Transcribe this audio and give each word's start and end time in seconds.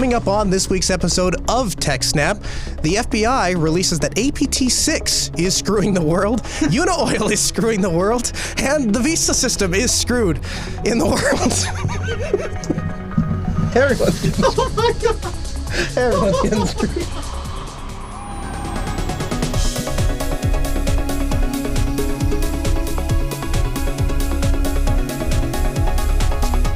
Coming 0.00 0.14
up 0.14 0.28
on 0.28 0.48
this 0.48 0.70
week's 0.70 0.88
episode 0.88 1.34
of 1.50 1.76
TechSnap, 1.76 2.40
the 2.80 2.94
FBI 2.94 3.62
releases 3.62 3.98
that 3.98 4.14
APT6 4.14 5.38
is 5.38 5.54
screwing 5.54 5.92
the 5.92 6.00
world, 6.00 6.40
Unaoil 6.72 7.30
is 7.30 7.38
screwing 7.38 7.82
the 7.82 7.90
world, 7.90 8.32
and 8.56 8.94
the 8.94 9.00
Visa 9.00 9.34
system 9.34 9.74
is 9.74 9.92
screwed 9.92 10.40
in 10.86 10.96
the 10.96 11.04
world. 11.04 11.52
Everyone. 13.76 14.12
Oh 14.42 14.72
my 14.74 14.90
god. 15.02 15.98
Everyone's 15.98 16.40
getting 16.40 16.66
screwed. 16.66 17.39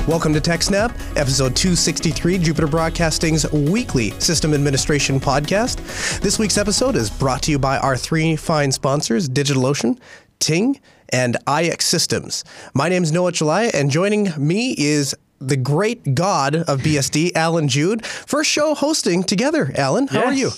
Welcome 0.06 0.34
to 0.34 0.40
TechSnap, 0.40 0.90
episode 1.16 1.56
263, 1.56 2.36
Jupiter 2.36 2.66
Broadcasting's 2.66 3.50
weekly 3.52 4.10
system 4.20 4.52
administration 4.52 5.18
podcast. 5.18 6.20
This 6.20 6.38
week's 6.38 6.58
episode 6.58 6.94
is 6.94 7.08
brought 7.08 7.40
to 7.44 7.50
you 7.50 7.58
by 7.58 7.78
our 7.78 7.96
three 7.96 8.36
fine 8.36 8.70
sponsors, 8.70 9.30
DigitalOcean, 9.30 9.98
Ting, 10.40 10.78
and 11.08 11.38
iXsystems. 11.46 12.44
My 12.74 12.90
name 12.90 13.02
is 13.02 13.12
Noah 13.12 13.32
Chelliah, 13.32 13.72
and 13.72 13.90
joining 13.90 14.28
me 14.36 14.74
is 14.76 15.16
the 15.38 15.56
great 15.56 16.14
god 16.14 16.54
of 16.56 16.80
BSD, 16.80 17.32
Alan 17.34 17.66
Jude. 17.66 18.04
First 18.04 18.50
show 18.50 18.74
hosting 18.74 19.22
together, 19.22 19.72
Alan. 19.74 20.08
How 20.08 20.24
are 20.24 20.34
you? 20.34 20.50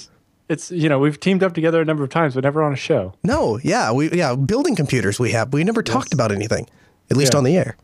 It's 0.49 0.73
you 0.73 0.89
know 0.89 0.99
we've 0.99 1.21
teamed 1.21 1.45
up 1.45 1.55
together 1.55 1.81
a 1.81 1.85
number 1.85 2.03
of 2.03 2.11
times, 2.11 2.35
but 2.35 2.43
never 2.43 2.65
on 2.65 2.73
a 2.73 2.77
show. 2.77 3.15
No, 3.23 3.61
yeah, 3.63 3.93
we 3.93 4.11
yeah, 4.11 4.35
building 4.35 4.75
computers 4.75 5.21
we 5.21 5.31
have. 5.33 5.53
We 5.53 5.63
never 5.63 5.85
talked 5.85 6.13
about 6.13 6.33
anything, 6.33 6.69
at 7.13 7.17
least 7.17 7.35
Yeah. 7.35 7.39
on 7.39 7.45
the 7.45 7.57
air. 7.57 7.77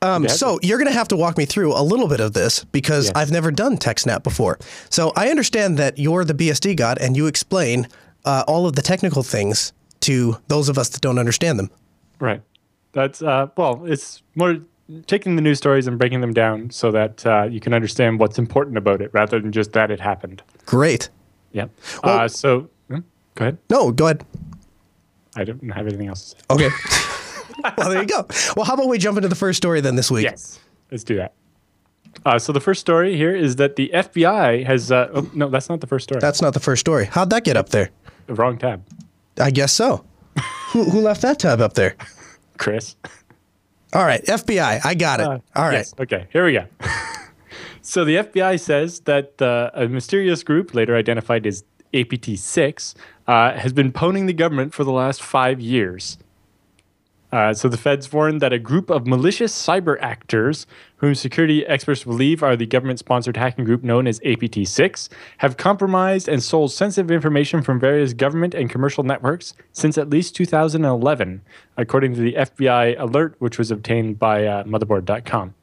Um, 0.00 0.28
so 0.28 0.58
you're 0.62 0.78
going 0.78 0.88
to 0.88 0.94
have 0.96 1.08
to 1.08 1.16
walk 1.16 1.36
me 1.36 1.44
through 1.44 1.72
a 1.76 1.82
little 1.82 2.06
bit 2.08 2.20
of 2.20 2.32
this 2.32 2.64
because 2.64 3.06
Yes. 3.06 3.12
I've 3.16 3.30
never 3.32 3.50
done 3.50 3.76
TechSnap 3.76 4.22
before. 4.22 4.58
So 4.90 5.12
I 5.16 5.28
understand 5.30 5.76
that 5.78 5.98
you're 5.98 6.24
the 6.24 6.34
BSD 6.34 6.76
god 6.76 6.98
and 7.00 7.16
you 7.16 7.26
explain 7.26 7.88
uh, 8.24 8.44
all 8.46 8.66
of 8.66 8.74
the 8.76 8.82
technical 8.82 9.22
things 9.22 9.72
to 10.00 10.38
those 10.48 10.68
of 10.68 10.78
us 10.78 10.88
that 10.90 11.00
don't 11.00 11.18
understand 11.18 11.58
them. 11.58 11.70
Right. 12.20 12.42
That's 12.92 13.22
uh, 13.22 13.48
well, 13.56 13.84
it's 13.86 14.22
more 14.34 14.58
taking 15.06 15.36
the 15.36 15.42
news 15.42 15.58
stories 15.58 15.86
and 15.86 15.98
breaking 15.98 16.20
them 16.20 16.32
down 16.32 16.70
so 16.70 16.90
that 16.92 17.26
uh, 17.26 17.48
you 17.50 17.60
can 17.60 17.74
understand 17.74 18.18
what's 18.20 18.38
important 18.38 18.78
about 18.78 19.02
it, 19.02 19.10
rather 19.12 19.38
than 19.40 19.52
just 19.52 19.72
that 19.72 19.90
it 19.90 20.00
happened. 20.00 20.42
Great. 20.66 21.10
Yep. 21.52 21.70
Well- 22.04 22.18
uh, 22.20 22.28
so 22.28 22.70
hmm, 22.88 23.00
go 23.34 23.44
ahead. 23.44 23.58
No, 23.68 23.92
go 23.92 24.06
ahead. 24.06 24.24
I 25.36 25.44
don't 25.44 25.68
have 25.70 25.86
anything 25.86 26.08
else 26.08 26.34
to 26.34 26.38
say. 26.38 26.44
Okay. 26.50 26.68
well, 27.76 27.90
there 27.90 28.02
you 28.02 28.08
go. 28.08 28.26
Well, 28.56 28.64
how 28.64 28.74
about 28.74 28.88
we 28.88 28.98
jump 28.98 29.16
into 29.16 29.28
the 29.28 29.34
first 29.34 29.56
story 29.56 29.80
then 29.80 29.96
this 29.96 30.10
week? 30.10 30.24
Yes. 30.24 30.60
Let's 30.90 31.04
do 31.04 31.16
that. 31.16 31.34
Uh, 32.24 32.38
so 32.38 32.52
the 32.52 32.60
first 32.60 32.80
story 32.80 33.16
here 33.16 33.34
is 33.34 33.56
that 33.56 33.76
the 33.76 33.90
FBI 33.94 34.64
has. 34.66 34.90
Uh, 34.90 35.08
oh, 35.14 35.30
no, 35.34 35.48
that's 35.48 35.68
not 35.68 35.80
the 35.80 35.86
first 35.86 36.04
story. 36.04 36.20
That's 36.20 36.42
not 36.42 36.54
the 36.54 36.60
first 36.60 36.80
story. 36.80 37.04
How'd 37.06 37.30
that 37.30 37.44
get 37.44 37.56
up 37.56 37.68
there? 37.68 37.90
the 38.28 38.34
wrong 38.34 38.58
tab. 38.58 38.84
I 39.40 39.50
guess 39.50 39.72
so. 39.72 40.04
who, 40.68 40.84
who 40.84 41.00
left 41.00 41.22
that 41.22 41.40
tab 41.40 41.60
up 41.60 41.74
there? 41.74 41.96
Chris. 42.58 42.94
All 43.92 44.04
right, 44.04 44.22
FBI. 44.24 44.84
I 44.84 44.94
got 44.94 45.20
it. 45.20 45.26
Uh, 45.26 45.38
All 45.56 45.64
right. 45.64 45.72
yes, 45.72 45.94
Okay, 45.98 46.26
here 46.30 46.44
we 46.44 46.52
go. 46.52 46.66
so 47.82 48.04
the 48.04 48.16
FBI 48.16 48.60
says 48.60 49.00
that 49.00 49.40
uh, 49.40 49.70
a 49.72 49.88
mysterious 49.88 50.42
group, 50.42 50.74
later 50.74 50.94
identified 50.94 51.46
as 51.46 51.64
APT6, 51.94 52.94
uh, 53.26 53.52
has 53.54 53.72
been 53.72 53.90
poning 53.90 54.26
the 54.26 54.34
government 54.34 54.74
for 54.74 54.84
the 54.84 54.92
last 54.92 55.22
five 55.22 55.58
years. 55.58 56.18
Uh, 57.30 57.52
so 57.52 57.68
the 57.68 57.76
feds 57.76 58.10
warned 58.10 58.40
that 58.40 58.52
a 58.52 58.58
group 58.58 58.88
of 58.88 59.06
malicious 59.06 59.52
cyber 59.52 59.98
actors, 60.00 60.66
whom 60.96 61.14
security 61.14 61.66
experts 61.66 62.04
believe 62.04 62.42
are 62.42 62.56
the 62.56 62.66
government-sponsored 62.66 63.36
hacking 63.36 63.64
group 63.64 63.82
known 63.82 64.06
as 64.06 64.18
APT6, 64.20 65.08
have 65.38 65.56
compromised 65.56 66.28
and 66.28 66.42
sold 66.42 66.72
sensitive 66.72 67.10
information 67.10 67.62
from 67.62 67.78
various 67.78 68.14
government 68.14 68.54
and 68.54 68.70
commercial 68.70 69.04
networks 69.04 69.54
since 69.72 69.98
at 69.98 70.08
least 70.08 70.34
2011, 70.36 71.42
according 71.76 72.14
to 72.14 72.20
the 72.20 72.32
FBI 72.32 72.98
alert, 72.98 73.34
which 73.38 73.58
was 73.58 73.70
obtained 73.70 74.18
by 74.18 74.46
uh, 74.46 74.64
Motherboard.com. 74.64 75.54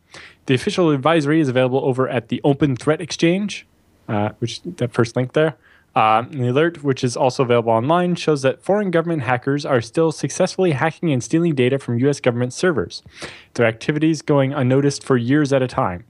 The 0.45 0.53
official 0.53 0.91
advisory 0.91 1.39
is 1.39 1.49
available 1.49 1.83
over 1.83 2.07
at 2.07 2.27
the 2.27 2.39
Open 2.43 2.75
Threat 2.75 3.01
Exchange, 3.01 3.65
uh, 4.07 4.29
which 4.37 4.61
that 4.61 4.93
first 4.93 5.15
link 5.15 5.33
there. 5.33 5.55
Uh, 5.95 6.23
the 6.29 6.49
alert, 6.49 6.83
which 6.83 7.05
is 7.05 7.15
also 7.15 7.43
available 7.43 7.71
online, 7.71 8.15
shows 8.15 8.41
that 8.41 8.61
foreign 8.61 8.91
government 8.91 9.21
hackers 9.21 9.65
are 9.65 9.79
still 9.79 10.11
successfully 10.11 10.71
hacking 10.71 11.11
and 11.11 11.23
stealing 11.23 11.55
data 11.55 11.79
from 11.79 11.97
U.S. 11.99 12.19
government 12.19 12.51
servers, 12.51 13.01
their 13.53 13.65
activities 13.65 14.21
going 14.21 14.53
unnoticed 14.53 15.03
for 15.03 15.15
years 15.15 15.53
at 15.53 15.61
a 15.61 15.67
time. 15.67 16.03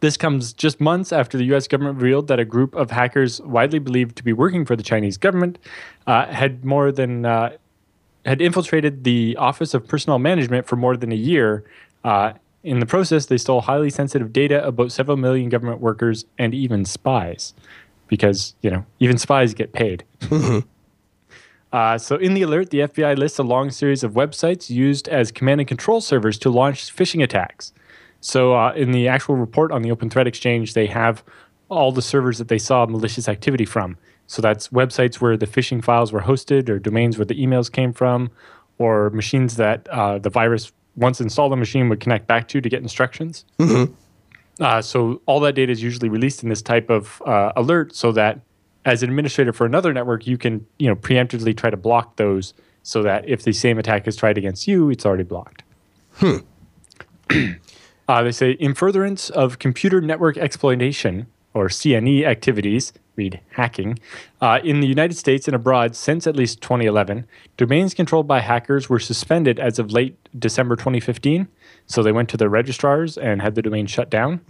This 0.00 0.16
comes 0.16 0.52
just 0.52 0.80
months 0.80 1.12
after 1.12 1.38
the 1.38 1.44
U.S. 1.44 1.68
government 1.68 2.00
revealed 2.00 2.26
that 2.26 2.40
a 2.40 2.44
group 2.44 2.74
of 2.74 2.90
hackers, 2.90 3.40
widely 3.42 3.78
believed 3.78 4.16
to 4.16 4.24
be 4.24 4.32
working 4.32 4.64
for 4.64 4.74
the 4.74 4.82
Chinese 4.82 5.16
government, 5.16 5.60
uh, 6.08 6.26
had 6.26 6.64
more 6.64 6.90
than 6.90 7.24
uh, 7.24 7.56
had 8.24 8.40
infiltrated 8.40 9.04
the 9.04 9.36
Office 9.36 9.74
of 9.74 9.86
Personnel 9.86 10.18
Management 10.18 10.66
for 10.66 10.74
more 10.74 10.96
than 10.96 11.12
a 11.12 11.16
year. 11.16 11.64
Uh, 12.02 12.32
in 12.64 12.80
the 12.80 12.86
process, 12.86 13.26
they 13.26 13.38
stole 13.38 13.60
highly 13.60 13.90
sensitive 13.90 14.32
data 14.32 14.66
about 14.66 14.90
several 14.90 15.16
million 15.16 15.48
government 15.48 15.80
workers 15.80 16.24
and 16.36 16.52
even 16.52 16.84
spies, 16.84 17.54
because 18.08 18.54
you 18.62 18.70
know 18.70 18.84
even 19.00 19.18
spies 19.18 19.54
get 19.54 19.72
paid. 19.72 20.04
Uh, 21.72 21.98
so, 21.98 22.16
in 22.16 22.34
the 22.34 22.42
alert, 22.42 22.70
the 22.70 22.78
FBI 22.78 23.18
lists 23.18 23.38
a 23.38 23.42
long 23.42 23.70
series 23.70 24.02
of 24.04 24.12
websites 24.12 24.70
used 24.70 25.08
as 25.08 25.32
command 25.32 25.60
and 25.60 25.68
control 25.68 26.00
servers 26.00 26.38
to 26.38 26.48
launch 26.48 26.94
phishing 26.94 27.22
attacks. 27.22 27.72
So, 28.20 28.54
uh, 28.54 28.72
in 28.72 28.92
the 28.92 29.08
actual 29.08 29.34
report 29.34 29.72
on 29.72 29.82
the 29.82 29.90
Open 29.90 30.08
Threat 30.08 30.26
Exchange, 30.26 30.74
they 30.74 30.86
have 30.86 31.24
all 31.68 31.92
the 31.92 32.00
servers 32.00 32.38
that 32.38 32.48
they 32.48 32.58
saw 32.58 32.86
malicious 32.86 33.28
activity 33.28 33.64
from. 33.64 33.98
So, 34.26 34.40
that's 34.40 34.68
websites 34.68 35.16
where 35.16 35.36
the 35.36 35.46
phishing 35.46 35.84
files 35.84 36.12
were 36.12 36.22
hosted, 36.22 36.68
or 36.68 36.78
domains 36.78 37.18
where 37.18 37.26
the 37.26 37.38
emails 37.38 37.70
came 37.70 37.92
from, 37.92 38.30
or 38.78 39.10
machines 39.10 39.56
that 39.56 39.86
uh, 39.88 40.18
the 40.18 40.30
virus, 40.30 40.72
once 40.94 41.20
installed 41.20 41.52
on 41.52 41.58
the 41.58 41.60
machine, 41.60 41.88
would 41.88 42.00
connect 42.00 42.26
back 42.26 42.48
to 42.48 42.60
to 42.60 42.68
get 42.68 42.80
instructions. 42.80 43.44
Uh, 44.60 44.80
so 44.80 45.20
all 45.26 45.40
that 45.40 45.54
data 45.54 45.70
is 45.70 45.82
usually 45.82 46.08
released 46.08 46.42
in 46.42 46.48
this 46.48 46.62
type 46.62 46.88
of 46.88 47.20
uh, 47.26 47.52
alert, 47.56 47.94
so 47.94 48.12
that 48.12 48.40
as 48.84 49.02
an 49.02 49.10
administrator 49.10 49.52
for 49.52 49.66
another 49.66 49.92
network, 49.92 50.26
you 50.26 50.38
can 50.38 50.66
you 50.78 50.88
know 50.88 50.96
preemptively 50.96 51.56
try 51.56 51.70
to 51.70 51.76
block 51.76 52.16
those, 52.16 52.54
so 52.82 53.02
that 53.02 53.28
if 53.28 53.42
the 53.42 53.52
same 53.52 53.78
attack 53.78 54.06
is 54.06 54.16
tried 54.16 54.38
against 54.38 54.66
you, 54.66 54.90
it's 54.90 55.04
already 55.04 55.24
blocked. 55.24 55.62
uh, 56.22 58.22
they 58.22 58.32
say 58.32 58.52
in 58.52 58.74
furtherance 58.74 59.28
of 59.30 59.58
computer 59.58 60.00
network 60.00 60.38
exploitation 60.38 61.26
or 61.52 61.68
CNE 61.68 62.24
activities, 62.24 62.92
read 63.16 63.40
hacking, 63.52 63.98
uh, 64.42 64.60
in 64.62 64.80
the 64.80 64.86
United 64.86 65.16
States 65.16 65.48
and 65.48 65.54
abroad 65.54 65.96
since 65.96 66.26
at 66.26 66.36
least 66.36 66.60
2011, 66.60 67.26
domains 67.56 67.94
controlled 67.94 68.28
by 68.28 68.40
hackers 68.40 68.90
were 68.90 68.98
suspended 68.98 69.58
as 69.58 69.78
of 69.78 69.90
late 69.90 70.16
December 70.38 70.76
2015. 70.76 71.48
So 71.86 72.02
they 72.02 72.12
went 72.12 72.28
to 72.30 72.36
the 72.36 72.48
registrars 72.48 73.16
and 73.16 73.40
had 73.40 73.54
the 73.54 73.62
domain 73.62 73.86
shut 73.86 74.10
down, 74.10 74.40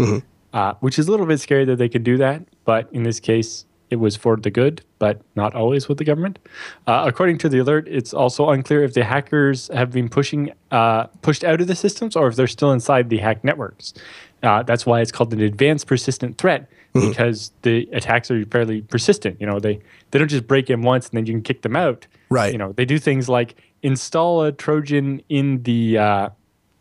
uh, 0.52 0.74
which 0.80 0.98
is 0.98 1.08
a 1.08 1.10
little 1.10 1.26
bit 1.26 1.38
scary 1.40 1.64
that 1.66 1.76
they 1.76 1.88
could 1.88 2.04
do 2.04 2.16
that. 2.18 2.42
But 2.64 2.88
in 2.92 3.02
this 3.02 3.20
case, 3.20 3.66
it 3.90 3.96
was 3.96 4.16
for 4.16 4.36
the 4.36 4.50
good, 4.50 4.82
but 4.98 5.20
not 5.36 5.54
always 5.54 5.88
with 5.88 5.98
the 5.98 6.04
government. 6.04 6.38
Uh, 6.86 7.04
according 7.06 7.38
to 7.38 7.48
the 7.48 7.58
alert, 7.58 7.86
it's 7.88 8.12
also 8.12 8.50
unclear 8.50 8.82
if 8.82 8.94
the 8.94 9.04
hackers 9.04 9.68
have 9.72 9.92
been 9.92 10.08
pushing 10.08 10.52
uh, 10.70 11.04
pushed 11.22 11.44
out 11.44 11.60
of 11.60 11.66
the 11.66 11.76
systems 11.76 12.16
or 12.16 12.26
if 12.28 12.36
they're 12.36 12.46
still 12.48 12.72
inside 12.72 13.10
the 13.10 13.18
hacked 13.18 13.44
networks. 13.44 13.94
Uh, 14.42 14.62
that's 14.62 14.84
why 14.86 15.00
it's 15.00 15.12
called 15.12 15.32
an 15.32 15.40
advanced 15.40 15.86
persistent 15.86 16.36
threat 16.38 16.68
because 16.94 17.52
the 17.62 17.88
attacks 17.92 18.30
are 18.30 18.44
fairly 18.46 18.80
persistent. 18.82 19.40
You 19.40 19.46
know, 19.46 19.60
they 19.60 19.80
they 20.10 20.18
don't 20.18 20.28
just 20.28 20.46
break 20.46 20.70
in 20.70 20.82
once 20.82 21.08
and 21.08 21.16
then 21.16 21.26
you 21.26 21.32
can 21.34 21.42
kick 21.42 21.62
them 21.62 21.76
out. 21.76 22.06
Right. 22.30 22.52
You 22.52 22.58
know, 22.58 22.72
they 22.72 22.84
do 22.84 22.98
things 22.98 23.28
like 23.28 23.54
install 23.82 24.42
a 24.42 24.52
Trojan 24.52 25.22
in 25.28 25.62
the 25.62 25.98
uh, 25.98 26.28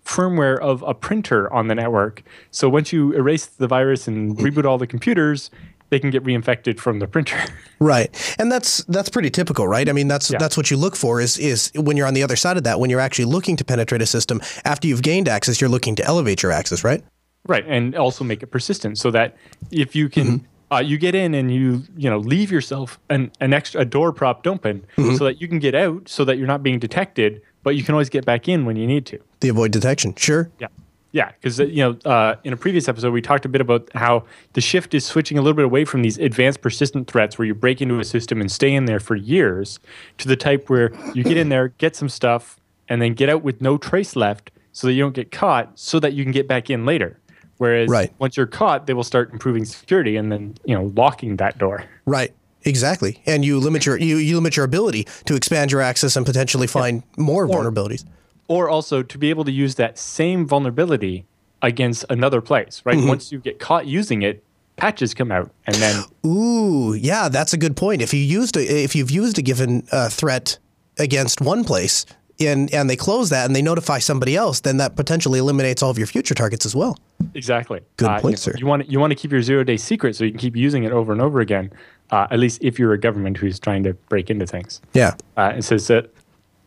firmware 0.06 0.60
of 0.60 0.84
a 0.84 0.94
printer 0.94 1.52
on 1.52 1.68
the 1.68 1.76
network. 1.76 2.24
So 2.52 2.70
once 2.70 2.94
you 2.94 3.12
erase 3.14 3.46
the 3.46 3.68
virus 3.68 4.08
and 4.08 4.38
reboot 4.38 4.66
all 4.66 4.78
the 4.78 4.88
computers, 4.88 5.50
they 5.90 6.00
can 6.00 6.10
get 6.10 6.24
reinfected 6.24 6.80
from 6.80 7.00
the 7.00 7.08
printer. 7.08 7.38
Right. 7.80 8.10
And 8.40 8.50
that's 8.50 8.86
that's 8.86 9.10
pretty 9.10 9.30
typical, 9.30 9.68
right? 9.68 9.90
I 9.90 9.92
mean, 9.92 10.08
that's 10.08 10.32
Yeah. 10.32 10.38
that's 10.40 10.56
what 10.56 10.72
you 10.72 10.78
look 10.78 10.96
for 10.96 11.20
is 11.20 11.38
is 11.38 11.72
when 11.76 11.98
you're 11.98 12.08
on 12.08 12.14
the 12.14 12.24
other 12.24 12.38
side 12.38 12.56
of 12.56 12.64
that, 12.64 12.80
when 12.80 12.90
you're 12.90 13.02
actually 13.02 13.26
looking 13.26 13.58
to 13.58 13.66
penetrate 13.66 14.02
a 14.02 14.06
system, 14.06 14.42
after 14.64 14.88
you've 14.88 15.02
gained 15.02 15.28
access, 15.28 15.60
you're 15.60 15.70
looking 15.70 15.94
to 15.98 16.06
elevate 16.06 16.42
your 16.42 16.54
access, 16.54 16.86
right? 16.86 17.04
right. 17.48 17.66
And 17.68 17.94
also 17.94 18.24
make 18.24 18.42
it 18.42 18.48
persistent 18.48 18.98
so 18.98 19.12
that 19.12 19.36
if 19.72 19.94
you 19.94 20.08
can 20.08 20.48
uh, 20.72 20.78
you 20.78 20.98
get 20.98 21.16
in 21.16 21.34
and 21.36 21.54
you 21.54 21.84
you 21.98 22.10
know 22.10 22.18
leave 22.20 22.50
yourself 22.50 22.98
an, 23.10 23.30
an 23.42 23.54
extra 23.54 23.82
a 23.82 23.86
door 23.86 24.14
propped 24.14 24.48
open 24.48 24.86
so 25.18 25.26
that 25.26 25.42
you 25.42 25.48
can 25.50 25.60
get 25.60 25.76
out 25.76 26.08
so 26.08 26.24
that 26.24 26.38
you're 26.38 26.48
not 26.48 26.64
being 26.64 26.80
detected, 26.80 27.42
but 27.64 27.76
you 27.76 27.84
can 27.84 27.94
always 27.94 28.10
get 28.10 28.24
back 28.26 28.48
in 28.48 28.64
when 28.66 28.78
you 28.78 28.88
need 28.88 29.06
to. 29.08 29.20
The 29.46 29.50
avoid 29.50 29.70
detection. 29.72 30.16
Sure. 30.16 30.50
Yeah. 30.60 30.68
Yeah, 31.12 31.32
because 31.40 31.60
you 31.60 31.76
know, 31.78 31.98
uh, 32.04 32.36
in 32.44 32.52
a 32.52 32.58
previous 32.58 32.90
episode, 32.90 33.14
we 33.14 33.22
talked 33.22 33.46
a 33.46 33.48
bit 33.50 33.62
about 33.62 33.88
how 33.94 34.26
the 34.54 34.60
shift 34.60 34.94
is 34.96 35.06
switching 35.06 35.38
a 35.38 35.42
little 35.42 35.54
bit 35.56 35.64
away 35.64 35.86
from 35.86 36.02
these 36.02 36.18
advanced 36.18 36.62
persistent 36.62 37.08
threats, 37.10 37.38
where 37.38 37.46
you 37.46 37.54
break 37.54 37.80
into 37.80 38.00
a 38.00 38.04
system 38.04 38.42
and 38.42 38.52
stay 38.52 38.74
in 38.74 38.84
there 38.86 39.00
for 39.00 39.16
years, 39.16 39.80
to 40.18 40.28
the 40.28 40.36
type 40.36 40.68
where 40.70 40.92
you 41.14 41.24
get 41.24 41.38
in 41.38 41.48
there, 41.50 41.70
get 41.78 41.96
some 41.96 42.10
stuff, 42.10 42.60
and 42.90 43.02
then 43.04 43.14
get 43.14 43.30
out 43.30 43.44
with 43.44 43.62
no 43.62 43.78
trace 43.78 44.16
left, 44.18 44.50
so 44.74 44.88
that 44.88 44.94
you 44.94 45.04
don't 45.04 45.14
get 45.16 45.32
caught, 45.32 45.72
so 45.80 46.00
that 46.02 46.14
you 46.14 46.24
can 46.24 46.34
get 46.34 46.48
back 46.50 46.70
in 46.72 46.86
later. 46.86 47.18
Whereas 47.60 47.88
Right. 47.88 48.12
once 48.20 48.36
you're 48.36 48.46
caught, 48.48 48.86
they 48.88 48.94
will 48.94 49.04
start 49.06 49.32
improving 49.32 49.64
security 49.64 50.18
and 50.18 50.32
then 50.32 50.56
you 50.66 50.74
know 50.76 50.92
locking 50.98 51.38
that 51.38 51.58
door. 51.60 51.86
Right. 52.06 52.34
Exactly. 52.64 53.22
And 53.28 53.46
you 53.46 53.60
limit 53.60 53.86
your 53.86 53.96
you, 53.98 54.18
you 54.18 54.36
limit 54.36 54.58
your 54.58 54.66
ability 54.66 55.08
to 55.26 55.36
expand 55.36 55.72
your 55.72 55.80
access 55.82 56.16
and 56.18 56.26
potentially 56.26 56.68
find 56.68 57.04
more 57.16 57.48
vulnerabilities. 57.48 58.04
Or 58.48 58.70
also 58.70 59.02
to 59.04 59.18
be 59.18 59.30
able 59.30 59.44
to 59.46 59.52
use 59.52 59.76
that 59.76 59.98
same 59.98 60.46
vulnerability 60.48 61.26
against 61.62 62.06
another 62.10 62.42
place, 62.42 62.82
right? 62.86 62.98
Mm-hmm. 62.98 63.08
Once 63.08 63.32
you 63.32 63.40
get 63.40 63.60
caught 63.60 63.86
using 63.88 64.22
it, 64.22 64.44
patches 64.76 65.14
come 65.14 65.32
out, 65.32 65.50
and 65.66 65.76
then 65.78 66.04
Ooh, 66.26 66.94
yeah, 66.94 67.30
that's 67.30 67.54
a 67.54 67.58
good 67.58 67.76
point. 67.76 68.02
If 68.02 68.14
you 68.14 68.20
used 68.20 68.56
a, 68.58 68.62
if 68.84 68.96
you've 68.96 69.12
used 69.12 69.40
a 69.40 69.42
given 69.42 69.88
uh, 69.92 70.10
threat 70.10 70.58
against 70.98 71.42
one 71.42 71.64
place 71.64 72.06
and 72.40 72.72
and 72.74 72.90
they 72.90 72.96
close 72.98 73.30
that 73.30 73.46
and 73.46 73.56
they 73.56 73.62
notify 73.62 74.00
somebody 74.00 74.36
else, 74.36 74.60
then 74.60 74.78
that 74.78 74.96
potentially 74.96 75.40
eliminates 75.40 75.82
all 75.82 75.90
of 75.90 75.98
your 75.98 76.08
future 76.08 76.36
targets 76.36 76.66
as 76.66 76.76
well. 76.76 76.98
exactly 77.34 77.80
Good 77.98 78.10
Uh, 78.10 78.20
point, 78.20 78.34
you 78.34 78.38
sir. 78.38 78.54
You 78.58 78.66
want 78.68 78.90
you 78.90 79.00
want 79.00 79.12
to 79.12 79.16
keep 79.16 79.32
your 79.32 79.42
zero 79.42 79.64
day 79.64 79.78
secret 79.78 80.16
so 80.16 80.24
you 80.26 80.32
can 80.32 80.40
keep 80.40 80.56
using 80.56 80.84
it 80.84 80.92
over 80.92 81.12
and 81.14 81.22
over 81.22 81.40
again. 81.40 81.72
Uh, 82.12 82.28
at 82.30 82.38
least 82.38 82.60
if 82.62 82.78
you're 82.78 82.94
a 82.94 83.00
government 83.00 83.38
who's 83.38 83.60
trying 83.60 83.84
to 83.84 83.94
break 84.10 84.30
into 84.30 84.46
things. 84.46 84.80
Yeah. 84.94 85.16
Uh, 85.38 85.54
it 85.58 85.64
says 85.64 85.88
that 85.88 86.12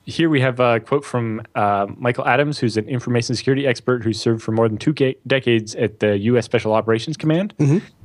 here 0.09 0.29
we 0.31 0.41
have 0.41 0.59
a 0.59 0.81
quote 0.81 1.05
from 1.05 1.43
uh, 1.55 1.87
Michael 1.97 2.27
Adams, 2.27 2.59
who's 2.59 2.77
an 2.77 2.89
information 2.89 3.35
security 3.37 3.67
expert 3.67 4.03
who 4.03 4.13
served 4.13 4.43
for 4.43 4.53
more 4.53 4.69
than 4.69 4.79
two 4.79 4.93
ga- 4.93 5.17
decades 5.27 5.75
at 5.75 6.01
the 6.01 6.19
U.S. 6.19 6.45
Special 6.45 6.73
Operations 6.73 7.17
Command. 7.17 7.55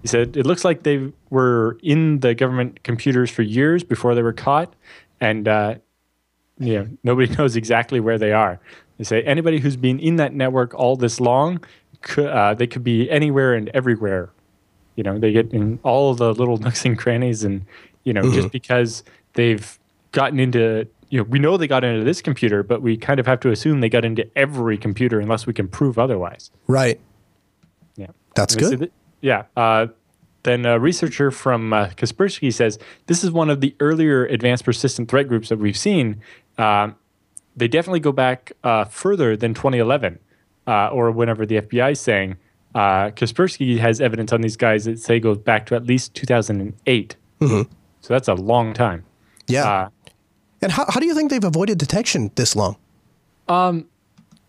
He 0.02 0.08
said, 0.08 0.36
It 0.36 0.46
looks 0.46 0.66
like 0.66 0.84
they 0.84 1.12
were 1.30 1.78
in 1.82 2.20
the 2.20 2.36
government 2.36 2.84
computers 2.84 3.32
for 3.32 3.42
years 3.42 3.84
before 3.84 4.16
they 4.16 4.22
were 4.22 4.34
caught, 4.34 4.74
and 5.20 5.48
uh, 5.48 5.76
you 6.60 6.74
know, 6.80 6.88
nobody 7.04 7.34
knows 7.38 7.56
exactly 7.56 8.00
where 8.00 8.18
they 8.18 8.34
are. 8.34 8.60
They 8.98 9.06
say 9.06 9.24
anybody 9.24 9.60
who's 9.60 9.78
been 9.78 10.00
in 10.00 10.18
that 10.18 10.34
network 10.34 10.74
all 10.74 10.96
this 10.96 11.20
long, 11.20 11.64
could, 12.02 12.28
uh, 12.28 12.54
they 12.54 12.68
could 12.68 12.84
be 12.84 13.10
anywhere 13.10 13.54
and 13.54 13.70
everywhere 13.70 14.32
you 14.96 15.04
know, 15.04 15.18
they 15.18 15.32
get 15.32 15.52
in 15.52 15.80
all 15.84 16.14
the 16.14 16.34
little 16.34 16.58
nooks 16.58 16.86
and 16.86 16.98
crannies, 16.98 17.44
and 17.44 17.66
you 18.04 18.14
know, 18.14 18.22
just 18.32 18.52
because 18.52 19.04
they've 19.34 19.80
gotten 20.12 20.40
into, 20.40 20.88
you 21.14 21.20
know, 21.20 21.26
we 21.30 21.38
know 21.38 21.58
they 21.58 21.68
got 21.68 21.84
into 21.84 22.04
this 22.04 22.24
computer, 22.24 22.64
but 22.64 22.82
we 22.82 22.98
kind 22.98 23.20
of 23.20 23.28
have 23.28 23.40
to 23.42 23.52
assume 23.52 23.82
they 23.82 23.90
got 23.90 24.04
into 24.04 24.28
every 24.36 24.80
computer 24.80 25.20
unless 25.20 25.46
we 25.46 25.54
can 25.54 25.68
prove 25.68 26.00
otherwise. 26.00 26.50
Right. 26.66 27.00
Yeah, 27.96 28.08
That's 28.34 28.56
And 28.56 28.64
they 28.64 28.66
say 28.66 28.76
good. 28.78 28.80
that- 28.80 28.92
yeah. 29.22 29.44
Uh, 29.56 29.88
then 30.42 30.66
a 30.66 30.80
researcher 30.80 31.30
from 31.30 31.72
uh, 31.72 31.90
Kaspersky 31.90 32.52
says 32.52 32.80
this 33.06 33.24
is 33.24 33.30
one 33.30 33.52
of 33.52 33.62
the 33.62 33.76
earlier 33.80 34.26
advanced 34.26 34.66
persistent 34.66 35.08
threat 35.08 35.28
groups 35.28 35.50
that 35.50 35.60
we've 35.60 35.78
seen. 35.78 36.20
Um, 36.58 36.96
they 37.56 37.68
definitely 37.68 38.00
go 38.00 38.12
back 38.12 38.52
uh, 38.64 38.86
further 38.86 39.38
than 39.38 39.54
2011 39.54 40.18
uh, 40.66 40.88
or 40.88 41.12
whenever 41.12 41.46
the 41.46 41.62
FBI 41.62 41.92
is 41.92 42.00
saying. 42.02 42.38
Uh, 42.74 43.12
Kaspersky 43.12 43.78
has 43.78 44.02
evidence 44.02 44.34
on 44.34 44.42
these 44.42 44.58
guys 44.58 44.86
that 44.86 44.98
say 44.98 45.20
goes 45.20 45.38
back 45.38 45.68
to 45.68 45.76
at 45.76 45.86
least 45.86 46.16
2008. 46.16 47.16
So 47.40 47.66
that's 48.08 48.28
a 48.28 48.34
long 48.34 48.74
time. 48.74 49.06
Yeah. 49.48 49.90
And 50.64 50.72
how, 50.72 50.86
how 50.88 51.00
do 51.00 51.06
you 51.06 51.14
think 51.14 51.30
they've 51.30 51.44
avoided 51.44 51.78
detection 51.78 52.32
this 52.36 52.56
long? 52.56 52.78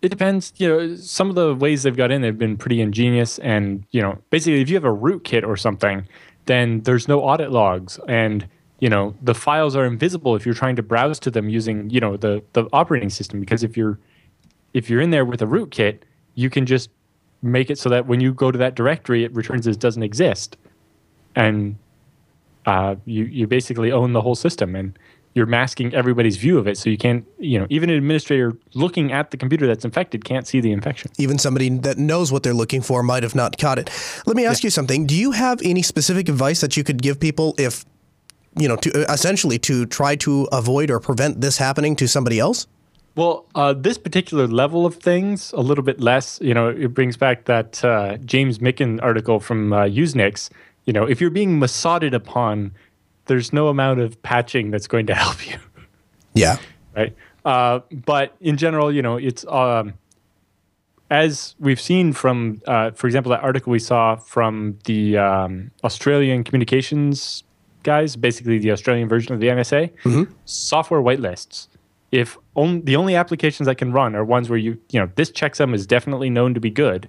it 0.01 0.09
depends. 0.09 0.53
You 0.57 0.67
know, 0.67 0.95
some 0.95 1.29
of 1.29 1.35
the 1.35 1.53
ways 1.55 1.83
they've 1.83 1.95
got 1.95 2.11
in 2.11 2.21
they've 2.21 2.37
been 2.37 2.57
pretty 2.57 2.79
ingenious, 2.79 3.39
and 3.39 3.83
you 3.91 4.01
know, 4.01 4.19
basically, 4.29 4.61
if 4.61 4.69
you 4.69 4.75
have 4.75 4.85
a 4.85 4.95
rootkit 4.95 5.45
or 5.45 5.57
something, 5.57 6.07
then 6.45 6.81
there's 6.81 7.07
no 7.07 7.21
audit 7.21 7.51
logs, 7.51 7.99
and 8.07 8.47
you 8.79 8.89
know, 8.89 9.15
the 9.21 9.33
files 9.33 9.75
are 9.75 9.85
invisible 9.85 10.35
if 10.35 10.45
you're 10.45 10.55
trying 10.55 10.75
to 10.75 10.83
browse 10.83 11.19
to 11.19 11.31
them 11.31 11.49
using 11.49 11.89
you 11.89 11.99
know 11.99 12.17
the 12.17 12.43
the 12.53 12.65
operating 12.71 13.09
system. 13.09 13.39
Because 13.39 13.63
if 13.63 13.75
you're 13.75 13.99
if 14.73 14.89
you're 14.89 15.01
in 15.01 15.09
there 15.09 15.25
with 15.25 15.41
a 15.41 15.45
rootkit, 15.45 15.99
you 16.35 16.49
can 16.49 16.65
just 16.65 16.89
make 17.41 17.69
it 17.69 17.77
so 17.77 17.89
that 17.89 18.05
when 18.07 18.19
you 18.19 18.33
go 18.33 18.51
to 18.51 18.57
that 18.57 18.75
directory, 18.75 19.23
it 19.23 19.33
returns 19.33 19.67
as 19.67 19.75
doesn't 19.75 20.03
exist, 20.03 20.55
and 21.35 21.77
uh, 22.65 22.95
you 23.05 23.25
you 23.25 23.47
basically 23.47 23.91
own 23.91 24.13
the 24.13 24.21
whole 24.21 24.35
system 24.35 24.75
and 24.75 24.97
you're 25.35 25.45
masking 25.45 25.93
everybody's 25.93 26.37
view 26.37 26.57
of 26.57 26.67
it 26.67 26.77
so 26.77 26.89
you 26.89 26.97
can't 26.97 27.25
you 27.37 27.59
know 27.59 27.67
even 27.69 27.89
an 27.89 27.97
administrator 27.97 28.53
looking 28.73 29.11
at 29.11 29.31
the 29.31 29.37
computer 29.37 29.67
that's 29.67 29.85
infected 29.85 30.25
can't 30.25 30.47
see 30.47 30.59
the 30.61 30.71
infection 30.71 31.11
Even 31.17 31.37
somebody 31.37 31.69
that 31.69 31.97
knows 31.97 32.31
what 32.31 32.43
they're 32.43 32.53
looking 32.53 32.81
for 32.81 33.03
might 33.03 33.23
have 33.23 33.35
not 33.35 33.57
caught 33.57 33.79
it. 33.79 33.89
Let 34.25 34.35
me 34.35 34.45
ask 34.45 34.63
you 34.63 34.69
something. 34.69 35.05
Do 35.05 35.15
you 35.15 35.31
have 35.31 35.61
any 35.63 35.81
specific 35.81 36.29
advice 36.29 36.61
that 36.61 36.75
you 36.77 36.83
could 36.83 37.01
give 37.01 37.19
people 37.19 37.55
if, 37.57 37.85
you 38.57 38.67
know, 38.67 38.75
to 38.77 38.89
essentially 39.11 39.59
to 39.59 39.85
try 39.85 40.15
to 40.17 40.47
avoid 40.51 40.89
or 40.89 40.99
prevent 40.99 41.41
this 41.41 41.57
happening 41.57 41.95
to 41.97 42.07
somebody 42.07 42.39
else? 42.39 42.67
well 43.15 43.45
uh, 43.55 43.71
this 43.71 43.97
particular 43.97 44.45
level 44.45 44.85
of 44.85 44.95
things 44.95 45.53
a 45.53 45.61
little 45.61 45.85
bit 45.85 46.01
less 46.01 46.37
you 46.41 46.53
know 46.53 46.67
it 46.67 46.93
brings 46.93 47.15
back 47.15 47.45
that 47.45 47.81
uh, 47.85 48.17
james 48.25 48.59
micken 48.59 49.01
article 49.01 49.39
from 49.39 49.71
uh, 49.71 49.83
usenix 49.83 50.49
you 50.85 50.91
know 50.91 51.05
if 51.05 51.21
you're 51.21 51.29
being 51.29 51.57
Mossad'ed 51.57 52.13
upon 52.13 52.73
there's 53.25 53.51
no 53.53 53.67
amount 53.67 53.99
of 53.99 54.21
patching 54.21 54.71
that's 54.71 54.87
going 54.87 55.05
to 55.07 55.15
help 55.15 55.45
you 55.47 55.57
Yeah. 56.33 56.57
right? 56.95 57.15
Uh, 57.43 57.79
but 57.91 58.35
in 58.41 58.57
general, 58.57 58.91
you 58.91 59.01
know, 59.01 59.17
it's 59.17 59.45
um, 59.47 59.93
as 61.09 61.55
we've 61.59 61.79
seen 61.79 62.11
from, 62.13 62.61
uh, 62.67 62.91
for 62.91 63.07
example, 63.07 63.29
that 63.29 63.41
article 63.43 63.71
we 63.71 63.79
saw 63.79 64.15
from 64.15 64.77
the 64.85 65.17
um, 65.17 65.71
Australian 65.83 66.43
communications 66.43 67.43
guys, 67.83 68.15
basically 68.15 68.57
the 68.57 68.71
Australian 68.71 69.07
version 69.07 69.33
of 69.33 69.39
the 69.39 69.47
NSA, 69.47 69.91
software 70.45 71.01
whitelists. 71.01 71.67
If 72.11 72.35
on, 72.55 72.81
the 72.81 72.95
only 72.95 73.15
applications 73.15 73.67
that 73.67 73.75
can 73.75 73.91
run 73.93 74.15
are 74.15 74.25
ones 74.25 74.49
where 74.49 74.57
you, 74.57 74.79
you 74.89 74.99
know, 74.99 75.09
this 75.15 75.31
checksum 75.31 75.73
is 75.75 75.85
definitely 75.85 76.29
known 76.31 76.55
to 76.55 76.59
be 76.59 76.71
good, 76.71 77.07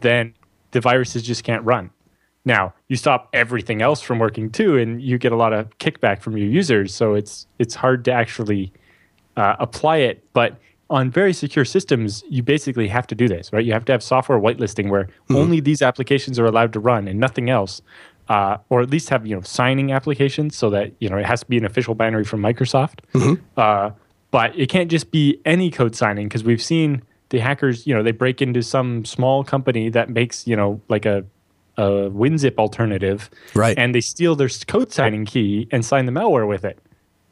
then 0.00 0.32
the 0.70 0.80
viruses 0.80 1.22
just 1.22 1.44
can't 1.44 1.62
run. 1.64 1.90
Now 2.46 2.72
you 2.88 2.96
stop 2.96 3.28
everything 3.32 3.82
else 3.82 4.00
from 4.00 4.20
working 4.20 4.50
too, 4.50 4.78
and 4.78 5.02
you 5.02 5.18
get 5.18 5.32
a 5.32 5.36
lot 5.36 5.52
of 5.52 5.68
kickback 5.78 6.22
from 6.22 6.38
your 6.38 6.48
users. 6.48 6.94
So 6.94 7.14
it's 7.14 7.46
it's 7.58 7.74
hard 7.74 8.04
to 8.06 8.12
actually 8.12 8.72
uh, 9.36 9.56
apply 9.58 9.98
it. 9.98 10.24
But 10.32 10.56
on 10.88 11.10
very 11.10 11.32
secure 11.32 11.64
systems, 11.64 12.22
you 12.30 12.44
basically 12.44 12.86
have 12.86 13.06
to 13.08 13.16
do 13.16 13.26
this, 13.26 13.52
right? 13.52 13.64
You 13.64 13.72
have 13.72 13.84
to 13.86 13.92
have 13.92 14.02
software 14.02 14.38
whitelisting 14.38 14.88
where 14.88 15.08
only 15.30 15.58
these 15.58 15.82
applications 15.82 16.38
are 16.38 16.46
allowed 16.46 16.72
to 16.74 16.80
run 16.80 17.08
and 17.08 17.18
nothing 17.18 17.50
else, 17.50 17.82
uh, 18.28 18.58
or 18.68 18.80
at 18.80 18.90
least 18.90 19.08
have 19.08 19.26
you 19.26 19.34
know 19.34 19.42
signing 19.42 19.90
applications 19.90 20.56
so 20.56 20.70
that 20.70 20.92
you 21.00 21.08
know 21.08 21.18
it 21.18 21.26
has 21.26 21.40
to 21.40 21.46
be 21.46 21.58
an 21.58 21.64
official 21.64 21.96
binary 21.96 22.24
from 22.24 22.40
Microsoft. 22.40 23.00
Uh, 23.56 23.90
but 24.30 24.56
it 24.56 24.68
can't 24.68 24.90
just 24.90 25.10
be 25.10 25.40
any 25.44 25.70
code 25.70 25.96
signing 25.96 26.28
because 26.28 26.44
we've 26.44 26.62
seen 26.62 27.02
the 27.30 27.40
hackers, 27.40 27.86
you 27.88 27.94
know, 27.94 28.04
they 28.04 28.12
break 28.12 28.40
into 28.40 28.62
some 28.62 29.04
small 29.04 29.42
company 29.42 29.88
that 29.88 30.10
makes 30.10 30.46
you 30.46 30.54
know 30.54 30.80
like 30.88 31.04
a 31.04 31.24
a 31.76 32.10
WinZip 32.10 32.56
alternative, 32.56 33.28
Right. 33.54 33.76
And 33.78 33.94
they 33.94 34.00
steal 34.00 34.34
their 34.36 34.48
code 34.66 34.92
signing 34.92 35.24
key 35.26 35.68
and 35.70 35.84
sign 35.84 36.06
the 36.06 36.12
malware 36.12 36.48
with 36.48 36.64
it. 36.64 36.78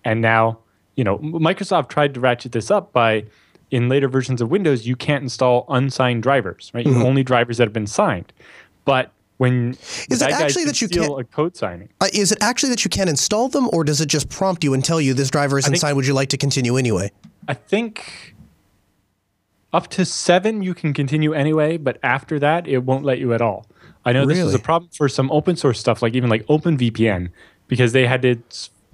And 0.04 0.20
now, 0.20 0.58
you 0.96 1.04
know, 1.04 1.18
Microsoft 1.18 1.88
tried 1.88 2.14
to 2.14 2.20
ratchet 2.20 2.52
this 2.52 2.70
up 2.70 2.92
by 2.92 3.24
in 3.70 3.88
later 3.88 4.06
versions 4.08 4.40
of 4.40 4.50
Windows, 4.50 4.86
you 4.86 4.94
can't 4.96 5.22
install 5.22 5.64
unsigned 5.68 6.22
drivers, 6.22 6.70
right? 6.74 6.86
Only 6.86 7.22
drivers 7.24 7.56
that 7.58 7.64
have 7.64 7.72
been 7.72 7.86
signed. 7.86 8.32
But 8.84 9.10
when 9.38 9.72
Mm-hmm. 9.72 10.12
Is 10.12 10.22
it 10.22 10.30
actually 10.30 10.64
that 10.66 10.80
you 10.80 10.88
can't- 10.88 11.18
a 11.20 11.24
code 11.24 11.56
signing, 11.56 11.88
Uh, 12.00 12.06
is 12.12 12.30
it 12.30 12.38
actually 12.40 12.68
that 12.70 12.84
you 12.84 12.88
can't 12.90 13.10
install 13.10 13.48
them, 13.48 13.68
or 13.72 13.82
does 13.82 14.00
it 14.00 14.06
just 14.06 14.28
prompt 14.28 14.62
you 14.62 14.74
and 14.74 14.84
tell 14.84 15.00
you 15.00 15.12
this 15.14 15.30
driver 15.30 15.58
isn't 15.58 15.72
think- 15.72 15.80
signed? 15.80 15.96
Would 15.96 16.06
you 16.06 16.14
like 16.14 16.28
to 16.28 16.36
continue 16.36 16.76
anyway? 16.76 17.10
I 17.48 17.54
think 17.54 18.34
up 19.72 19.88
to 19.88 20.04
seven 20.04 20.62
you 20.62 20.72
can 20.74 20.92
continue 20.94 21.32
anyway, 21.32 21.76
but 21.78 21.98
after 22.02 22.38
that 22.38 22.68
it 22.68 22.78
won't 22.84 23.04
let 23.04 23.18
you 23.18 23.32
at 23.34 23.40
all. 23.40 23.66
I 24.04 24.12
know 24.12 24.26
this 24.26 24.38
was 24.38 24.46
Really? 24.48 24.54
a 24.56 24.58
problem 24.58 24.90
for 24.94 25.08
some 25.08 25.30
open 25.30 25.56
source 25.56 25.80
stuff, 25.80 26.02
like 26.02 26.14
even 26.14 26.28
like 26.30 26.46
OpenVPN, 26.46 27.30
because 27.68 27.92
they 27.92 28.06
had 28.06 28.22
to 28.22 28.36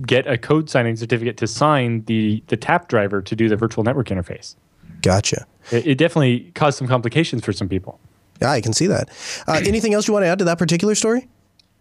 get 0.07 0.27
a 0.27 0.39
code 0.39 0.71
signing 0.71 0.97
certificate 0.97 1.37
to 1.39 1.47
sign 1.47 2.05
the 2.07 2.43
the 2.47 2.57
tap 2.57 2.89
driver 2.89 3.21
to 3.23 3.37
do 3.37 3.49
the 3.49 3.57
virtual 3.57 3.85
network 3.85 4.09
interface. 4.09 4.55
Gotcha. 5.03 5.47
It, 5.73 5.87
it 5.87 5.95
definitely 5.99 6.51
caused 6.55 6.79
some 6.79 6.87
complications 6.87 7.45
for 7.45 7.53
some 7.53 7.69
people. 7.69 7.99
Yeah, 8.41 8.51
I 8.51 8.61
can 8.61 8.73
see 8.73 8.87
that. 8.87 9.11
Uh, 9.47 9.61
anything 9.67 9.95
else 9.95 10.07
you 10.09 10.15
want 10.15 10.25
to 10.25 10.29
add 10.29 10.39
to 10.39 10.45
that 10.47 10.59
particular 10.59 10.95
story? 10.95 11.29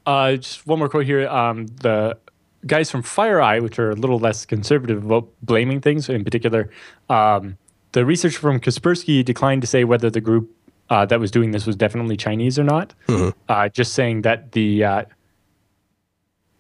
Uh, 0.06 0.36
just 0.38 0.66
one 0.66 0.80
more 0.80 0.90
quote 0.90 1.06
here. 1.06 1.28
Um, 1.28 1.68
the 1.68 2.18
guys 2.66 2.90
from 2.92 3.04
FireEye, 3.04 3.62
which 3.62 3.78
are 3.80 3.92
a 3.92 3.96
little 3.96 4.20
less 4.20 4.46
conservative 4.46 5.06
about 5.06 5.30
blaming 5.42 5.80
things, 5.82 6.10
in 6.10 6.24
particular, 6.24 6.70
um, 7.10 7.58
the 7.94 8.06
researcher 8.06 8.40
from 8.40 8.60
Kaspersky 8.60 9.24
declined 9.24 9.62
to 9.62 9.68
say 9.68 9.84
whether 9.84 10.10
the 10.10 10.22
group 10.22 10.50
uh, 10.90 11.06
that 11.06 11.20
was 11.20 11.32
doing 11.32 11.52
this 11.52 11.66
was 11.66 11.76
definitely 11.76 12.18
Chinese 12.18 12.58
or 12.58 12.64
not. 12.64 12.94
Uh, 13.48 13.70
just 13.70 13.94
saying 13.94 14.24
that 14.24 14.52
the 14.54 14.84
uh, 14.84 15.06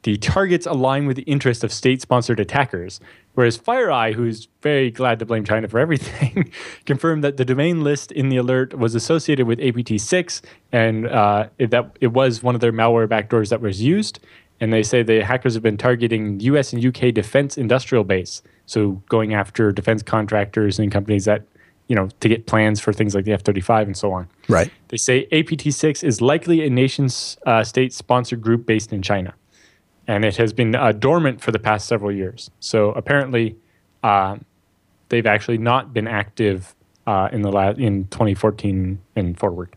the 0.03 0.17
targets 0.17 0.65
align 0.65 1.07
with 1.07 1.17
the 1.17 1.23
interest 1.23 1.63
of 1.63 1.73
state-sponsored 1.73 2.39
attackers. 2.39 3.01
Whereas 3.33 3.57
FireEye, 3.57 4.13
who's 4.13 4.47
very 4.61 4.91
glad 4.91 5.19
to 5.19 5.25
blame 5.25 5.43
China 5.43 5.67
for 5.67 5.79
everything, 5.79 6.51
confirmed 6.85 7.23
that 7.23 7.37
the 7.37 7.45
domain 7.45 7.83
list 7.83 8.11
in 8.11 8.29
the 8.29 8.37
alert 8.37 8.77
was 8.77 8.95
associated 8.95 9.45
with 9.45 9.59
APT6 9.59 10.41
and 10.71 11.07
uh, 11.07 11.47
it, 11.57 11.71
that 11.71 11.97
it 11.99 12.07
was 12.07 12.41
one 12.41 12.55
of 12.55 12.61
their 12.61 12.73
malware 12.73 13.07
backdoors 13.07 13.49
that 13.49 13.61
was 13.61 13.81
used. 13.81 14.19
And 14.61 14.73
they 14.73 14.83
say 14.83 15.03
the 15.03 15.23
hackers 15.23 15.53
have 15.53 15.63
been 15.63 15.77
targeting 15.77 16.39
U.S. 16.41 16.73
and 16.73 16.83
U.K. 16.83 17.11
defense 17.11 17.57
industrial 17.57 18.03
base, 18.03 18.41
so 18.65 19.01
going 19.07 19.33
after 19.33 19.71
defense 19.71 20.03
contractors 20.03 20.79
and 20.79 20.91
companies 20.91 21.25
that 21.25 21.43
you 21.89 21.95
know, 21.95 22.07
to 22.21 22.29
get 22.29 22.45
plans 22.45 22.79
for 22.79 22.93
things 22.93 23.13
like 23.13 23.25
the 23.25 23.33
F 23.33 23.41
35 23.41 23.87
and 23.87 23.97
so 23.97 24.13
on. 24.13 24.29
Right. 24.47 24.71
They 24.87 24.97
say 24.97 25.27
APT 25.33 25.73
6 25.73 26.03
is 26.03 26.21
likely 26.21 26.65
a 26.65 26.69
nation 26.69 27.09
uh, 27.45 27.63
state 27.65 27.91
sponsored 27.93 28.41
group 28.41 28.65
based 28.65 28.93
in 28.93 29.01
China. 29.01 29.33
And 30.07 30.23
it 30.23 30.37
has 30.37 30.53
been 30.53 30.75
uh, 30.75 30.91
dormant 30.93 31.41
for 31.41 31.51
the 31.51 31.59
past 31.59 31.87
several 31.87 32.11
years. 32.11 32.49
So 32.59 32.91
apparently, 32.91 33.57
uh, 34.03 34.37
they've 35.09 35.25
actually 35.25 35.57
not 35.57 35.93
been 35.93 36.07
active 36.07 36.73
uh, 37.05 37.29
in 37.31 37.41
the 37.41 37.51
la- 37.51 37.71
in 37.71 38.05
2014 38.07 38.99
and 39.15 39.37
forward. 39.37 39.75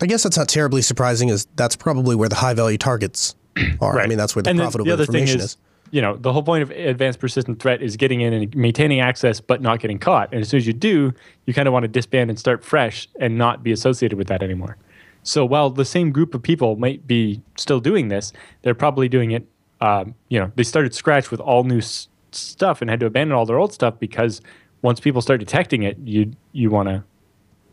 I 0.00 0.06
guess 0.06 0.22
that's 0.22 0.36
not 0.36 0.48
terribly 0.48 0.82
surprising, 0.82 1.30
as 1.30 1.46
that's 1.56 1.76
probably 1.76 2.14
where 2.16 2.28
the 2.28 2.34
high 2.36 2.54
value 2.54 2.78
targets 2.78 3.34
are. 3.80 4.00
I 4.00 4.06
mean, 4.06 4.18
that's 4.18 4.34
where 4.36 4.42
the 4.42 4.50
And 4.50 4.58
profitable 4.58 4.84
the 4.86 4.92
other 4.92 5.04
information 5.04 5.40
is. 5.40 5.44
is, 5.44 5.56
you 5.92 6.02
know, 6.02 6.16
the 6.16 6.32
whole 6.32 6.42
point 6.42 6.62
of 6.64 6.70
advanced 6.72 7.20
persistent 7.20 7.60
threat 7.60 7.80
is 7.80 7.96
getting 7.96 8.20
in 8.22 8.32
and 8.32 8.56
maintaining 8.56 8.98
access, 9.00 9.40
but 9.40 9.62
not 9.62 9.78
getting 9.78 9.98
caught. 9.98 10.32
And 10.32 10.40
as 10.40 10.48
soon 10.48 10.58
as 10.58 10.66
you 10.66 10.72
do, 10.72 11.12
you 11.46 11.54
kind 11.54 11.68
of 11.68 11.72
want 11.72 11.84
to 11.84 11.88
disband 11.88 12.30
and 12.30 12.38
start 12.38 12.64
fresh 12.64 13.06
and 13.20 13.38
not 13.38 13.62
be 13.62 13.70
associated 13.72 14.16
with 14.18 14.26
that 14.28 14.42
anymore. 14.42 14.76
So 15.22 15.44
while 15.44 15.70
the 15.70 15.84
same 15.84 16.10
group 16.10 16.34
of 16.34 16.42
people 16.42 16.74
might 16.76 17.06
be 17.06 17.40
still 17.56 17.78
doing 17.78 18.08
this, 18.08 18.32
they're 18.62 18.74
probably 18.74 19.08
doing 19.08 19.30
it. 19.30 19.46
Um, 19.80 20.14
you 20.28 20.40
know, 20.40 20.50
they 20.56 20.62
started 20.64 20.94
scratch 20.94 21.30
with 21.30 21.40
all 21.40 21.62
new 21.62 21.78
s- 21.78 22.08
stuff 22.32 22.80
and 22.80 22.90
had 22.90 22.98
to 23.00 23.06
abandon 23.06 23.36
all 23.36 23.46
their 23.46 23.58
old 23.58 23.72
stuff 23.72 23.98
because 24.00 24.40
once 24.80 24.98
people 24.98 25.20
start 25.22 25.38
detecting 25.40 25.82
it, 25.84 25.96
you 26.04 26.32
you 26.52 26.70
want 26.70 26.88
to, 26.88 27.04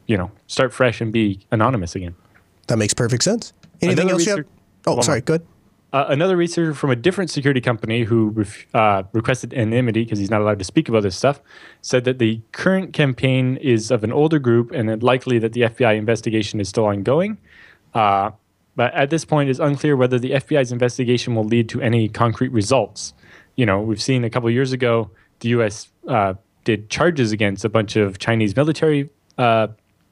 you 0.08 0.18
know, 0.18 0.30
start 0.48 0.74
fresh 0.74 1.02
and 1.02 1.12
be 1.14 1.40
anonymous 1.52 1.96
again. 1.96 2.16
That 2.68 2.78
makes 2.78 2.94
perfect 2.94 3.24
sense. 3.24 3.54
Anything 3.82 4.02
Another 4.10 4.14
else 4.14 4.26
you 4.26 4.30
have? 4.32 4.38
research- 4.40 4.52
Oh, 4.88 4.94
One 4.96 5.04
sorry. 5.04 5.22
Good. 5.22 5.46
Uh, 5.92 6.06
another 6.10 6.38
researcher 6.38 6.74
from 6.76 6.92
a 6.92 6.96
different 6.96 7.32
security 7.32 7.60
company 7.60 8.04
who 8.04 8.46
uh, 8.76 9.02
requested 9.12 9.54
anonymity 9.56 10.04
because 10.04 10.20
he's 10.20 10.30
not 10.30 10.40
allowed 10.40 10.60
to 10.60 10.66
speak 10.66 10.88
about 10.88 11.02
this 11.02 11.16
stuff 11.16 11.42
said 11.82 12.04
that 12.04 12.20
the 12.20 12.40
current 12.52 12.94
campaign 12.94 13.58
is 13.58 13.90
of 13.90 14.04
an 14.04 14.12
older 14.12 14.38
group 14.38 14.72
and 14.72 14.88
that 14.88 15.02
likely 15.02 15.40
that 15.40 15.54
the 15.54 15.62
FBI 15.62 15.98
investigation 15.98 16.60
is 16.60 16.70
still 16.70 16.86
ongoing. 16.86 17.40
Uh, 17.96 18.30
but 18.76 18.94
at 18.94 19.10
this 19.10 19.26
point, 19.26 19.50
it's 19.50 19.60
unclear 19.60 19.98
whether 19.98 20.20
the 20.20 20.32
FBI's 20.32 20.72
investigation 20.72 21.34
will 21.34 21.44
lead 21.44 21.68
to 21.70 21.82
any 21.82 22.08
concrete 22.08 22.52
results. 22.52 23.14
You 23.56 23.66
know, 23.66 23.82
we've 23.82 24.02
seen 24.02 24.24
a 24.24 24.30
couple 24.30 24.50
years 24.52 24.72
ago 24.72 25.10
the 25.40 25.50
U.S. 25.50 25.90
Uh, 26.08 26.36
did 26.66 26.90
charges 26.90 27.32
against 27.32 27.66
a 27.66 27.70
bunch 27.70 27.96
of 27.96 28.20
Chinese 28.20 28.56
military 28.56 29.10
uh, 29.40 29.68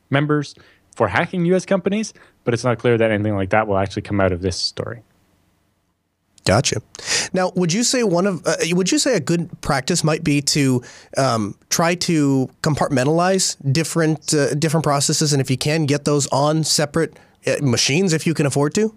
members 0.10 0.56
for 0.96 1.08
hacking 1.08 1.46
U.S. 1.46 1.66
companies, 1.66 2.14
but 2.44 2.54
it's 2.54 2.64
not 2.64 2.80
clear 2.80 2.98
that 2.98 3.12
anything 3.12 3.36
like 3.36 3.52
that 3.52 3.68
will 3.68 3.78
actually 3.78 4.02
come 4.02 4.20
out 4.20 4.32
of 4.32 4.42
this 4.42 4.58
story. 4.58 5.04
Gotcha. 6.48 6.82
Now, 7.34 7.52
would 7.58 7.74
you 7.74 7.84
say 7.84 8.04
one 8.04 8.26
of 8.26 8.42
uh, 8.48 8.56
would 8.72 8.90
you 8.90 9.00
say 9.00 9.16
a 9.16 9.20
good 9.20 9.50
practice 9.60 10.02
might 10.02 10.24
be 10.24 10.42
to 10.44 10.82
um, 11.18 11.56
try 11.70 11.94
to 11.96 12.50
compartmentalize 12.62 13.58
different 13.74 14.34
uh, 14.34 14.54
different 14.54 14.86
processes, 14.86 15.34
and 15.34 15.42
if 15.42 15.52
you 15.52 15.58
can, 15.58 15.86
get 15.86 16.06
those 16.06 16.26
on 16.28 16.64
separate 16.64 17.20
uh, 17.46 17.58
machines 17.62 18.14
if 18.14 18.26
you 18.26 18.34
can 18.34 18.46
afford 18.46 18.74
to? 18.76 18.96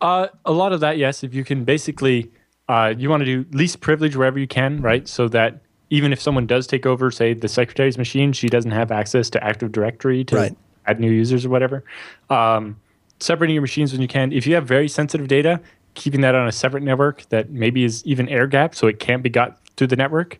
Uh, 0.00 0.28
a 0.46 0.52
lot 0.52 0.72
of 0.72 0.80
that, 0.80 0.96
yes. 0.96 1.22
If 1.22 1.34
you 1.34 1.44
can 1.44 1.64
basically, 1.64 2.30
uh, 2.70 2.94
you 2.96 3.10
want 3.10 3.20
to 3.20 3.26
do 3.26 3.44
least 3.54 3.80
privilege 3.82 4.16
wherever 4.16 4.38
you 4.38 4.48
can, 4.48 4.80
right? 4.80 5.06
So 5.06 5.28
that 5.28 5.60
even 5.90 6.10
if 6.10 6.22
someone 6.22 6.46
does 6.46 6.66
take 6.66 6.86
over, 6.86 7.10
say, 7.10 7.34
the 7.34 7.48
secretary's 7.48 7.98
machine, 7.98 8.32
she 8.32 8.48
doesn't 8.48 8.70
have 8.70 8.90
access 8.90 9.28
to 9.28 9.44
Active 9.44 9.72
Directory 9.72 10.24
to 10.24 10.36
Right. 10.36 10.56
add 10.86 11.00
new 11.00 11.10
users 11.10 11.44
or 11.44 11.50
whatever. 11.50 11.84
Um, 12.30 12.76
separating 13.20 13.54
your 13.54 13.60
machines 13.60 13.92
when 13.92 14.00
you 14.00 14.08
can. 14.08 14.32
If 14.32 14.46
you 14.46 14.54
have 14.54 14.66
very 14.66 14.88
sensitive 14.88 15.28
data, 15.28 15.60
keeping 15.94 16.20
that 16.22 16.34
on 16.34 16.48
a 16.48 16.52
separate 16.52 16.82
network 16.82 17.28
that 17.28 17.50
maybe 17.50 17.84
is 17.84 18.04
even 18.06 18.28
air 18.28 18.46
gapped 18.46 18.76
so 18.76 18.86
it 18.86 18.98
can't 18.98 19.22
be 19.22 19.28
got 19.30 19.58
through 19.76 19.86
the 19.88 19.96
network 19.96 20.38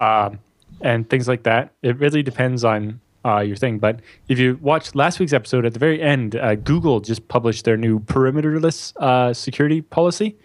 um, 0.00 0.38
and 0.80 1.08
things 1.08 1.28
like 1.28 1.44
that. 1.44 1.72
It 1.82 1.98
really 1.98 2.22
depends 2.22 2.64
on 2.64 3.00
uh, 3.24 3.38
your 3.40 3.56
thing. 3.56 3.78
But 3.78 4.00
if 4.28 4.38
you 4.38 4.58
watch 4.60 4.94
last 4.94 5.20
week's 5.20 5.32
episode, 5.32 5.64
at 5.64 5.72
the 5.74 5.78
very 5.78 6.02
end, 6.02 6.34
uh, 6.36 6.56
Google 6.56 7.00
just 7.00 7.28
published 7.28 7.64
their 7.64 7.76
new 7.76 8.00
perimeterless 8.00 8.92
uh, 8.96 9.32
security 9.32 9.80
policy. 9.80 10.36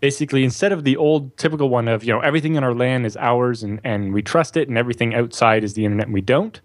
Basically, 0.00 0.44
instead 0.44 0.70
of 0.70 0.84
the 0.84 0.96
old 0.96 1.36
typical 1.38 1.70
one 1.70 1.88
of 1.88 2.04
you 2.04 2.12
know 2.12 2.20
everything 2.20 2.56
in 2.56 2.62
our 2.62 2.74
land 2.74 3.06
is 3.06 3.16
ours 3.16 3.62
and, 3.62 3.80
and 3.84 4.12
we 4.12 4.22
trust 4.22 4.56
it, 4.56 4.68
and 4.68 4.76
everything 4.76 5.14
outside 5.14 5.64
is 5.64 5.74
the 5.74 5.84
internet 5.84 6.06
and 6.06 6.14
we 6.14 6.20
don't. 6.20 6.60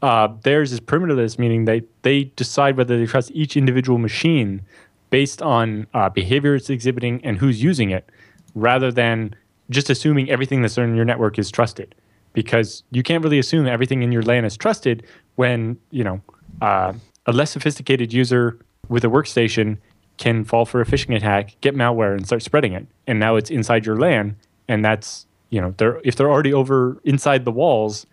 Uh, 0.00 0.28
theirs 0.42 0.72
is 0.72 0.80
perimeterless, 0.80 1.38
meaning 1.38 1.64
they 1.66 1.82
they 2.02 2.24
decide 2.24 2.76
whether 2.76 2.98
they 2.98 3.04
trust 3.04 3.30
each 3.34 3.56
individual 3.56 3.98
machine 3.98 4.62
based 5.10 5.42
on 5.42 5.86
uh, 5.94 6.08
behavior 6.08 6.54
it's 6.54 6.70
exhibiting 6.70 7.24
and 7.24 7.38
who's 7.38 7.62
using 7.62 7.90
it, 7.90 8.10
rather 8.54 8.90
than 8.90 9.34
just 9.70 9.90
assuming 9.90 10.30
everything 10.30 10.62
that's 10.62 10.78
in 10.78 10.94
your 10.96 11.04
network 11.04 11.38
is 11.38 11.50
trusted. 11.50 11.94
Because 12.32 12.82
you 12.90 13.02
can't 13.02 13.24
really 13.24 13.38
assume 13.38 13.66
everything 13.66 14.02
in 14.02 14.12
your 14.12 14.22
LAN 14.22 14.44
is 14.44 14.56
trusted 14.56 15.04
when 15.36 15.78
you 15.90 16.04
know 16.04 16.20
uh, 16.60 16.92
a 17.26 17.32
less 17.32 17.50
sophisticated 17.50 18.12
user 18.12 18.58
with 18.88 19.04
a 19.04 19.08
workstation 19.08 19.78
can 20.18 20.44
fall 20.44 20.66
for 20.66 20.80
a 20.80 20.84
phishing 20.84 21.16
attack, 21.16 21.56
get 21.60 21.74
malware, 21.74 22.14
and 22.14 22.26
start 22.26 22.42
spreading 22.42 22.72
it. 22.72 22.86
And 23.06 23.18
now 23.18 23.36
it's 23.36 23.50
inside 23.50 23.86
your 23.86 23.96
LAN, 23.96 24.36
and 24.66 24.84
that's 24.84 25.26
you 25.50 25.60
know 25.60 25.74
they're 25.78 26.00
if 26.04 26.16
they're 26.16 26.30
already 26.30 26.52
over 26.52 27.00
inside 27.04 27.44
the 27.44 27.52
walls, 27.52 28.06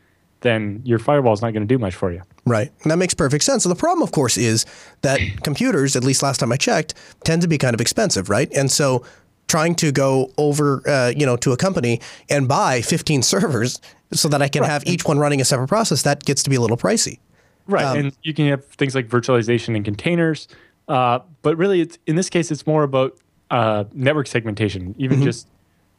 then 0.45 0.81
your 0.85 0.99
firewall 0.99 1.33
is 1.33 1.41
not 1.41 1.51
going 1.51 1.67
to 1.67 1.73
do 1.73 1.79
much 1.79 1.95
for 1.95 2.11
you. 2.11 2.21
Right. 2.45 2.71
And 2.83 2.91
that 2.91 2.97
makes 2.97 3.13
perfect 3.13 3.43
sense. 3.43 3.63
So 3.63 3.69
the 3.69 3.75
problem, 3.75 4.03
of 4.03 4.11
course, 4.11 4.37
is 4.37 4.65
that 5.01 5.19
computers, 5.43 5.95
at 5.95 6.03
least 6.03 6.21
last 6.23 6.39
time 6.39 6.51
I 6.51 6.57
checked, 6.57 6.93
tend 7.23 7.41
to 7.41 7.47
be 7.47 7.57
kind 7.57 7.73
of 7.73 7.81
expensive, 7.81 8.29
right? 8.29 8.51
And 8.53 8.71
so 8.71 9.03
trying 9.47 9.75
to 9.75 9.91
go 9.91 10.31
over, 10.37 10.81
uh, 10.87 11.13
you 11.15 11.25
know, 11.25 11.37
to 11.37 11.51
a 11.51 11.57
company 11.57 12.01
and 12.29 12.47
buy 12.47 12.81
15 12.81 13.21
servers 13.23 13.79
so 14.13 14.27
that 14.29 14.41
I 14.41 14.47
can 14.47 14.63
have 14.63 14.85
each 14.85 15.05
one 15.05 15.17
running 15.19 15.41
a 15.41 15.45
separate 15.45 15.67
process, 15.67 16.03
that 16.03 16.23
gets 16.25 16.43
to 16.43 16.49
be 16.49 16.55
a 16.55 16.61
little 16.61 16.77
pricey. 16.77 17.19
Right, 17.67 17.83
Um, 17.85 17.97
and 17.97 18.17
you 18.21 18.33
can 18.33 18.47
have 18.47 18.63
things 18.65 18.93
like 18.93 19.07
virtualization 19.09 19.75
and 19.75 19.83
containers, 19.83 20.47
uh, 20.87 21.19
but 21.41 21.57
really, 21.57 21.81
it's 21.81 21.97
in 22.05 22.15
this 22.15 22.29
case, 22.29 22.51
it's 22.51 22.67
more 22.67 22.83
about 22.83 23.17
uh, 23.49 23.85
network 23.93 24.27
segmentation. 24.27 24.93
Even 24.99 25.17
Mm-hmm. 25.17 25.25
just 25.25 25.47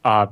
uh, 0.05 0.27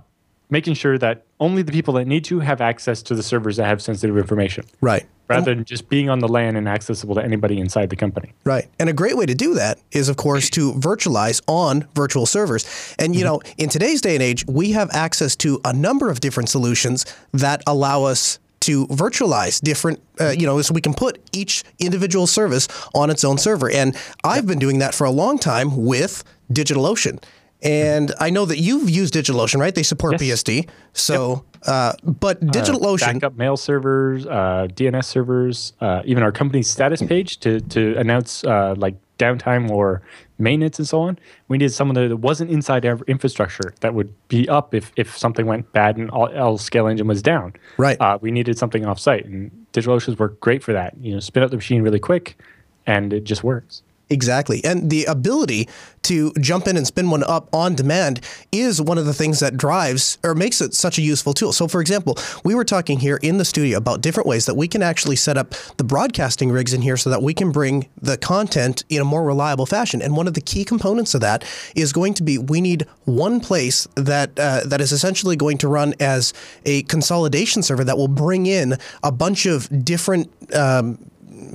making 0.50 0.74
sure 0.76 0.98
that 0.98 1.26
only 1.40 1.62
the 1.62 1.72
people 1.72 1.94
that 1.96 2.06
need 2.06 2.24
to 2.26 2.40
have 2.40 2.62
access 2.62 3.02
to 3.04 3.16
the 3.16 3.24
servers 3.24 3.58
that 3.58 3.66
have 3.66 3.82
sensitive 3.82 4.18
information, 4.18 4.66
Right. 4.82 5.06
rather 5.28 5.56
than 5.56 5.66
just 5.66 5.90
being 5.90 6.10
on 6.10 6.20
the 6.20 6.28
LAN 6.28 6.56
and 6.56 6.68
accessible 6.70 7.16
to 7.16 7.24
anybody 7.24 7.60
inside 7.60 7.90
the 7.90 7.96
company. 7.96 8.34
Right. 8.44 8.68
And 8.80 8.90
a 8.90 8.94
great 8.94 9.18
way 9.18 9.26
to 9.26 9.34
do 9.36 9.56
that 9.56 9.80
is, 9.92 10.08
of 10.08 10.18
course, 10.18 10.50
to 10.52 10.74
virtualize 10.74 11.42
on 11.48 11.88
virtual 11.96 12.26
servers. 12.26 12.66
And, 13.00 13.16
you 13.16 13.24
know, 13.24 13.42
in 13.58 13.70
today's 13.70 14.02
day 14.02 14.14
and 14.16 14.24
age, 14.24 14.46
we 14.48 14.72
have 14.74 14.90
access 14.94 15.36
to 15.38 15.60
a 15.66 15.74
number 15.74 16.10
of 16.10 16.20
different 16.20 16.50
solutions 16.50 17.06
that 17.34 17.64
allow 17.66 18.04
us 18.04 18.40
to 18.62 18.88
virtualize 18.88 19.62
different, 19.62 20.02
uh, 20.20 20.30
you 20.30 20.46
know, 20.48 20.60
so 20.62 20.74
we 20.74 20.82
can 20.82 20.94
put 20.94 21.20
each 21.32 21.64
individual 21.80 22.26
service 22.26 22.68
on 22.96 23.10
its 23.12 23.24
own 23.24 23.38
server. 23.38 23.70
And 23.70 23.96
I've 24.24 24.48
been 24.48 24.58
doing 24.58 24.80
that 24.80 24.96
for 24.96 25.06
a 25.06 25.12
long 25.12 25.38
time 25.38 25.86
with 25.86 26.24
DigitalOcean. 26.52 27.22
And 27.62 28.14
I 28.20 28.30
know 28.30 28.46
that 28.46 28.60
you've 28.60 28.90
used 28.90 29.14
DigitalOcean, 29.14 29.60
right? 29.60 29.74
They 29.74 29.84
support 29.84 30.22
Yes. 30.22 30.44
BSD. 30.44 30.68
So, 30.94 31.46
uh, 31.66 31.94
but 32.04 32.40
DigitalOcean, 32.42 33.14
backup 33.14 33.38
mail 33.38 33.58
servers, 33.58 34.26
uh, 34.28 34.68
DNS 34.74 35.06
servers, 35.06 35.74
uh, 35.82 36.02
even 36.06 36.22
our 36.22 36.32
company's 36.32 36.70
status 36.70 37.02
page 37.02 37.40
to 37.40 37.60
to 37.62 37.96
announce 37.98 38.44
uh, 38.44 38.76
like 38.78 38.96
downtime 39.18 39.70
or 39.72 40.02
maintenance 40.38 40.78
and 40.78 40.88
so 40.88 41.00
on. 41.02 41.18
We 41.48 41.58
needed 41.58 41.72
someone 41.74 41.96
that 41.96 42.18
wasn't 42.18 42.52
inside 42.52 42.86
our 42.86 43.00
infrastructure 43.08 43.74
that 43.80 43.94
would 43.94 44.14
be 44.28 44.48
up 44.50 44.76
if 44.76 44.92
if 44.96 45.18
something 45.18 45.46
went 45.48 45.72
bad 45.72 45.98
and 45.98 46.12
all, 46.12 46.28
all 46.38 46.58
ScaleEngine 46.60 47.08
was 47.08 47.22
down. 47.24 47.54
Right. 47.78 48.00
Uh, 48.00 48.20
we 48.22 48.30
needed 48.32 48.58
something 48.60 48.84
offsite, 48.84 49.26
and 49.26 49.50
DigitalOcean's 49.74 50.20
work 50.20 50.40
great 50.40 50.62
for 50.62 50.74
that. 50.74 50.94
You 51.00 51.14
know, 51.16 51.20
spin 51.20 51.42
up 51.42 51.50
the 51.50 51.58
machine 51.58 51.82
really 51.82 52.00
quick, 52.00 52.38
and 52.86 53.12
it 53.14 53.24
just 53.24 53.44
works. 53.44 53.82
Exactly. 54.10 54.64
And 54.64 54.90
the 54.90 55.06
ability 55.06 55.68
to 56.04 56.32
jump 56.40 56.68
in 56.68 56.78
and 56.78 56.86
spin 56.86 57.10
one 57.10 57.24
up 57.24 57.50
on 57.52 57.74
demand 57.74 58.22
is 58.52 58.80
one 58.80 59.00
of 59.00 59.08
the 59.08 59.14
things 59.14 59.40
that 59.40 59.58
drives 59.58 60.20
or 60.24 60.36
makes 60.36 60.62
it 60.62 60.76
such 60.76 61.00
a 61.00 61.02
useful 61.02 61.34
tool. 61.34 61.52
So, 61.52 61.68
for 61.68 61.82
example, 61.82 62.16
we 62.44 62.54
were 62.54 62.64
talking 62.64 63.00
here 63.00 63.18
in 63.24 63.40
the 63.40 63.46
studio 63.46 63.80
about 63.80 64.02
different 64.02 64.30
ways 64.30 64.46
that 64.46 64.54
we 64.54 64.68
can 64.68 64.84
actually 64.84 65.16
set 65.16 65.38
up 65.38 65.56
the 65.78 65.84
broadcasting 65.84 66.52
rigs 66.52 66.74
in 66.74 66.84
here 66.84 66.98
so 66.98 67.10
that 67.10 67.24
we 67.24 67.34
can 67.34 67.52
bring 67.52 67.90
the 68.00 68.18
content 68.18 68.84
in 68.90 69.02
a 69.02 69.06
more 69.06 69.24
reliable 69.24 69.66
fashion. 69.66 70.04
And 70.04 70.16
one 70.16 70.28
of 70.28 70.36
the 70.36 70.42
key 70.42 70.64
components 70.64 71.16
of 71.16 71.22
that 71.22 71.44
is 71.76 71.92
going 71.92 72.14
to 72.16 72.24
be 72.24 72.38
we 72.38 72.62
need 72.62 72.86
one 73.06 73.40
place 73.40 73.88
that 73.96 74.38
uh, 74.38 74.62
that 74.66 74.82
is 74.82 74.92
essentially 74.92 75.36
going 75.36 75.58
to 75.60 75.68
run 75.68 75.96
as 76.00 76.34
a 76.66 76.84
consolidation 76.84 77.64
server 77.64 77.84
that 77.84 77.98
will 77.98 78.08
bring 78.08 78.46
in 78.46 78.78
a 79.02 79.12
bunch 79.12 79.48
of 79.48 79.68
different. 79.84 80.32
Um, 80.54 81.00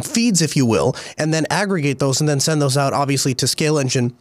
feeds, 0.02 0.42
if 0.42 0.56
you 0.56 0.66
will, 0.66 0.94
and 1.18 1.32
then 1.32 1.46
aggregate 1.50 1.98
those 1.98 2.20
and 2.20 2.28
then 2.28 2.40
send 2.40 2.60
those 2.60 2.76
out, 2.76 2.92
obviously, 2.92 3.34
to 3.34 3.46
ScaleEngine. 3.46 4.14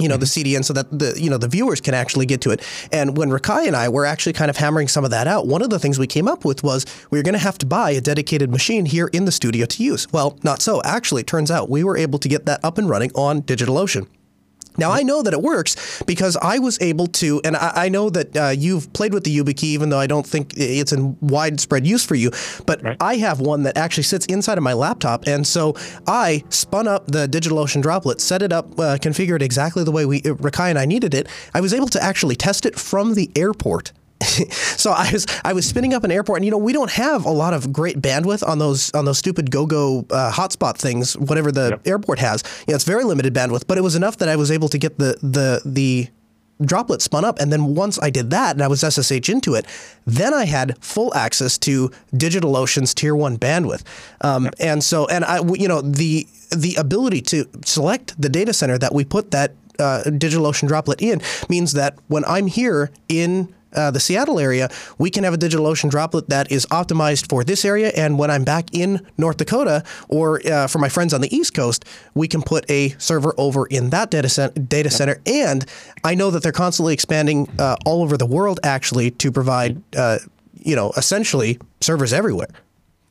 You 0.00 0.08
know 0.08 0.16
the 0.16 0.26
mm-hmm. 0.26 0.56
CDN, 0.56 0.64
so 0.64 0.72
that 0.72 0.90
the 0.98 1.14
you 1.16 1.30
know 1.30 1.38
the 1.38 1.46
viewers 1.46 1.80
can 1.80 1.94
actually 1.94 2.26
get 2.26 2.40
to 2.40 2.50
it. 2.50 2.66
And 2.90 3.16
when 3.16 3.28
Rikai 3.30 3.68
and 3.68 3.76
I 3.76 3.88
were 3.88 4.04
actually 4.04 4.32
kind 4.32 4.50
of 4.50 4.56
hammering 4.56 4.88
some 4.88 5.04
of 5.04 5.12
that 5.12 5.28
out, 5.28 5.46
one 5.46 5.62
of 5.62 5.70
the 5.70 5.78
things 5.78 6.00
we 6.00 6.08
came 6.08 6.26
up 6.26 6.44
with 6.44 6.64
was 6.64 6.84
we 7.12 7.18
were 7.18 7.22
going 7.22 7.34
to 7.34 7.38
have 7.38 7.58
to 7.58 7.66
buy 7.66 7.92
a 7.92 8.00
dedicated 8.00 8.50
machine 8.50 8.86
here 8.86 9.08
in 9.12 9.24
the 9.24 9.30
studio 9.30 9.66
to 9.66 9.84
use. 9.84 10.12
Well, 10.12 10.36
not 10.42 10.60
so. 10.60 10.82
Actually, 10.82 11.20
it 11.20 11.28
turns 11.28 11.48
out 11.48 11.70
we 11.70 11.84
were 11.84 11.96
able 11.96 12.18
to 12.18 12.28
get 12.28 12.44
that 12.46 12.58
up 12.64 12.76
and 12.76 12.88
running 12.88 13.12
on 13.14 13.42
DigitalOcean. 13.42 14.08
Now 14.76 14.90
I 14.92 15.02
know 15.02 15.22
that 15.22 15.32
it 15.32 15.42
works 15.42 16.02
because 16.06 16.36
I 16.36 16.58
was 16.58 16.78
able 16.80 17.06
to, 17.08 17.40
and 17.44 17.56
I, 17.56 17.72
I 17.84 17.88
know 17.88 18.10
that 18.10 18.36
uh, 18.36 18.48
you've 18.48 18.92
played 18.92 19.14
with 19.14 19.24
the 19.24 19.36
YubiKey, 19.36 19.64
even 19.64 19.88
though 19.90 19.98
I 19.98 20.06
don't 20.06 20.26
think 20.26 20.54
it's 20.56 20.92
in 20.92 21.16
widespread 21.20 21.86
use 21.86 22.04
for 22.04 22.14
you. 22.14 22.30
But 22.66 22.82
Right. 22.84 22.96
I 23.00 23.16
have 23.16 23.40
one 23.40 23.62
that 23.62 23.78
actually 23.78 24.02
sits 24.02 24.26
inside 24.26 24.58
of 24.58 24.64
my 24.64 24.74
laptop, 24.74 25.26
and 25.26 25.46
so 25.46 25.74
I 26.06 26.44
spun 26.50 26.86
up 26.86 27.06
the 27.06 27.26
DigitalOcean 27.26 27.80
droplet, 27.82 28.20
set 28.20 28.42
it 28.42 28.52
up, 28.52 28.72
uh, 28.78 28.98
configured 29.00 29.40
exactly 29.42 29.84
the 29.84 29.92
way 29.92 30.04
we 30.04 30.20
Rikai 30.22 30.70
and 30.70 30.78
I 30.78 30.84
needed 30.84 31.14
it. 31.14 31.28
I 31.54 31.60
was 31.60 31.72
able 31.72 31.88
to 31.88 32.02
actually 32.02 32.36
test 32.36 32.66
it 32.66 32.78
from 32.78 33.14
the 33.14 33.30
airport. 33.36 33.92
so 34.76 34.92
I 34.92 35.10
was 35.12 35.26
I 35.44 35.52
was 35.52 35.66
spinning 35.66 35.92
up 35.94 36.04
an 36.04 36.10
airport, 36.10 36.38
and 36.38 36.44
you 36.44 36.50
know 36.50 36.58
we 36.58 36.72
don't 36.72 36.90
have 36.92 37.24
a 37.24 37.30
lot 37.30 37.52
of 37.54 37.72
great 37.72 38.00
bandwidth 38.00 38.46
on 38.46 38.58
those 38.58 38.90
on 38.92 39.04
those 39.04 39.18
stupid 39.18 39.50
GoGo 39.50 40.00
uh, 40.10 40.32
hotspot 40.32 40.76
things, 40.76 41.16
whatever 41.16 41.50
the 41.52 41.70
Yep. 41.70 41.86
airport 41.86 42.18
has. 42.20 42.42
You 42.66 42.72
know, 42.72 42.76
it's 42.76 42.84
very 42.84 43.04
limited 43.04 43.34
bandwidth, 43.34 43.66
but 43.66 43.78
it 43.78 43.82
was 43.82 43.94
enough 43.96 44.18
that 44.18 44.28
I 44.28 44.36
was 44.36 44.50
able 44.50 44.68
to 44.68 44.78
get 44.78 44.98
the 44.98 45.16
the 45.22 45.62
the 45.64 46.08
droplet 46.62 47.02
spun 47.02 47.24
up, 47.24 47.40
and 47.40 47.52
then 47.52 47.74
once 47.74 47.98
I 48.00 48.10
did 48.10 48.30
that 48.30 48.54
and 48.54 48.62
I 48.62 48.68
was 48.68 48.80
SSH 48.84 49.28
into 49.28 49.54
it, 49.54 49.66
then 50.06 50.32
I 50.32 50.44
had 50.44 50.78
full 50.82 51.12
access 51.14 51.58
to 51.58 51.90
DigitalOcean's 52.14 52.94
Tier 52.94 53.16
One 53.16 53.36
bandwidth, 53.36 53.82
um, 54.20 54.48
and 54.60 54.82
so 54.82 55.06
and 55.08 55.24
I 55.24 55.42
you 55.54 55.68
know 55.68 55.80
the 55.82 56.26
the 56.50 56.76
ability 56.76 57.20
to 57.22 57.46
select 57.64 58.20
the 58.20 58.28
data 58.28 58.52
center 58.52 58.78
that 58.78 58.94
we 58.94 59.04
put 59.04 59.32
that 59.32 59.52
uh, 59.80 60.02
DigitalOcean 60.06 60.68
droplet 60.68 61.02
in 61.02 61.20
means 61.48 61.72
that 61.72 61.98
when 62.06 62.24
I'm 62.26 62.46
here 62.46 62.90
in 63.08 63.52
uh, 63.74 63.90
the 63.90 64.00
Seattle 64.00 64.38
area, 64.38 64.68
we 64.98 65.10
can 65.10 65.24
have 65.24 65.34
a 65.34 65.38
DigitalOcean 65.38 65.90
droplet 65.90 66.28
that 66.28 66.50
is 66.50 66.66
optimized 66.66 67.28
for 67.28 67.44
this 67.44 67.64
area. 67.64 67.92
And 67.96 68.18
when 68.18 68.30
I'm 68.30 68.44
back 68.44 68.74
in 68.74 69.04
North 69.18 69.36
Dakota 69.36 69.84
or 70.08 70.40
uh, 70.46 70.66
for 70.66 70.78
my 70.78 70.88
friends 70.88 71.14
on 71.14 71.20
the 71.20 71.34
East 71.34 71.54
Coast, 71.54 71.84
we 72.14 72.28
can 72.28 72.42
put 72.42 72.68
a 72.70 72.90
server 72.98 73.34
over 73.38 73.66
in 73.66 73.90
that 73.90 74.10
data, 74.10 74.28
cent- 74.28 74.68
data 74.68 74.90
center. 74.90 75.20
And 75.26 75.64
I 76.02 76.14
know 76.14 76.30
that 76.30 76.42
they're 76.42 76.52
constantly 76.52 76.94
expanding 76.94 77.48
uh, 77.58 77.76
all 77.84 78.02
over 78.02 78.16
the 78.16 78.26
world 78.26 78.60
actually 78.62 79.10
to 79.12 79.32
provide, 79.32 79.82
uh, 79.96 80.18
you 80.58 80.76
know, 80.76 80.92
essentially 80.96 81.58
servers 81.80 82.12
everywhere. 82.12 82.48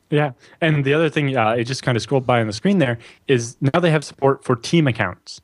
Yeah, 0.10 0.34
and 0.62 0.86
the 0.86 0.94
other 0.94 1.10
thing, 1.10 1.36
uh, 1.36 1.52
it 1.52 1.64
just 1.64 1.82
kind 1.82 1.96
of 1.96 2.04
scrolled 2.04 2.28
by 2.28 2.40
on 2.40 2.46
the 2.46 2.54
screen 2.54 2.78
there, 2.78 3.00
is 3.28 3.58
now 3.62 3.80
they 3.80 3.90
have 3.90 4.04
support 4.04 4.44
for 4.44 4.56
team 4.56 4.88
accounts, 4.88 5.42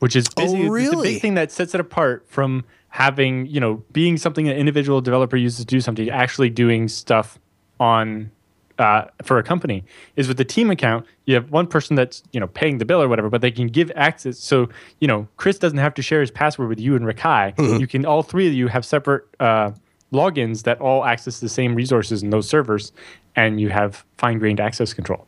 which 0.00 0.14
is 0.14 0.28
basically 0.28 0.64
the 0.64 0.70
really? 0.70 1.12
big 1.14 1.22
thing 1.22 1.34
that 1.36 1.50
sets 1.50 1.74
it 1.74 1.80
apart 1.80 2.26
from 2.28 2.64
having, 2.90 3.46
you 3.46 3.58
know, 3.60 3.82
being 3.92 4.16
something 4.18 4.48
an 4.48 4.56
individual 4.56 5.00
developer 5.00 5.36
uses 5.36 5.60
to 5.60 5.64
do 5.64 5.80
something, 5.80 6.08
actually 6.10 6.50
doing 6.50 6.88
stuff 6.88 7.38
on 7.78 8.30
uh, 8.78 9.04
for 9.22 9.38
a 9.38 9.42
company. 9.42 9.84
Is 10.16 10.28
with 10.28 10.36
the 10.36 10.44
team 10.44 10.70
account, 10.70 11.06
you 11.26 11.34
have 11.34 11.50
one 11.50 11.66
person 11.66 11.96
that's 11.96 12.22
you 12.32 12.40
know 12.40 12.46
paying 12.46 12.78
the 12.78 12.84
bill 12.84 13.00
or 13.02 13.08
whatever, 13.08 13.28
but 13.28 13.40
they 13.40 13.50
can 13.50 13.66
give 13.68 13.90
access. 13.94 14.38
So 14.38 14.68
you 15.00 15.08
know, 15.08 15.28
Chris 15.36 15.58
doesn't 15.58 15.78
have 15.78 15.94
to 15.94 16.02
share 16.02 16.20
his 16.20 16.30
password 16.30 16.68
with 16.68 16.80
you 16.80 16.96
and 16.96 17.04
Rikai. 17.04 17.80
You 17.80 17.86
can 17.86 18.04
all 18.06 18.22
three 18.22 18.46
of 18.46 18.54
you 18.54 18.68
have 18.68 18.84
separate. 18.84 19.24
Uh, 19.40 19.72
logins 20.12 20.64
that 20.64 20.80
all 20.80 21.04
access 21.04 21.38
the 21.38 21.48
same 21.48 21.72
resources 21.72 22.20
in 22.20 22.30
those 22.30 22.48
servers 22.48 22.90
and 23.36 23.60
you 23.60 23.68
have 23.68 24.04
fine-grained 24.18 24.58
access 24.58 24.92
control 24.92 25.24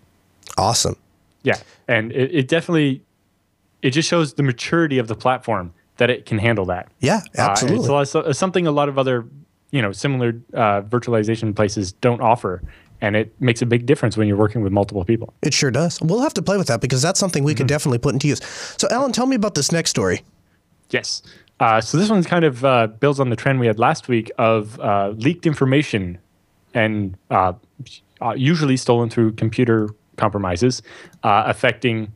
Awesome. 0.58 0.96
yeah 1.44 1.54
and 1.86 2.10
it, 2.10 2.34
it 2.34 2.48
definitely 2.48 3.00
it 3.80 3.90
just 3.90 4.08
shows 4.08 4.34
the 4.34 4.42
maturity 4.42 4.98
of 4.98 5.06
the 5.06 5.14
platform 5.14 5.72
that 6.02 6.10
it 6.10 6.26
can 6.26 6.38
handle 6.38 6.64
that 6.74 6.84
Yeah, 7.00 7.20
Uh, 7.38 7.42
absolutely. 7.50 7.86
it's 8.02 8.10
a 8.10 8.12
so- 8.12 8.32
something 8.32 8.66
a 8.66 8.72
lot 8.80 8.88
of 8.88 8.98
other 8.98 9.24
you 9.70 9.80
know 9.84 9.92
similar 9.92 10.30
uh, 10.52 10.82
virtualization 10.94 11.54
places 11.54 11.92
don't 12.06 12.20
offer 12.20 12.60
and 13.00 13.14
it 13.16 13.28
makes 13.40 13.62
a 13.62 13.66
big 13.66 13.86
difference 13.86 14.16
when 14.18 14.26
you're 14.28 14.36
working 14.46 14.62
with 14.64 14.72
multiple 14.72 15.04
people 15.04 15.28
it 15.48 15.54
sure 15.54 15.70
does. 15.70 16.00
We'll 16.02 16.22
have 16.28 16.34
to 16.34 16.42
play 16.42 16.56
with 16.56 16.66
that 16.66 16.80
because 16.80 17.02
that's 17.06 17.20
something 17.20 17.44
we 17.44 17.54
could 17.54 17.68
definitely 17.68 17.98
put 18.06 18.12
into 18.16 18.26
use. 18.28 18.40
So, 18.80 18.86
Alan, 18.90 19.12
tell 19.12 19.26
me 19.26 19.36
about 19.36 19.54
this 19.54 19.70
next 19.72 19.90
story. 19.90 20.18
Yes. 20.90 21.22
Uh, 21.60 21.80
so 21.80 21.96
this 21.98 22.10
one 22.10 22.22
kind 22.24 22.44
of 22.44 22.64
uh, 22.64 22.86
builds 23.02 23.20
on 23.20 23.28
the 23.30 23.36
trend 23.36 23.60
we 23.60 23.66
had 23.68 23.78
last 23.78 24.08
week 24.08 24.30
of 24.38 24.78
uh, 24.80 25.14
leaked 25.26 25.46
information 25.46 26.18
and 26.74 27.16
uh, 27.30 27.52
uh, 28.20 28.34
usually 28.52 28.76
stolen 28.76 29.08
through 29.10 29.32
computer 29.44 29.88
compromises 30.16 30.82
uh, 31.22 31.42
affecting 31.46 32.12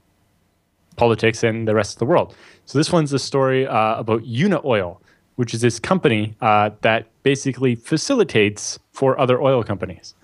politics 0.97 1.43
and 1.45 1.66
the 1.69 1.75
rest 1.75 1.95
of 1.97 1.99
the 1.99 2.07
world. 2.07 2.35
So 2.67 2.79
this 2.79 2.93
one's 2.93 3.13
a 3.13 3.19
story 3.19 3.67
uh, 3.67 3.95
about 3.97 4.25
Unaoil, 4.25 4.99
which 5.37 5.55
is 5.55 5.61
this 5.61 5.79
company 5.79 6.35
uh, 6.41 6.71
that 6.81 7.07
basically 7.23 7.76
facilitates 7.76 8.79
for 8.93 9.19
other 9.21 9.41
oil 9.41 9.63
companies. 9.63 10.15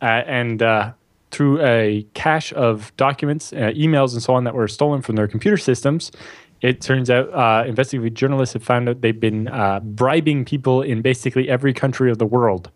Uh, 0.00 0.22
and 0.26 0.62
uh, 0.62 0.92
through 1.32 1.60
a 1.60 2.06
cache 2.14 2.52
of 2.52 2.92
documents, 2.96 3.52
uh, 3.52 3.72
emails, 3.74 4.12
and 4.12 4.22
so 4.22 4.32
on 4.32 4.44
that 4.44 4.54
were 4.54 4.68
stolen 4.68 5.02
from 5.02 5.16
their 5.16 5.26
computer 5.26 5.56
systems, 5.56 6.12
it 6.60 6.80
turns 6.80 7.10
out 7.10 7.32
uh, 7.34 7.66
investigative 7.66 8.14
journalists 8.14 8.52
have 8.52 8.62
found 8.62 8.88
out 8.88 9.00
they've 9.00 9.18
been 9.18 9.50
bribing 9.82 10.44
people 10.44 10.82
in 10.82 11.02
basically 11.02 11.48
every 11.48 11.72
country 11.72 12.10
of 12.10 12.18
the 12.18 12.26
world. 12.26 12.70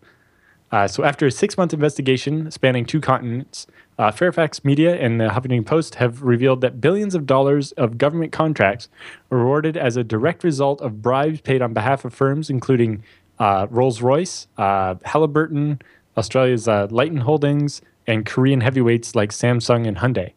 So, 0.87 1.03
after 1.03 1.27
a 1.27 1.31
six 1.31 1.55
month 1.55 1.71
investigation 1.71 2.49
spanning 2.49 2.85
two 2.85 2.99
continents, 2.99 3.67
uh, 4.03 4.11
Fairfax 4.11 4.65
Media 4.65 4.97
and 4.97 5.17
the 5.17 5.29
Huffington 5.29 5.65
Post 5.65 5.95
have 5.95 6.21
revealed 6.21 6.59
that 6.59 6.81
billions 6.81 7.15
of 7.15 7.25
dollars 7.25 7.71
of 7.73 7.97
government 7.97 8.33
contracts 8.33 8.89
were 9.29 9.41
awarded 9.41 9.77
as 9.77 9.95
a 9.95 10.03
direct 10.03 10.43
result 10.43 10.81
of 10.81 11.01
bribes 11.01 11.39
paid 11.39 11.61
on 11.61 11.73
behalf 11.73 12.03
of 12.03 12.13
firms 12.13 12.49
including 12.49 13.01
uh, 13.39 13.65
Rolls 13.69 14.01
Royce, 14.01 14.47
uh, 14.57 14.95
Halliburton, 15.05 15.81
Australia's 16.17 16.67
uh, 16.67 16.87
Holdings, 16.89 17.81
and 18.05 18.25
Korean 18.25 18.59
heavyweights 18.59 19.15
like 19.15 19.31
Samsung 19.31 19.87
and 19.87 19.97
Hyundai. 19.97 20.33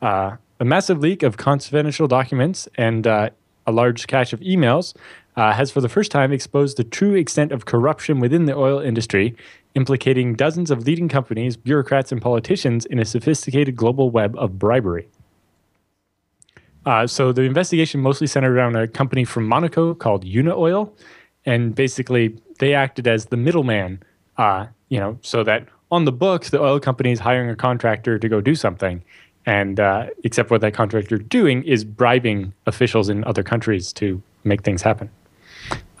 Uh, 0.00 0.36
a 0.60 0.64
massive 0.64 1.00
leak 1.00 1.24
of 1.24 1.36
confidential 1.36 2.06
documents 2.06 2.68
and 2.76 3.04
uh, 3.04 3.30
a 3.66 3.72
large 3.72 4.06
cache 4.06 4.32
of 4.32 4.38
emails 4.40 4.94
uh, 5.34 5.52
has 5.52 5.72
for 5.72 5.80
the 5.80 5.88
first 5.88 6.12
time 6.12 6.32
exposed 6.32 6.76
the 6.76 6.84
true 6.84 7.14
extent 7.14 7.50
of 7.50 7.66
corruption 7.66 8.20
within 8.20 8.46
the 8.46 8.54
oil 8.56 8.78
industry, 8.78 9.34
implicating 9.76 10.34
dozens 10.34 10.70
of 10.70 10.86
leading 10.86 11.08
companies, 11.08 11.56
bureaucrats, 11.56 12.10
and 12.10 12.20
politicians 12.20 12.86
in 12.86 12.98
a 12.98 13.04
sophisticated 13.04 13.76
global 13.76 14.10
web 14.10 14.34
of 14.36 14.58
bribery. 14.58 15.06
Uh, 16.86 17.06
so 17.06 17.32
the 17.32 17.42
investigation 17.42 18.00
mostly 18.00 18.26
centered 18.26 18.56
around 18.56 18.74
a 18.74 18.88
company 18.88 19.24
from 19.24 19.46
Monaco 19.46 19.94
called 19.94 20.24
Unaoil, 20.24 20.90
and 21.44 21.74
basically 21.74 22.36
they 22.58 22.74
acted 22.74 23.06
as 23.06 23.26
the 23.26 23.36
middleman. 23.36 24.02
Uh, 24.38 24.66
you 24.88 24.98
know, 24.98 25.18
so 25.22 25.44
that 25.44 25.68
on 25.90 26.04
the 26.04 26.12
books 26.12 26.50
the 26.50 26.60
oil 26.60 26.80
company 26.80 27.12
is 27.12 27.18
hiring 27.18 27.50
a 27.50 27.56
contractor 27.56 28.18
to 28.18 28.28
go 28.28 28.40
do 28.40 28.54
something, 28.54 29.02
and 29.44 29.78
uh, 29.78 30.06
except 30.24 30.50
what 30.50 30.60
that 30.62 30.74
contractor 30.74 31.18
doing 31.18 31.62
is 31.64 31.84
bribing 31.84 32.52
officials 32.66 33.08
in 33.08 33.24
other 33.24 33.42
countries 33.42 33.92
to 33.92 34.22
make 34.44 34.62
things 34.62 34.80
happen. 34.80 35.10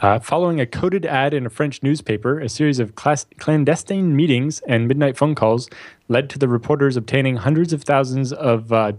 Uh, 0.00 0.18
following 0.18 0.60
a 0.60 0.66
coded 0.66 1.06
ad 1.06 1.32
in 1.32 1.46
a 1.46 1.50
French 1.50 1.82
newspaper, 1.82 2.38
a 2.38 2.48
series 2.48 2.78
of 2.78 2.94
class- 2.94 3.26
clandestine 3.38 4.14
meetings 4.14 4.60
and 4.68 4.86
midnight 4.86 5.16
phone 5.16 5.34
calls 5.34 5.70
led 6.08 6.28
to 6.28 6.38
the 6.38 6.48
reporters 6.48 6.96
obtaining 6.96 7.36
hundreds 7.36 7.72
of 7.72 7.82
thousands 7.82 8.30
of 8.32 8.72
uh, 8.72 8.92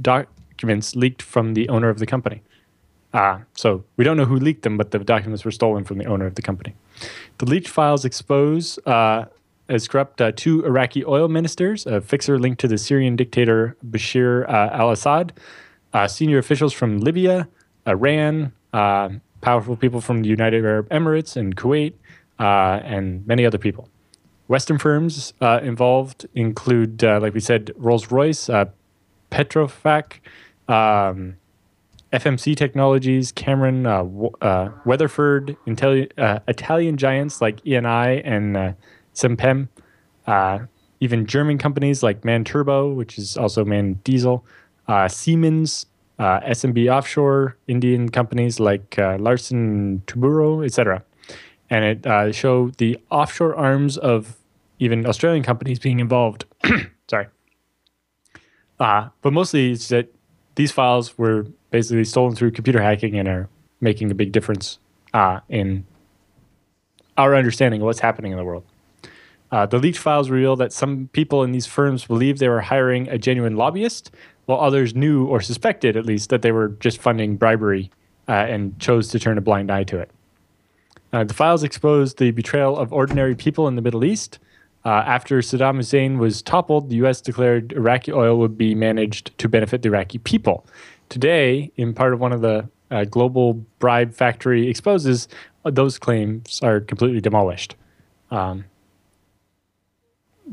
documents 0.00 0.94
leaked 0.94 1.22
from 1.22 1.54
the 1.54 1.68
owner 1.70 1.88
of 1.88 1.98
the 1.98 2.06
company. 2.06 2.42
Uh, 3.14 3.38
so 3.54 3.82
we 3.96 4.04
don't 4.04 4.16
know 4.16 4.26
who 4.26 4.36
leaked 4.36 4.62
them, 4.62 4.76
but 4.76 4.90
the 4.90 4.98
documents 4.98 5.44
were 5.44 5.50
stolen 5.50 5.84
from 5.84 5.98
the 5.98 6.04
owner 6.04 6.26
of 6.26 6.34
the 6.34 6.42
company. 6.42 6.74
The 7.38 7.46
leaked 7.46 7.68
files 7.68 8.04
expose 8.04 8.78
uh, 8.86 9.26
as 9.68 9.88
corrupt 9.88 10.20
uh, 10.20 10.32
two 10.34 10.64
Iraqi 10.66 11.04
oil 11.04 11.28
ministers, 11.28 11.86
a 11.86 12.00
fixer 12.02 12.38
linked 12.38 12.60
to 12.60 12.68
the 12.68 12.78
Syrian 12.78 13.16
dictator 13.16 13.76
Bashir 13.86 14.46
uh, 14.48 14.70
al 14.72 14.90
Assad, 14.90 15.32
uh, 15.94 16.06
senior 16.08 16.38
officials 16.38 16.74
from 16.74 16.98
Libya, 16.98 17.48
Iran, 17.86 18.52
uh, 18.72 19.10
powerful 19.42 19.76
people 19.76 20.00
from 20.00 20.22
the 20.22 20.28
United 20.28 20.64
Arab 20.64 20.88
Emirates 20.88 21.36
and 21.36 21.54
Kuwait, 21.54 21.92
uh, 22.38 22.80
and 22.82 23.26
many 23.26 23.44
other 23.44 23.58
people. 23.58 23.88
Western 24.48 24.78
firms 24.78 25.34
uh, 25.40 25.60
involved 25.62 26.26
include, 26.34 27.04
uh, 27.04 27.20
like 27.20 27.34
we 27.34 27.40
said, 27.40 27.70
Rolls 27.76 28.10
Royce, 28.10 28.48
uh, 28.48 28.66
Petrofac, 29.30 30.14
um, 30.68 31.36
FMC 32.12 32.56
Technologies, 32.56 33.32
Cameron, 33.32 33.86
uh, 33.86 34.04
uh, 34.42 34.70
Weatherford, 34.84 35.56
Intelli- 35.66 36.10
Italian 36.48 36.96
giants 36.96 37.40
like 37.40 37.62
ENI 37.64 38.20
and 38.24 38.76
Saipem, 39.14 39.68
uh, 40.26 40.60
even 41.00 41.26
German 41.26 41.56
companies 41.58 42.02
like 42.02 42.24
Man 42.24 42.44
Turbo, 42.44 42.92
which 42.92 43.18
is 43.18 43.36
also 43.36 43.64
Man 43.64 43.94
Diesel, 44.04 44.44
Siemens, 45.08 45.86
uh, 46.18 46.40
SMB 46.40 46.90
Offshore, 46.92 47.56
Indian 47.66 48.08
companies 48.08 48.60
like 48.60 48.98
uh, 48.98 49.16
Larsen 49.18 50.02
Toubro, 50.06 50.64
etc. 50.64 51.02
And 51.70 51.84
it 51.84 52.06
uh, 52.06 52.32
showed 52.32 52.76
the 52.76 52.98
offshore 53.10 53.54
arms 53.54 53.96
of 53.96 54.36
even 54.78 55.06
Australian 55.06 55.42
companies 55.42 55.78
being 55.78 56.00
involved. 56.00 56.44
Sorry. 57.08 57.28
Uh, 58.78 59.08
but 59.22 59.32
mostly 59.32 59.72
it's 59.72 59.88
that 59.88 60.12
these 60.56 60.72
files 60.72 61.16
were 61.16 61.46
basically 61.70 62.04
stolen 62.04 62.34
through 62.34 62.50
computer 62.50 62.82
hacking 62.82 63.18
and 63.18 63.28
are 63.28 63.48
making 63.80 64.10
a 64.10 64.14
big 64.14 64.32
difference 64.32 64.78
uh, 65.14 65.40
in 65.48 65.86
our 67.16 67.34
understanding 67.34 67.80
of 67.80 67.86
what's 67.86 68.00
happening 68.00 68.32
in 68.32 68.38
the 68.38 68.44
world. 68.44 68.64
Uh, 69.50 69.66
the 69.66 69.78
leaked 69.78 69.98
files 69.98 70.30
reveal 70.30 70.56
that 70.56 70.72
some 70.72 71.08
people 71.12 71.42
in 71.42 71.52
these 71.52 71.66
firms 71.66 72.06
believe 72.06 72.38
they 72.38 72.48
were 72.48 72.62
hiring 72.62 73.06
a 73.08 73.18
genuine 73.18 73.54
lobbyist, 73.54 74.10
while 74.46 74.60
others 74.60 74.94
knew 74.94 75.26
or 75.26 75.40
suspected, 75.40 75.96
at 75.96 76.06
least, 76.06 76.30
that 76.30 76.42
they 76.42 76.52
were 76.52 76.68
just 76.80 76.98
funding 76.98 77.36
bribery 77.36 77.90
uh, 78.28 78.32
and 78.32 78.78
chose 78.78 79.08
to 79.08 79.18
turn 79.18 79.38
a 79.38 79.40
blind 79.40 79.70
eye 79.70 79.84
to 79.84 79.98
it. 79.98 80.10
Uh, 81.12 81.24
the 81.24 81.34
files 81.34 81.62
exposed 81.62 82.18
the 82.18 82.30
betrayal 82.30 82.76
of 82.76 82.92
ordinary 82.92 83.34
people 83.34 83.68
in 83.68 83.76
the 83.76 83.82
Middle 83.82 84.04
East. 84.04 84.38
Uh, 84.84 84.88
after 84.88 85.38
Saddam 85.38 85.76
Hussein 85.76 86.18
was 86.18 86.42
toppled, 86.42 86.88
the 86.88 86.96
U.S. 86.96 87.20
declared 87.20 87.72
Iraqi 87.72 88.12
oil 88.12 88.38
would 88.38 88.58
be 88.58 88.74
managed 88.74 89.36
to 89.38 89.48
benefit 89.48 89.82
the 89.82 89.88
Iraqi 89.88 90.18
people. 90.18 90.66
Today, 91.08 91.70
in 91.76 91.94
part 91.94 92.14
of 92.14 92.20
one 92.20 92.32
of 92.32 92.40
the 92.40 92.68
uh, 92.90 93.04
global 93.04 93.54
bribe 93.78 94.12
factory 94.12 94.68
exposes, 94.68 95.28
uh, 95.64 95.70
those 95.70 95.98
claims 95.98 96.60
are 96.62 96.80
completely 96.80 97.20
demolished. 97.20 97.76
Um, 98.30 98.64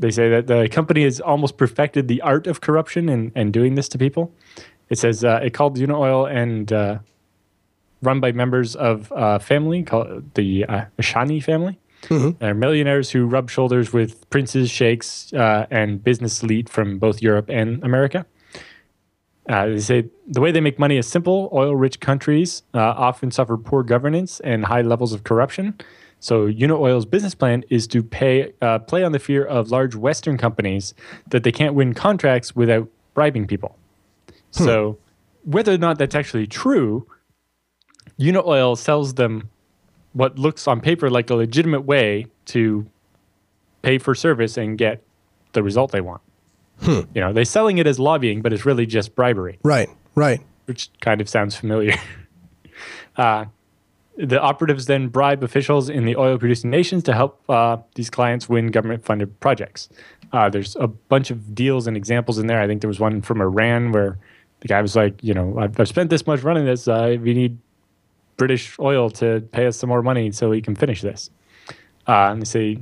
they 0.00 0.10
say 0.10 0.28
that 0.30 0.46
the 0.46 0.68
company 0.68 1.04
has 1.04 1.20
almost 1.20 1.56
perfected 1.56 2.08
the 2.08 2.20
art 2.22 2.46
of 2.46 2.60
corruption 2.60 3.08
and, 3.08 3.32
and 3.34 3.52
doing 3.52 3.74
this 3.74 3.88
to 3.90 3.98
people. 3.98 4.32
It 4.88 4.98
says 4.98 5.22
uh, 5.24 5.40
it 5.42 5.50
called 5.50 5.76
Unaoil 5.76 6.26
and 6.26 6.72
uh, 6.72 6.98
run 8.02 8.18
by 8.18 8.32
members 8.32 8.74
of 8.74 9.12
a 9.14 9.38
family 9.38 9.82
called 9.82 10.34
the 10.34 10.64
uh, 10.64 10.84
Ahsani 10.98 11.42
family. 11.42 11.78
Mm-hmm. 12.04 12.38
They're 12.38 12.54
millionaires 12.54 13.10
who 13.10 13.26
rub 13.26 13.50
shoulders 13.50 13.92
with 13.92 14.28
princes, 14.30 14.70
sheikhs, 14.70 15.32
uh, 15.34 15.66
and 15.70 16.02
business 16.02 16.42
elite 16.42 16.68
from 16.70 16.98
both 16.98 17.20
Europe 17.20 17.50
and 17.50 17.84
America. 17.84 18.24
Uh, 19.48 19.66
they 19.66 19.80
say 19.80 20.04
the 20.26 20.40
way 20.40 20.50
they 20.50 20.60
make 20.60 20.78
money 20.78 20.96
is 20.96 21.06
simple. 21.06 21.50
Oil 21.52 21.76
rich 21.76 22.00
countries 22.00 22.62
uh, 22.72 22.78
often 22.78 23.30
suffer 23.30 23.56
poor 23.56 23.82
governance 23.82 24.40
and 24.40 24.64
high 24.64 24.82
levels 24.82 25.12
of 25.12 25.24
corruption. 25.24 25.78
So, 26.20 26.46
Unaoil's 26.48 27.06
business 27.06 27.34
plan 27.34 27.64
is 27.70 27.86
to 27.88 28.02
pay, 28.02 28.52
uh, 28.60 28.80
play 28.80 29.02
on 29.02 29.12
the 29.12 29.18
fear 29.18 29.44
of 29.44 29.70
large 29.70 29.94
Western 29.94 30.36
companies 30.36 30.92
that 31.30 31.44
they 31.44 31.52
can't 31.52 31.74
win 31.74 31.94
contracts 31.94 32.54
without 32.54 32.88
bribing 33.14 33.46
people. 33.46 33.76
Hmm. 34.56 34.64
So, 34.64 34.98
whether 35.44 35.72
or 35.72 35.78
not 35.78 35.98
that's 35.98 36.14
actually 36.14 36.46
true, 36.46 37.06
Unaoil 38.18 38.76
sells 38.76 39.14
them 39.14 39.48
what 40.12 40.38
looks 40.38 40.68
on 40.68 40.80
paper 40.80 41.08
like 41.08 41.30
a 41.30 41.34
legitimate 41.34 41.82
way 41.82 42.26
to 42.46 42.86
pay 43.82 43.96
for 43.98 44.14
service 44.14 44.56
and 44.56 44.76
get 44.76 45.02
the 45.52 45.62
result 45.62 45.92
they 45.92 46.00
want. 46.00 46.20
Hmm. 46.82 47.00
You 47.14 47.20
know, 47.20 47.32
they're 47.32 47.44
selling 47.44 47.78
it 47.78 47.86
as 47.86 47.98
lobbying, 47.98 48.42
but 48.42 48.52
it's 48.52 48.66
really 48.66 48.86
just 48.86 49.14
bribery. 49.14 49.58
Right, 49.62 49.88
right. 50.14 50.40
Which 50.66 50.90
kind 51.00 51.20
of 51.20 51.28
sounds 51.28 51.56
familiar. 51.56 51.94
uh, 53.16 53.46
the 54.22 54.40
operatives 54.40 54.86
then 54.86 55.08
bribe 55.08 55.42
officials 55.42 55.88
in 55.88 56.04
the 56.04 56.16
oil 56.16 56.38
producing 56.38 56.70
nations 56.70 57.02
to 57.04 57.14
help 57.14 57.42
uh, 57.48 57.76
these 57.94 58.10
clients 58.10 58.48
win 58.48 58.68
government 58.68 59.04
funded 59.04 59.38
projects. 59.40 59.88
Uh, 60.32 60.48
there's 60.48 60.76
a 60.76 60.86
bunch 60.86 61.30
of 61.30 61.54
deals 61.54 61.86
and 61.86 61.96
examples 61.96 62.38
in 62.38 62.46
there. 62.46 62.60
I 62.60 62.66
think 62.66 62.80
there 62.80 62.88
was 62.88 63.00
one 63.00 63.22
from 63.22 63.40
Iran 63.40 63.92
where 63.92 64.18
the 64.60 64.68
guy 64.68 64.80
was 64.82 64.94
like, 64.94 65.22
you 65.22 65.34
know, 65.34 65.58
I've, 65.58 65.78
I've 65.80 65.88
spent 65.88 66.10
this 66.10 66.26
much 66.26 66.42
running 66.42 66.66
this. 66.66 66.86
Uh, 66.86 67.16
we 67.20 67.34
need 67.34 67.58
British 68.36 68.78
oil 68.78 69.10
to 69.10 69.40
pay 69.52 69.66
us 69.66 69.76
some 69.76 69.88
more 69.88 70.02
money 70.02 70.30
so 70.30 70.50
we 70.50 70.62
can 70.62 70.74
finish 70.74 71.02
this. 71.02 71.30
Uh, 72.06 72.30
and 72.30 72.42
they 72.42 72.46
say, 72.46 72.78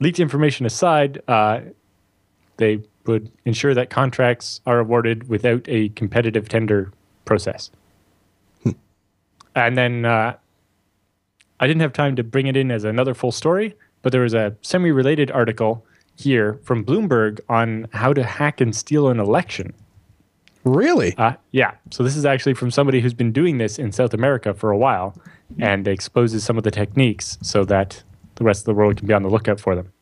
leaked 0.00 0.20
information 0.20 0.66
aside, 0.66 1.22
uh, 1.28 1.60
they 2.56 2.80
would 3.06 3.30
ensure 3.44 3.74
that 3.74 3.90
contracts 3.90 4.60
are 4.66 4.78
awarded 4.78 5.28
without 5.28 5.64
a 5.68 5.88
competitive 5.90 6.48
tender 6.48 6.92
process. 7.24 7.70
Hmm. 8.62 8.70
and 9.54 9.76
then 9.76 10.04
uh, 10.04 10.36
I 11.60 11.66
didn't 11.66 11.82
have 11.82 11.92
time 11.92 12.16
to 12.16 12.24
bring 12.24 12.46
it 12.46 12.56
in 12.56 12.70
as 12.70 12.84
another 12.84 13.14
full 13.14 13.32
story, 13.32 13.74
but 14.02 14.12
there 14.12 14.22
was 14.22 14.34
a 14.34 14.54
semi 14.62 14.90
related 14.90 15.30
article 15.30 15.84
here 16.16 16.60
from 16.62 16.84
Bloomberg 16.84 17.40
on 17.48 17.88
how 17.92 18.12
to 18.12 18.22
hack 18.22 18.60
and 18.60 18.74
steal 18.74 19.08
an 19.08 19.20
election. 19.20 19.74
Really? 20.64 21.14
Uh, 21.16 21.34
yeah. 21.52 21.72
So 21.90 22.02
this 22.02 22.16
is 22.16 22.24
actually 22.24 22.54
from 22.54 22.70
somebody 22.70 23.00
who's 23.00 23.14
been 23.14 23.32
doing 23.32 23.58
this 23.58 23.78
in 23.78 23.92
South 23.92 24.12
America 24.12 24.52
for 24.52 24.70
a 24.70 24.76
while 24.76 25.16
and 25.60 25.86
exposes 25.86 26.42
some 26.42 26.58
of 26.58 26.64
the 26.64 26.72
techniques 26.72 27.38
so 27.40 27.64
that 27.66 28.02
the 28.34 28.44
rest 28.44 28.62
of 28.62 28.64
the 28.66 28.74
world 28.74 28.96
can 28.96 29.06
be 29.06 29.14
on 29.14 29.22
the 29.22 29.30
lookout 29.30 29.60
for 29.60 29.76
them. 29.76 29.92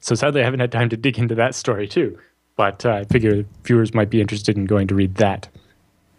So 0.00 0.14
sadly, 0.14 0.42
I 0.42 0.44
haven't 0.44 0.60
had 0.60 0.70
time 0.70 0.88
to 0.90 0.96
dig 0.96 1.18
into 1.18 1.34
that 1.34 1.54
story 1.54 1.88
too, 1.88 2.18
but 2.56 2.86
uh, 2.86 2.92
I 2.92 3.04
figure 3.04 3.44
viewers 3.64 3.94
might 3.94 4.10
be 4.10 4.20
interested 4.20 4.56
in 4.56 4.66
going 4.66 4.86
to 4.88 4.94
read 4.94 5.16
that. 5.16 5.48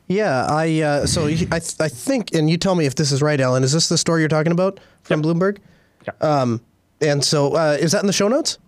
Yeah, 0.08 0.46
I 0.50 0.82
uh, 0.82 1.06
so 1.06 1.26
I 1.26 1.36
th- 1.36 1.76
I 1.80 1.88
think, 1.88 2.34
and 2.34 2.50
you 2.50 2.58
tell 2.58 2.76
me 2.76 2.86
if 2.86 2.96
this 2.96 3.12
is 3.12 3.22
right, 3.22 3.40
Alan. 3.40 3.64
Is 3.64 3.72
this 3.72 3.90
the 3.90 3.98
story 3.98 4.22
you're 4.22 4.30
talking 4.30 4.52
about 4.52 4.80
from 5.02 5.24
yep. 5.24 5.26
Bloomberg? 5.26 5.58
Yeah. 6.06 6.14
Um, 6.22 6.62
and 7.02 7.24
so 7.24 7.56
uh, 7.56 7.78
is 7.80 7.92
that 7.94 8.02
in 8.02 8.08
the 8.08 8.14
show 8.14 8.28
notes? 8.28 8.60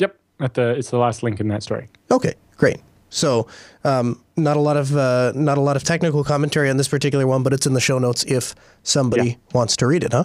Yep. 0.00 0.18
At 0.40 0.54
the 0.54 0.70
it's 0.70 0.90
the 0.90 0.98
last 0.98 1.22
link 1.22 1.38
in 1.38 1.48
that 1.48 1.62
story. 1.62 1.88
Okay, 2.10 2.34
great. 2.56 2.78
So 3.10 3.46
um, 3.84 4.20
not 4.36 4.56
a 4.56 4.60
lot 4.60 4.76
of 4.76 4.96
uh, 4.96 5.32
not 5.34 5.58
a 5.58 5.60
lot 5.60 5.76
of 5.76 5.84
technical 5.84 6.24
commentary 6.24 6.70
on 6.70 6.76
this 6.76 6.88
particular 6.88 7.26
one, 7.26 7.42
but 7.42 7.52
it's 7.52 7.66
in 7.66 7.74
the 7.74 7.80
show 7.80 7.98
notes 7.98 8.24
if 8.24 8.54
somebody 8.82 9.28
yeah. 9.28 9.36
wants 9.52 9.76
to 9.78 9.86
read 9.86 10.02
it, 10.02 10.12
huh? 10.12 10.24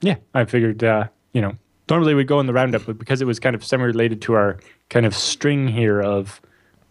Yeah, 0.00 0.16
I 0.34 0.44
figured 0.46 0.82
uh, 0.82 1.08
you 1.32 1.42
know 1.42 1.52
normally 1.90 2.14
we'd 2.14 2.26
go 2.26 2.40
in 2.40 2.46
the 2.46 2.52
roundup, 2.52 2.86
but 2.86 2.98
because 2.98 3.20
it 3.20 3.26
was 3.26 3.38
kind 3.38 3.54
of 3.54 3.64
semi 3.64 3.84
related 3.84 4.22
to 4.22 4.34
our 4.34 4.58
kind 4.88 5.04
of 5.04 5.14
string 5.14 5.68
here 5.68 6.00
of 6.00 6.40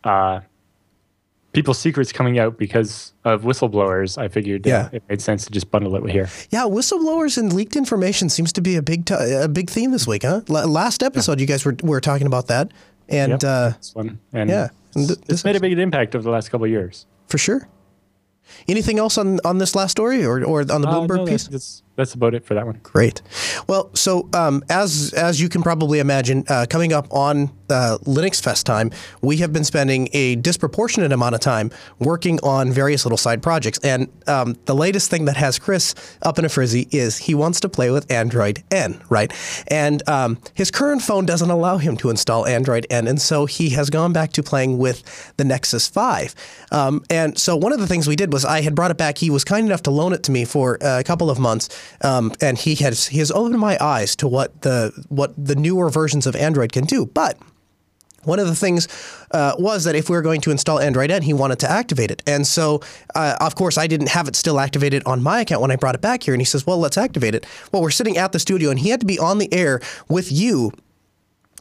uh, 0.03 0.41
people's 1.55 1.79
secrets 1.79 2.11
coming 2.11 2.37
out 2.37 2.57
because 2.57 3.13
of 3.23 3.41
whistleblowers, 3.43 4.17
I 4.17 4.27
figured 4.27 4.65
yeah. 4.65 4.89
it 4.91 5.03
made 5.09 5.21
sense 5.21 5.45
to 5.45 5.51
just 5.51 5.71
bundle 5.71 5.95
it 5.95 6.11
here. 6.11 6.29
Yeah, 6.51 6.63
whistleblowers 6.63 7.37
and 7.37 7.51
leaked 7.51 7.75
information 7.75 8.29
seems 8.29 8.53
to 8.53 8.61
be 8.61 8.75
a 8.75 8.81
big 8.81 9.05
t- 9.05 9.15
a 9.15 9.47
big 9.47 9.69
theme 9.69 9.91
this 9.91 10.05
week, 10.05 10.23
huh? 10.23 10.41
L- 10.49 10.67
last 10.67 11.01
episode, 11.01 11.39
yeah. 11.39 11.43
you 11.43 11.47
guys 11.47 11.65
were 11.65 11.75
were 11.81 12.01
talking 12.01 12.27
about 12.27 12.47
that, 12.47 12.71
and 13.09 13.31
yep, 13.31 13.43
uh, 13.43 13.69
this 13.69 13.95
one, 13.95 14.19
and 14.33 14.49
yeah, 14.49 14.69
it's, 14.95 15.07
th- 15.07 15.19
it's 15.27 15.43
made 15.43 15.55
a 15.55 15.59
big 15.59 15.77
impact 15.79 16.15
over 16.15 16.23
the 16.23 16.29
last 16.29 16.49
couple 16.49 16.65
of 16.65 16.71
years 16.71 17.07
for 17.27 17.37
sure. 17.37 17.67
Anything 18.67 18.99
else 18.99 19.17
on, 19.17 19.39
on 19.43 19.57
this 19.57 19.73
last 19.73 19.91
story 19.91 20.23
or, 20.23 20.43
or 20.43 20.59
on 20.61 20.81
the 20.81 20.87
uh, 20.87 20.93
Bloomberg 20.93 21.21
uh, 21.21 21.23
no, 21.23 21.25
piece? 21.25 21.47
That's, 21.47 21.81
that's 21.81 21.83
about 21.97 22.33
it 22.33 22.43
for 22.43 22.53
that 22.53 22.65
one. 22.65 22.79
Great. 22.83 23.21
Well, 23.67 23.89
so 23.93 24.27
um, 24.33 24.63
as 24.69 25.13
as 25.13 25.39
you 25.39 25.49
can 25.49 25.63
probably 25.63 25.99
imagine, 25.99 26.43
uh, 26.49 26.65
coming 26.69 26.91
up 26.91 27.07
on 27.11 27.51
uh, 27.69 27.97
Linux 28.03 28.41
Fest 28.41 28.65
time, 28.65 28.91
we 29.21 29.37
have 29.37 29.53
been 29.53 29.63
spending 29.63 30.09
a 30.13 30.35
disproportionate 30.35 31.11
amount 31.11 31.35
of 31.35 31.41
time 31.41 31.71
working 31.99 32.39
on 32.43 32.71
various 32.71 33.05
little 33.05 33.17
side 33.17 33.41
projects. 33.41 33.79
And 33.79 34.09
um, 34.27 34.57
the 34.65 34.75
latest 34.75 35.09
thing 35.09 35.25
that 35.25 35.37
has 35.37 35.57
Chris 35.57 35.95
up 36.21 36.37
in 36.37 36.45
a 36.45 36.49
frizzy 36.49 36.87
is 36.91 37.17
he 37.17 37.33
wants 37.33 37.59
to 37.61 37.69
play 37.69 37.89
with 37.89 38.11
Android 38.11 38.63
N, 38.71 39.01
right? 39.09 39.31
And 39.67 40.07
um, 40.09 40.37
his 40.53 40.71
current 40.71 41.01
phone 41.01 41.25
doesn't 41.25 41.49
allow 41.49 41.77
him 41.77 41.97
to 41.97 42.09
install 42.09 42.45
Android 42.45 42.85
N, 42.89 43.07
and 43.07 43.21
so 43.21 43.45
he 43.45 43.69
has 43.69 43.89
gone 43.89 44.11
back 44.11 44.33
to 44.33 44.43
playing 44.43 44.77
with 44.77 45.33
the 45.37 45.45
Nexus 45.45 45.87
5. 45.87 46.35
Um, 46.71 47.03
and 47.09 47.37
so 47.37 47.55
one 47.55 47.71
of 47.71 47.79
the 47.79 47.87
things 47.87 48.07
we 48.07 48.15
did 48.15 48.33
was 48.33 48.43
I 48.43 48.61
had 48.61 48.75
brought 48.75 48.91
it 48.91 48.97
back. 48.97 49.17
He 49.17 49.29
was 49.29 49.43
kind 49.43 49.65
enough 49.65 49.83
to 49.83 49.91
loan 49.91 50.13
it 50.13 50.23
to 50.23 50.31
me 50.31 50.45
for 50.45 50.77
a 50.81 51.03
couple 51.03 51.29
of 51.29 51.39
months 51.39 51.69
um, 52.01 52.33
and 52.41 52.57
he 52.57 52.75
has 52.75 53.07
he 53.07 53.19
has 53.19 53.31
opened 53.31 53.59
my 53.59 53.77
eyes 53.81 54.15
to 54.17 54.27
what 54.27 54.61
the 54.61 54.91
what 55.09 55.33
the 55.37 55.55
newer 55.55 55.89
versions 55.89 56.27
of 56.27 56.35
Android 56.35 56.71
can 56.71 56.85
do. 56.85 57.05
But 57.05 57.37
one 58.25 58.39
of 58.39 58.47
the 58.47 58.55
things 58.55 58.87
uh, 59.31 59.53
was 59.57 59.83
that 59.83 59.95
if 59.95 60.09
we 60.09 60.15
were 60.15 60.21
going 60.21 60.41
to 60.41 60.51
install 60.51 60.79
Android 60.79 61.11
N, 61.11 61.21
he 61.21 61.33
wanted 61.33 61.59
to 61.59 61.69
activate 61.69 62.11
it. 62.11 62.23
And 62.25 62.45
so, 62.45 62.81
uh, 63.13 63.37
of 63.39 63.55
course, 63.55 63.77
I 63.77 63.87
didn't 63.87 64.09
have 64.09 64.27
it 64.27 64.35
still 64.35 64.59
activated 64.59 65.03
on 65.05 65.21
my 65.21 65.41
account 65.41 65.61
when 65.61 65.71
I 65.71 65.75
brought 65.75 65.95
it 65.95 66.01
back 66.01 66.23
here. 66.23 66.33
And 66.33 66.41
he 66.41 66.45
says, 66.45 66.65
Well, 66.65 66.79
let's 66.79 66.97
activate 66.97 67.35
it. 67.35 67.45
Well, 67.71 67.81
we're 67.81 67.91
sitting 67.91 68.17
at 68.17 68.31
the 68.31 68.39
studio, 68.39 68.69
and 68.69 68.79
he 68.79 68.89
had 68.89 68.99
to 68.99 69.05
be 69.05 69.19
on 69.19 69.37
the 69.37 69.53
air 69.53 69.79
with 70.09 70.31
you 70.31 70.71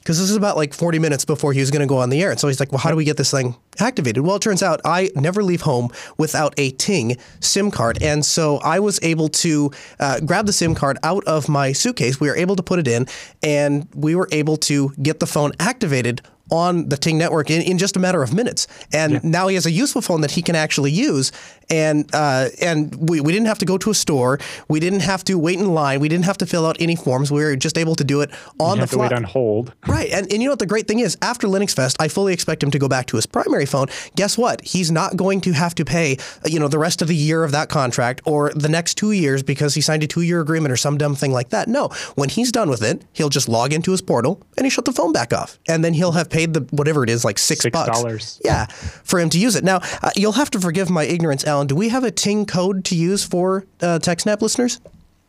because 0.04 0.18
this 0.18 0.28
is 0.28 0.36
about 0.36 0.54
like 0.54 0.74
40 0.74 0.98
minutes 0.98 1.24
before 1.24 1.54
he 1.54 1.60
was 1.60 1.70
going 1.70 1.80
to 1.80 1.86
go 1.86 1.96
on 1.96 2.10
the 2.10 2.22
air. 2.22 2.30
And 2.30 2.38
so 2.38 2.46
he's 2.46 2.60
like, 2.60 2.70
well, 2.70 2.78
how 2.78 2.90
do 2.90 2.96
we 2.96 3.04
get 3.04 3.16
this 3.16 3.30
thing 3.30 3.56
activated? 3.78 4.22
Well, 4.22 4.36
it 4.36 4.42
turns 4.42 4.62
out 4.62 4.82
I 4.84 5.08
never 5.16 5.42
leave 5.42 5.62
home 5.62 5.88
without 6.18 6.52
a 6.58 6.72
Ting 6.72 7.16
SIM 7.40 7.70
card. 7.70 8.02
And 8.02 8.22
so 8.22 8.58
I 8.58 8.80
was 8.80 9.00
able 9.02 9.30
to 9.30 9.70
uh, 9.98 10.20
grab 10.20 10.44
the 10.44 10.52
SIM 10.52 10.74
card 10.74 10.98
out 11.02 11.24
of 11.24 11.48
my 11.48 11.72
suitcase. 11.72 12.20
We 12.20 12.28
were 12.28 12.36
able 12.36 12.54
to 12.56 12.62
put 12.62 12.78
it 12.78 12.86
in 12.86 13.06
and 13.42 13.88
we 13.94 14.14
were 14.14 14.28
able 14.30 14.58
to 14.58 14.90
get 15.02 15.20
the 15.20 15.26
phone 15.26 15.52
activated 15.58 16.20
on 16.50 16.88
the 16.90 16.96
Ting 16.98 17.16
network 17.16 17.50
in, 17.50 17.62
in 17.62 17.78
just 17.78 17.96
a 17.96 17.98
matter 17.98 18.22
of 18.22 18.34
minutes. 18.34 18.66
And 18.92 19.14
yeah. 19.14 19.20
now 19.22 19.48
he 19.48 19.54
has 19.54 19.64
a 19.64 19.70
useful 19.70 20.02
phone 20.02 20.20
that 20.20 20.32
he 20.32 20.42
can 20.42 20.54
actually 20.54 20.92
use. 20.92 21.32
And 21.70 22.08
uh, 22.14 22.48
and 22.60 23.08
we, 23.08 23.20
we 23.20 23.32
didn't 23.32 23.46
have 23.46 23.58
to 23.58 23.64
go 23.64 23.78
to 23.78 23.90
a 23.90 23.94
store. 23.94 24.38
We 24.68 24.80
didn't 24.80 25.00
have 25.00 25.24
to 25.24 25.38
wait 25.38 25.58
in 25.58 25.72
line. 25.72 26.00
We 26.00 26.08
didn't 26.08 26.24
have 26.24 26.38
to 26.38 26.46
fill 26.46 26.66
out 26.66 26.76
any 26.80 26.96
forms. 26.96 27.30
We 27.30 27.42
were 27.42 27.56
just 27.56 27.78
able 27.78 27.94
to 27.96 28.04
do 28.04 28.20
it 28.20 28.30
on 28.58 28.76
you 28.76 28.82
the 28.82 28.86
fly. 28.88 29.08
wait 29.08 29.12
on 29.12 29.24
hold. 29.24 29.72
Right. 29.86 30.10
And, 30.10 30.30
and 30.32 30.42
you 30.42 30.48
know 30.48 30.52
what 30.52 30.58
the 30.58 30.66
great 30.66 30.86
thing 30.86 31.00
is? 31.00 31.16
After 31.22 31.46
Linux 31.46 31.74
Fest, 31.74 31.96
I 32.00 32.08
fully 32.08 32.32
expect 32.32 32.62
him 32.62 32.70
to 32.70 32.78
go 32.78 32.88
back 32.88 33.06
to 33.06 33.16
his 33.16 33.26
primary 33.26 33.66
phone. 33.66 33.86
Guess 34.16 34.36
what? 34.38 34.62
He's 34.62 34.90
not 34.90 35.16
going 35.16 35.40
to 35.42 35.52
have 35.52 35.74
to 35.76 35.84
pay 35.84 36.18
you 36.44 36.58
know 36.58 36.68
the 36.68 36.78
rest 36.78 37.02
of 37.02 37.08
the 37.08 37.16
year 37.16 37.44
of 37.44 37.52
that 37.52 37.68
contract 37.68 38.20
or 38.24 38.52
the 38.54 38.68
next 38.68 38.94
two 38.94 39.12
years 39.12 39.42
because 39.42 39.74
he 39.74 39.80
signed 39.80 40.02
a 40.02 40.06
two 40.06 40.22
year 40.22 40.40
agreement 40.40 40.72
or 40.72 40.76
some 40.76 40.98
dumb 40.98 41.14
thing 41.14 41.32
like 41.32 41.50
that. 41.50 41.68
No. 41.68 41.88
When 42.14 42.28
he's 42.28 42.52
done 42.52 42.68
with 42.70 42.82
it, 42.82 43.04
he'll 43.12 43.28
just 43.28 43.48
log 43.48 43.72
into 43.72 43.90
his 43.90 44.02
portal 44.02 44.42
and 44.56 44.66
he 44.66 44.70
shut 44.70 44.84
the 44.84 44.92
phone 44.92 45.12
back 45.12 45.32
off. 45.32 45.58
And 45.68 45.84
then 45.84 45.94
he'll 45.94 46.12
have 46.12 46.30
paid 46.30 46.54
the 46.54 46.60
whatever 46.70 47.04
it 47.04 47.10
is, 47.10 47.24
like 47.24 47.38
six, 47.38 47.62
six 47.62 47.72
bucks. 47.72 48.00
Dollars. 48.00 48.40
Yeah, 48.44 48.66
for 48.66 49.20
him 49.20 49.30
to 49.30 49.38
use 49.38 49.56
it. 49.56 49.64
Now, 49.64 49.80
uh, 50.02 50.10
you'll 50.16 50.32
have 50.32 50.50
to 50.50 50.60
forgive 50.60 50.90
my 50.90 51.04
ignorance, 51.04 51.44
Alan. 51.54 51.66
Do 51.66 51.76
we 51.76 51.88
have 51.90 52.04
a 52.04 52.10
Ting 52.10 52.46
code 52.46 52.84
to 52.86 52.96
use 52.96 53.24
for 53.24 53.64
uh, 53.80 53.98
TechSnap 54.02 54.42
listeners? 54.42 54.80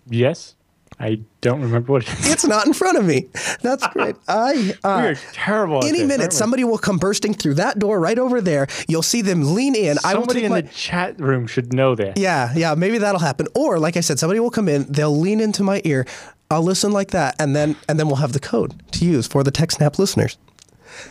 Yes. 0.09 0.55
I 0.97 1.19
don't 1.41 1.61
remember 1.61 1.91
what 1.91 2.03
it 2.03 2.09
is. 2.19 2.31
It's 2.31 2.45
not 2.45 2.65
in 2.65 2.73
front 2.73 2.97
of 2.97 3.05
me. 3.05 3.27
That's 3.61 3.85
great. 3.93 4.15
I 4.29 4.73
uh, 4.83 4.99
we 5.01 5.07
are 5.09 5.15
terrible. 5.33 5.83
any 5.83 5.99
this, 5.99 6.07
minute 6.07 6.31
somebody 6.33 6.63
will 6.63 6.77
come 6.77 6.97
bursting 6.97 7.33
through 7.33 7.55
that 7.55 7.77
door 7.79 7.99
right 7.99 8.17
over 8.17 8.39
there. 8.39 8.67
You'll 8.87 9.01
see 9.01 9.21
them 9.21 9.53
lean 9.53 9.75
in. 9.75 9.97
I 10.05 10.13
will 10.15 10.21
Somebody 10.21 10.39
take 10.39 10.45
in 10.45 10.51
my, 10.51 10.61
the 10.61 10.69
chat 10.69 11.19
room 11.19 11.47
should 11.47 11.73
know 11.73 11.95
that. 11.95 12.17
Yeah, 12.17 12.53
yeah, 12.55 12.75
maybe 12.75 12.97
that'll 12.97 13.19
happen. 13.19 13.47
Or 13.55 13.77
like 13.77 13.97
I 13.97 13.99
said, 13.99 14.19
somebody 14.19 14.39
will 14.39 14.51
come 14.51 14.69
in, 14.69 14.85
they'll 14.89 15.17
lean 15.17 15.41
into 15.41 15.63
my 15.63 15.81
ear. 15.83 16.05
I'll 16.49 16.63
listen 16.63 16.91
like 16.93 17.11
that 17.11 17.35
and 17.39 17.53
then 17.55 17.75
and 17.89 17.99
then 17.99 18.07
we'll 18.07 18.15
have 18.17 18.31
the 18.31 18.39
code 18.39 18.73
to 18.93 19.05
use 19.05 19.27
for 19.27 19.43
the 19.43 19.51
TechSnap 19.51 19.99
listeners. 19.99 20.37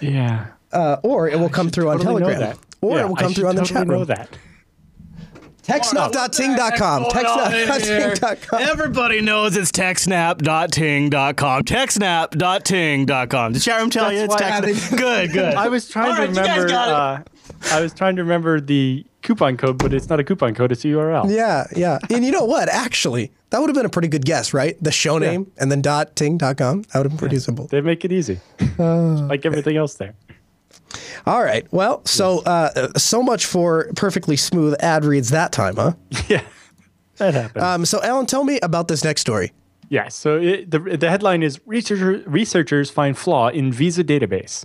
Yeah. 0.00 0.46
Uh, 0.72 0.96
or 1.02 1.28
it 1.28 1.38
will 1.38 1.50
come 1.50 1.68
through 1.68 1.90
on 1.90 1.98
Totally 1.98 2.22
know 2.22 2.28
Telegram. 2.30 2.58
Or 2.80 2.96
Yeah, 2.96 3.04
it 3.04 3.08
will 3.08 3.16
come 3.16 3.34
through 3.34 3.48
on 3.48 3.56
the 3.56 3.64
chat 3.64 3.86
know 3.86 3.94
room. 3.94 4.04
that. 4.06 4.30
Techsnap.ting.com. 5.64 7.04
Techsnap.ting.com. 7.06 8.60
Everybody 8.62 9.20
knows 9.20 9.56
it's 9.56 9.70
techsnap.ting.com. 9.72 11.62
Techsnap.ting.com. 11.64 13.52
The 13.52 13.60
chat 13.60 13.80
room 13.80 13.90
tell 13.90 14.12
you 14.12 14.20
it's 14.24 14.34
That's 14.36 14.66
techsnap. 14.66 14.98
Good, 14.98 15.32
good. 15.32 15.54
I 15.54 15.68
was 15.68 15.88
trying 15.88 16.10
All 16.12 16.18
right, 16.18 16.26
to 16.26 16.30
you 16.30 16.34
guys 16.36 16.48
remember. 16.64 16.68
got 16.68 17.20
it. 17.20 17.28
Uh, 17.30 17.74
I 17.76 17.80
was 17.80 17.94
trying 17.94 18.16
to 18.16 18.22
remember 18.22 18.60
the 18.60 19.04
coupon 19.22 19.56
code, 19.56 19.78
but 19.78 19.94
it's 19.94 20.08
not 20.10 20.20
a 20.20 20.24
coupon 20.24 20.54
code; 20.54 20.70
it's 20.72 20.84
a 20.84 20.88
URL. 20.88 21.30
Yeah, 21.34 21.66
yeah. 21.74 21.98
And 22.10 22.24
you 22.24 22.30
know 22.30 22.44
what? 22.44 22.68
Actually, 22.68 23.32
that 23.50 23.58
would 23.60 23.68
have 23.70 23.74
been 23.74 23.86
a 23.86 23.90
pretty 23.90 24.08
good 24.08 24.24
guess, 24.26 24.52
right? 24.52 24.76
The 24.82 24.92
show 24.92 25.16
name 25.18 25.50
and 25.58 25.72
then 25.72 25.80
dot 25.80 26.14
ting.com. 26.14 26.82
That 26.82 26.94
would 26.94 27.04
have 27.04 27.08
been 27.12 27.16
pretty 27.18 27.38
simple. 27.38 27.66
They 27.68 27.80
make 27.80 28.04
it 28.04 28.12
easy, 28.12 28.40
Uh. 28.78 29.26
like 29.26 29.46
everything 29.46 29.76
else 29.78 29.94
there. 29.94 30.14
All 31.26 31.42
right. 31.42 31.66
Well, 31.72 32.04
so 32.04 32.40
uh, 32.40 32.92
so 32.96 33.22
much 33.22 33.46
for 33.46 33.90
perfectly 33.96 34.36
smooth 34.36 34.74
ad 34.80 35.04
reads 35.04 35.30
that 35.30 35.52
time, 35.52 35.76
huh? 35.76 35.92
Yeah, 36.28 36.42
that 37.16 37.34
happened. 37.34 37.64
Um, 37.64 37.84
so, 37.86 38.02
Alan, 38.02 38.26
tell 38.26 38.44
me 38.44 38.58
about 38.62 38.88
this 38.88 39.04
next 39.04 39.22
story. 39.22 39.52
Yeah. 39.88 40.08
So 40.08 40.38
it, 40.38 40.70
the 40.70 40.78
the 40.78 41.08
headline 41.08 41.42
is 41.42 41.60
researcher, 41.66 42.22
researchers 42.26 42.90
find 42.90 43.16
flaw 43.16 43.48
in 43.48 43.72
visa 43.72 44.04
database, 44.04 44.64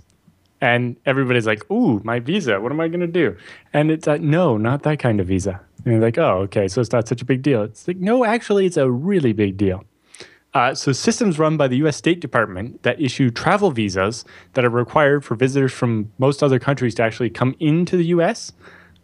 and 0.60 0.96
everybody's 1.06 1.46
like, 1.46 1.70
"Ooh, 1.70 2.00
my 2.04 2.20
visa. 2.20 2.60
What 2.60 2.72
am 2.72 2.80
I 2.80 2.88
going 2.88 3.00
to 3.00 3.06
do?" 3.06 3.36
And 3.72 3.90
it's 3.90 4.06
like, 4.06 4.20
"No, 4.20 4.56
not 4.56 4.82
that 4.82 4.98
kind 4.98 5.20
of 5.20 5.28
visa." 5.28 5.60
And 5.84 5.94
you're 5.94 6.02
like, 6.02 6.18
"Oh, 6.18 6.40
okay. 6.42 6.68
So 6.68 6.80
it's 6.80 6.92
not 6.92 7.08
such 7.08 7.22
a 7.22 7.24
big 7.24 7.42
deal." 7.42 7.62
It's 7.62 7.86
like, 7.88 7.98
"No, 7.98 8.24
actually, 8.24 8.66
it's 8.66 8.76
a 8.76 8.90
really 8.90 9.32
big 9.32 9.56
deal." 9.56 9.84
Uh, 10.52 10.74
so 10.74 10.92
systems 10.92 11.38
run 11.38 11.56
by 11.56 11.68
the 11.68 11.76
U.S. 11.78 11.96
State 11.96 12.20
Department 12.20 12.82
that 12.82 13.00
issue 13.00 13.30
travel 13.30 13.70
visas 13.70 14.24
that 14.54 14.64
are 14.64 14.70
required 14.70 15.24
for 15.24 15.36
visitors 15.36 15.72
from 15.72 16.10
most 16.18 16.42
other 16.42 16.58
countries 16.58 16.94
to 16.96 17.02
actually 17.02 17.30
come 17.30 17.54
into 17.60 17.96
the 17.96 18.06
U.S. 18.06 18.52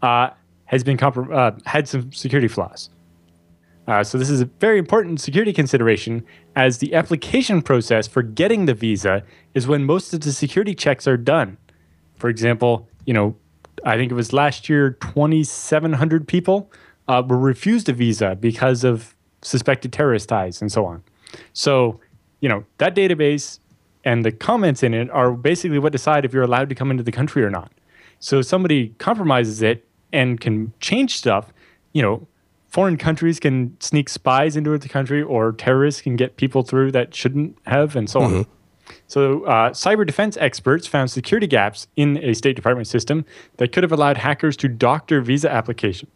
Uh, 0.01 0.29
has 0.65 0.83
been 0.83 0.99
uh, 1.01 1.51
had 1.65 1.87
some 1.87 2.11
security 2.11 2.49
flaws. 2.49 2.89
Uh, 3.87 4.03
so 4.03 4.17
this 4.17 4.29
is 4.29 4.41
a 4.41 4.45
very 4.59 4.77
important 4.77 5.21
security 5.21 5.53
consideration 5.53 6.25
as 6.57 6.79
the 6.79 6.93
application 6.93 7.61
process 7.61 8.05
for 8.05 8.21
getting 8.21 8.65
the 8.65 8.73
visa 8.73 9.23
is 9.53 9.65
when 9.65 9.85
most 9.85 10.13
of 10.13 10.19
the 10.21 10.33
security 10.33 10.75
checks 10.75 11.07
are 11.07 11.15
done. 11.15 11.57
For 12.17 12.29
example, 12.29 12.89
you 13.05 13.13
know, 13.13 13.37
I 13.85 13.95
think 13.95 14.11
it 14.11 14.15
was 14.15 14.33
last 14.33 14.67
year, 14.67 14.91
2,700 14.91 16.27
people 16.27 16.69
uh, 17.07 17.23
were 17.25 17.37
refused 17.37 17.87
a 17.87 17.93
visa 17.93 18.35
because 18.35 18.83
of 18.83 19.15
suspected 19.41 19.93
terrorist 19.93 20.27
ties 20.27 20.61
and 20.61 20.69
so 20.69 20.85
on. 20.85 21.03
So, 21.53 21.99
you 22.41 22.49
know, 22.49 22.65
that 22.77 22.95
database 22.95 23.59
and 24.03 24.23
the 24.23 24.31
comments 24.31 24.83
in 24.83 24.93
it 24.93 25.09
are 25.09 25.31
basically 25.31 25.79
what 25.79 25.91
decide 25.91 26.25
if 26.25 26.33
you're 26.33 26.43
allowed 26.43 26.69
to 26.69 26.75
come 26.75 26.91
into 26.91 27.03
the 27.03 27.11
country 27.11 27.43
or 27.43 27.49
not. 27.49 27.71
So, 28.19 28.39
if 28.39 28.45
somebody 28.45 28.89
compromises 28.97 29.61
it 29.61 29.87
and 30.11 30.39
can 30.39 30.73
change 30.79 31.17
stuff, 31.17 31.53
you 31.93 32.01
know, 32.01 32.27
foreign 32.69 32.97
countries 32.97 33.39
can 33.39 33.75
sneak 33.79 34.09
spies 34.09 34.55
into 34.55 34.77
the 34.77 34.89
country 34.89 35.21
or 35.21 35.51
terrorists 35.51 36.01
can 36.01 36.15
get 36.15 36.37
people 36.37 36.63
through 36.63 36.91
that 36.91 37.13
shouldn't 37.15 37.57
have 37.65 37.95
and 37.95 38.09
so 38.09 38.21
on. 38.21 38.45
So, 39.07 39.43
uh, 39.45 39.71
cyber 39.71 40.05
defense 40.05 40.37
experts 40.37 40.87
found 40.87 41.11
security 41.11 41.47
gaps 41.47 41.87
in 41.95 42.17
a 42.23 42.33
State 42.33 42.55
Department 42.55 42.87
system 42.87 43.25
that 43.57 43.71
could 43.71 43.83
have 43.83 43.91
allowed 43.91 44.17
hackers 44.17 44.55
to 44.57 44.67
doctor 44.67 45.21
visa 45.21 45.51
application. 45.51 46.09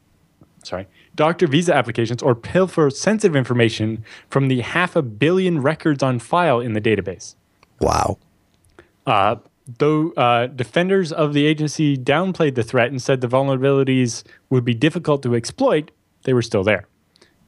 Sorry, 0.63 0.87
doctor 1.15 1.47
visa 1.47 1.73
applications 1.73 2.21
or 2.21 2.35
pilfer 2.35 2.89
sensitive 2.89 3.35
information 3.35 4.03
from 4.29 4.47
the 4.47 4.61
half 4.61 4.95
a 4.95 5.01
billion 5.01 5.61
records 5.61 6.01
on 6.01 6.19
file 6.19 6.59
in 6.59 6.73
the 6.73 6.81
database. 6.81 7.35
Wow. 7.79 8.17
Uh, 9.05 9.35
though 9.77 10.11
uh, 10.13 10.47
defenders 10.47 11.11
of 11.11 11.33
the 11.33 11.45
agency 11.45 11.97
downplayed 11.97 12.55
the 12.55 12.63
threat 12.63 12.91
and 12.91 13.01
said 13.01 13.21
the 13.21 13.27
vulnerabilities 13.27 14.23
would 14.49 14.65
be 14.65 14.73
difficult 14.73 15.23
to 15.23 15.35
exploit, 15.35 15.91
they 16.23 16.33
were 16.33 16.41
still 16.41 16.63
there. 16.63 16.87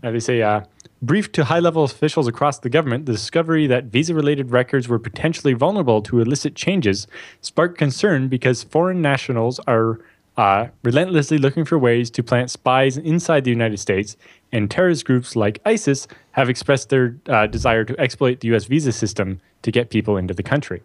Uh, 0.04 0.12
they 0.12 0.20
say, 0.20 0.42
uh, 0.42 0.62
briefed 1.02 1.34
to 1.34 1.46
high 1.46 1.60
level 1.60 1.84
officials 1.84 2.28
across 2.28 2.60
the 2.60 2.70
government, 2.70 3.06
the 3.06 3.12
discovery 3.12 3.68
that 3.68 3.86
visa 3.86 4.14
related 4.14 4.52
records 4.52 4.88
were 4.88 5.00
potentially 5.00 5.54
vulnerable 5.54 6.02
to 6.02 6.20
illicit 6.20 6.56
changes 6.56 7.08
sparked 7.42 7.78
concern 7.78 8.28
because 8.28 8.64
foreign 8.64 9.02
nationals 9.02 9.60
are 9.68 10.00
relentlessly 10.38 11.38
looking 11.38 11.66
for 11.66 11.78
ways 11.78 12.10
to 12.12 12.24
plant 12.24 12.50
spies 12.50 12.98
inside 12.98 13.44
the 13.44 13.52
United 13.52 13.78
States, 13.78 14.18
and 14.52 14.70
terrorist 14.70 15.06
groups 15.06 15.36
like 15.36 15.62
ISIS 15.66 16.08
have 16.32 16.50
expressed 16.50 16.90
their 16.90 17.18
uh, 17.28 17.48
desire 17.48 17.84
to 17.86 18.00
exploit 18.00 18.40
the 18.40 18.48
U.S. 18.50 18.66
visa 18.66 18.92
system 18.92 19.42
to 19.62 19.72
get 19.72 19.90
people 19.90 20.18
into 20.18 20.34
the 20.34 20.44
country. 20.44 20.82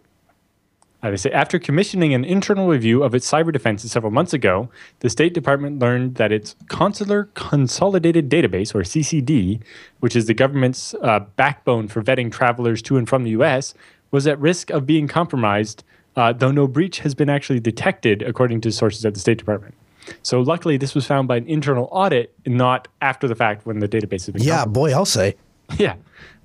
Uh, 1.01 1.11
they 1.11 1.17
say 1.17 1.31
after 1.31 1.57
commissioning 1.57 2.13
an 2.13 2.25
internal 2.25 2.67
review 2.67 3.03
of 3.03 3.15
its 3.15 3.29
cyber 3.29 3.53
defenses 3.53 3.91
several 3.91 4.11
months 4.11 4.33
ago, 4.33 4.69
the 4.99 5.09
State 5.09 5.33
Department 5.33 5.79
learned 5.79 6.15
that 6.15 6.31
its 6.31 6.55
Consular 6.67 7.29
Consolidated 7.35 8.29
Database, 8.29 8.75
or 8.75 8.81
CCD, 8.81 9.61
which 10.01 10.15
is 10.15 10.25
the 10.25 10.33
government's 10.33 10.93
uh, 11.01 11.19
backbone 11.37 11.87
for 11.87 12.01
vetting 12.01 12.31
travelers 12.31 12.81
to 12.81 12.97
and 12.97 13.07
from 13.07 13.23
the 13.23 13.29
U.S., 13.31 13.73
was 14.11 14.27
at 14.27 14.39
risk 14.39 14.71
of 14.71 14.85
being 14.85 15.07
compromised, 15.07 15.83
uh, 16.19 16.33
though 16.33 16.51
no 16.51 16.67
breach 16.67 16.99
has 16.99 17.15
been 17.15 17.29
actually 17.29 17.61
detected, 17.61 18.21
according 18.23 18.59
to 18.59 18.73
sources 18.73 19.05
at 19.05 19.13
the 19.13 19.21
State 19.21 19.37
Department. 19.37 19.73
So 20.21 20.41
luckily, 20.41 20.75
this 20.75 20.93
was 20.93 21.07
found 21.07 21.29
by 21.29 21.37
an 21.37 21.47
internal 21.47 21.87
audit, 21.93 22.33
not 22.45 22.89
after 22.99 23.25
the 23.25 23.35
fact 23.35 23.65
when 23.65 23.79
the 23.79 23.87
database 23.87 24.25
has 24.25 24.31
been 24.31 24.43
Yeah, 24.43 24.65
boy, 24.65 24.91
I'll 24.91 25.05
say. 25.05 25.35
Yeah. 25.77 25.97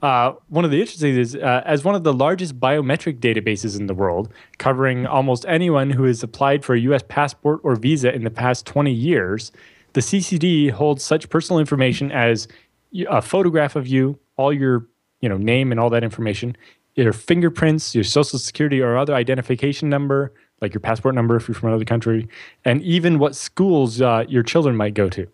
Uh, 0.03 0.35
one 0.49 0.67
of 0.67 0.71
the 0.71 0.79
interesting 0.79 1.17
is 1.17 1.35
uh, 1.35 1.63
as 1.65 1.83
one 1.83 1.95
of 1.95 2.05
the 2.05 2.13
largest 2.13 2.61
biometric 2.61 3.21
databases 3.21 3.81
in 3.81 3.87
the 3.87 3.95
world, 3.95 4.31
covering 4.59 5.07
almost 5.07 5.47
anyone 5.49 5.89
who 5.89 6.05
has 6.05 6.23
applied 6.23 6.63
for 6.63 6.75
a 6.75 6.81
U.S. 6.81 7.03
passport 7.09 7.61
or 7.65 7.75
visa 7.75 8.15
in 8.15 8.23
the 8.23 8.31
past 8.31 8.67
20 8.67 8.93
years, 8.93 9.51
the 9.95 10.03
CCD 10.03 10.71
holds 10.71 11.03
such 11.03 11.31
personal 11.31 11.59
information 11.59 12.13
as 12.13 12.47
a 13.09 13.23
photograph 13.23 13.77
of 13.77 13.89
you, 13.89 14.19
all 14.37 14.53
your 14.53 14.87
you 15.23 15.29
know 15.29 15.39
name 15.39 15.73
and 15.73 15.81
all 15.81 15.89
that 15.89 16.05
information, 16.05 16.55
your 16.95 17.13
fingerprints, 17.13 17.95
your 17.95 18.05
social 18.05 18.39
security 18.39 18.81
or 18.81 18.97
other 18.97 19.15
identification 19.15 19.89
number, 19.89 20.33
like 20.61 20.73
your 20.75 20.81
passport 20.81 21.15
number 21.15 21.37
if 21.37 21.49
you're 21.49 21.55
from 21.55 21.69
another 21.71 21.85
country, 21.85 22.29
and 22.65 22.81
even 22.83 23.19
what 23.19 23.35
schools 23.35 24.01
uh, 24.01 24.25
your 24.29 24.43
children 24.43 24.77
might 24.77 24.95
go 24.95 25.09
to, 25.09 25.27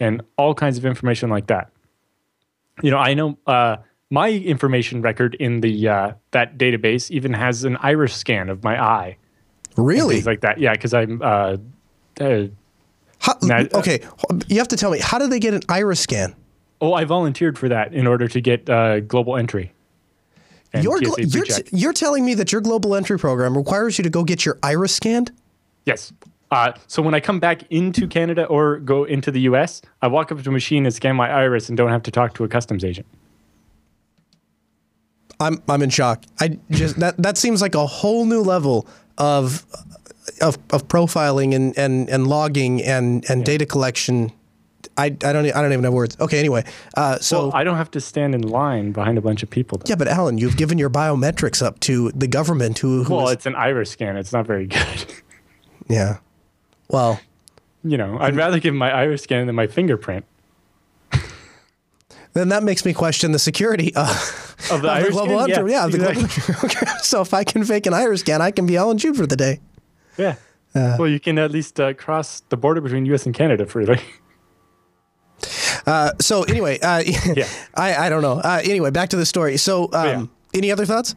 and 0.00 0.22
all 0.36 0.54
kinds 0.54 0.78
of 0.78 0.84
information 0.86 1.28
like 1.30 1.46
that 1.48 1.70
you 2.82 2.90
know, 2.90 2.96
I 2.98 3.14
know 3.14 3.36
uh, 3.46 3.76
my 4.10 4.30
information 4.30 5.02
record 5.02 5.34
in 5.34 5.60
the 5.60 5.88
uh, 5.88 6.12
that 6.30 6.56
database 6.56 7.10
even 7.10 7.32
has 7.34 7.64
an 7.64 7.76
iris 7.76 8.14
scan 8.14 8.48
of 8.48 8.64
my 8.64 8.82
eye, 8.82 9.16
Really? 9.76 10.16
things 10.16 10.26
like 10.26 10.40
that. 10.40 10.58
Yeah, 10.58 10.72
because 10.72 10.94
I'm. 10.94 11.20
Uh, 11.22 11.56
uh, 12.18 12.44
How, 13.18 13.34
uh, 13.42 13.64
okay, 13.74 14.00
you 14.48 14.58
have 14.58 14.68
to 14.68 14.76
tell 14.76 14.90
me, 14.90 14.98
how 15.00 15.18
do 15.18 15.26
they 15.28 15.38
get 15.38 15.54
an 15.54 15.62
iris 15.68 16.00
scan? 16.00 16.34
oh, 16.80 16.94
I 16.94 17.04
volunteered 17.04 17.56
for 17.56 17.68
that 17.68 17.92
in 17.94 18.08
order 18.08 18.26
to 18.26 18.40
get 18.40 18.68
uh, 18.68 18.98
global 19.00 19.36
entry. 19.36 19.72
And 20.72 20.84
You're, 20.84 21.00
gl- 21.00 21.34
you're, 21.34 21.44
t- 21.44 21.64
you're 21.72 21.92
telling 21.92 22.24
me 22.24 22.34
that 22.34 22.52
your 22.52 22.60
global 22.60 22.94
entry 22.94 23.18
program 23.18 23.56
requires 23.56 23.98
you 23.98 24.04
to 24.04 24.10
go 24.10 24.24
get 24.24 24.44
your 24.44 24.58
iris 24.62 24.94
scanned? 24.94 25.32
yes. 25.84 26.12
Uh, 26.50 26.70
so 26.86 27.00
when 27.00 27.14
I 27.14 27.20
come 27.20 27.40
back 27.40 27.62
into 27.70 28.06
Canada 28.06 28.44
or 28.44 28.76
go 28.80 29.04
into 29.04 29.30
the 29.30 29.40
U.S., 29.40 29.80
I 30.02 30.08
walk 30.08 30.30
up 30.30 30.42
to 30.42 30.50
a 30.50 30.52
machine 30.52 30.84
and 30.84 30.94
scan 30.94 31.16
my 31.16 31.30
iris 31.30 31.70
and 31.70 31.78
don't 31.78 31.88
have 31.88 32.02
to 32.02 32.10
talk 32.10 32.34
to 32.34 32.44
a 32.44 32.48
customs 32.48 32.84
agent. 32.84 33.06
I'm 35.40 35.62
I'm 35.66 35.80
in 35.80 35.88
shock. 35.88 36.24
I 36.40 36.58
just 36.70 37.00
that 37.00 37.16
that 37.16 37.38
seems 37.38 37.62
like 37.62 37.74
a 37.74 37.86
whole 37.86 38.26
new 38.26 38.42
level 38.42 38.86
of 39.16 39.64
of, 40.42 40.58
of 40.70 40.88
profiling 40.88 41.54
and, 41.54 41.76
and, 41.78 42.08
and 42.10 42.26
logging 42.26 42.82
and, 42.82 43.24
and 43.30 43.44
data 43.44 43.64
collection. 43.66 44.30
I, 44.98 45.04
I 45.06 45.08
don't 45.08 45.46
I 45.46 45.62
don't 45.62 45.72
even 45.72 45.84
have 45.84 45.92
words. 45.92 46.16
Okay, 46.20 46.38
anyway. 46.38 46.64
Uh, 46.96 47.18
so 47.18 47.48
Well, 47.48 47.52
I 47.54 47.64
don't 47.64 47.76
have 47.76 47.90
to 47.92 48.00
stand 48.00 48.34
in 48.34 48.42
line 48.42 48.92
behind 48.92 49.16
a 49.18 49.20
bunch 49.20 49.42
of 49.42 49.50
people. 49.50 49.78
Though. 49.78 49.84
yeah, 49.88 49.94
but 49.96 50.08
Alan, 50.08 50.38
you've 50.38 50.56
given 50.56 50.78
your 50.78 50.90
biometrics 50.90 51.62
up 51.62 51.80
to 51.80 52.10
the 52.12 52.26
government 52.26 52.78
who, 52.78 53.04
who 53.04 53.14
Well, 53.14 53.28
is- 53.28 53.34
it's 53.34 53.46
an 53.46 53.54
iris 53.54 53.90
scan. 53.90 54.16
It's 54.16 54.32
not 54.32 54.46
very 54.46 54.66
good. 54.66 55.06
yeah. 55.88 56.18
Well, 56.88 57.20
you 57.84 57.96
know, 57.96 58.18
I'd 58.20 58.36
rather 58.36 58.60
give 58.60 58.74
my 58.74 58.90
iris 58.92 59.22
scan 59.22 59.46
than 59.46 59.56
my 59.56 59.66
fingerprint. 59.66 60.24
then 62.34 62.48
that 62.48 62.62
makes 62.62 62.84
me 62.84 62.92
question 62.92 63.32
the 63.32 63.38
security 63.38 63.92
uh, 63.94 64.08
Of 64.70 64.82
the 64.82 64.88
of 64.90 64.96
iris 64.96 65.10
global 65.10 65.40
scan? 65.44 65.68
Yeah, 65.68 65.86
the 65.86 65.96
exactly. 65.96 66.24
global 66.54 66.64
entry. 66.78 66.88
so 67.02 67.20
if 67.20 67.34
I 67.34 67.44
can 67.44 67.64
fake 67.64 67.86
an 67.86 67.94
iris 67.94 68.20
scan, 68.20 68.40
I 68.40 68.50
can 68.50 68.66
be 68.66 68.76
Alan 68.76 68.98
Jude 68.98 69.16
for 69.16 69.26
the 69.26 69.36
day. 69.36 69.60
Yeah. 70.18 70.36
well, 70.74 71.08
you 71.08 71.20
can 71.20 71.38
at 71.38 71.50
least 71.50 71.78
uh, 71.80 71.92
cross 71.94 72.40
the 72.48 72.56
border 72.56 72.80
between 72.80 73.04
U.S. 73.06 73.26
and 73.26 73.34
Canada 73.34 73.66
freely. 73.66 74.00
Uh, 75.86 76.12
so 76.20 76.42
anyway, 76.44 76.78
uh, 76.80 77.02
Yeah. 77.34 77.48
I, 77.74 78.06
I 78.06 78.08
don't 78.08 78.22
know. 78.22 78.38
Uh, 78.38 78.60
anyway, 78.64 78.90
back 78.90 79.08
to 79.10 79.16
the 79.16 79.26
story. 79.26 79.56
So, 79.56 79.84
um, 79.92 80.06
yeah. 80.06 80.24
any 80.54 80.70
other 80.70 80.86
thoughts? 80.86 81.14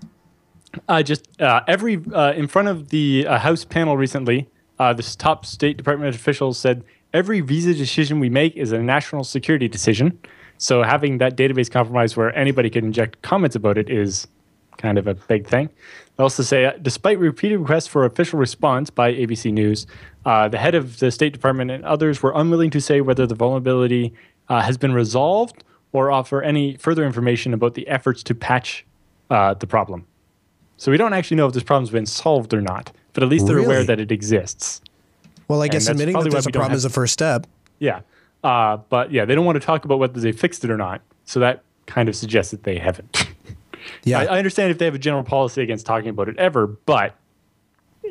Uh, 0.87 1.03
just 1.03 1.41
uh, 1.41 1.61
every 1.67 2.03
uh, 2.13 2.33
in 2.33 2.47
front 2.47 2.67
of 2.67 2.89
the 2.89 3.25
uh, 3.27 3.39
House 3.39 3.63
panel 3.63 3.95
recently, 3.97 4.49
uh, 4.79 4.93
this 4.93 5.15
top 5.15 5.45
State 5.45 5.77
Department 5.77 6.13
officials 6.13 6.57
said 6.57 6.83
every 7.13 7.41
visa 7.41 7.73
decision 7.73 8.19
we 8.19 8.29
make 8.29 8.55
is 8.55 8.71
a 8.71 8.79
national 8.79 9.23
security 9.23 9.67
decision. 9.67 10.19
So 10.57 10.83
having 10.83 11.17
that 11.19 11.35
database 11.35 11.69
compromised 11.69 12.17
where 12.17 12.35
anybody 12.37 12.69
can 12.69 12.85
inject 12.85 13.21
comments 13.21 13.55
about 13.55 13.77
it 13.77 13.89
is 13.89 14.27
kind 14.77 14.97
of 14.97 15.07
a 15.07 15.13
big 15.13 15.47
thing. 15.47 15.69
They 16.17 16.23
also 16.23 16.43
say, 16.43 16.65
uh, 16.65 16.73
despite 16.81 17.19
repeated 17.19 17.59
requests 17.59 17.87
for 17.87 18.05
official 18.05 18.39
response 18.39 18.89
by 18.89 19.13
ABC 19.13 19.51
News, 19.51 19.87
uh, 20.25 20.47
the 20.47 20.57
head 20.57 20.75
of 20.75 20.99
the 20.99 21.11
State 21.11 21.33
Department 21.33 21.71
and 21.71 21.83
others 21.85 22.21
were 22.21 22.33
unwilling 22.35 22.69
to 22.71 22.81
say 22.81 23.01
whether 23.01 23.25
the 23.25 23.35
vulnerability 23.35 24.13
uh, 24.49 24.61
has 24.61 24.77
been 24.77 24.93
resolved 24.93 25.63
or 25.91 26.11
offer 26.11 26.41
any 26.41 26.75
further 26.77 27.05
information 27.05 27.53
about 27.53 27.73
the 27.73 27.87
efforts 27.87 28.23
to 28.23 28.35
patch 28.35 28.85
uh, 29.29 29.53
the 29.53 29.67
problem. 29.67 30.05
So 30.77 30.91
we 30.91 30.97
don't 30.97 31.13
actually 31.13 31.37
know 31.37 31.47
if 31.47 31.53
this 31.53 31.63
problem's 31.63 31.89
been 31.89 32.05
solved 32.05 32.53
or 32.53 32.61
not, 32.61 32.91
but 33.13 33.23
at 33.23 33.29
least 33.29 33.47
they're 33.47 33.59
aware 33.59 33.83
that 33.83 33.99
it 33.99 34.11
exists. 34.11 34.81
Well, 35.47 35.61
I 35.61 35.67
guess 35.67 35.87
admitting 35.87 36.17
that 36.17 36.29
there's 36.29 36.47
a 36.47 36.51
problem 36.51 36.75
is 36.75 36.85
a 36.85 36.89
first 36.89 37.13
step. 37.13 37.47
Yeah. 37.79 38.01
Uh, 38.43 38.77
but 38.89 39.11
yeah, 39.11 39.25
they 39.25 39.35
don't 39.35 39.45
want 39.45 39.55
to 39.55 39.65
talk 39.65 39.85
about 39.85 39.99
whether 39.99 40.19
they 40.19 40.31
fixed 40.31 40.63
it 40.63 40.69
or 40.69 40.77
not. 40.77 41.01
So 41.25 41.39
that 41.39 41.63
kind 41.85 42.09
of 42.09 42.15
suggests 42.15 42.51
that 42.51 42.63
they 42.63 42.77
haven't. 42.77 43.27
Yeah. 44.03 44.19
I, 44.19 44.25
I 44.25 44.37
understand 44.39 44.71
if 44.71 44.79
they 44.79 44.85
have 44.85 44.95
a 44.95 44.99
general 44.99 45.23
policy 45.23 45.61
against 45.61 45.85
talking 45.85 46.09
about 46.09 46.27
it 46.27 46.37
ever, 46.37 46.65
but 46.65 47.15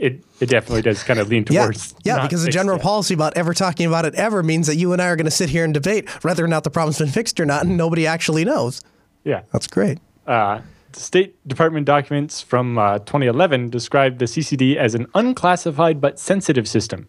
it, 0.01 0.25
it 0.41 0.49
definitely 0.49 0.83
does 0.83 1.03
kind 1.03 1.21
of 1.21 1.29
lean 1.29 1.45
towards. 1.45 1.95
yeah, 2.05 2.17
not 2.17 2.23
because 2.23 2.45
the 2.45 2.51
general 2.51 2.79
yet. 2.79 2.85
policy 2.85 3.15
about 3.15 3.37
ever 3.37 3.55
talking 3.55 3.87
about 3.87 4.05
it 4.05 4.15
ever 4.15 4.43
means 4.43 4.67
that 4.67 4.77
you 4.77 4.93
and 4.93 5.01
I 5.01 5.07
are 5.07 5.17
going 5.17 5.25
to 5.27 5.31
sit 5.31 5.49
here 5.49 5.65
and 5.65 5.73
debate 5.73 6.09
whether 6.25 6.45
or 6.45 6.49
not 6.49 6.65
the 6.65 6.71
problem's 6.71 6.99
been 6.99 7.09
fixed 7.09 7.39
or 7.41 7.47
not, 7.47 7.65
and 7.65 7.77
nobody 7.77 8.07
actually 8.07 8.45
knows. 8.45 8.83
Yeah. 9.25 9.43
That's 9.53 9.67
great. 9.67 9.99
Uh, 10.27 10.61
the 10.93 11.01
State 11.01 11.49
Department 11.49 11.87
documents 11.87 12.41
from 12.41 12.79
uh, 12.79 12.99
2011 13.01 13.71
described 13.71 14.19
the 14.19 14.27
CCD 14.27 14.77
as 14.77 14.95
an 14.95 15.07
unclassified 15.15 16.01
but 16.01 16.19
sensitive 16.19 16.69
system. 16.69 17.09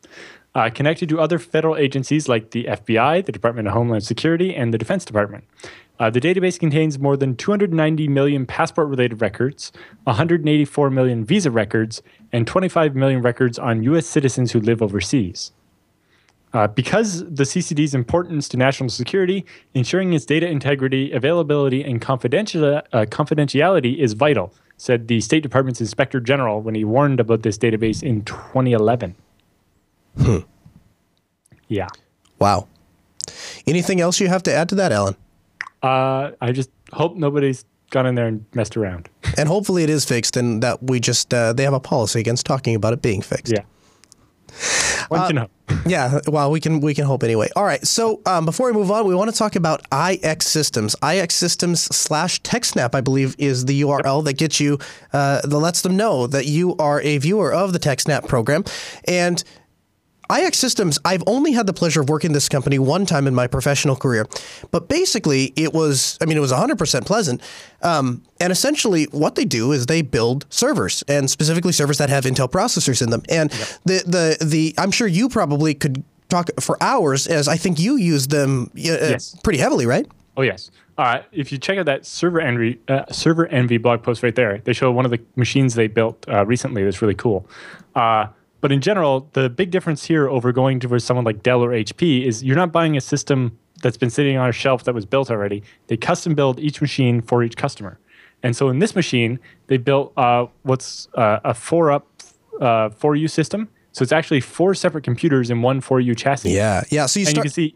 Uh, 0.55 0.69
connected 0.69 1.09
to 1.09 1.19
other 1.19 1.37
federal 1.37 1.75
agencies 1.75 2.29
like 2.29 2.51
the 2.51 2.63
FBI, 2.63 3.25
the 3.25 3.31
Department 3.31 3.67
of 3.67 3.73
Homeland 3.73 4.05
Security, 4.05 4.55
and 4.55 4.73
the 4.73 4.77
Defense 4.77 5.03
Department. 5.03 5.43
Uh, 5.99 6.09
the 6.09 6.19
database 6.19 6.59
contains 6.59 6.99
more 6.99 7.15
than 7.15 7.35
290 7.35 8.07
million 8.07 8.45
passport 8.45 8.89
related 8.89 9.21
records, 9.21 9.71
184 10.03 10.89
million 10.89 11.23
visa 11.23 11.49
records, 11.49 12.01
and 12.33 12.45
25 12.45 12.95
million 12.95 13.21
records 13.21 13.57
on 13.57 13.83
U.S. 13.83 14.05
citizens 14.05 14.51
who 14.51 14.59
live 14.59 14.81
overseas. 14.81 15.51
Uh, 16.53 16.67
because 16.67 17.19
the 17.25 17.43
CCD's 17.43 17.93
importance 17.93 18.47
to 18.47 18.55
national 18.55 18.89
security, 18.89 19.45
ensuring 19.73 20.13
its 20.13 20.25
data 20.25 20.47
integrity, 20.47 21.11
availability, 21.11 21.83
and 21.83 22.01
confidential, 22.01 22.77
uh, 22.77 22.81
confidentiality 23.05 23.97
is 23.97 24.13
vital, 24.13 24.53
said 24.77 25.07
the 25.09 25.19
State 25.19 25.43
Department's 25.43 25.81
Inspector 25.81 26.19
General 26.21 26.61
when 26.61 26.75
he 26.75 26.85
warned 26.85 27.19
about 27.19 27.43
this 27.43 27.57
database 27.57 28.01
in 28.01 28.23
2011. 28.23 29.15
Hmm. 30.17 30.37
Yeah. 31.67 31.87
Wow. 32.39 32.67
Anything 33.67 33.99
else 33.99 34.19
you 34.19 34.27
have 34.29 34.43
to 34.43 34.53
add 34.53 34.69
to 34.69 34.75
that, 34.75 34.91
Allan? 34.91 35.15
Uh, 35.85 36.31
I 36.41 36.51
just 36.51 36.71
hope 36.93 37.15
nobody's 37.15 37.63
gone 37.91 38.07
in 38.07 38.15
there 38.15 38.25
and 38.25 38.43
messed 38.55 38.75
around. 38.75 39.07
And 39.37 39.47
hopefully 39.47 39.83
it 39.83 39.89
is 39.89 40.03
fixed, 40.03 40.35
and 40.35 40.63
that 40.63 40.81
we 40.81 40.99
just 40.99 41.33
uh, 41.33 41.53
they 41.53 41.63
have 41.63 41.73
a 41.73 41.79
policy 41.79 42.19
against 42.19 42.45
talking 42.45 42.75
about 42.75 42.93
it 42.93 43.01
being 43.01 43.21
fixed. 43.21 43.53
Yeah. 43.53 43.63
One 45.09 45.27
can 45.27 45.37
hope. 45.37 45.51
Yeah, 45.87 46.19
well, 46.27 46.49
we 46.49 46.59
can 46.59 46.79
we 46.79 46.95
can 46.95 47.05
hope 47.05 47.23
anyway. 47.23 47.49
All 47.55 47.63
right, 47.63 47.85
so 47.85 48.21
um, 48.25 48.45
before 48.45 48.67
we 48.67 48.73
move 48.73 48.89
on, 48.89 49.05
we 49.05 49.13
want 49.13 49.31
to 49.31 49.37
talk 49.37 49.55
about 49.55 49.87
iXsystems. 49.91 50.95
IX 51.03 51.33
Systems 51.33 51.81
slash 51.95 52.41
TechSnap, 52.41 52.95
I 52.95 53.01
believe, 53.01 53.35
is 53.37 53.65
the 53.65 53.81
URL 53.81 54.23
that 54.25 54.33
gets 54.33 54.59
you 54.59 54.79
uh, 55.13 55.41
that 55.41 55.57
lets 55.57 55.81
them 55.81 55.95
know 55.95 56.25
that 56.27 56.45
you 56.45 56.75
are 56.77 57.01
a 57.01 57.17
viewer 57.19 57.53
of 57.53 57.73
the 57.73 57.79
TechSnap 57.79 58.27
program, 58.27 58.63
and. 59.07 59.43
iXsystems, 60.29 60.99
I've 61.05 61.23
only 61.27 61.51
had 61.51 61.67
the 61.67 61.73
pleasure 61.73 62.01
of 62.01 62.09
working 62.09 62.33
this 62.33 62.49
company 62.49 62.79
one 62.79 63.05
time 63.05 63.27
in 63.27 63.35
my 63.35 63.47
professional 63.47 63.95
career, 63.95 64.27
but 64.71 64.87
basically 64.89 65.53
it 65.55 65.73
was, 65.73 66.17
I 66.21 66.25
mean, 66.25 66.37
it 66.37 66.41
was 66.41 66.51
100% 66.51 67.05
pleasant. 67.05 67.41
Um, 67.81 68.23
and 68.39 68.51
essentially, 68.51 69.05
what 69.05 69.35
they 69.35 69.45
do 69.45 69.71
is 69.71 69.85
they 69.85 70.01
build 70.01 70.45
servers, 70.49 71.03
and 71.07 71.29
specifically 71.29 71.71
servers 71.71 71.97
that 71.99 72.09
have 72.09 72.23
Intel 72.25 72.49
processors 72.49 73.01
in 73.01 73.09
them. 73.09 73.21
And 73.29 73.49
the, 73.85 74.03
the, 74.39 74.45
the, 74.45 74.73
I'm 74.77 74.91
sure 74.91 75.07
you 75.07 75.29
probably 75.29 75.73
could 75.73 76.03
talk 76.29 76.49
for 76.59 76.81
hours, 76.81 77.27
as 77.27 77.47
I 77.47 77.57
think 77.57 77.79
you 77.79 77.95
use 77.97 78.27
them 78.27 78.65
uh, 78.65 78.69
Yes. 78.75 79.35
pretty 79.43 79.59
heavily, 79.59 79.85
right? 79.85 80.07
Oh 80.37 80.41
yes. 80.41 80.71
Uh, 80.97 81.21
if 81.31 81.51
you 81.51 81.57
check 81.57 81.77
out 81.77 81.85
that 81.85 82.05
server 82.05 82.39
envy 82.41 82.79
uh, 82.87 83.05
server 83.11 83.47
envy 83.47 83.77
blog 83.77 84.01
post 84.01 84.23
right 84.23 84.33
there, 84.35 84.57
they 84.59 84.73
show 84.73 84.91
one 84.91 85.05
of 85.05 85.11
the 85.11 85.19
machines 85.35 85.75
they 85.75 85.87
built 85.87 86.25
uh, 86.27 86.45
recently. 86.45 86.83
That's 86.83 87.01
really 87.01 87.13
cool. 87.15 87.47
But 88.65 88.71
in 88.71 88.81
general, 88.81 89.29
the 89.33 89.47
big 89.47 89.69
difference 89.69 90.05
here 90.05 90.27
over 90.27 90.51
going 90.51 90.79
to 90.79 90.99
someone 90.99 91.23
like 91.23 91.43
Dell 91.43 91.63
or 91.63 91.69
HP 91.69 92.25
is 92.25 92.43
you're 92.43 92.55
not 92.55 92.71
buying 92.71 92.97
a 92.97 92.99
system 92.99 93.59
that's 93.83 93.95
been 93.95 94.09
sitting 94.09 94.37
on 94.37 94.49
a 94.49 94.51
shelf 94.51 94.85
that 94.85 94.95
was 94.95 95.05
built 95.05 95.29
already. 95.29 95.61
They 95.85 95.97
custom 95.97 96.33
build 96.33 96.59
each 96.59 96.81
machine 96.81 97.21
for 97.21 97.43
each 97.43 97.57
customer. 97.57 97.99
And 98.41 98.55
so 98.55 98.69
in 98.69 98.79
this 98.79 98.95
machine, 98.95 99.39
they 99.67 99.77
built 99.77 100.13
uh, 100.17 100.47
what's 100.63 101.07
uh, 101.13 101.41
a 101.43 101.53
four 101.53 101.91
up 101.91 102.07
uh, 102.59 102.89
4U 102.89 103.29
system. 103.29 103.69
So 103.91 104.01
it's 104.01 104.11
actually 104.11 104.41
four 104.41 104.73
separate 104.73 105.03
computers 105.03 105.51
in 105.51 105.61
one 105.61 105.79
4U 105.79 106.17
chassis. 106.17 106.49
Yeah, 106.49 106.85
yeah. 106.89 107.05
So 107.05 107.19
you 107.19 107.27
And 107.27 107.35
you 107.35 107.43
can 107.43 107.51
see 107.51 107.75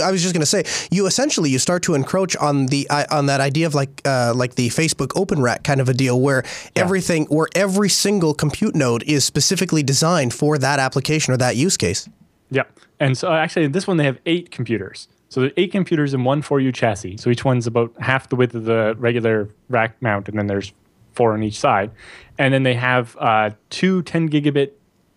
I 0.00 0.10
was 0.10 0.22
just 0.22 0.32
going 0.32 0.40
to 0.40 0.46
say, 0.46 0.64
you 0.90 1.06
essentially 1.06 1.50
you 1.50 1.58
start 1.58 1.82
to 1.82 1.94
encroach 1.94 2.34
on 2.36 2.66
the 2.66 2.88
uh, 2.88 3.04
on 3.10 3.26
that 3.26 3.42
idea 3.42 3.66
of 3.66 3.74
like 3.74 4.00
uh, 4.06 4.32
like 4.34 4.54
the 4.54 4.68
Facebook 4.70 5.12
Open 5.16 5.42
Rack 5.42 5.64
kind 5.64 5.82
of 5.82 5.88
a 5.90 5.92
deal, 5.92 6.18
where 6.18 6.44
everything, 6.74 7.26
where 7.26 7.48
every 7.54 7.90
single 7.90 8.32
compute 8.32 8.74
node 8.74 9.02
is 9.02 9.22
specifically 9.24 9.82
designed 9.82 10.32
for 10.32 10.56
that 10.56 10.78
application 10.78 11.34
or 11.34 11.36
that 11.36 11.56
use 11.56 11.76
case. 11.76 12.08
Yeah. 12.50 12.62
And 13.00 13.18
so 13.18 13.32
actually, 13.32 13.66
in 13.66 13.72
this 13.72 13.86
one, 13.86 13.98
they 13.98 14.04
have 14.04 14.18
eight 14.24 14.50
computers. 14.50 15.08
So 15.28 15.40
there 15.40 15.50
are 15.50 15.54
eight 15.58 15.72
computers 15.72 16.14
in 16.14 16.24
one 16.24 16.42
4U 16.42 16.74
chassis. 16.74 17.16
So 17.18 17.28
each 17.28 17.44
one's 17.44 17.66
about 17.66 17.92
half 18.00 18.28
the 18.28 18.36
width 18.36 18.54
of 18.54 18.64
the 18.64 18.94
regular 18.98 19.48
rack 19.68 20.00
mount, 20.00 20.28
and 20.28 20.38
then 20.38 20.46
there's 20.46 20.72
four 21.12 21.34
on 21.34 21.42
each 21.42 21.58
side. 21.58 21.90
And 22.38 22.54
then 22.54 22.62
they 22.62 22.74
have 22.74 23.14
uh, 23.20 23.50
two 23.68 24.02
10 24.02 24.30
gigabit 24.30 24.70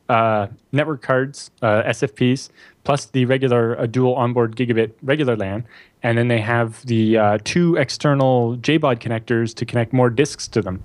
uh, 0.09 0.47
network 0.71 1.01
cards, 1.01 1.51
uh, 1.61 1.83
SFPs, 1.83 2.49
plus 2.85 3.05
the 3.07 3.25
regular 3.25 3.77
uh, 3.77 3.85
dual 3.85 4.15
onboard 4.15 4.55
gigabit 4.55 4.93
regular 5.03 5.35
LAN. 5.35 5.65
And 6.03 6.17
then 6.17 6.29
they 6.29 6.39
have 6.39 6.85
the 6.85 7.17
uh, 7.17 7.37
two 7.43 7.75
external 7.75 8.55
JBOD 8.57 8.99
connectors 8.99 9.53
to 9.55 9.65
connect 9.65 9.91
more 9.91 10.09
disks 10.09 10.47
to 10.49 10.61
them. 10.61 10.81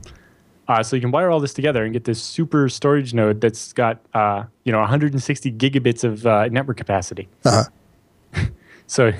Uh, 0.66 0.82
so 0.82 0.96
you 0.96 1.02
can 1.02 1.10
wire 1.10 1.30
all 1.30 1.40
this 1.40 1.52
together 1.52 1.84
and 1.84 1.92
get 1.92 2.04
this 2.04 2.22
super 2.22 2.68
storage 2.68 3.12
node 3.12 3.40
that's 3.40 3.72
got 3.72 4.00
uh, 4.14 4.44
you 4.64 4.72
know 4.72 4.78
160 4.78 5.52
gigabits 5.52 6.04
of 6.04 6.26
uh, 6.26 6.46
network 6.48 6.76
capacity. 6.76 7.28
Uh-huh. 7.44 8.42
so, 8.86 9.12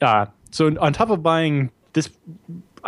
uh, 0.00 0.26
so 0.50 0.76
on 0.80 0.92
top 0.92 1.10
of 1.10 1.22
buying 1.22 1.70
this 1.92 2.08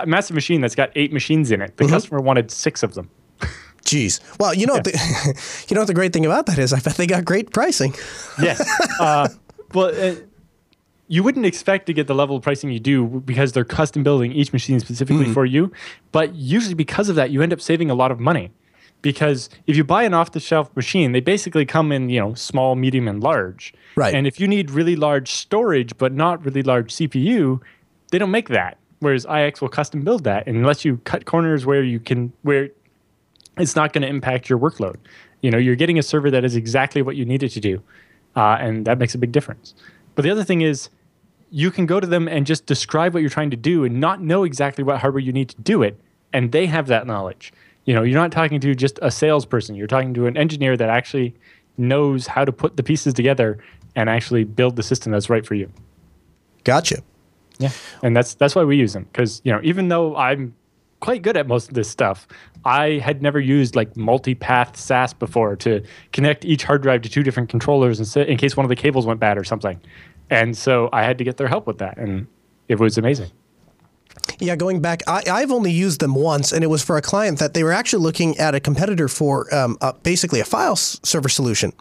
massive 0.07 0.35
machine 0.35 0.61
that's 0.61 0.75
got 0.75 0.91
eight 0.97 1.13
machines 1.13 1.51
in 1.51 1.61
it, 1.61 1.77
Mm-hmm. 1.77 1.87
the 1.87 1.91
customer 1.93 2.21
wanted 2.21 2.51
six 2.51 2.83
of 2.83 2.95
them. 2.95 3.11
Jeez. 3.85 4.21
Well, 4.39 4.55
you 4.55 4.67
know 4.67 4.75
what 4.75 4.85
the, 4.85 4.93
you 5.69 5.75
know 5.75 5.81
what 5.81 5.87
the 5.87 5.95
great 5.95 6.13
thing 6.13 6.27
about 6.27 6.47
that 6.47 6.59
is? 6.59 6.73
I 6.73 6.81
bet 6.81 6.97
they 6.97 7.07
got 7.07 7.25
great 7.25 7.53
pricing. 7.53 7.95
Yes. 8.41 8.61
uh, 9.01 9.29
well, 9.75 9.93
uh, 9.95 10.17
you 11.09 11.23
wouldn't 11.23 11.47
expect 11.47 11.87
to 11.87 11.93
get 11.93 12.07
the 12.07 12.15
level 12.15 12.37
of 12.37 12.43
pricing 12.43 12.71
you 12.71 12.79
do 12.79 13.05
because 13.07 13.53
they're 13.53 13.65
custom 13.65 14.03
building 14.03 14.33
each 14.33 14.53
machine 14.53 14.79
specifically 14.81 15.25
Mm-hmm. 15.25 15.33
for 15.33 15.45
you. 15.45 15.73
But 16.13 16.35
usually, 16.35 16.75
because 16.75 17.09
of 17.09 17.17
that, 17.17 17.31
you 17.31 17.43
end 17.43 17.53
up 17.53 17.61
saving 17.61 17.91
a 17.91 17.95
lot 17.95 18.13
of 18.13 18.21
money. 18.21 18.51
Because 19.03 19.49
if 19.67 19.77
you 19.77 19.83
buy 19.83 20.03
an 20.03 20.13
off-the-shelf 20.13 20.77
machine, 20.77 21.13
they 21.13 21.21
basically 21.21 21.65
come 21.65 21.91
in, 21.91 22.11
you 22.11 22.21
know, 22.21 22.35
small, 22.35 22.77
medium, 22.77 23.09
and 23.09 23.23
large. 23.23 23.73
Right. 23.97 24.15
And 24.15 24.27
if 24.27 24.39
you 24.39 24.47
need 24.47 24.71
really 24.71 24.95
large 24.95 25.33
storage 25.33 25.97
but 25.97 26.13
not 26.13 26.45
really 26.45 26.63
large 26.63 26.93
CPU, 26.95 27.61
they 28.11 28.19
don't 28.19 28.31
make 28.31 28.51
that. 28.51 28.77
Whereas 28.99 29.25
IX 29.25 29.59
will 29.63 29.71
custom 29.71 30.03
build 30.03 30.25
that, 30.25 30.47
and 30.47 30.55
unless 30.59 30.85
you 30.85 30.99
cut 31.05 31.25
corners 31.25 31.65
where 31.65 31.83
you 31.83 31.99
can, 31.99 32.31
where 32.43 32.69
it's 33.63 33.77
not 33.77 33.93
going 33.93 34.03
to 34.03 34.09
impact 34.09 34.49
your 34.49 34.59
workload. 34.59 34.97
You 35.41 35.51
know, 35.51 35.59
you're 35.59 35.77
getting 35.77 35.99
a 35.99 36.03
server 36.03 36.31
that 36.31 36.45
is 36.45 36.57
exactly 36.57 37.03
what 37.03 37.17
you 37.17 37.25
need 37.25 37.43
it 37.43 37.51
to 37.51 37.61
do, 37.61 37.83
uh, 38.37 38.57
and 38.61 38.85
that 38.87 38.99
makes 38.99 39.15
a 39.15 39.19
big 39.19 39.33
difference. 39.33 39.75
But 40.15 40.23
the 40.23 40.31
other 40.31 40.45
thing 40.45 40.61
is, 40.61 40.91
you 41.51 41.71
can 41.71 41.87
go 41.87 41.99
to 41.99 42.07
them 42.07 42.29
and 42.29 42.47
just 42.47 42.67
describe 42.67 43.15
what 43.15 43.21
you're 43.21 43.31
trying 43.31 43.51
to 43.51 43.57
do 43.57 43.85
and 43.85 44.01
not 44.01 44.21
know 44.21 44.45
exactly 44.45 44.85
what 44.85 45.01
hardware 45.01 45.21
you 45.21 45.33
need 45.33 45.49
to 45.51 45.61
do 45.63 45.83
it, 45.83 45.99
and 46.33 46.53
they 46.53 46.67
have 46.67 46.87
that 46.89 47.07
knowledge. 47.07 47.53
You 47.87 47.95
know, 47.95 48.03
you're 48.03 48.21
not 48.21 48.31
talking 48.31 48.61
to 48.61 48.75
just 48.75 48.99
a 49.03 49.11
salesperson. 49.11 49.75
You're 49.75 49.87
talking 49.87 50.15
to 50.15 50.27
an 50.27 50.37
engineer 50.37 50.77
that 50.77 50.89
actually 50.89 51.35
knows 51.77 52.27
how 52.27 52.45
to 52.45 52.53
put 52.53 52.77
the 52.77 52.83
pieces 52.83 53.15
together 53.15 53.59
and 53.97 54.09
actually 54.09 54.45
build 54.45 54.77
the 54.77 54.83
system 54.83 55.13
that's 55.13 55.31
right 55.31 55.45
for 55.45 55.55
you. 55.55 55.71
Gotcha. 56.65 57.03
Yeah, 57.59 57.73
and 58.03 58.17
that's 58.17 58.35
that's 58.35 58.55
why 58.55 58.65
we 58.65 58.77
use 58.77 58.95
them 58.95 59.07
because 59.13 59.43
you 59.45 59.53
know 59.53 59.61
even 59.63 59.89
though 59.89 60.17
I'm 60.17 60.55
quite 61.01 61.23
good 61.23 61.37
at 61.37 61.47
most 61.47 61.69
of 61.69 61.75
this 61.75 61.89
stuff. 61.89 62.29
I 62.65 62.99
had 62.99 63.23
never 63.23 63.41
used 63.41 63.75
like 63.75 63.97
multi-path 63.97 64.77
SAS 64.77 65.13
before 65.13 65.57
to 65.57 65.83
connect 66.13 66.45
each 66.45 66.65
hard 66.65 66.83
drive 66.83 67.03
to 67.03 67.09
two 67.09 67.23
different 67.23 67.49
controllers 67.49 68.17
in, 68.17 68.23
in 68.25 68.37
case 68.37 68.57
one 68.57 68.65
of 68.65 68.69
the 68.69 68.77
cables 68.77 69.07
went 69.07 69.19
bad 69.19 69.39
or 69.39 69.45
something. 69.45 69.81
And 70.29 70.57
so 70.57 70.89
I 70.93 71.03
had 71.03 71.19
to 71.19 71.25
get 71.25 71.39
their 71.39 71.49
help 71.49 71.67
with 71.67 71.79
that, 71.79 71.99
and 71.99 72.27
it 72.69 72.79
was 72.79 72.97
amazing. 72.99 73.31
Yeah, 74.39 74.57
going 74.57 74.81
back, 74.81 75.03
I, 75.07 75.23
I've 75.31 75.51
only 75.51 75.73
used 75.73 76.01
them 76.01 76.15
once, 76.15 76.53
and 76.53 76.63
it 76.63 76.69
was 76.69 76.83
for 76.83 76.97
a 76.97 77.03
client 77.03 77.39
that 77.39 77.55
they 77.55 77.65
were 77.65 77.73
actually 77.73 78.03
looking 78.03 78.39
at 78.39 78.55
a 78.55 78.61
competitor 78.61 79.09
for 79.09 79.53
um, 79.55 79.77
uh, 79.81 79.93
basically 80.03 80.41
a 80.41 80.45
file 80.45 80.77
server 80.77 81.29
solution, 81.29 81.73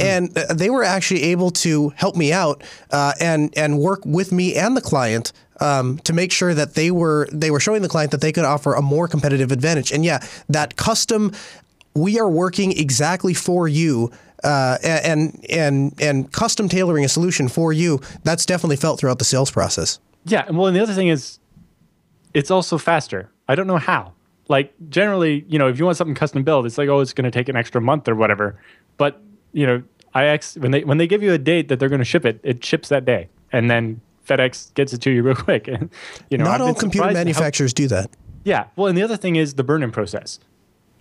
and 0.00 0.36
uh, 0.36 0.54
they 0.54 0.70
were 0.70 0.84
actually 0.84 1.22
able 1.24 1.50
to 1.50 1.90
help 1.90 2.16
me 2.16 2.32
out 2.32 2.62
uh, 2.90 3.12
and 3.20 3.56
and 3.56 3.78
work 3.78 4.04
with 4.04 4.32
me 4.32 4.54
and 4.54 4.76
the 4.76 4.80
client 4.80 5.32
um, 5.60 5.98
to 6.00 6.12
make 6.12 6.32
sure 6.32 6.54
that 6.54 6.74
they 6.74 6.90
were 6.90 7.28
they 7.32 7.50
were 7.50 7.60
showing 7.60 7.82
the 7.82 7.88
client 7.88 8.10
that 8.10 8.20
they 8.20 8.32
could 8.32 8.44
offer 8.44 8.74
a 8.74 8.82
more 8.82 9.08
competitive 9.08 9.52
advantage. 9.52 9.92
And 9.92 10.04
yeah, 10.04 10.24
that 10.48 10.76
custom, 10.76 11.32
we 11.94 12.18
are 12.18 12.28
working 12.28 12.72
exactly 12.72 13.34
for 13.34 13.68
you. 13.68 14.10
Uh, 14.44 14.76
and 14.84 15.44
and 15.48 15.94
and 16.00 16.30
custom 16.30 16.68
tailoring 16.68 17.04
a 17.04 17.08
solution 17.08 17.48
for 17.48 17.72
you. 17.72 18.00
That's 18.22 18.44
definitely 18.44 18.76
felt 18.76 19.00
throughout 19.00 19.18
the 19.18 19.24
sales 19.24 19.50
process. 19.50 19.98
Yeah, 20.26 20.48
well, 20.50 20.66
and 20.66 20.76
the 20.76 20.80
other 20.80 20.92
thing 20.92 21.08
is, 21.08 21.38
it's 22.38 22.50
also 22.50 22.76
faster. 22.78 23.30
I 23.48 23.54
don't 23.56 23.66
know 23.66 23.78
how. 23.78 24.12
Like 24.48 24.72
generally, 24.88 25.44
you 25.48 25.58
know, 25.58 25.68
if 25.68 25.78
you 25.78 25.84
want 25.86 25.96
something 25.96 26.14
custom 26.14 26.42
built, 26.44 26.66
it's 26.66 26.78
like, 26.78 26.88
oh, 26.88 27.00
it's 27.00 27.12
going 27.12 27.24
to 27.24 27.30
take 27.38 27.48
an 27.48 27.56
extra 27.56 27.80
month 27.80 28.08
or 28.08 28.14
whatever. 28.14 28.60
But 28.96 29.20
you 29.52 29.66
know, 29.66 29.82
IX 30.14 30.56
when 30.58 30.70
they 30.70 30.84
when 30.84 30.98
they 30.98 31.06
give 31.06 31.22
you 31.22 31.32
a 31.32 31.38
date 31.38 31.68
that 31.68 31.78
they're 31.80 31.88
going 31.88 32.04
to 32.06 32.12
ship 32.14 32.24
it, 32.24 32.38
it 32.44 32.64
ships 32.64 32.88
that 32.90 33.04
day, 33.04 33.28
and 33.52 33.70
then 33.70 34.00
FedEx 34.28 34.72
gets 34.74 34.92
it 34.92 35.00
to 35.02 35.10
you 35.10 35.22
real 35.28 35.34
quick. 35.34 35.66
And 35.68 35.90
you 36.30 36.38
know, 36.38 36.44
Not 36.44 36.60
I've 36.60 36.66
all 36.68 36.74
computer 36.74 37.08
at 37.08 37.14
how- 37.16 37.20
manufacturers 37.24 37.72
do 37.74 37.88
that. 37.88 38.10
yeah. 38.44 38.66
Well, 38.76 38.86
and 38.88 38.96
the 38.98 39.02
other 39.02 39.16
thing 39.16 39.36
is 39.36 39.54
the 39.54 39.64
burn-in 39.64 39.90
process. 39.92 40.38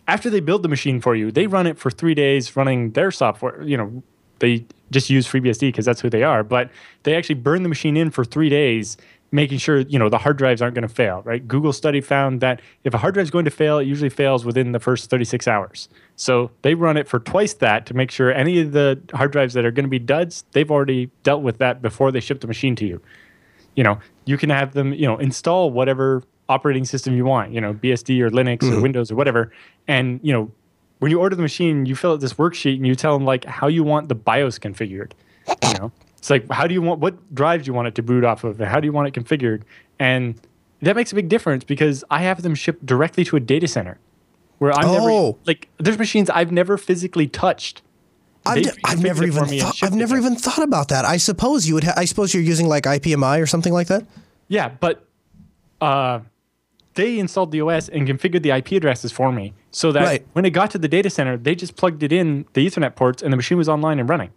After 0.08 0.30
they 0.30 0.40
build 0.40 0.62
the 0.64 0.70
machine 0.70 1.02
for 1.02 1.16
you, 1.16 1.32
they 1.32 1.48
run 1.48 1.66
it 1.68 1.78
for 1.80 1.90
three 1.92 2.14
days 2.14 2.56
running 2.56 2.92
their 2.92 3.10
software. 3.12 3.62
You 3.64 3.78
know, 3.78 4.04
they 4.40 4.66
just 4.92 5.10
use 5.10 5.28
FreeBSD 5.28 5.62
because 5.70 5.86
that's 5.86 6.02
who 6.02 6.10
they 6.12 6.22
are. 6.24 6.44
But 6.44 6.70
they 7.04 7.16
actually 7.16 7.36
burn 7.36 7.64
the 7.64 7.70
machine 7.70 7.98
in 7.98 8.12
for 8.12 8.24
three 8.24 8.50
days, 8.50 8.98
making 9.32 9.58
sure 9.58 9.80
you 9.80 10.00
know 10.00 10.10
the 10.10 10.18
hard 10.18 10.38
drives 10.38 10.62
aren't 10.62 10.76
going 10.76 10.88
to 10.88 10.94
fail. 10.94 11.22
Right? 11.24 11.46
Google 11.48 11.74
study 11.74 12.02
found 12.02 12.42
that 12.42 12.62
if 12.84 12.94
a 12.94 12.98
hard 12.98 13.14
drive 13.14 13.24
is 13.24 13.32
going 13.32 13.46
to 13.46 13.52
fail, 13.52 13.80
it 13.80 13.86
usually 13.86 14.10
fails 14.10 14.46
within 14.46 14.72
the 14.72 14.80
first 14.80 15.10
36 15.10 15.48
hours. 15.48 15.90
So 16.16 16.52
they 16.62 16.76
run 16.76 16.98
it 16.98 17.08
for 17.08 17.20
twice 17.20 17.54
that 17.56 17.86
to 17.88 17.94
make 17.94 18.12
sure 18.12 18.32
any 18.32 18.62
of 18.62 18.72
the 18.72 19.02
hard 19.14 19.32
drives 19.32 19.54
that 19.56 19.66
are 19.66 19.72
going 19.72 19.86
to 19.86 19.90
be 19.90 20.00
duds, 20.00 20.46
they've 20.52 20.72
already 20.72 21.10
dealt 21.24 21.42
with 21.42 21.58
that 21.58 21.82
before 21.82 22.12
they 22.12 22.20
ship 22.20 22.42
the 22.42 22.48
machine 22.48 22.76
to 22.78 22.86
you 22.86 23.02
you 23.76 23.84
know, 23.84 24.00
you 24.26 24.38
can 24.38 24.50
have 24.50 24.74
them, 24.74 24.94
you 24.94 25.06
know, 25.06 25.18
install 25.18 25.70
whatever 25.70 26.24
operating 26.50 26.86
system 26.86 27.16
you 27.16 27.26
want, 27.26 27.52
you 27.52 27.62
know, 27.62 27.74
BSD 27.74 28.20
or 28.22 28.30
Linux 28.30 28.64
or 28.64 28.68
mm-hmm. 28.68 28.82
Windows 28.82 29.12
or 29.12 29.16
whatever. 29.16 29.52
And, 29.88 30.20
you 30.24 30.34
know, 30.34 30.52
when 31.00 31.12
you 31.12 31.20
order 31.20 31.36
the 31.36 31.42
machine, 31.42 31.86
you 31.86 31.96
fill 31.96 32.14
out 32.14 32.22
this 32.22 32.36
worksheet 32.36 32.78
and 32.78 32.88
you 32.88 32.96
tell 32.96 33.14
them 33.14 33.26
like 33.26 33.46
how 33.46 33.68
you 33.68 33.84
want 33.84 34.10
the 34.10 34.16
BIOS 34.16 34.58
configured. 34.60 35.12
You 35.48 35.74
know, 35.80 35.92
it's 36.26 36.30
like, 36.32 36.50
how 36.52 36.66
do 36.66 36.74
you 36.74 36.82
want, 36.82 37.00
what 37.00 37.36
drive 37.36 37.64
do 37.64 37.68
you 37.68 37.74
want 37.74 37.88
it 37.88 37.94
to 37.96 38.02
boot 38.02 38.24
off 38.24 38.44
of? 38.44 38.60
And 38.60 38.68
how 38.70 38.80
do 38.80 38.88
you 38.88 38.92
want 38.92 39.08
it 39.08 39.14
configured? 39.20 39.62
And 40.00 40.36
that 40.82 40.96
makes 40.96 41.12
a 41.12 41.16
big 41.16 41.30
difference 41.30 41.64
because 41.64 42.04
I 42.10 42.22
have 42.24 42.42
them 42.42 42.56
shipped 42.56 42.84
directly 42.84 43.24
to 43.26 43.36
a 43.36 43.40
data 43.40 43.68
center 43.68 44.00
where 44.58 44.72
I'm 44.74 44.86
Oh. 44.90 44.94
never, 45.28 45.38
like, 45.46 45.70
there's 45.78 46.00
machines 46.00 46.30
I've 46.32 46.52
never 46.52 46.78
physically 46.78 47.28
touched. 47.28 47.84
I've, 48.44 48.64
ne- 48.66 48.72
I've 48.84 49.04
never 49.04 49.24
even 49.24 49.46
thought. 49.60 49.84
I've 49.84 49.94
never 49.94 50.18
even 50.18 50.36
thought 50.36 50.64
about 50.64 50.88
that. 50.90 51.06
I 51.06 51.18
suppose 51.18 51.68
you 51.68 51.76
would. 51.76 51.84
Ha- 51.84 51.94
I 51.96 52.06
suppose 52.06 52.34
you're 52.34 52.44
using 52.44 52.68
like 52.68 52.84
IPMI 52.86 53.40
or 53.42 53.46
something 53.46 53.74
like 53.74 53.88
that. 53.88 54.06
Yeah, 54.48 54.70
but 54.80 55.06
uh, 55.82 56.20
they 56.96 57.20
installed 57.20 57.52
the 57.52 57.62
OS 57.62 57.88
and 57.90 58.08
configured 58.08 58.42
the 58.44 58.52
IP 58.52 58.72
addresses 58.74 59.12
for 59.12 59.32
me 59.32 59.54
so 59.72 59.92
that 59.92 60.04
Right. 60.04 60.26
when 60.34 60.46
it 60.46 60.52
got 60.52 60.72
to 60.72 60.78
the 60.80 60.88
data 60.88 61.10
center, 61.10 61.38
they 61.38 61.54
just 61.56 61.76
plugged 61.76 62.02
it 62.04 62.12
in 62.12 62.46
the 62.54 62.66
Ethernet 62.66 62.96
ports 62.96 63.22
and 63.22 63.32
the 63.34 63.38
machine 63.38 63.58
was 63.60 63.68
online 63.70 64.00
and 64.00 64.10
running. 64.10 64.32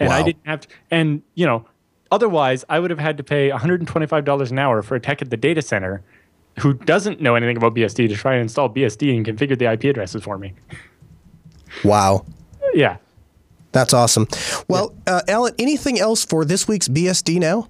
And 0.00 0.12
I 0.12 0.22
didn't 0.22 0.46
have 0.46 0.60
to, 0.62 0.68
and 0.90 1.22
you 1.34 1.46
know, 1.46 1.64
otherwise 2.10 2.64
I 2.68 2.80
would 2.80 2.90
have 2.90 2.98
had 2.98 3.16
to 3.18 3.22
pay 3.22 3.50
$125 3.50 4.50
an 4.50 4.58
hour 4.58 4.82
for 4.82 4.94
a 4.96 5.00
tech 5.00 5.20
at 5.22 5.30
the 5.30 5.36
data 5.36 5.62
center 5.62 6.02
who 6.58 6.72
doesn't 6.74 7.20
know 7.20 7.34
anything 7.36 7.56
about 7.56 7.74
BSD 7.74 8.08
to 8.08 8.14
try 8.16 8.32
and 8.34 8.42
install 8.42 8.68
BSD 8.68 9.14
and 9.16 9.24
configure 9.26 9.56
the 9.58 9.70
IP 9.70 9.84
addresses 9.84 10.22
for 10.24 10.36
me. 10.38 10.52
Wow, 11.84 12.24
Yeah. 12.74 12.96
that's 13.72 13.94
awesome. 13.94 14.26
Well, 14.68 14.94
uh, 15.06 15.22
Allan, 15.28 15.54
anything 15.58 15.98
else 16.00 16.24
for 16.24 16.44
this 16.44 16.66
week's 16.66 16.88
BSD 16.88 17.38
now 17.38 17.68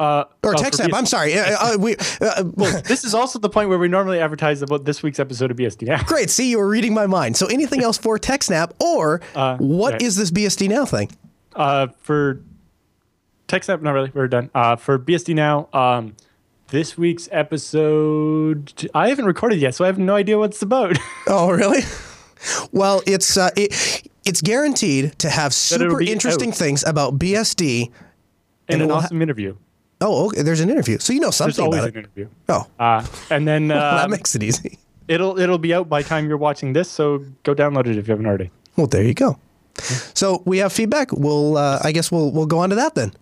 Uh, 0.00 0.24
or 0.42 0.54
oh, 0.54 0.54
TechSnap? 0.58 0.90
I'm 0.92 1.06
sorry. 1.06 1.38
Uh, 1.38 1.44
uh, 1.60 1.76
we, 1.78 1.94
uh, 2.20 2.42
This 2.84 3.04
is 3.04 3.14
also 3.14 3.38
the 3.38 3.48
point 3.50 3.68
where 3.68 3.78
we 3.78 3.86
normally 3.88 4.18
advertise 4.18 4.60
about 4.62 4.84
this 4.84 5.02
week's 5.04 5.20
episode 5.20 5.50
of 5.52 5.56
BSD 5.56 5.86
now. 5.86 6.02
great. 6.02 6.30
See, 6.30 6.50
you 6.50 6.58
were 6.58 6.68
reading 6.68 6.94
my 6.94 7.06
mind. 7.06 7.36
So, 7.36 7.46
anything 7.46 7.82
else 7.86 7.96
for 7.98 8.18
TechSnap 8.18 8.72
or 8.80 9.20
what 9.58 10.02
is 10.02 10.16
right. 10.18 10.22
this 10.22 10.30
BSD 10.32 10.68
now 10.68 10.84
thing? 10.84 11.10
Uh, 11.54 11.88
for 11.98 12.40
TechSnap, 13.48 13.82
not 13.82 13.92
really. 13.92 14.10
We're 14.14 14.28
done. 14.28 14.50
Uh, 14.54 14.76
for 14.76 14.98
BSD 14.98 15.34
now, 15.34 15.68
um, 15.72 16.16
this 16.68 16.96
week's 16.98 17.28
episode 17.30 18.88
I 18.94 19.08
haven't 19.08 19.26
recorded 19.26 19.58
yet, 19.60 19.74
so 19.74 19.84
I 19.84 19.86
have 19.88 19.98
no 19.98 20.14
idea 20.16 20.38
what 20.38 20.50
it's 20.50 20.62
about. 20.62 20.96
Oh, 21.26 21.50
really? 21.50 21.80
Well, 22.72 23.02
it's 23.06 23.36
uh, 23.38 23.48
it, 23.56 24.06
it's 24.26 24.42
guaranteed 24.42 25.18
to 25.20 25.30
have 25.30 25.54
super 25.54 26.02
interesting 26.02 26.50
out. 26.50 26.54
things 26.56 26.84
about 26.84 27.18
BSD. 27.18 27.90
and 28.68 28.80
it 28.80 28.84
an 28.84 28.88
will 28.88 28.96
ha- 28.96 29.06
awesome 29.06 29.22
interview. 29.22 29.56
Oh, 30.02 30.26
okay, 30.26 30.42
there's 30.42 30.60
an 30.60 30.68
interview, 30.68 30.98
so 30.98 31.12
you 31.14 31.20
know 31.20 31.30
something 31.30 31.54
There's 31.54 31.64
always 31.64 31.78
about 31.78 31.92
an 31.94 31.98
interview. 32.00 32.28
Oh, 32.50 32.66
Uh, 32.78 33.06
and 33.30 33.48
then 33.48 33.68
well, 33.68 33.78
uh, 33.78 33.96
that 34.02 34.10
makes 34.10 34.34
it 34.34 34.42
easy. 34.42 34.78
it'll 35.08 35.38
it'll 35.38 35.56
be 35.58 35.72
out 35.72 35.88
by 35.88 36.02
the 36.02 36.08
time 36.08 36.28
you're 36.28 36.36
watching 36.36 36.74
this, 36.74 36.90
so 36.90 37.24
go 37.42 37.54
download 37.54 37.86
it 37.86 37.96
if 37.96 38.06
you 38.06 38.12
haven't 38.12 38.26
already. 38.26 38.50
Well, 38.76 38.86
there 38.88 39.02
you 39.04 39.14
go. 39.14 39.38
So 40.14 40.42
we 40.46 40.58
have 40.58 40.72
feedback. 40.72 41.12
We'll, 41.12 41.56
uh, 41.56 41.80
I 41.82 41.92
guess 41.92 42.10
we'll 42.12 42.30
we'll 42.30 42.46
go 42.46 42.58
on 42.58 42.70
to 42.70 42.76
that 42.76 42.94
then. 42.94 43.12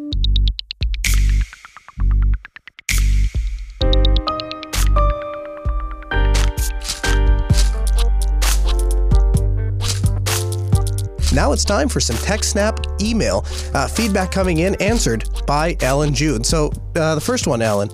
Now 11.35 11.53
it's 11.53 11.65
time 11.65 11.89
for 11.89 11.99
some 11.99 12.17
TechSnap 12.17 13.01
email 13.03 13.43
uh, 13.73 13.89
feedback 13.89 14.31
coming 14.31 14.59
in, 14.59 14.75
answered 14.83 15.25
by 15.47 15.79
Allan 15.81 16.13
Jude. 16.13 16.45
So 16.45 16.71
uh, 16.95 17.15
the 17.15 17.23
first 17.23 17.47
one, 17.47 17.63
Allan, 17.63 17.89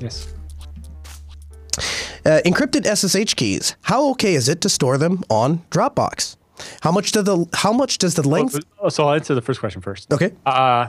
Yes. 0.00 0.32
uh, 2.24 2.40
encrypted 2.46 2.86
SSH 2.86 3.34
keys. 3.34 3.76
How 3.82 4.08
okay 4.12 4.34
is 4.34 4.48
it 4.48 4.62
to 4.62 4.70
store 4.70 4.96
them 4.96 5.22
on 5.28 5.58
Dropbox? 5.70 6.37
How 6.82 6.90
much 6.92 7.12
do 7.12 7.22
the 7.22 7.46
how 7.54 7.72
much 7.72 7.98
does 7.98 8.14
the 8.14 8.28
length? 8.28 8.58
Oh, 8.80 8.88
so 8.88 9.06
I'll 9.06 9.14
answer 9.14 9.34
the 9.34 9.42
first 9.42 9.60
question 9.60 9.80
first. 9.82 10.12
Okay. 10.12 10.32
Uh, 10.46 10.88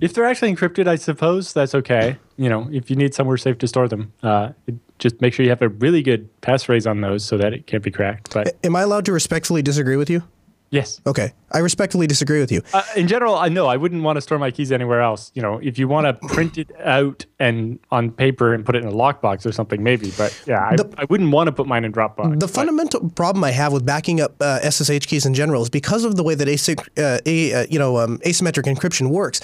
if 0.00 0.14
they're 0.14 0.26
actually 0.26 0.54
encrypted, 0.54 0.86
I 0.86 0.96
suppose 0.96 1.52
that's 1.52 1.74
okay. 1.74 2.16
You 2.36 2.48
know, 2.48 2.68
if 2.70 2.88
you 2.90 2.96
need 2.96 3.14
somewhere 3.14 3.36
safe 3.36 3.58
to 3.58 3.66
store 3.66 3.88
them, 3.88 4.12
uh, 4.22 4.50
it- 4.66 4.76
just 4.98 5.20
make 5.20 5.32
sure 5.32 5.44
you 5.44 5.50
have 5.50 5.62
a 5.62 5.68
really 5.68 6.02
good 6.02 6.28
passphrase 6.42 6.88
on 6.90 7.00
those 7.02 7.24
so 7.24 7.36
that 7.38 7.52
it 7.52 7.68
can't 7.68 7.84
be 7.84 7.90
cracked. 7.90 8.34
But 8.34 8.56
Am 8.64 8.74
I 8.74 8.82
allowed 8.82 9.04
to 9.04 9.12
respectfully 9.12 9.62
disagree 9.62 9.94
with 9.96 10.10
you? 10.10 10.24
Yes, 10.70 11.00
Okay, 11.06 11.32
I 11.52 11.58
respectfully 11.58 12.06
disagree 12.06 12.40
with 12.40 12.52
you. 12.52 12.62
uh, 12.74 12.82
in 12.96 13.08
general, 13.08 13.34
I 13.36 13.48
know 13.48 13.66
I 13.66 13.76
wouldn't 13.76 14.02
want 14.02 14.16
to 14.16 14.20
store 14.20 14.38
my 14.38 14.50
keys 14.50 14.70
anywhere 14.72 15.00
else. 15.00 15.30
You 15.34 15.42
know, 15.42 15.58
if 15.62 15.78
you 15.78 15.88
want 15.88 16.06
to 16.06 16.28
print 16.34 16.58
it 16.58 16.70
out 16.84 17.24
and 17.38 17.78
on 17.90 18.10
paper 18.10 18.52
and 18.54 18.64
put 18.64 18.74
it 18.76 18.82
in 18.82 18.88
a 18.88 18.92
lockbox 18.92 19.46
or 19.46 19.52
something, 19.52 19.82
maybe. 19.82 20.12
But 20.18 20.30
yeah, 20.46 20.68
I, 20.70 20.76
The- 20.76 20.92
I 20.98 21.04
wouldn't 21.04 21.30
want 21.30 21.48
to 21.48 21.52
put 21.52 21.66
mine 21.66 21.84
in 21.84 21.92
Dropbox. 21.92 22.30
The 22.38 22.46
but- 22.46 22.50
fundamental 22.50 23.10
problem 23.10 23.44
I 23.44 23.50
have 23.52 23.72
with 23.72 23.84
backing 23.86 24.20
up 24.20 24.34
uh, 24.40 24.60
SSH 24.70 25.06
keys 25.06 25.24
in 25.26 25.34
general 25.34 25.62
is 25.62 25.70
because 25.70 26.04
of 26.04 26.16
the 26.16 26.22
way 26.22 26.34
that 26.34 26.48
async, 26.48 26.80
uh, 26.98 27.18
a, 27.26 27.52
uh, 27.54 27.66
you 27.70 27.78
know 27.78 27.98
um, 27.98 28.18
asymmetric 28.18 28.64
encryption 28.72 29.08
works. 29.10 29.40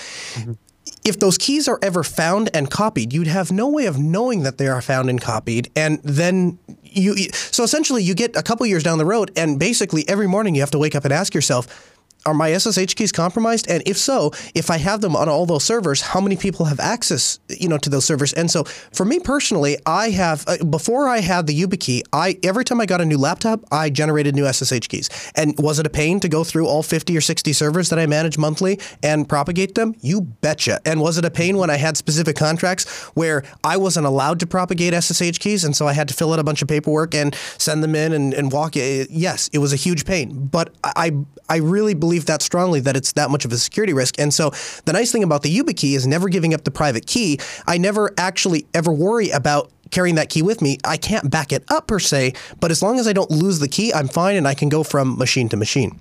If 1.05 1.21
those 1.21 1.37
keys 1.37 1.69
are 1.69 1.79
ever 1.83 2.03
found 2.03 2.49
and 2.55 2.71
copied, 2.71 3.13
you'd 3.13 3.27
have 3.27 3.53
no 3.53 3.69
way 3.69 3.85
of 3.85 3.99
knowing 3.99 4.43
that 4.43 4.57
they 4.57 4.69
are 4.69 4.81
found 4.81 5.11
and 5.11 5.21
copied, 5.21 5.71
and 5.77 6.01
then 6.03 6.59
you. 6.83 7.15
So 7.33 7.63
essentially, 7.63 8.03
you 8.03 8.15
get 8.15 8.35
a 8.37 8.43
couple 8.43 8.65
years 8.65 8.83
down 8.83 8.97
the 8.97 9.05
road, 9.05 9.31
and 9.37 9.59
basically 9.59 10.09
every 10.09 10.27
morning 10.27 10.55
you 10.55 10.63
have 10.63 10.71
to 10.71 10.79
wake 10.79 10.95
up 10.95 11.05
and 11.05 11.13
ask 11.13 11.35
yourself. 11.35 11.94
Are 12.27 12.35
my 12.35 12.57
SSH 12.57 12.95
keys 12.95 13.13
compromised? 13.13 13.69
And 13.69 13.83
if 13.87 13.99
so, 13.99 14.33
if 14.55 14.71
I 14.71 14.79
have 14.79 15.01
them 15.03 15.15
on 15.15 15.29
all 15.29 15.45
those 15.45 15.65
servers, 15.65 16.01
how 16.01 16.21
many 16.21 16.37
people 16.37 16.67
have 16.67 16.81
access, 16.81 17.39
you 17.49 17.69
know, 17.69 17.79
to 17.79 17.91
those 17.91 18.05
servers? 18.05 18.33
And 18.33 18.51
so, 18.51 18.65
for 18.65 19.05
me 19.05 19.21
personally, 19.21 19.77
I 19.85 20.11
have 20.11 20.45
uh, 20.47 20.65
before 20.65 21.09
I 21.09 21.21
had 21.21 21.47
the 21.47 21.61
YubiKey, 21.61 22.03
I 22.13 22.39
every 22.43 22.65
time 22.65 22.81
I 22.81 22.87
got 22.87 23.01
a 23.01 23.05
new 23.05 23.19
laptop, 23.19 23.61
I 23.71 23.91
generated 23.91 24.35
new 24.35 24.51
SSH 24.51 24.89
keys. 24.89 25.11
And 25.35 25.55
was 25.59 25.79
it 25.79 25.87
a 25.87 25.91
pain 25.91 26.19
to 26.21 26.29
go 26.29 26.45
through 26.45 26.67
all 26.67 26.83
50 26.83 27.15
or 27.17 27.21
60 27.21 27.53
servers 27.53 27.91
that 27.91 27.99
I 27.99 28.07
manage 28.07 28.39
monthly 28.39 28.81
and 29.03 29.29
propagate 29.29 29.75
them? 29.75 29.95
You 30.01 30.23
betcha. 30.23 30.81
And 30.87 31.01
was 31.01 31.19
it 31.19 31.27
a 31.27 31.31
pain 31.31 31.59
when 31.59 31.69
I 31.69 31.77
had 31.77 31.97
specific 31.97 32.37
contracts 32.37 32.89
where 33.15 33.45
I 33.63 33.77
wasn't 33.77 34.07
allowed 34.07 34.41
to 34.41 34.47
propagate 34.47 34.95
SSH 34.95 35.39
keys, 35.41 35.65
and 35.65 35.77
so 35.77 35.87
I 35.87 35.93
had 35.93 36.09
to 36.09 36.15
fill 36.15 36.33
out 36.33 36.39
a 36.39 36.45
bunch 36.45 36.63
of 36.63 36.69
paperwork 36.69 37.15
and 37.15 37.35
send 37.59 37.83
them 37.83 37.95
in 37.95 38.13
and, 38.13 38.33
and 38.33 38.51
walk 38.51 38.77
it? 38.77 39.11
Yes, 39.11 39.51
it 39.53 39.59
was 39.59 39.75
a 39.75 39.77
huge 39.77 40.07
pain, 40.07 40.47
but 40.47 40.75
I 40.85 41.13
I 41.49 41.57
really 41.57 41.93
believe 41.93 42.14
that 42.27 42.43
strongly 42.43 42.81
that 42.81 42.97
it's 42.97 43.13
that 43.13 43.31
much 43.31 43.45
of 43.45 43.53
a 43.53 43.59
security 43.59 43.93
risk. 43.93 44.19
And 44.19 44.33
so 44.33 44.51
the 44.85 44.93
nice 44.93 45.13
thing 45.13 45.23
about 45.23 45.43
the 45.43 45.57
YubiKey 45.57 45.97
is 45.97 46.07
never 46.07 46.29
giving 46.29 46.55
up 46.55 46.65
the 46.65 46.71
private 46.71 47.07
key. 47.07 47.39
I 47.67 47.79
never 47.79 48.13
actually 48.17 48.67
ever 48.75 48.93
worry 48.93 49.31
about 49.31 49.71
carrying 49.91 50.17
that 50.17 50.29
key 50.29 50.43
with 50.43 50.61
me, 50.61 50.79
I 50.85 50.97
can't 50.97 51.31
back 51.31 51.53
it 51.53 51.65
up 51.69 51.87
per 51.87 51.99
se. 51.99 52.35
But 52.61 52.71
as 52.71 52.83
long 52.83 52.99
as 52.99 53.07
I 53.07 53.13
don't 53.13 53.31
lose 53.31 53.61
the 53.61 53.69
key, 53.69 53.93
I'm 53.93 54.09
fine 54.09 54.37
and 54.37 54.49
I 54.49 54.55
can 54.55 54.69
go 54.69 54.83
from 54.83 55.17
machine 55.17 55.49
to 55.51 55.57
machine. 55.57 56.01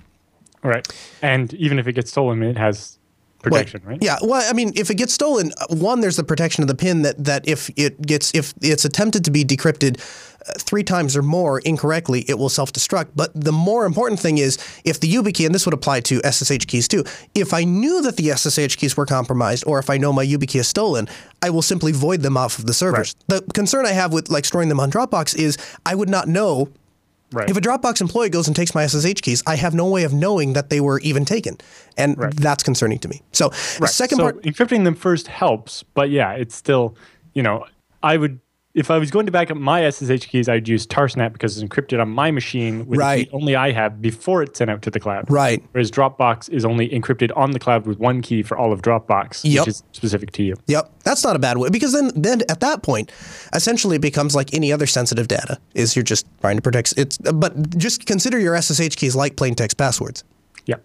Right. 0.64 0.88
And 1.22 1.53
even 1.55 1.78
if 1.78 1.88
it 1.88 1.93
gets 1.93 2.11
stolen, 2.11 2.41
it 2.41 2.57
has 2.57 2.97
protection, 3.44 3.82
Well, 3.84 3.91
right? 3.91 4.04
Yeah. 4.04 4.18
Well, 4.22 4.44
I 4.50 4.54
mean, 4.54 4.72
if 4.76 4.89
it 4.89 4.96
gets 4.96 5.14
stolen, 5.14 5.52
uh, 5.60 5.76
one, 5.76 6.02
there's 6.02 6.16
the 6.16 6.24
protection 6.24 6.64
of 6.64 6.68
the 6.68 6.76
pin 6.76 7.04
that 7.04 7.24
that 7.24 7.48
if 7.48 7.70
it 7.76 8.02
gets 8.02 8.34
if 8.34 8.54
it's 8.62 8.86
attempted 8.86 9.26
to 9.26 9.32
be 9.32 9.44
decrypted 9.46 10.00
uh, 10.00 10.54
three 10.60 10.84
times 10.84 11.16
or 11.16 11.22
more 11.22 11.60
incorrectly, 11.60 12.26
it 12.28 12.39
will 12.39 12.50
self-destruct. 12.50 13.10
But 13.16 13.32
the 13.34 13.52
more 13.52 13.86
important 13.86 14.20
thing 14.20 14.38
is 14.39 14.58
if 14.84 15.00
the 15.00 15.12
YubiKey, 15.14 15.46
and 15.46 15.54
this 15.54 15.66
would 15.66 15.74
apply 15.74 16.02
to 16.02 16.22
SSH 16.24 16.66
keys 16.68 16.88
too. 16.88 17.04
If 17.36 17.54
I 17.54 17.64
knew 17.64 18.02
that 18.02 18.18
the 18.18 18.32
SSH 18.32 18.78
keys 18.78 18.98
were 18.98 19.06
compromised, 19.06 19.64
or 19.68 19.80
if 19.80 19.89
I 19.89 19.98
know 19.98 20.12
my 20.12 20.26
YubiKey 20.26 20.60
is 20.60 20.68
stolen, 20.68 21.08
I 21.41 21.50
will 21.50 21.62
simply 21.62 21.91
void 21.91 22.22
them 22.22 22.38
off 22.38 22.58
of 22.58 22.66
the 22.66 22.74
servers. 22.74 23.16
The 23.28 23.41
concern 23.54 23.86
I 23.86 23.91
have 23.91 24.14
with 24.14 24.30
like 24.30 24.46
storing 24.46 24.70
them 24.70 24.80
on 24.80 24.91
Dropbox 24.91 25.36
is 25.38 25.58
I 25.86 25.96
would 25.96 26.10
not 26.10 26.28
know 26.28 26.70
Right. 27.34 27.50
if 27.50 27.58
a 27.58 27.62
Dropbox 27.62 28.00
employee 28.00 28.30
goes 28.30 28.48
and 28.48 28.56
takes 28.56 28.74
my 28.76 28.84
SSH 28.86 29.22
keys, 29.22 29.42
I 29.48 29.56
have 29.56 29.74
no 29.74 29.88
way 29.88 30.04
of 30.04 30.14
knowing 30.14 30.54
that 30.54 30.70
they 30.70 30.80
were 30.80 31.00
even 31.00 31.26
taken, 31.26 31.58
and 31.98 32.16
that's 32.18 32.64
concerning 32.64 33.00
to 33.00 33.08
me. 33.08 33.22
So, 33.32 33.50
the 33.50 33.82
Right. 33.82 33.90
second 33.90 34.18
so 34.18 34.24
part, 34.24 34.42
encrypting 34.44 34.84
them 34.84 34.96
first 34.96 35.28
helps, 35.28 35.84
but 35.94 36.10
yeah, 36.10 36.32
it's 36.34 36.56
still, 36.56 36.96
you 37.34 37.42
know, 37.44 37.66
I 38.04 38.18
would 38.18 38.40
if 38.74 38.90
I 38.90 38.98
was 38.98 39.12
going 39.12 39.26
to 39.28 39.32
back 39.32 39.52
up 39.52 39.58
my 39.58 39.88
SSH 39.90 40.26
keys, 40.28 40.50
I'd 40.50 40.68
use 40.68 40.88
Tarsnap 40.88 41.34
because 41.34 41.58
it's 41.62 41.68
encrypted 41.74 42.02
on 42.02 42.10
my 42.10 42.32
machine 42.32 42.88
with 42.88 43.00
Right. 43.00 43.20
the 43.20 43.26
key 43.26 43.32
only 43.34 43.56
I 43.56 43.72
have 43.72 44.02
before 44.02 44.42
it's 44.42 44.58
sent 44.58 44.72
out 44.72 44.82
to 44.82 44.90
the 44.90 45.00
cloud. 45.00 45.30
Right. 45.30 45.64
Whereas 45.74 45.92
Dropbox 45.92 46.50
is 46.50 46.66
only 46.66 46.90
encrypted 46.90 47.32
on 47.36 47.52
the 47.52 47.60
cloud 47.60 47.86
with 47.86 48.00
one 48.00 48.22
key 48.22 48.42
for 48.42 48.58
all 48.58 48.72
of 48.74 48.82
Dropbox, 48.82 49.42
Yep. 49.44 49.62
which 49.62 49.68
is 49.68 49.84
specific 49.92 50.32
to 50.32 50.44
you. 50.44 50.56
Yep, 50.68 50.92
that's 51.04 51.24
not 51.24 51.36
a 51.36 51.40
bad 51.40 51.58
way 51.60 51.70
because 51.70 51.94
then, 51.94 52.12
then 52.16 52.42
at 52.50 52.62
that 52.62 52.82
point, 52.82 53.12
essentially 53.54 53.98
it 53.98 54.02
becomes 54.02 54.34
like 54.36 54.54
any 54.54 54.72
other 54.74 54.88
sensitive 54.88 55.28
data. 55.28 55.60
Is 55.76 55.96
you're 55.96 56.04
just 56.04 56.26
trying 56.42 56.56
to 56.56 56.62
protect 56.62 56.94
it's. 56.98 57.18
But 57.20 57.78
just 57.78 58.06
consider 58.08 58.40
your 58.40 58.56
SSH 58.60 58.96
keys 58.96 59.16
like 59.16 59.36
plain 59.36 59.54
text 59.56 59.78
passwords. 59.78 60.24
Yeah. 60.66 60.78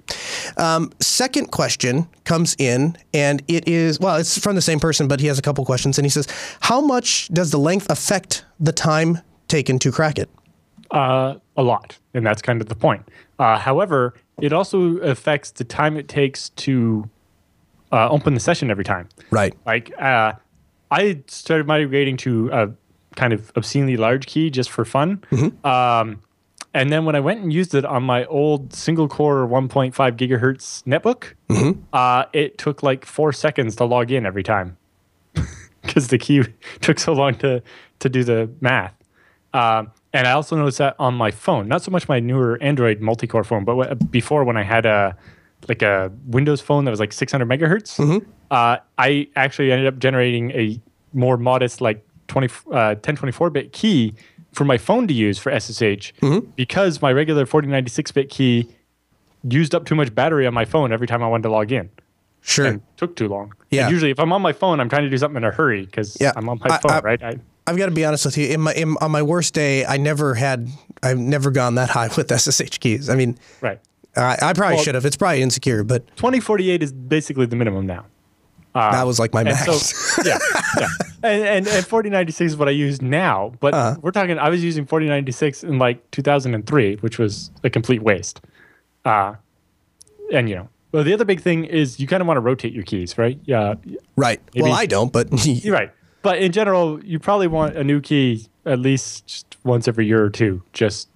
Second 1.01 1.51
question 1.51 2.09
comes 2.25 2.57
in, 2.59 2.97
and 3.15 3.43
it 3.49 3.69
is 3.69 4.01
well, 4.01 4.17
it's 4.17 4.39
from 4.39 4.55
the 4.55 4.63
same 4.63 4.81
person, 4.81 5.09
but 5.09 5.21
he 5.21 5.27
has 5.29 5.39
a 5.39 5.43
couple 5.43 5.65
questions, 5.65 5.99
and 5.99 6.05
he 6.05 6.11
says, 6.11 6.27
"How 6.61 6.81
much 6.81 7.29
does 7.29 7.51
the 7.51 7.59
length 7.59 7.91
affect 7.91 8.45
the 8.59 8.73
time 8.73 9.19
taken 9.47 9.79
to 9.81 9.93
crack 9.93 10.19
it?" 10.19 10.29
uh, 10.91 11.35
a 11.57 11.63
lot, 11.63 11.99
and 12.15 12.27
that's 12.27 12.43
kind 12.43 12.61
of 12.61 12.69
the 12.69 12.75
point. 12.75 13.09
Uh, 13.39 13.59
however, 13.59 14.15
it 14.41 14.53
also 14.53 14.97
affects 14.99 15.51
the 15.51 15.65
time 15.65 15.97
it 15.97 16.09
takes 16.09 16.51
to 16.51 17.09
uh, 17.93 18.09
open 18.09 18.35
the 18.35 18.41
session 18.41 18.71
every 18.71 18.85
time. 18.85 19.09
Right. 19.31 19.55
Like, 19.67 19.93
uh, 20.01 20.33
I 20.91 21.21
started 21.27 21.67
migrating 21.67 22.17
to 22.19 22.51
a 22.53 22.71
kind 23.17 23.33
of 23.33 23.53
obscenely 23.57 23.97
large 23.97 24.27
key 24.27 24.51
just 24.51 24.71
for 24.71 24.85
fun. 24.85 25.23
Um, 25.65 26.23
and 26.75 26.93
then 26.93 27.05
when 27.05 27.15
I 27.17 27.21
went 27.21 27.41
and 27.41 27.53
used 27.53 27.75
it 27.75 27.85
on 27.85 28.03
my 28.03 28.25
old 28.27 28.73
single 28.75 29.09
core 29.09 29.47
1.5 29.47 29.93
gigahertz 30.17 30.83
netbook, 30.85 31.35
uh, 31.93 32.25
it 32.33 32.59
took 32.59 32.83
like 32.83 33.05
four 33.05 33.33
seconds 33.33 33.77
to 33.77 33.85
log 33.85 34.11
in 34.11 34.27
every 34.27 34.43
time. 34.43 34.77
Because 35.83 36.09
the 36.09 36.19
key 36.19 36.43
took 36.81 36.99
so 36.99 37.13
long 37.15 37.35
to 37.37 37.63
to 38.01 38.09
do 38.11 38.23
the 38.23 38.51
math. 38.61 38.95
Um, 39.55 39.91
and 40.13 40.27
I 40.27 40.33
also 40.33 40.55
noticed 40.57 40.79
that 40.79 40.97
on 40.99 41.15
my 41.15 41.31
phone, 41.31 41.67
not 41.69 41.83
so 41.83 41.91
much 41.91 42.09
my 42.09 42.21
newer 42.21 42.59
Android 42.61 43.01
multi-core 43.01 43.45
phone, 43.45 43.65
but 43.65 43.75
wh- 43.77 44.11
before 44.11 44.45
when 44.45 44.57
I 44.59 44.65
had 44.65 44.85
a 44.85 45.17
like 45.69 45.81
a 45.83 46.13
Windows 46.27 46.61
phone 46.61 46.85
that 46.85 46.91
was 46.91 47.01
like 47.01 47.13
600 47.13 47.47
megahertz, 47.49 47.99
uh, 48.51 48.77
I 48.99 49.29
actually 49.37 49.73
ended 49.73 49.87
up 49.87 49.99
generating 49.99 50.51
a 50.51 50.79
more 51.15 51.37
modest 51.39 51.81
like 51.81 52.05
20 52.27 52.49
uh, 52.71 52.95
1024 53.01 53.51
bit 53.51 53.73
key 53.73 54.15
for 54.53 54.65
my 54.65 54.79
phone 54.79 55.07
to 55.09 55.15
use 55.15 55.39
for 55.39 55.51
SSH 55.59 56.13
mm-hmm. 56.21 56.39
because 56.57 57.01
my 57.03 57.13
regular 57.13 57.47
4096 57.47 58.13
bit 58.13 58.31
key 58.31 58.69
used 59.45 59.75
up 59.75 59.85
too 59.87 59.95
much 59.95 60.15
battery 60.15 60.47
on 60.47 60.55
my 60.55 60.65
phone 60.65 60.93
every 60.93 61.07
time 61.07 61.23
I 61.23 61.29
wanted 61.29 61.45
to 61.45 61.51
log 61.51 61.71
in 61.73 61.91
Sure. 62.41 62.67
and 62.67 62.81
took 62.97 63.15
too 63.17 63.29
long. 63.29 63.53
Yeah. 63.71 63.85
And 63.85 63.93
usually, 63.93 64.11
if 64.11 64.19
I'm 64.19 64.33
on 64.33 64.41
my 64.43 64.53
phone, 64.53 64.81
I'm 64.81 64.89
trying 64.89 65.03
to 65.03 65.11
do 65.11 65.19
something 65.19 65.37
in 65.37 65.45
a 65.45 65.51
hurry 65.51 65.85
because 65.85 66.17
Yeah. 66.21 66.33
I'm 66.37 66.49
on 66.49 66.59
my 66.65 66.75
I- 66.75 66.79
phone, 66.79 66.93
I- 66.93 67.01
right? 67.01 67.23
I, 67.23 67.37
I've 67.67 67.77
got 67.77 67.87
to 67.87 67.93
be 67.93 68.05
honest 68.05 68.25
with 68.25 68.39
you. 68.39 68.49
In 68.49 68.63
my 68.63 68.73
in, 68.73 68.97
on 69.03 69.11
my 69.11 69.21
worst 69.23 69.53
day, 69.53 69.85
I 69.85 69.99
never 69.99 70.35
had. 70.35 70.69
I've 71.03 71.19
never 71.19 71.51
gone 71.51 71.75
that 71.75 71.91
high 71.97 72.09
with 72.17 72.31
SSH 72.33 72.79
keys. 72.81 73.11
I 73.11 73.15
mean, 73.15 73.39
right. 73.61 73.79
I, 74.17 74.39
I 74.41 74.53
probably 74.55 74.77
Well- 74.77 74.85
should 74.85 74.95
have. 74.95 75.05
It's 75.05 75.17
probably 75.17 75.43
insecure, 75.43 75.85
but 75.85 76.07
2048 76.17 76.83
is 76.83 76.93
basically 76.93 77.45
the 77.45 77.57
minimum 77.57 77.87
now. 77.87 78.07
That 78.75 79.05
was 79.07 79.19
like 79.19 79.33
my 79.35 79.43
max. 79.45 79.65
so, 80.15 80.23
yeah, 80.25 80.39
yeah. 80.79 80.89
And, 81.21 81.43
and, 81.43 81.67
and 81.67 81.85
4096 81.85 82.53
is 82.53 82.57
what 82.57 82.69
I 82.69 82.71
use 82.71 83.03
now. 83.03 83.53
But 83.59 83.75
Uh-huh. 83.75 83.97
we're 84.03 84.13
talking, 84.13 84.39
I 84.39 84.51
was 84.51 84.63
using 84.63 84.87
4096 84.87 85.65
in 85.65 85.77
like 85.81 86.09
2003, 86.13 86.97
which 86.97 87.19
was 87.19 87.51
a 87.65 87.71
complete 87.71 88.03
waste. 88.03 88.41
Uh, 89.05 89.35
and, 90.33 90.49
you 90.49 90.55
know, 90.55 90.69
well, 90.93 91.03
the 91.03 91.13
other 91.13 91.25
big 91.25 91.41
thing 91.41 91.65
is 91.65 91.99
you 91.99 92.07
kind 92.07 92.21
of 92.21 92.29
want 92.29 92.37
to 92.37 92.41
rotate 92.41 92.73
your 92.73 92.85
keys, 92.85 93.19
right? 93.19 93.37
Yeah, 93.47 93.75
right. 94.17 94.41
Maybe- 94.55 94.63
Well, 94.63 94.73
I 94.73 94.87
don't, 94.87 95.13
but 95.13 95.27
you're 95.47 95.75
right. 95.75 95.91
But 96.23 96.39
in 96.39 96.53
general, 96.53 97.03
you 97.05 97.19
probably 97.19 97.49
want 97.49 97.77
a 97.77 97.83
new 97.83 98.01
key 98.01 98.47
at 98.65 98.79
least 98.79 99.57
once 99.65 99.89
every 99.89 100.07
year 100.07 100.23
or 100.23 100.31
two, 100.31 100.63
just 100.73 101.09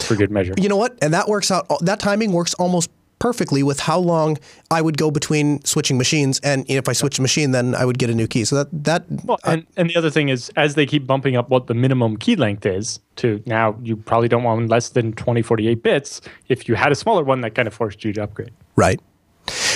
for 0.00 0.16
good 0.16 0.30
measure. 0.32 0.54
you 0.58 0.68
know 0.68 0.76
what? 0.76 0.98
And 1.02 1.14
that 1.14 1.28
works 1.28 1.52
out. 1.52 1.66
That 1.82 2.00
timing 2.00 2.32
works 2.32 2.52
almost 2.54 2.90
perfectly 3.18 3.62
with 3.62 3.80
how 3.80 3.98
long 3.98 4.38
I 4.70 4.82
would 4.82 4.96
go 4.96 5.10
between 5.10 5.64
switching 5.64 5.98
machines. 5.98 6.40
And 6.40 6.64
if 6.68 6.88
I 6.88 6.92
switch 6.92 7.18
a 7.18 7.22
machine, 7.22 7.50
then 7.52 7.74
I 7.74 7.84
would 7.84 7.98
get 7.98 8.10
a 8.10 8.14
new 8.14 8.26
key. 8.26 8.44
So 8.44 8.56
that 8.56 8.84
that 8.84 9.04
Well, 9.24 9.38
and, 9.44 9.66
and 9.76 9.90
the 9.90 9.96
other 9.96 10.10
thing 10.10 10.28
is, 10.28 10.50
as 10.56 10.74
they 10.74 10.86
keep 10.86 11.06
bumping 11.06 11.36
up 11.36 11.48
what 11.48 11.66
the 11.66 11.74
minimum 11.74 12.16
key 12.16 12.36
length 12.36 12.66
is 12.66 13.00
to 13.16 13.42
now, 13.46 13.78
you 13.82 13.96
probably 13.96 14.28
don't 14.28 14.42
want 14.42 14.68
less 14.68 14.90
than 14.90 15.12
2048 15.12 15.82
bits. 15.82 16.20
If 16.48 16.68
you 16.68 16.74
had 16.74 16.92
a 16.92 16.94
smaller 16.94 17.24
one, 17.24 17.40
that 17.40 17.54
kind 17.54 17.68
of 17.68 17.74
forced 17.74 18.04
you 18.04 18.12
to 18.14 18.22
upgrade. 18.22 18.52
Right. 18.76 19.00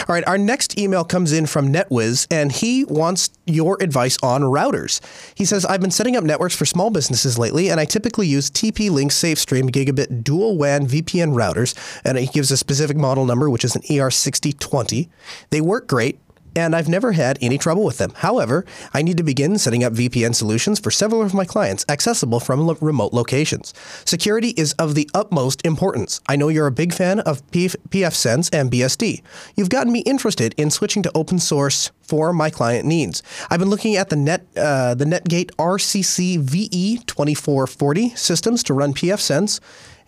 All 0.08 0.14
right, 0.14 0.26
our 0.26 0.38
next 0.38 0.78
email 0.78 1.04
comes 1.04 1.32
in 1.32 1.46
from 1.46 1.72
NetWiz, 1.72 2.26
and 2.30 2.50
he 2.50 2.84
wants 2.84 3.30
your 3.46 3.76
advice 3.82 4.18
on 4.22 4.42
routers. 4.42 5.00
He 5.34 5.44
says, 5.44 5.64
I've 5.64 5.80
been 5.80 5.90
setting 5.90 6.16
up 6.16 6.24
networks 6.24 6.56
for 6.56 6.64
small 6.64 6.90
businesses 6.90 7.38
lately, 7.38 7.70
and 7.70 7.78
I 7.78 7.84
typically 7.84 8.26
use 8.26 8.50
TP 8.50 8.90
Link 8.90 9.12
SafeStream 9.12 9.70
Gigabit 9.70 10.24
Dual 10.24 10.56
WAN 10.56 10.86
VPN 10.86 11.34
routers, 11.34 11.74
and 12.04 12.18
he 12.18 12.26
gives 12.26 12.50
a 12.50 12.56
specific 12.56 12.96
model 12.96 13.24
number, 13.24 13.48
which 13.50 13.64
is 13.64 13.76
an 13.76 13.82
ER6020. 13.82 15.08
They 15.50 15.60
work 15.60 15.86
great, 15.86 16.18
and 16.57 16.74
I've 16.74 16.88
never 16.88 17.12
had 17.12 17.38
any 17.40 17.59
trouble 17.59 17.84
with 17.84 17.98
them. 17.98 18.12
However, 18.16 18.64
I 18.92 19.03
need 19.03 19.16
to 19.16 19.22
begin 19.22 19.59
setting 19.59 19.84
up 19.84 19.92
VPN 19.92 20.34
solutions 20.34 20.78
for 20.80 20.90
several 20.90 21.22
of 21.22 21.34
my 21.34 21.44
clients 21.44 21.84
accessible 21.88 22.40
from 22.40 22.66
lo- 22.66 22.76
remote 22.80 23.12
locations. 23.12 23.72
Security 24.05 24.51
is 24.51 24.72
of 24.74 24.94
the 24.94 25.09
utmost 25.14 25.64
importance. 25.64 26.20
I 26.28 26.36
know 26.36 26.48
you're 26.48 26.66
a 26.66 26.72
big 26.72 26.92
fan 26.92 27.20
of 27.20 27.46
PF- 27.51 27.76
pfSense 27.88 28.51
and 28.53 28.70
BSD. 28.70 29.22
You've 29.57 29.70
gotten 29.70 29.92
me 29.92 30.01
interested 30.01 30.55
in 30.57 30.70
switching 30.70 31.03
to 31.03 31.12
open 31.14 31.38
source 31.38 31.90
for 32.03 32.32
my 32.32 32.51
client 32.51 32.86
needs. 32.86 33.22
I've 33.51 33.61
been 33.61 33.70
looking 33.70 33.96
at 33.96 34.09
the 34.09 34.16
net 34.16 34.46
uh, 34.57 34.94
the 34.94 35.05
NetGate 35.05 35.53
RCC 35.57 36.38
VE 36.40 36.98
2440 37.07 38.11
systems 38.11 38.62
to 38.64 38.74
run 38.74 38.92
pfSense 38.94 39.61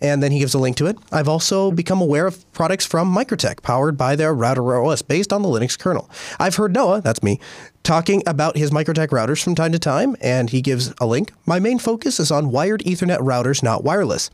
and 0.03 0.23
then 0.23 0.33
he 0.33 0.41
gives 0.41 0.53
a 0.53 0.59
link 0.59 0.77
to 0.77 0.87
it. 0.87 0.99
I've 1.13 1.29
also 1.29 1.71
become 1.71 2.03
aware 2.03 2.27
of 2.27 2.51
products 2.53 2.85
from 2.85 3.15
MikroTik 3.15 3.63
powered 3.63 3.97
by 3.97 4.17
their 4.17 4.35
RouterOS 4.35 5.07
based 5.07 5.33
on 5.33 5.43
the 5.43 5.49
Linux 5.49 5.79
kernel. 5.79 6.11
I've 6.39 6.57
heard 6.57 6.75
Noah, 6.75 7.01
that's 7.01 7.23
me, 7.23 7.39
talking 7.85 8.23
about 8.27 8.57
his 8.57 8.71
MikroTik 8.71 9.09
routers 9.09 9.43
from 9.43 9.55
time 9.55 9.73
to 9.73 9.79
time, 9.79 10.17
and 10.21 10.51
he 10.51 10.61
gives 10.61 10.93
a 11.01 11.07
link. 11.07 11.33
My 11.47 11.61
main 11.61 11.79
focus 11.79 12.19
is 12.19 12.31
on 12.31 12.51
wired 12.51 12.83
Ethernet 12.83 13.21
routers, 13.21 13.63
not 13.63 13.85
wireless. 13.85 14.31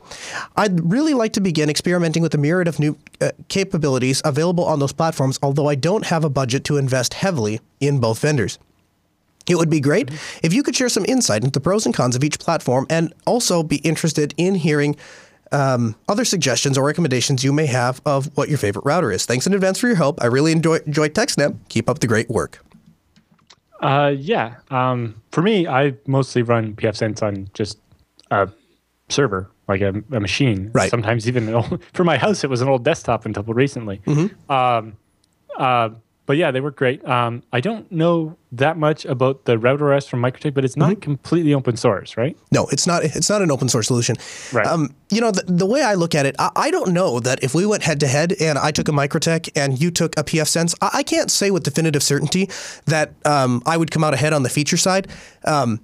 I'd 0.57 0.91
really 0.91 1.13
like 1.13 1.33
to 1.33 1.41
begin 1.41 1.69
experimenting 1.69 2.23
with 2.23 2.31
the 2.31 2.37
myriad 2.39 2.67
of 2.67 2.79
new 2.79 2.97
uh, 3.21 3.31
capabilities 3.47 4.21
available 4.25 4.65
on 4.65 4.79
those 4.79 4.93
platforms, 4.93 5.39
although 5.43 5.69
I 5.69 5.75
don't 5.75 6.07
have 6.07 6.23
a 6.23 6.29
budget 6.29 6.63
to 6.65 6.77
invest 6.77 7.13
heavily 7.13 7.59
in 7.79 7.99
both 7.99 8.19
vendors. 8.19 8.57
It 9.47 9.57
would 9.57 9.69
be 9.69 9.79
great 9.79 10.11
if 10.43 10.53
you 10.53 10.61
could 10.61 10.75
share 10.75 10.89
some 10.89 11.05
insight 11.05 11.43
into 11.43 11.53
the 11.53 11.59
pros 11.59 11.85
and 11.85 11.95
cons 11.95 12.15
of 12.15 12.23
each 12.23 12.37
platform 12.37 12.85
and 12.87 13.13
also 13.25 13.63
be 13.63 13.77
interested 13.77 14.33
in 14.37 14.53
hearing 14.53 14.95
um, 15.51 15.95
other 16.07 16.25
suggestions 16.25 16.77
or 16.77 16.85
recommendations 16.85 17.43
you 17.43 17.53
may 17.53 17.65
have 17.65 18.01
of 18.05 18.35
what 18.37 18.49
your 18.49 18.57
favorite 18.57 18.85
router 18.85 19.11
is. 19.11 19.25
Thanks 19.25 19.47
in 19.47 19.53
advance 19.53 19.79
for 19.79 19.87
your 19.87 19.95
help. 19.95 20.21
I 20.21 20.27
really 20.27 20.51
enjoy, 20.51 20.77
enjoy 20.85 21.09
TechSnap. 21.09 21.57
Keep 21.69 21.89
up 21.89 21.99
the 21.99 22.07
great 22.07 22.29
work. 22.29 22.63
Uh, 23.81 24.13
yeah. 24.17 24.55
Um, 24.69 25.21
for 25.31 25.41
me, 25.41 25.67
I 25.67 25.95
mostly 26.05 26.41
run 26.41 26.75
pfSense 26.75 27.23
on 27.23 27.49
just 27.53 27.79
a 28.31 28.49
server, 29.07 29.49
like 29.67 29.81
a, 29.81 30.03
a 30.11 30.19
machine. 30.19 30.69
Right. 30.73 30.89
Sometimes 30.89 31.27
even 31.27 31.53
old, 31.53 31.83
for 31.93 32.03
my 32.03 32.17
house, 32.17 32.43
it 32.43 32.49
was 32.49 32.61
an 32.61 32.67
old 32.67 32.83
desktop 32.83 33.25
until 33.25 33.43
recently. 33.43 34.01
Um, 34.49 34.97
uh, 35.57 35.89
but 36.29 36.37
yeah, 36.37 36.51
they 36.51 36.61
work 36.61 36.75
great. 36.75 37.03
Um, 37.07 37.41
I 37.51 37.59
don't 37.59 37.91
know 37.91 38.37
that 38.51 38.77
much 38.77 39.03
about 39.03 39.45
the 39.45 39.57
RouterOS 39.57 40.07
from 40.07 40.21
MikroTik, 40.21 40.53
but 40.53 40.63
it's 40.63 40.77
not 40.77 41.01
completely 41.01 41.55
open 41.55 41.75
source, 41.75 42.17
right? 42.17 42.37
No, 42.51 42.67
it's 42.67 42.85
not. 42.85 43.03
It's 43.03 43.31
not 43.31 43.41
an 43.41 43.49
open 43.49 43.67
source 43.67 43.87
solution. 43.87 44.15
Right. 44.53 44.67
Um, 44.67 44.93
you 45.09 45.21
know, 45.21 45.31
the, 45.31 45.41
the 45.51 45.65
way 45.65 45.81
I 45.81 45.95
look 45.95 46.13
at 46.13 46.27
it, 46.27 46.35
I, 46.37 46.51
I 46.55 46.69
don't 46.69 46.93
know 46.93 47.19
that 47.19 47.43
if 47.43 47.55
we 47.55 47.65
went 47.65 47.81
head 47.81 47.99
to 48.01 48.07
head 48.07 48.35
and 48.39 48.59
I 48.59 48.69
took 48.69 48.87
a 48.87 48.91
MikroTik 48.91 49.49
and 49.55 49.81
you 49.81 49.89
took 49.89 50.19
a 50.19 50.23
pfSense, 50.23 50.75
I, 50.83 50.89
I 50.99 51.01
can't 51.01 51.31
say 51.31 51.49
with 51.49 51.63
definitive 51.63 52.03
certainty 52.03 52.47
that 52.85 53.11
um, 53.25 53.63
I 53.65 53.75
would 53.75 53.89
come 53.89 54.03
out 54.03 54.13
ahead 54.13 54.31
on 54.31 54.43
the 54.43 54.49
feature 54.49 54.77
side. 54.77 55.07
Um, 55.45 55.79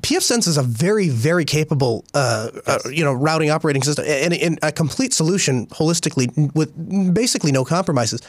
pfSense 0.00 0.48
is 0.48 0.56
a 0.56 0.64
very, 0.64 1.08
very 1.08 1.44
capable, 1.44 2.04
uh, 2.14 2.50
uh, 2.66 2.78
you 2.90 3.04
know, 3.04 3.12
routing 3.12 3.50
operating 3.50 3.84
system 3.84 4.06
and, 4.08 4.34
and 4.34 4.58
a 4.64 4.72
complete 4.72 5.12
solution 5.12 5.68
holistically 5.68 6.52
with 6.52 7.14
basically 7.14 7.52
no 7.52 7.64
compromises. 7.64 8.22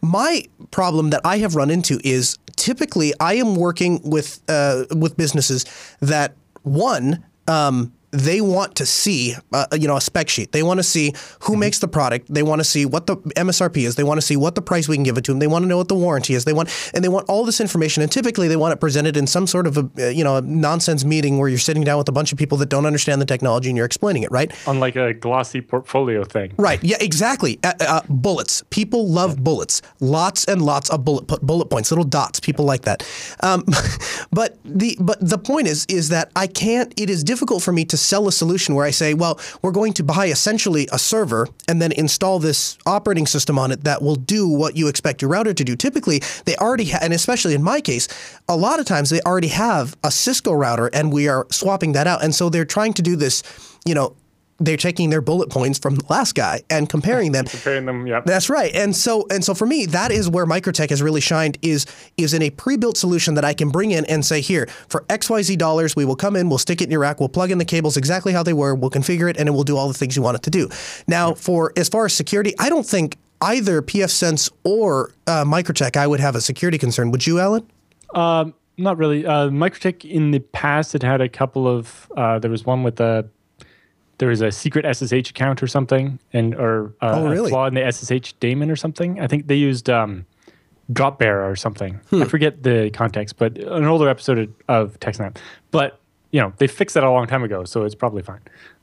My 0.00 0.44
problem 0.70 1.10
that 1.10 1.20
I 1.24 1.38
have 1.38 1.56
run 1.56 1.70
into 1.70 2.00
is 2.04 2.38
typically 2.56 3.12
I 3.20 3.34
am 3.34 3.54
working 3.54 4.00
with 4.02 4.40
uh, 4.48 4.84
with 4.94 5.16
businesses 5.16 5.64
that 6.00 6.34
one. 6.62 7.24
Um, 7.48 7.92
they 8.12 8.40
want 8.40 8.74
to 8.76 8.86
see, 8.86 9.34
uh, 9.52 9.66
you 9.72 9.86
know, 9.86 9.96
a 9.96 10.00
spec 10.00 10.28
sheet. 10.28 10.52
They 10.52 10.62
want 10.62 10.78
to 10.78 10.84
see 10.84 11.12
who 11.42 11.56
makes 11.56 11.78
the 11.78 11.88
product. 11.88 12.32
They 12.32 12.42
want 12.42 12.60
to 12.60 12.64
see 12.64 12.84
what 12.86 13.06
the 13.06 13.16
MSRP 13.16 13.78
is. 13.86 13.94
They 13.94 14.04
want 14.04 14.18
to 14.18 14.26
see 14.26 14.36
what 14.36 14.54
the 14.54 14.62
price 14.62 14.88
we 14.88 14.96
can 14.96 15.04
give 15.04 15.16
it 15.16 15.24
to 15.24 15.32
them. 15.32 15.38
They 15.38 15.46
want 15.46 15.62
to 15.62 15.68
know 15.68 15.76
what 15.76 15.88
the 15.88 15.94
warranty 15.94 16.34
is. 16.34 16.44
They 16.44 16.52
want, 16.52 16.70
and 16.94 17.04
they 17.04 17.08
want 17.08 17.28
all 17.28 17.44
this 17.44 17.60
information. 17.60 18.02
And 18.02 18.10
typically, 18.10 18.48
they 18.48 18.56
want 18.56 18.72
it 18.72 18.80
presented 18.80 19.16
in 19.16 19.26
some 19.26 19.46
sort 19.46 19.66
of 19.66 19.76
a, 19.76 19.90
uh, 19.98 20.08
you 20.08 20.24
know, 20.24 20.36
a 20.36 20.40
nonsense 20.40 21.04
meeting 21.04 21.38
where 21.38 21.48
you're 21.48 21.58
sitting 21.58 21.84
down 21.84 21.98
with 21.98 22.08
a 22.08 22.12
bunch 22.12 22.32
of 22.32 22.38
people 22.38 22.58
that 22.58 22.68
don't 22.68 22.86
understand 22.86 23.20
the 23.20 23.26
technology 23.26 23.68
and 23.68 23.76
you're 23.76 23.86
explaining 23.86 24.22
it, 24.22 24.30
right? 24.30 24.52
Unlike 24.66 24.96
a 24.96 25.14
glossy 25.14 25.60
portfolio 25.60 26.24
thing. 26.24 26.52
Right. 26.56 26.82
Yeah. 26.82 26.96
Exactly. 27.00 27.58
Uh, 27.62 27.72
uh, 27.80 28.00
bullets. 28.08 28.64
People 28.70 29.08
love 29.08 29.42
bullets. 29.42 29.82
Lots 30.00 30.44
and 30.46 30.62
lots 30.62 30.90
of 30.90 31.04
bullet 31.04 31.26
bullet 31.42 31.66
points, 31.66 31.90
little 31.90 32.04
dots. 32.04 32.40
People 32.40 32.64
like 32.64 32.82
that. 32.82 33.06
Um, 33.40 33.64
but 34.32 34.58
the 34.64 34.96
but 35.00 35.18
the 35.20 35.38
point 35.38 35.68
is 35.68 35.86
is 35.88 36.08
that 36.08 36.30
I 36.34 36.46
can't. 36.46 36.92
It 36.96 37.08
is 37.08 37.22
difficult 37.22 37.62
for 37.62 37.72
me 37.72 37.84
to 37.86 37.99
sell 38.00 38.28
a 38.28 38.32
solution 38.32 38.74
where 38.74 38.86
I 38.86 38.90
say, 38.90 39.14
well, 39.14 39.38
we're 39.62 39.70
going 39.72 39.92
to 39.94 40.04
buy 40.04 40.26
essentially 40.26 40.88
a 40.92 40.98
server 40.98 41.48
and 41.68 41.80
then 41.80 41.92
install 41.92 42.38
this 42.38 42.78
operating 42.86 43.26
system 43.26 43.58
on 43.58 43.70
it 43.70 43.84
that 43.84 44.02
will 44.02 44.16
do 44.16 44.48
what 44.48 44.76
you 44.76 44.88
expect 44.88 45.22
your 45.22 45.30
router 45.30 45.54
to 45.54 45.64
do. 45.64 45.76
Typically, 45.76 46.20
they 46.44 46.56
already 46.56 46.86
ha- 46.86 46.98
and 47.02 47.12
especially 47.12 47.54
in 47.54 47.62
my 47.62 47.80
case, 47.80 48.08
a 48.48 48.56
lot 48.56 48.80
of 48.80 48.86
times 48.86 49.10
they 49.10 49.20
already 49.22 49.48
have 49.48 49.96
a 50.02 50.10
Cisco 50.10 50.52
router 50.52 50.88
and 50.92 51.12
we 51.12 51.28
are 51.28 51.46
swapping 51.50 51.92
that 51.92 52.06
out. 52.06 52.22
And 52.22 52.34
so 52.34 52.48
they're 52.48 52.64
trying 52.64 52.92
to 52.94 53.02
do 53.02 53.16
this, 53.16 53.42
you 53.84 53.94
know, 53.94 54.16
they're 54.60 54.76
taking 54.76 55.10
their 55.10 55.22
bullet 55.22 55.50
points 55.50 55.78
from 55.78 55.96
the 55.96 56.04
last 56.08 56.34
guy 56.34 56.62
and 56.68 56.88
comparing 56.88 57.32
them. 57.32 57.46
comparing 57.46 57.86
them, 57.86 58.06
yeah. 58.06 58.20
That's 58.24 58.50
right. 58.50 58.72
And 58.74 58.94
so 58.94 59.26
and 59.30 59.44
so 59.44 59.54
for 59.54 59.66
me, 59.66 59.86
that 59.86 60.12
is 60.12 60.28
where 60.28 60.46
MikroTik 60.46 60.90
has 60.90 61.02
really 61.02 61.20
shined 61.20 61.58
is 61.62 61.86
is 62.16 62.34
in 62.34 62.42
a 62.42 62.50
pre-built 62.50 62.96
solution 62.96 63.34
that 63.34 63.44
I 63.44 63.54
can 63.54 63.70
bring 63.70 63.90
in 63.90 64.04
and 64.04 64.24
say, 64.24 64.40
here, 64.40 64.68
for 64.88 65.02
XYZ 65.08 65.56
dollars, 65.58 65.96
we 65.96 66.04
will 66.04 66.16
come 66.16 66.36
in, 66.36 66.48
we'll 66.48 66.58
stick 66.58 66.80
it 66.80 66.84
in 66.84 66.90
your 66.90 67.00
rack, 67.00 67.18
we'll 67.18 67.28
plug 67.28 67.50
in 67.50 67.58
the 67.58 67.64
cables 67.64 67.96
exactly 67.96 68.32
how 68.32 68.42
they 68.42 68.52
were, 68.52 68.74
we'll 68.74 68.90
configure 68.90 69.28
it, 69.30 69.36
and 69.38 69.48
it 69.48 69.52
will 69.52 69.64
do 69.64 69.76
all 69.76 69.88
the 69.88 69.94
things 69.94 70.14
you 70.14 70.22
want 70.22 70.36
it 70.36 70.42
to 70.42 70.50
do. 70.50 70.68
Now, 71.08 71.34
for 71.34 71.72
as 71.76 71.88
far 71.88 72.04
as 72.04 72.12
security, 72.12 72.54
I 72.58 72.68
don't 72.68 72.86
think 72.86 73.16
either 73.40 73.80
pfSense 73.80 74.50
or 74.64 75.12
uh, 75.26 75.44
MikroTik 75.44 75.96
I 75.96 76.06
would 76.06 76.20
have 76.20 76.34
a 76.34 76.40
security 76.40 76.78
concern. 76.78 77.10
Would 77.10 77.26
you, 77.26 77.40
Allan? 77.40 77.66
Um, 78.14 78.54
not 78.76 78.98
really. 78.98 79.26
Uh, 79.26 79.48
MikroTik 79.48 80.08
in 80.08 80.30
the 80.30 80.40
past 80.40 80.92
had 80.92 81.02
had 81.02 81.20
a 81.20 81.28
couple 81.28 81.68
of. 81.68 82.10
Uh, 82.16 82.38
there 82.38 82.50
was 82.50 82.64
one 82.64 82.82
with 82.82 83.00
a. 83.00 83.28
There 84.20 84.28
was 84.28 84.42
a 84.42 84.52
secret 84.52 84.84
SSH 84.94 85.30
account 85.30 85.62
or 85.62 85.66
something, 85.66 86.18
and 86.34 86.54
or 86.54 86.94
uh, 87.00 87.14
Oh, 87.16 87.30
really? 87.30 87.46
a 87.46 87.48
flaw 87.48 87.66
in 87.66 87.72
the 87.74 87.90
SSH 87.90 88.34
daemon 88.34 88.70
or 88.70 88.76
something. 88.76 89.18
I 89.18 89.26
think 89.26 89.46
they 89.46 89.54
used 89.54 89.88
um, 89.88 90.26
Dropbearer 90.92 91.50
or 91.50 91.56
something. 91.56 91.94
Hmm. 92.10 92.22
I 92.22 92.26
forget 92.26 92.62
the 92.62 92.90
context, 92.92 93.38
but 93.38 93.56
an 93.56 93.84
older 93.86 94.10
episode 94.10 94.38
of, 94.38 94.50
of 94.68 95.00
TechSnap. 95.00 95.38
But 95.70 95.98
you 96.32 96.40
know 96.40 96.52
they 96.58 96.66
fixed 96.66 96.94
that 96.94 97.02
a 97.02 97.10
long 97.10 97.26
time 97.26 97.42
ago, 97.42 97.64
so 97.64 97.84
it's 97.84 97.94
probably 97.94 98.22
fine. 98.22 98.40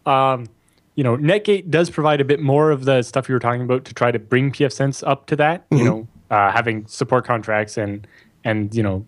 Um, 0.07 0.47
you 0.95 1.03
know, 1.03 1.15
Netgate 1.15 1.69
does 1.69 1.91
provide 1.91 2.19
a 2.19 2.25
bit 2.25 2.39
more 2.39 2.71
of 2.71 2.85
the 2.85 3.03
stuff 3.03 3.29
you 3.29 3.35
were 3.35 3.39
talking 3.39 3.61
about 3.61 3.85
to 3.85 3.93
try 3.93 4.11
to 4.11 4.17
bring 4.17 4.51
pfSense 4.51 5.07
up 5.07 5.27
to 5.27 5.35
that. 5.35 5.69
Mm-hmm. 5.69 5.77
You 5.77 5.85
know, 5.85 6.07
uh, 6.31 6.51
having 6.51 6.87
support 6.87 7.25
contracts 7.25 7.77
and 7.77 8.07
and 8.43 8.73
you 8.73 8.81
know 8.81 9.05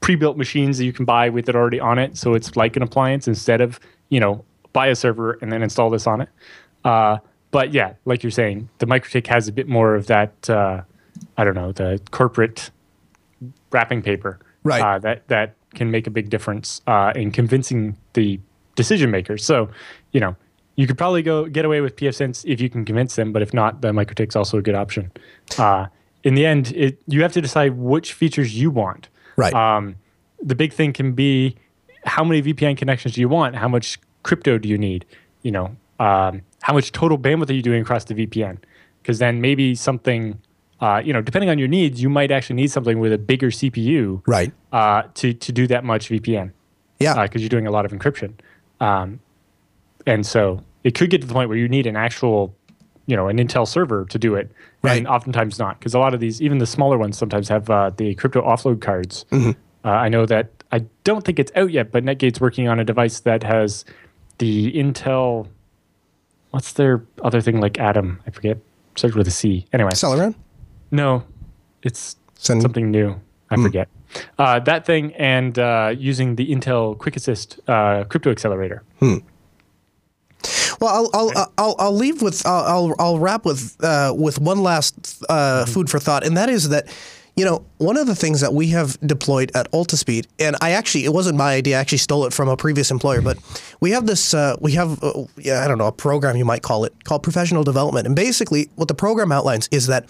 pre-built 0.00 0.36
machines 0.36 0.76
that 0.78 0.84
you 0.84 0.92
can 0.92 1.06
buy 1.06 1.30
with 1.30 1.48
it 1.48 1.56
already 1.56 1.80
on 1.80 1.98
it, 1.98 2.18
so 2.18 2.34
it's 2.34 2.56
like 2.56 2.76
an 2.76 2.82
appliance 2.82 3.26
instead 3.26 3.62
of 3.62 3.80
you 4.10 4.20
know 4.20 4.44
buy 4.72 4.88
a 4.88 4.94
server 4.94 5.38
and 5.42 5.52
then 5.52 5.62
install 5.62 5.90
this 5.90 6.06
on 6.06 6.20
it. 6.20 6.28
Uh, 6.84 7.18
but 7.50 7.72
yeah, 7.72 7.94
like 8.04 8.22
you're 8.22 8.30
saying, 8.30 8.68
the 8.78 8.86
MikroTik 8.86 9.26
has 9.26 9.48
a 9.48 9.52
bit 9.52 9.68
more 9.68 9.94
of 9.94 10.06
that. 10.06 10.48
Uh, 10.48 10.82
I 11.36 11.44
don't 11.44 11.54
know 11.54 11.72
the 11.72 12.00
corporate 12.10 12.70
wrapping 13.70 14.02
paper, 14.02 14.38
Right. 14.64 14.80
Uh, 14.80 14.98
that 15.00 15.26
that 15.28 15.54
can 15.74 15.90
make 15.90 16.06
a 16.06 16.10
big 16.10 16.30
difference 16.30 16.80
uh, 16.86 17.12
in 17.16 17.30
convincing 17.30 17.96
the 18.12 18.38
decision 18.74 19.10
makers. 19.10 19.44
So, 19.44 19.70
you 20.12 20.20
know, 20.20 20.36
you 20.76 20.86
could 20.86 20.98
probably 20.98 21.22
go 21.22 21.46
get 21.46 21.64
away 21.64 21.80
with 21.80 21.96
pfSense 21.96 22.44
if 22.46 22.60
you 22.60 22.70
can 22.70 22.84
convince 22.84 23.16
them, 23.16 23.32
but 23.32 23.42
if 23.42 23.52
not, 23.52 23.80
the 23.80 23.88
MikroTik's 23.88 24.36
also 24.36 24.58
a 24.58 24.62
good 24.62 24.74
option. 24.74 25.10
Uh, 25.58 25.86
in 26.24 26.34
the 26.34 26.46
end, 26.46 26.72
it, 26.76 27.02
you 27.06 27.22
have 27.22 27.32
to 27.32 27.40
decide 27.40 27.76
which 27.76 28.12
features 28.12 28.54
you 28.54 28.70
want. 28.70 29.08
Right. 29.36 29.52
Um, 29.52 29.96
the 30.40 30.54
big 30.54 30.72
thing 30.72 30.92
can 30.92 31.12
be 31.12 31.56
how 32.04 32.24
many 32.24 32.42
VPN 32.42 32.76
connections 32.76 33.14
do 33.14 33.20
you 33.20 33.28
want? 33.28 33.56
How 33.56 33.68
much 33.68 33.98
crypto 34.22 34.58
do 34.58 34.68
you 34.68 34.78
need? 34.78 35.04
You 35.42 35.50
know, 35.52 35.76
um, 35.98 36.42
how 36.62 36.72
much 36.72 36.92
total 36.92 37.18
bandwidth 37.18 37.50
are 37.50 37.54
you 37.54 37.62
doing 37.62 37.82
across 37.82 38.04
the 38.04 38.14
VPN? 38.14 38.58
Because 39.02 39.18
then 39.18 39.40
maybe 39.40 39.74
something, 39.74 40.40
uh, 40.80 41.02
you 41.04 41.12
know, 41.12 41.20
depending 41.20 41.50
on 41.50 41.58
your 41.58 41.68
needs, 41.68 42.00
you 42.00 42.08
might 42.08 42.30
actually 42.30 42.56
need 42.56 42.70
something 42.70 43.00
with 43.00 43.12
a 43.12 43.18
bigger 43.18 43.48
CPU 43.50 44.22
right. 44.26 44.52
uh, 44.72 45.02
to 45.14 45.32
to 45.32 45.52
do 45.52 45.66
that 45.66 45.84
much 45.84 46.08
VPN 46.08 46.52
Yeah. 47.00 47.20
because 47.22 47.42
you're 47.42 47.48
doing 47.48 47.66
a 47.66 47.70
lot 47.72 47.84
of 47.84 47.92
encryption, 47.92 48.34
um, 48.80 49.20
and 50.06 50.24
so 50.26 50.62
it 50.84 50.94
could 50.94 51.10
get 51.10 51.20
to 51.20 51.26
the 51.26 51.34
point 51.34 51.48
where 51.48 51.58
you 51.58 51.68
need 51.68 51.86
an 51.86 51.96
actual, 51.96 52.54
you 53.06 53.16
know, 53.16 53.28
an 53.28 53.38
Intel 53.38 53.66
server 53.66 54.04
to 54.06 54.18
do 54.18 54.34
it, 54.34 54.50
Right. 54.82 54.98
and 54.98 55.06
oftentimes 55.08 55.58
not 55.58 55.78
because 55.78 55.94
a 55.94 55.98
lot 55.98 56.14
of 56.14 56.20
these, 56.20 56.40
even 56.42 56.58
the 56.58 56.66
smaller 56.66 56.98
ones, 56.98 57.16
sometimes 57.18 57.48
have 57.48 57.68
uh, 57.70 57.90
the 57.96 58.14
crypto 58.14 58.42
offload 58.42 58.80
cards. 58.80 59.24
Mm-hmm. 59.30 59.50
Uh, 59.84 59.88
I 59.88 60.08
know 60.08 60.26
that 60.26 60.50
I 60.70 60.84
don't 61.04 61.24
think 61.24 61.38
it's 61.38 61.52
out 61.56 61.70
yet, 61.72 61.90
but 61.92 62.04
Netgate's 62.04 62.40
working 62.40 62.68
on 62.68 62.78
a 62.80 62.84
device 62.84 63.20
that 63.20 63.42
has 63.42 63.84
the 64.42 64.72
Intel. 64.72 65.46
What's 66.50 66.72
their 66.72 67.04
other 67.22 67.40
thing 67.40 67.60
like 67.60 67.78
Atom? 67.78 68.20
I 68.26 68.30
forget. 68.30 68.58
Starts 68.96 69.14
with 69.16 69.28
a 69.28 69.30
C. 69.30 69.64
Anyway, 69.72 69.90
Celeron? 69.92 70.34
no, 70.90 71.22
it's 71.82 72.16
Send- 72.34 72.60
something 72.60 72.90
new. 72.90 73.20
I 73.50 73.56
forget. 73.56 73.88
Uh, 74.38 74.58
that 74.60 74.84
thing 74.84 75.14
and 75.14 75.58
uh, 75.58 75.94
using 75.96 76.36
the 76.36 76.50
Intel 76.50 76.98
Quick 76.98 77.16
Assist 77.16 77.60
uh, 77.68 78.04
crypto 78.04 78.30
accelerator. 78.30 78.82
Hmm. 78.98 79.18
Well, 80.80 80.90
I'll 80.96 81.10
I'll 81.14 81.52
I'll, 81.58 81.76
I'll 81.78 81.92
leave 81.94 82.20
with 82.20 82.44
I'll 82.44 82.64
I'll, 82.64 82.94
I'll 82.98 83.18
wrap 83.20 83.44
with 83.44 83.76
uh, 83.84 84.12
with 84.16 84.40
one 84.40 84.60
last 84.62 85.22
uh, 85.28 85.64
food 85.66 85.88
for 85.88 85.98
thought, 86.00 86.26
and 86.26 86.36
that 86.36 86.48
is 86.50 86.68
that. 86.70 86.88
You 87.34 87.46
know, 87.46 87.64
one 87.78 87.96
of 87.96 88.06
the 88.06 88.14
things 88.14 88.42
that 88.42 88.52
we 88.52 88.68
have 88.68 89.00
deployed 89.00 89.52
at 89.54 89.70
Altispeed, 89.72 90.26
and 90.38 90.54
I 90.60 90.72
actually, 90.72 91.06
it 91.06 91.14
wasn't 91.14 91.38
my 91.38 91.54
idea. 91.54 91.78
I 91.78 91.80
actually 91.80 91.98
stole 91.98 92.26
it 92.26 92.32
from 92.34 92.48
a 92.50 92.58
previous 92.58 92.90
employer, 92.90 93.22
but 93.22 93.38
we 93.80 93.92
have 93.92 94.06
this, 94.06 94.34
uh, 94.34 94.56
we 94.60 94.72
have, 94.72 95.02
uh, 95.02 95.24
yeah, 95.38 95.64
I 95.64 95.68
don't 95.68 95.78
know, 95.78 95.86
a 95.86 95.92
program 95.92 96.36
you 96.36 96.44
might 96.44 96.60
call 96.62 96.84
it, 96.84 96.92
called 97.04 97.22
professional 97.22 97.64
development. 97.64 98.06
And 98.06 98.14
basically, 98.14 98.68
what 98.74 98.88
the 98.88 98.94
program 98.94 99.32
outlines 99.32 99.66
is 99.72 99.86
that 99.86 100.04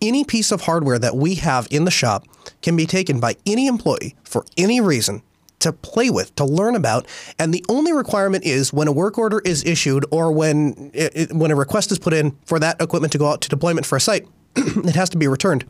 any 0.00 0.24
piece 0.24 0.50
of 0.52 0.62
hardware 0.62 0.98
that 0.98 1.16
we 1.16 1.34
have 1.34 1.68
in 1.70 1.84
the 1.84 1.90
shop 1.90 2.24
can 2.62 2.76
be 2.76 2.86
taken 2.86 3.20
by 3.20 3.36
any 3.44 3.66
employee 3.66 4.16
for 4.24 4.46
any 4.56 4.80
reason 4.80 5.22
to 5.60 5.70
play 5.72 6.08
with, 6.08 6.34
to 6.36 6.46
learn 6.46 6.76
about, 6.76 7.06
and 7.38 7.52
the 7.52 7.64
only 7.68 7.92
requirement 7.92 8.42
is 8.44 8.72
when 8.72 8.88
a 8.88 8.92
work 8.92 9.18
order 9.18 9.40
is 9.44 9.62
issued 9.64 10.06
or 10.10 10.32
when 10.32 10.90
it- 10.94 11.30
when 11.32 11.50
a 11.50 11.54
request 11.56 11.92
is 11.92 11.98
put 11.98 12.14
in 12.14 12.34
for 12.46 12.58
that 12.58 12.80
equipment 12.80 13.12
to 13.12 13.18
go 13.18 13.26
out 13.28 13.42
to 13.42 13.50
deployment 13.50 13.84
for 13.86 13.96
a 13.96 14.00
site, 14.00 14.26
it 14.56 14.94
has 14.94 15.10
to 15.10 15.18
be 15.18 15.28
returned. 15.28 15.64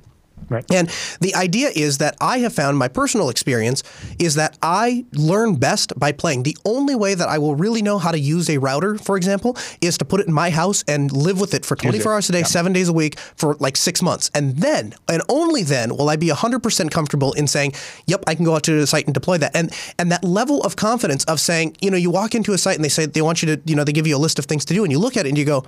Right. 0.48 0.64
And 0.70 0.90
the 1.20 1.34
idea 1.34 1.70
is 1.74 1.98
that 1.98 2.16
I 2.20 2.38
have 2.38 2.52
found 2.52 2.76
my 2.78 2.88
personal 2.88 3.28
experience 3.28 3.82
is 4.18 4.34
that 4.34 4.58
I 4.62 5.04
learn 5.12 5.56
best 5.56 5.98
by 5.98 6.12
playing. 6.12 6.42
The 6.42 6.56
only 6.64 6.94
way 6.94 7.14
that 7.14 7.28
I 7.28 7.38
will 7.38 7.56
really 7.56 7.82
know 7.82 7.98
how 7.98 8.10
to 8.10 8.18
use 8.18 8.50
a 8.50 8.58
router, 8.58 8.96
for 8.98 9.16
example, 9.16 9.56
is 9.80 9.96
to 9.98 10.04
put 10.04 10.20
it 10.20 10.26
in 10.26 10.32
my 10.32 10.50
house 10.50 10.84
and 10.86 11.10
live 11.10 11.40
with 11.40 11.54
it 11.54 11.64
for 11.64 11.76
24 11.76 12.12
hours 12.12 12.28
a 12.28 12.32
day, 12.32 12.42
seven 12.42 12.72
days 12.72 12.88
a 12.88 12.92
week 12.92 13.18
for 13.18 13.54
like 13.58 13.76
six 13.76 14.02
months. 14.02 14.30
And 14.34 14.56
then, 14.58 14.94
and 15.08 15.22
only 15.28 15.62
then, 15.62 15.96
will 15.96 16.10
I 16.10 16.16
be 16.16 16.28
100% 16.28 16.90
comfortable 16.90 17.32
in 17.32 17.46
saying, 17.46 17.72
yep, 18.06 18.22
I 18.26 18.34
can 18.34 18.44
go 18.44 18.54
out 18.54 18.64
to 18.64 18.78
the 18.78 18.86
site 18.86 19.06
and 19.06 19.14
deploy 19.14 19.38
that. 19.38 19.56
And, 19.56 19.72
and 19.98 20.12
that 20.12 20.24
level 20.24 20.60
of 20.62 20.76
confidence 20.76 21.24
of 21.24 21.40
saying, 21.40 21.76
you 21.80 21.90
know, 21.90 21.96
you 21.96 22.10
walk 22.10 22.34
into 22.34 22.52
a 22.52 22.58
site 22.58 22.76
and 22.76 22.84
they 22.84 22.88
say 22.88 23.06
they 23.06 23.22
want 23.22 23.42
you 23.42 23.56
to, 23.56 23.62
you 23.64 23.74
know, 23.74 23.84
they 23.84 23.92
give 23.92 24.06
you 24.06 24.16
a 24.16 24.18
list 24.18 24.38
of 24.38 24.44
things 24.44 24.64
to 24.66 24.74
do 24.74 24.84
and 24.84 24.92
you 24.92 24.98
look 24.98 25.16
at 25.16 25.26
it 25.26 25.30
and 25.30 25.38
you 25.38 25.44
go, 25.44 25.64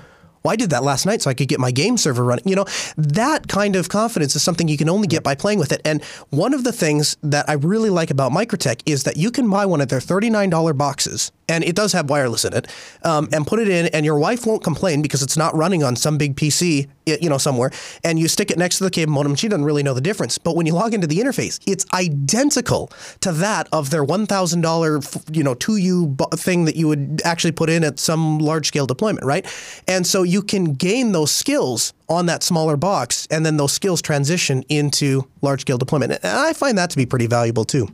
well, 0.46 0.52
I 0.52 0.56
did 0.56 0.70
that 0.70 0.84
last 0.84 1.06
night 1.06 1.22
so 1.22 1.28
I 1.28 1.34
could 1.34 1.48
get 1.48 1.58
my 1.58 1.72
game 1.72 1.96
server 1.96 2.22
running. 2.22 2.48
You 2.48 2.54
know, 2.54 2.66
that 2.96 3.48
kind 3.48 3.74
of 3.74 3.88
confidence 3.88 4.36
is 4.36 4.44
something 4.44 4.68
you 4.68 4.76
can 4.76 4.88
only 4.88 5.08
get 5.08 5.24
by 5.24 5.34
playing 5.34 5.58
with 5.58 5.72
it. 5.72 5.80
And 5.84 6.04
one 6.30 6.54
of 6.54 6.62
the 6.62 6.72
things 6.72 7.16
that 7.24 7.48
I 7.48 7.54
really 7.54 7.90
like 7.90 8.12
about 8.12 8.30
MikroTik 8.30 8.82
is 8.86 9.02
that 9.02 9.16
you 9.16 9.32
can 9.32 9.50
buy 9.50 9.66
one 9.66 9.80
of 9.80 9.88
their 9.88 9.98
$39 9.98 10.78
boxes, 10.78 11.32
and 11.48 11.64
it 11.64 11.74
does 11.74 11.92
have 11.92 12.10
wireless 12.10 12.44
in 12.44 12.52
it, 12.52 12.68
um, 13.04 13.28
and 13.32 13.46
put 13.46 13.58
it 13.58 13.68
in, 13.68 13.86
and 13.86 14.04
your 14.04 14.18
wife 14.18 14.46
won't 14.46 14.62
complain 14.62 15.02
because 15.02 15.22
it's 15.22 15.36
not 15.36 15.54
running 15.54 15.82
on 15.82 15.96
some 15.96 16.18
big 16.18 16.36
PC, 16.36 16.88
you 17.06 17.28
know, 17.28 17.38
somewhere. 17.38 17.70
And 18.04 18.18
you 18.18 18.28
stick 18.28 18.50
it 18.50 18.58
next 18.58 18.78
to 18.78 18.84
the 18.84 18.90
cable 18.90 19.12
modem, 19.12 19.34
she 19.34 19.48
doesn't 19.48 19.64
really 19.64 19.82
know 19.82 19.94
the 19.94 20.00
difference. 20.00 20.38
But 20.38 20.56
when 20.56 20.66
you 20.66 20.72
log 20.72 20.94
into 20.94 21.06
the 21.06 21.18
interface, 21.18 21.60
it's 21.66 21.86
identical 21.92 22.90
to 23.20 23.32
that 23.32 23.68
of 23.72 23.90
their 23.90 24.04
$1,000, 24.04 25.36
you 25.36 25.42
know, 25.42 25.54
2U 25.54 26.38
thing 26.38 26.64
that 26.64 26.76
you 26.76 26.88
would 26.88 27.22
actually 27.24 27.52
put 27.52 27.70
in 27.70 27.84
at 27.84 27.98
some 27.98 28.38
large 28.38 28.66
scale 28.66 28.86
deployment, 28.86 29.24
right? 29.24 29.46
And 29.86 30.06
so 30.06 30.22
you 30.22 30.42
can 30.42 30.74
gain 30.74 31.12
those 31.12 31.30
skills 31.30 31.92
on 32.08 32.26
that 32.26 32.42
smaller 32.42 32.76
box, 32.76 33.26
and 33.30 33.44
then 33.44 33.56
those 33.56 33.72
skills 33.72 34.00
transition 34.00 34.62
into 34.68 35.26
large 35.42 35.62
scale 35.62 35.78
deployment. 35.78 36.12
And 36.12 36.24
I 36.24 36.52
find 36.52 36.78
that 36.78 36.90
to 36.90 36.96
be 36.96 37.06
pretty 37.06 37.26
valuable 37.26 37.64
too. 37.64 37.88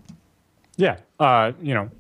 Yeah. 0.77 0.97
Uh, 1.19 1.53
you 1.63 1.75
know, 1.75 1.91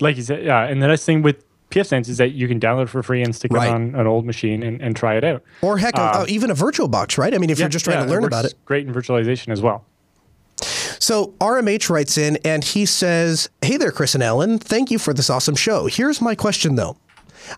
like 0.00 0.16
you 0.16 0.22
said, 0.22 0.44
yeah. 0.44 0.64
And 0.66 0.82
the 0.82 0.88
nice 0.88 1.04
thing 1.04 1.22
with 1.22 1.44
pfSense 1.70 2.08
is 2.08 2.16
that 2.16 2.32
you 2.32 2.48
can 2.48 2.58
download 2.58 2.88
for 2.88 3.02
free 3.02 3.22
and 3.22 3.34
stick 3.36 3.52
Right. 3.52 3.68
it 3.68 3.72
on 3.72 3.94
an 3.94 4.06
old 4.06 4.24
machine 4.24 4.62
and, 4.62 4.80
and 4.80 4.96
try 4.96 5.16
it 5.16 5.24
out. 5.24 5.42
Or 5.62 5.76
heck, 5.78 5.98
uh, 5.98 6.24
even 6.28 6.50
a 6.50 6.54
virtual 6.54 6.88
box, 6.88 7.18
right? 7.18 7.34
I 7.34 7.38
mean, 7.38 7.50
if 7.50 7.58
you're 7.58 7.68
just 7.68 7.84
trying 7.84 7.98
Yeah, 7.98 8.04
to 8.06 8.10
learn 8.10 8.22
works 8.22 8.30
about 8.34 8.44
it. 8.46 8.54
Great 8.64 8.86
in 8.86 8.94
virtualization 8.94 9.48
as 9.52 9.60
well. 9.60 9.84
So 11.00 11.34
RMH 11.40 11.88
writes 11.90 12.18
in 12.18 12.38
and 12.44 12.64
he 12.64 12.84
says, 12.86 13.48
Hey 13.62 13.76
there, 13.76 13.92
Chris 13.92 14.14
and 14.14 14.22
Ellen. 14.22 14.58
Thank 14.58 14.90
you 14.90 14.98
for 14.98 15.12
this 15.14 15.30
awesome 15.30 15.54
show. 15.54 15.86
Here's 15.86 16.20
my 16.20 16.34
question 16.34 16.74
though. 16.74 16.96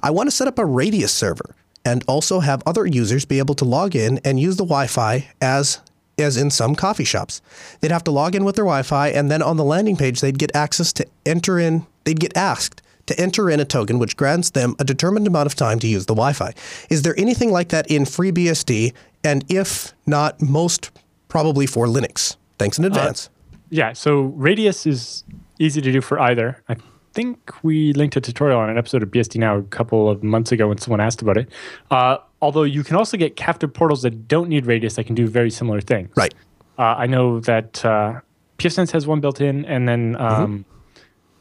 I 0.02 0.10
want 0.10 0.26
to 0.28 0.30
set 0.30 0.46
up 0.48 0.58
a 0.58 0.64
Radius 0.64 1.12
server 1.12 1.54
and 1.84 2.04
also 2.06 2.40
have 2.40 2.62
other 2.66 2.86
users 2.86 3.24
be 3.24 3.38
able 3.38 3.54
to 3.54 3.64
log 3.64 3.96
in 3.96 4.18
and 4.24 4.38
use 4.38 4.56
the 4.56 4.64
Wi-Fi 4.64 5.28
as 5.40 5.80
as 6.22 6.36
in 6.36 6.50
some 6.50 6.74
coffee 6.74 7.04
shops. 7.04 7.40
They'd 7.80 7.90
have 7.90 8.04
to 8.04 8.10
log 8.10 8.34
in 8.34 8.44
with 8.44 8.56
their 8.56 8.64
Wi-Fi 8.64 9.08
and 9.08 9.30
then 9.30 9.42
on 9.42 9.56
the 9.56 9.64
landing 9.64 9.96
page 9.96 10.20
they'd 10.20 10.38
get 10.38 10.54
access 10.54 10.92
to 10.94 11.06
enter 11.26 11.58
in 11.58 11.86
they'd 12.04 12.20
get 12.20 12.36
asked 12.36 12.82
to 13.06 13.20
enter 13.20 13.50
in 13.50 13.58
a 13.60 13.64
token 13.64 13.98
which 13.98 14.16
grants 14.16 14.50
them 14.50 14.76
a 14.78 14.84
determined 14.84 15.26
amount 15.26 15.46
of 15.46 15.54
time 15.54 15.78
to 15.80 15.88
use 15.88 16.06
the 16.06 16.14
Wi-Fi. 16.14 16.52
Is 16.88 17.02
there 17.02 17.14
anything 17.18 17.50
like 17.50 17.70
that 17.70 17.90
in 17.90 18.04
FreeBSD 18.04 18.92
and 19.24 19.44
if 19.48 19.92
not 20.06 20.40
most 20.40 20.90
probably 21.28 21.66
for 21.66 21.86
Linux? 21.86 22.36
Thanks 22.58 22.78
in 22.78 22.84
advance. 22.84 23.30
Yeah, 23.70 23.92
so 23.92 24.22
Radius 24.22 24.86
is 24.86 25.24
easy 25.58 25.80
to 25.80 25.92
do 25.92 26.00
for 26.00 26.18
either. 26.20 26.62
I 26.68 26.76
think 27.12 27.52
we 27.62 27.92
linked 27.92 28.16
a 28.16 28.20
tutorial 28.20 28.60
on 28.60 28.70
an 28.70 28.78
episode 28.78 29.02
of 29.02 29.10
BSD 29.10 29.38
Now 29.38 29.56
a 29.56 29.62
couple 29.62 30.08
of 30.08 30.22
months 30.22 30.52
ago 30.52 30.68
when 30.68 30.78
someone 30.78 31.00
asked 31.00 31.22
about 31.22 31.36
it. 31.36 31.48
Uh, 31.90 32.18
although 32.42 32.62
you 32.62 32.82
can 32.82 32.96
also 32.96 33.16
get 33.16 33.36
captive 33.36 33.72
portals 33.72 34.02
that 34.02 34.28
don't 34.28 34.48
need 34.48 34.66
Radius 34.66 34.94
that 34.96 35.04
can 35.04 35.14
do 35.14 35.26
very 35.26 35.50
similar 35.50 35.80
things. 35.80 36.10
Right. 36.16 36.34
Uh, 36.78 36.94
I 36.98 37.06
know 37.06 37.40
that 37.40 37.84
uh, 37.84 38.20
pfSense 38.58 38.90
has 38.92 39.06
one 39.06 39.20
built 39.20 39.40
in, 39.40 39.64
and 39.66 39.88
then 39.88 40.16
um, 40.16 40.64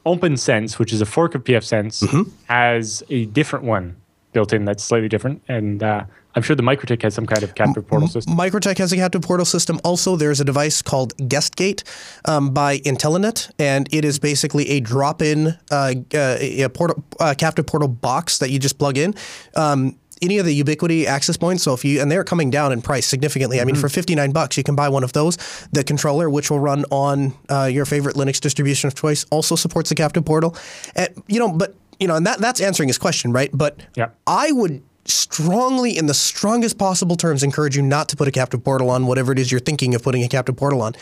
OPNsense, 0.06 0.80
which 0.80 0.92
is 0.92 1.02
a 1.02 1.06
fork 1.06 1.36
of 1.36 1.44
pfSense, 1.44 2.04
has 2.48 3.04
a 3.10 3.26
different 3.26 3.66
one 3.66 3.96
built 4.34 4.54
in 4.54 4.66
that's 4.66 4.84
slightly 4.84 5.10
different. 5.10 5.42
And 5.48 5.82
uh, 5.82 6.04
I'm 6.36 6.42
sure 6.44 6.56
the 6.56 6.64
MikroTik 6.64 7.02
has 7.02 7.16
some 7.16 7.26
kind 7.26 7.44
of 7.44 7.56
captive 7.56 7.88
portal 7.88 8.08
system. 8.08 8.36
MikroTik 8.36 8.78
has 8.78 8.92
a 8.92 8.96
captive 8.96 9.22
portal 9.22 9.46
system. 9.46 9.80
Also, 9.84 10.16
there's 10.16 10.40
a 10.40 10.46
device 10.46 10.82
called 10.82 11.16
GuestGate 11.18 11.84
um, 12.26 12.54
by 12.54 12.80
Intellinet, 12.80 13.52
and 13.58 13.92
it 13.94 14.06
is 14.06 14.20
basically 14.20 14.70
a 14.70 14.80
drop-in 14.80 15.58
uh, 15.72 15.94
uh, 16.14 16.38
a 16.40 16.68
portal, 16.70 17.04
uh, 17.20 17.34
captive 17.38 17.66
portal 17.66 17.88
box 17.88 18.38
that 18.40 18.52
you 18.52 18.60
just 18.60 18.78
plug 18.78 18.98
in. 18.98 19.16
Um, 19.56 19.98
any 20.22 20.38
of 20.38 20.46
the 20.46 20.64
Ubiquiti 20.64 21.06
access 21.06 21.38
points. 21.38 21.64
So 21.64 21.74
if 21.74 21.84
you 21.86 22.02
and 22.02 22.12
they're 22.12 22.24
coming 22.24 22.50
down 22.50 22.72
in 22.72 22.82
price 22.82 23.06
significantly. 23.08 23.62
I 23.62 23.66
mean, 23.66 23.76
for 23.76 23.90
59 23.90 24.32
bucks, 24.32 24.58
you 24.58 24.64
can 24.64 24.76
buy 24.76 24.90
one 24.90 25.04
of 25.04 25.14
those. 25.14 25.38
The 25.72 25.84
controller, 25.84 26.30
which 26.30 26.50
will 26.50 26.60
run 26.60 26.86
on 26.92 27.34
uh, 27.50 27.66
your 27.66 27.86
favorite 27.86 28.16
Linux 28.16 28.40
distribution 28.40 28.88
of 28.88 28.96
choice, 28.96 29.26
also 29.32 29.56
supports 29.56 29.90
the 29.90 29.96
captive 29.96 30.26
portal. 30.26 30.56
And 30.96 31.10
you 31.28 31.40
know, 31.40 31.52
but 31.52 31.76
you 32.00 32.08
know, 32.08 32.16
and 32.16 32.26
that 32.26 32.40
that's 32.40 32.62
answering 32.62 32.90
his 32.90 32.98
question, 32.98 33.32
right? 33.32 33.50
But 33.54 33.80
Yeah. 33.96 34.10
I 34.26 34.52
would 34.52 34.84
strongly, 35.06 35.98
in 35.98 36.06
the 36.06 36.14
strongest 36.14 36.78
possible 36.78 37.16
terms, 37.16 37.44
encourage 37.44 37.76
you 37.76 37.82
not 37.82 38.10
to 38.10 38.16
put 38.16 38.28
a 38.28 38.32
captive 38.32 38.64
portal 38.64 38.90
on 38.90 39.08
whatever 39.08 39.32
it 39.32 39.40
is 39.40 39.52
you're 39.52 39.60
thinking 39.60 39.96
of 39.96 40.04
putting 40.04 40.24
a 40.24 40.28
captive 40.28 40.56
portal 40.56 40.82
on. 40.82 40.94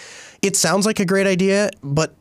It 0.42 0.56
sounds 0.56 0.86
like 0.86 1.00
a 1.00 1.06
great 1.06 1.28
idea, 1.28 1.72
but 1.84 2.16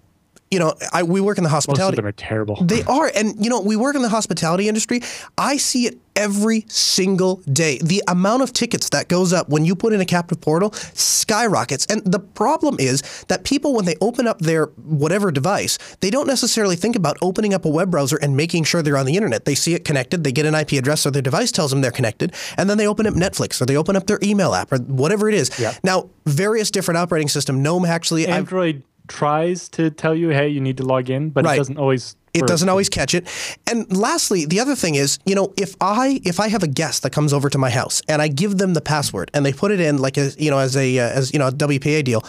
you 0.51 0.59
know, 0.61 0.75
I, 0.93 1.03
we 1.03 1.21
work 1.21 1.39
in 1.39 1.45
the 1.45 1.51
hospitality. 1.51 1.97
Most 1.97 1.99
of 1.99 2.05
them 2.05 2.07
are 2.07 2.13
terrible. 2.13 2.57
They 2.63 2.83
are, 2.85 3.11
and 3.15 3.43
you 3.43 3.51
know, 3.51 3.61
we 3.61 3.75
work 3.75 3.97
in 3.97 4.03
the 4.03 4.09
hospitality 4.09 4.69
industry. 4.69 5.01
I 5.37 5.57
see 5.57 5.87
it 5.87 5.99
every 6.15 6.65
single 6.69 7.37
day. 7.53 7.79
The 7.83 8.03
amount 8.09 8.43
of 8.43 8.53
tickets 8.53 8.89
that 8.91 9.09
goes 9.09 9.33
up 9.33 9.49
when 9.49 9.65
you 9.65 9.75
put 9.75 9.93
in 9.93 10.01
a 10.01 10.05
captive 10.05 10.41
portal 10.41 10.73
skyrockets. 10.73 11.85
And 11.87 12.03
the 12.05 12.21
problem 12.21 12.77
is 12.79 13.25
that 13.29 13.45
people, 13.45 13.75
when 13.75 13.85
they 13.85 13.97
open 14.01 14.27
up 14.27 14.39
their 14.39 14.67
whatever 14.67 15.31
device, 15.31 15.79
they 16.01 16.11
don't 16.11 16.27
necessarily 16.27 16.77
think 16.77 16.97
about 16.97 17.19
opening 17.21 17.53
up 17.53 17.65
a 17.65 17.69
web 17.69 17.91
browser 17.91 18.17
and 18.17 18.37
making 18.37 18.65
sure 18.65 18.83
they're 18.83 18.97
on 18.97 19.07
the 19.07 19.17
internet. 19.17 19.45
They 19.45 19.55
see 19.57 19.75
it 19.75 19.85
connected, 19.85 20.25
they 20.25 20.33
get 20.33 20.47
an 20.47 20.55
IP 20.55 20.73
address, 20.73 21.03
so 21.03 21.11
their 21.11 21.23
device 21.23 21.53
tells 21.53 21.71
them 21.71 21.81
they're 21.81 21.91
connected, 21.91 22.33
and 22.57 22.71
then 22.71 22.79
they 22.79 22.87
open 22.87 23.07
up 23.07 23.15
Netflix 23.15 23.61
or 23.61 23.67
they 23.67 23.77
open 23.77 23.97
up 23.97 24.07
their 24.07 24.21
email 24.23 24.55
app 24.55 24.73
or 24.73 24.79
whatever 24.79 25.29
it 25.29 25.35
is. 25.35 25.51
Yeah. 25.59 25.75
Now, 25.83 26.09
various 26.25 26.71
different 26.71 26.99
operating 26.99 27.29
system. 27.29 27.63
GNOME 27.63 27.85
actually, 27.85 28.27
I've 28.27 28.37
Android 28.37 28.83
tries 29.09 29.69
to 29.71 29.91
tell 29.91 30.15
you, 30.15 30.29
hey, 30.31 30.49
you 30.49 30.61
need 30.61 30.77
to 30.79 30.85
log 30.85 31.11
in, 31.11 31.31
but 31.31 31.45
Right. 31.45 31.55
it 31.55 31.59
doesn't 31.59 31.79
always. 31.79 32.17
it 32.35 32.47
doesn't 32.47 32.69
always 32.69 32.91
catch 32.91 33.15
it. 33.15 33.27
And 33.67 33.91
lastly 33.97 34.45
the 34.45 34.61
other 34.61 34.75
thing 34.77 34.95
is 34.95 35.19
you 35.25 35.35
know 35.35 35.55
if 35.57 35.75
i 35.81 36.21
if 36.25 36.39
i 36.39 36.49
have 36.49 36.63
a 36.63 36.67
guest 36.69 37.03
that 37.03 37.11
comes 37.11 37.33
over 37.33 37.49
to 37.49 37.57
my 37.57 37.71
house 37.71 38.03
and 38.11 38.21
i 38.21 38.29
give 38.29 38.59
them 38.59 38.75
the 38.75 38.83
password 38.83 39.31
and 39.33 39.41
they 39.47 39.55
put 39.55 39.71
it 39.71 39.81
in 39.81 39.97
like 40.07 40.19
a 40.19 40.27
you 40.39 40.51
know 40.51 40.59
as 40.59 40.77
a 40.77 40.99
uh, 40.99 41.19
as 41.19 41.33
you 41.33 41.39
know 41.39 41.49
a 41.49 41.53
wpa 41.53 42.05
deal 42.05 42.23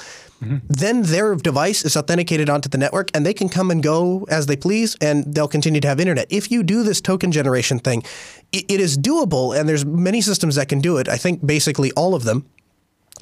then 0.70 1.02
their 1.02 1.36
device 1.36 1.84
is 1.84 1.98
authenticated 1.98 2.48
onto 2.50 2.70
the 2.70 2.78
network 2.78 3.10
and 3.16 3.26
they 3.26 3.34
can 3.34 3.50
come 3.50 3.70
and 3.72 3.82
go 3.84 4.26
as 4.30 4.46
they 4.46 4.56
please 4.56 4.96
and 5.02 5.34
they'll 5.34 5.48
continue 5.48 5.82
to 5.82 5.88
have 5.88 6.00
internet. 6.00 6.28
If 6.30 6.52
you 6.52 6.62
do 6.62 6.84
this 6.84 7.02
token 7.02 7.32
generation 7.32 7.80
thing 7.80 8.04
it, 8.54 8.64
it 8.70 8.80
is 8.80 8.98
doable 8.98 9.58
and 9.60 9.68
there's 9.68 9.84
many 9.86 10.22
systems 10.22 10.56
that 10.56 10.70
can 10.70 10.80
do 10.80 10.98
it. 10.98 11.10
I 11.10 11.18
think 11.18 11.46
basically 11.46 11.92
all 11.94 12.14
of 12.16 12.24
them 12.24 12.46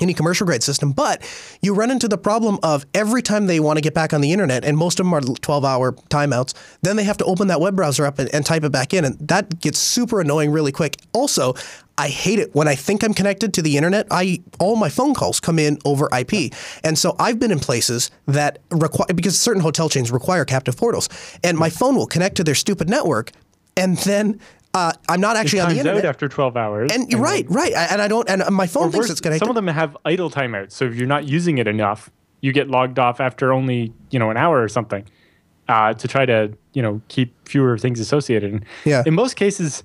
any 0.02 0.14
commercial 0.14 0.46
grade 0.46 0.64
system, 0.64 0.92
but 0.92 1.22
you 1.62 1.74
run 1.74 1.92
into 1.92 2.08
the 2.08 2.18
problem 2.18 2.60
of 2.64 2.86
every 2.94 3.22
time 3.22 3.48
they 3.48 3.60
want 3.60 3.78
to 3.78 3.82
get 3.82 3.94
back 3.94 4.14
on 4.14 4.22
the 4.22 4.32
internet, 4.32 4.66
and 4.66 4.78
most 4.78 5.00
of 5.00 5.06
them 5.06 5.14
are 5.14 5.22
12 5.22 5.64
hour 5.64 5.94
timeouts, 6.10 6.54
then 6.82 6.96
they 6.96 7.04
have 7.04 7.18
to 7.18 7.26
open 7.26 7.48
that 7.48 7.62
web 7.62 7.76
browser 7.76 8.06
up 8.06 8.20
and, 8.20 8.34
and 8.34 8.46
type 8.46 8.64
it 8.64 8.72
back 8.72 8.94
in, 8.94 9.06
and 9.06 9.18
that 9.28 9.60
gets 9.62 9.80
super 9.80 10.22
annoying 10.22 10.52
really 10.52 10.72
quick. 10.72 10.98
Also, 11.14 11.54
I 11.98 12.10
hate 12.10 12.40
it 12.40 12.54
when 12.54 12.68
I 12.68 12.76
think 12.76 13.04
I'm 13.04 13.14
connected 13.14 13.54
to 13.54 13.62
the 13.62 13.78
internet. 13.78 14.08
I 14.12 14.42
all 14.60 14.76
my 14.76 14.90
phone 14.90 15.14
calls 15.14 15.40
come 15.40 15.60
in 15.60 15.78
over 15.86 16.10
IP, 16.18 16.54
and 16.84 16.98
so 16.98 17.16
I've 17.20 17.40
been 17.40 17.52
in 17.52 17.60
places 17.60 18.12
that 18.26 18.60
require 18.70 19.08
because 19.16 19.40
certain 19.40 19.62
hotel 19.62 19.88
chains 19.88 20.12
require 20.12 20.44
captive 20.44 20.76
portals, 20.76 21.08
and 21.44 21.58
my 21.58 21.70
phone 21.70 21.96
will 21.96 22.08
connect 22.08 22.36
to 22.38 22.44
their 22.44 22.56
stupid 22.56 22.90
network, 22.90 23.32
and 23.78 23.98
then. 24.00 24.40
Uh, 24.76 24.92
I'm 25.08 25.22
not 25.22 25.38
actually 25.38 25.62
on 25.62 25.70
the 25.70 25.80
internet. 25.80 26.04
after 26.04 26.28
12 26.28 26.58
hours. 26.58 26.92
And 26.94 27.10
you're 27.10 27.22
right, 27.22 27.46
right. 27.50 27.72
And 27.74 28.02
I 28.02 28.10
don't. 28.10 28.30
And 28.30 28.44
my 28.54 28.68
phone 28.68 28.92
thinks 28.92 29.10
it's 29.10 29.22
connected. 29.22 29.40
Some 29.40 29.50
of 29.50 29.56
them 29.56 29.68
have 29.68 29.96
idle 30.04 30.30
timeouts. 30.30 30.74
So 30.74 30.84
if 30.86 30.96
you're 30.96 31.08
not 31.08 31.26
using 31.26 31.58
it 31.60 31.68
enough, 31.68 32.12
you 32.42 32.52
get 32.52 32.70
logged 32.70 33.00
off 33.00 33.22
after 33.22 33.54
only 33.54 33.94
you 34.12 34.20
know 34.20 34.30
an 34.30 34.38
hour 34.38 34.62
or 34.62 34.68
something 34.68 35.06
uh, 35.70 35.94
to 35.94 36.08
try 36.08 36.26
to 36.26 36.52
you 36.74 36.82
know 36.82 37.02
keep 37.08 37.34
fewer 37.48 37.78
things 37.78 38.00
associated. 38.02 38.52
And 38.52 38.66
Yeah. 38.84 39.04
In 39.06 39.14
most 39.14 39.36
cases, 39.38 39.82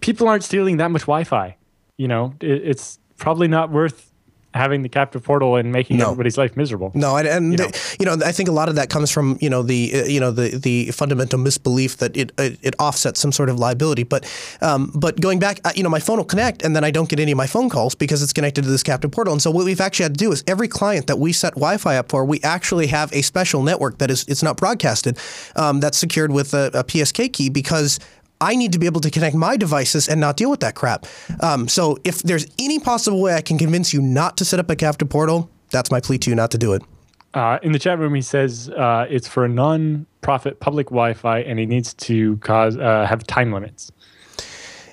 people 0.00 0.28
aren't 0.28 0.44
stealing 0.44 0.76
that 0.76 0.90
much 0.90 1.02
Wi-Fi. 1.02 1.56
You 1.96 2.08
know, 2.08 2.34
it, 2.40 2.62
it's 2.64 2.98
probably 3.16 3.48
not 3.48 3.70
worth 3.70 4.12
having 4.54 4.82
the 4.82 4.88
captive 4.88 5.22
portal 5.22 5.56
and 5.56 5.72
making 5.72 5.96
No. 5.98 6.04
everybody's 6.06 6.38
life 6.38 6.56
miserable. 6.56 6.92
No, 6.94 7.16
and, 7.16 7.26
and 7.28 7.50
You 7.52 7.58
know. 7.58 7.64
know. 7.64 7.70
you 7.98 8.06
know, 8.06 8.16
I 8.24 8.32
think 8.32 8.48
a 8.48 8.52
lot 8.52 8.68
of 8.68 8.76
that 8.76 8.88
comes 8.88 9.10
from 9.10 9.36
you 9.40 9.50
know 9.50 9.62
the 9.62 9.92
uh, 9.94 10.04
you 10.04 10.20
know 10.20 10.30
the 10.30 10.56
the 10.56 10.90
fundamental 10.92 11.38
misbelief 11.38 11.96
that 11.98 12.16
it 12.16 12.32
it, 12.38 12.58
it 12.62 12.74
offsets 12.78 13.20
some 13.20 13.32
sort 13.32 13.48
of 13.48 13.58
liability. 13.58 14.04
But 14.04 14.24
um, 14.62 14.90
but 14.94 15.20
going 15.20 15.38
back, 15.40 15.60
uh, 15.64 15.72
you 15.74 15.82
know, 15.82 15.88
my 15.90 16.00
phone 16.00 16.18
will 16.18 16.24
connect, 16.24 16.64
and 16.64 16.74
then 16.74 16.84
I 16.84 16.90
don't 16.90 17.08
get 17.08 17.18
any 17.20 17.32
of 17.32 17.36
my 17.38 17.46
phone 17.48 17.68
calls 17.68 17.94
because 17.94 18.22
it's 18.22 18.32
connected 18.32 18.62
to 18.64 18.70
this 18.70 18.82
captive 18.82 19.10
portal. 19.10 19.32
And 19.32 19.42
so 19.42 19.50
what 19.50 19.64
we've 19.64 19.80
actually 19.80 20.04
had 20.04 20.14
to 20.18 20.24
do 20.24 20.32
is 20.32 20.44
every 20.46 20.68
client 20.68 21.08
that 21.08 21.18
we 21.18 21.32
set 21.32 21.54
Wi-Fi 21.54 21.96
up 21.96 22.08
for, 22.10 22.24
we 22.24 22.40
actually 22.42 22.86
have 22.88 23.12
a 23.12 23.22
special 23.22 23.62
network 23.62 23.98
that 23.98 24.10
is 24.10 24.24
it's 24.28 24.42
not 24.42 24.56
broadcasted, 24.56 25.18
um, 25.56 25.80
that's 25.80 25.98
secured 25.98 26.30
with 26.32 26.54
a, 26.54 26.70
a 26.74 26.84
PSK 26.84 27.32
key 27.32 27.48
because. 27.50 27.98
I 28.44 28.56
need 28.56 28.72
to 28.72 28.78
be 28.78 28.86
able 28.86 29.00
to 29.00 29.10
connect 29.10 29.34
my 29.34 29.56
devices 29.56 30.08
and 30.08 30.20
not 30.20 30.36
deal 30.36 30.50
with 30.50 30.60
that 30.60 30.74
crap. 30.74 31.06
Um, 31.40 31.66
so 31.66 31.96
if 32.04 32.22
there's 32.22 32.46
any 32.58 32.78
possible 32.78 33.20
way 33.22 33.34
I 33.34 33.40
can 33.40 33.56
convince 33.56 33.94
you 33.94 34.02
not 34.02 34.36
to 34.36 34.44
set 34.44 34.60
up 34.60 34.70
a 34.70 34.76
captive 34.76 35.08
portal, 35.08 35.50
that's 35.70 35.90
my 35.90 36.00
plea 36.00 36.18
to 36.18 36.30
you 36.30 36.36
not 36.36 36.50
to 36.50 36.58
do 36.58 36.74
it. 36.74 36.82
Uh, 37.32 37.58
in 37.62 37.72
the 37.72 37.78
chat 37.78 37.98
room, 37.98 38.14
he 38.14 38.20
says 38.20 38.68
uh, 38.68 39.06
it's 39.08 39.26
for 39.26 39.44
a 39.44 39.48
non-profit 39.48 40.60
public 40.60 40.88
Wi-Fi, 40.88 41.40
and 41.40 41.58
he 41.58 41.66
needs 41.66 41.94
to 41.94 42.36
cause 42.36 42.76
uh, 42.76 43.06
have 43.06 43.26
time 43.26 43.50
limits. 43.50 43.90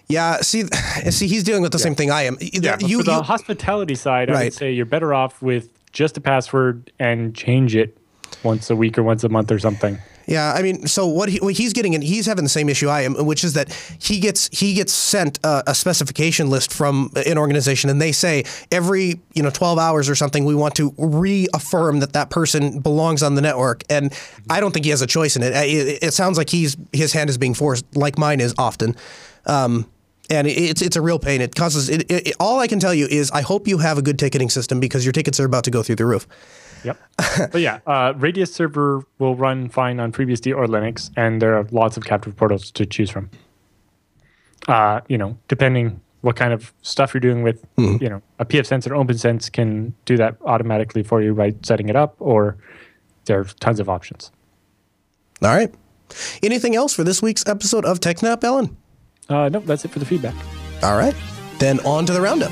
Yeah, 0.07 0.37
see, 0.37 0.63
see, 1.11 1.27
he's 1.27 1.43
dealing 1.43 1.61
with 1.61 1.71
the 1.71 1.79
same 1.79 1.93
thing 1.93 2.09
I 2.09 2.23
am. 2.23 2.37
Yeah, 2.41 2.77
you, 2.79 2.99
for 2.99 3.03
the 3.03 3.17
you- 3.17 3.21
hospitality 3.21 3.95
side, 3.95 4.31
I 4.31 4.45
would 4.45 4.53
say 4.53 4.71
you're 4.71 4.85
better 4.85 5.13
off 5.13 5.41
with 5.41 5.69
just 5.91 6.17
a 6.17 6.21
password 6.21 6.91
and 6.99 7.35
change 7.35 7.75
it 7.75 7.97
once 8.43 8.69
a 8.69 8.75
week 8.75 8.97
or 8.97 9.03
once 9.03 9.23
a 9.23 9.29
month 9.29 9.51
or 9.51 9.59
something. 9.59 9.99
Yeah. 10.31 10.53
I 10.53 10.61
mean, 10.61 10.87
so 10.87 11.05
what, 11.07 11.29
he, 11.29 11.39
what 11.39 11.53
he's 11.53 11.73
getting, 11.73 11.93
and 11.95 12.03
he's 12.03 12.25
having 12.25 12.43
the 12.45 12.49
same 12.49 12.69
issue 12.69 12.87
I 12.87 13.01
am, 13.01 13.13
which 13.25 13.43
is 13.43 13.53
that 13.53 13.71
he 13.99 14.19
gets 14.19 14.47
he 14.57 14.73
gets 14.73 14.93
sent 14.93 15.39
a, 15.43 15.63
a 15.67 15.75
specification 15.75 16.49
list 16.49 16.73
from 16.73 17.11
an 17.15 17.37
organization, 17.37 17.89
and 17.89 18.01
they 18.01 18.11
say 18.11 18.43
every 18.71 19.19
you 19.33 19.43
know 19.43 19.49
12 19.49 19.77
hours 19.77 20.09
or 20.09 20.15
something, 20.15 20.45
we 20.45 20.55
want 20.55 20.75
to 20.75 20.93
reaffirm 20.97 21.99
that 21.99 22.13
that 22.13 22.29
person 22.29 22.79
belongs 22.79 23.21
on 23.23 23.35
the 23.35 23.41
network, 23.41 23.83
and 23.89 24.13
I 24.49 24.59
don't 24.59 24.71
think 24.71 24.85
he 24.85 24.91
has 24.91 25.01
a 25.01 25.07
choice 25.07 25.35
in 25.35 25.43
it. 25.43 25.53
It, 25.53 26.03
it 26.03 26.13
sounds 26.13 26.37
like 26.37 26.49
he's 26.49 26.77
his 26.93 27.13
hand 27.13 27.29
is 27.29 27.37
being 27.37 27.53
forced, 27.53 27.85
like 27.95 28.17
mine 28.17 28.39
is 28.39 28.53
often. 28.57 28.95
Um, 29.45 29.89
and 30.29 30.47
it's 30.47 30.81
it's 30.81 30.95
a 30.95 31.01
real 31.01 31.19
pain. 31.19 31.41
It 31.41 31.55
causes 31.55 31.89
it, 31.89 32.09
it- 32.09 32.35
All 32.39 32.59
I 32.59 32.67
can 32.67 32.79
tell 32.79 32.93
you 32.93 33.05
is 33.05 33.31
I 33.31 33.41
hope 33.41 33.67
you 33.67 33.79
have 33.79 33.97
a 33.97 34.01
good 34.01 34.17
ticketing 34.17 34.49
system 34.49 34.79
because 34.79 35.05
your 35.05 35.11
tickets 35.11 35.39
are 35.39 35.45
about 35.45 35.65
to 35.65 35.71
go 35.71 35.83
through 35.83 35.97
the 35.97 36.05
roof. 36.05 36.25
Yep. 36.83 36.97
but 37.51 37.61
yeah, 37.61 37.79
uh, 37.85 38.13
Radius 38.17 38.53
server 38.53 39.05
will 39.19 39.35
run 39.35 39.69
fine 39.69 39.99
on 39.99 40.11
FreeBSD 40.11 40.55
or 40.55 40.65
Linux, 40.65 41.11
and 41.15 41.41
there 41.41 41.57
are 41.57 41.67
lots 41.71 41.97
of 41.97 42.05
captive 42.05 42.35
portals 42.35 42.71
to 42.71 42.85
choose 42.85 43.09
from. 43.09 43.29
Uh, 44.67 45.01
you 45.07 45.17
know, 45.17 45.37
depending 45.47 45.99
what 46.21 46.35
kind 46.35 46.53
of 46.53 46.71
stuff 46.83 47.13
you're 47.13 47.21
doing 47.21 47.41
with, 47.41 47.65
you 47.77 48.07
know, 48.07 48.21
a 48.37 48.45
pfSense 48.45 48.85
or 48.85 48.91
OPNsense 48.91 49.51
can 49.51 49.93
do 50.05 50.17
that 50.17 50.37
automatically 50.45 51.01
for 51.01 51.21
you 51.21 51.33
by 51.33 51.53
setting 51.63 51.89
it 51.89 51.95
up, 51.95 52.15
or 52.19 52.57
there 53.25 53.39
are 53.39 53.43
tons 53.59 53.79
of 53.79 53.89
options. 53.89 54.31
All 55.41 55.49
right. 55.49 55.73
Anything 56.43 56.75
else 56.75 56.93
for 56.93 57.03
this 57.03 57.21
week's 57.21 57.47
episode 57.47 57.85
of 57.85 57.99
TechSnap, 57.99 58.43
Ellen? 58.43 58.77
Uh, 59.29 59.49
nope, 59.49 59.65
that's 59.65 59.85
it 59.85 59.91
for 59.91 59.99
the 59.99 60.05
feedback. 60.05 60.35
All 60.83 60.97
right. 60.97 61.15
Then 61.57 61.79
on 61.85 62.05
to 62.05 62.13
the 62.13 62.21
roundup. 62.21 62.51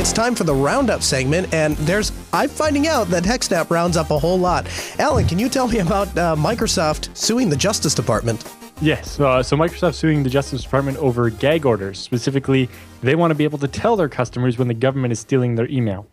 It's 0.00 0.14
time 0.14 0.34
for 0.34 0.44
the 0.44 0.54
roundup 0.54 1.02
segment, 1.02 1.52
and 1.52 1.76
there's 1.76 2.10
I'm 2.32 2.48
finding 2.48 2.86
out 2.86 3.08
that 3.08 3.22
TechSnap 3.22 3.70
rounds 3.70 3.98
up 3.98 4.10
a 4.10 4.18
whole 4.18 4.38
lot. 4.38 4.66
Allan, 4.98 5.26
can 5.26 5.38
you 5.38 5.50
tell 5.50 5.68
me 5.68 5.80
about 5.80 6.08
uh, 6.16 6.34
Microsoft 6.36 7.14
suing 7.14 7.50
the 7.50 7.56
Justice 7.56 7.94
Department? 7.94 8.50
Yes. 8.80 9.20
Uh, 9.20 9.42
so 9.42 9.58
Microsoft 9.58 9.96
suing 9.96 10.22
the 10.22 10.30
Justice 10.30 10.62
Department 10.62 10.96
over 10.96 11.28
gag 11.28 11.66
orders. 11.66 11.98
Specifically, 11.98 12.70
they 13.02 13.14
want 13.14 13.30
to 13.30 13.34
be 13.34 13.44
able 13.44 13.58
to 13.58 13.68
tell 13.68 13.94
their 13.94 14.08
customers 14.08 14.56
when 14.56 14.68
the 14.68 14.74
government 14.74 15.12
is 15.12 15.20
stealing 15.20 15.56
their 15.56 15.68
email. 15.68 16.06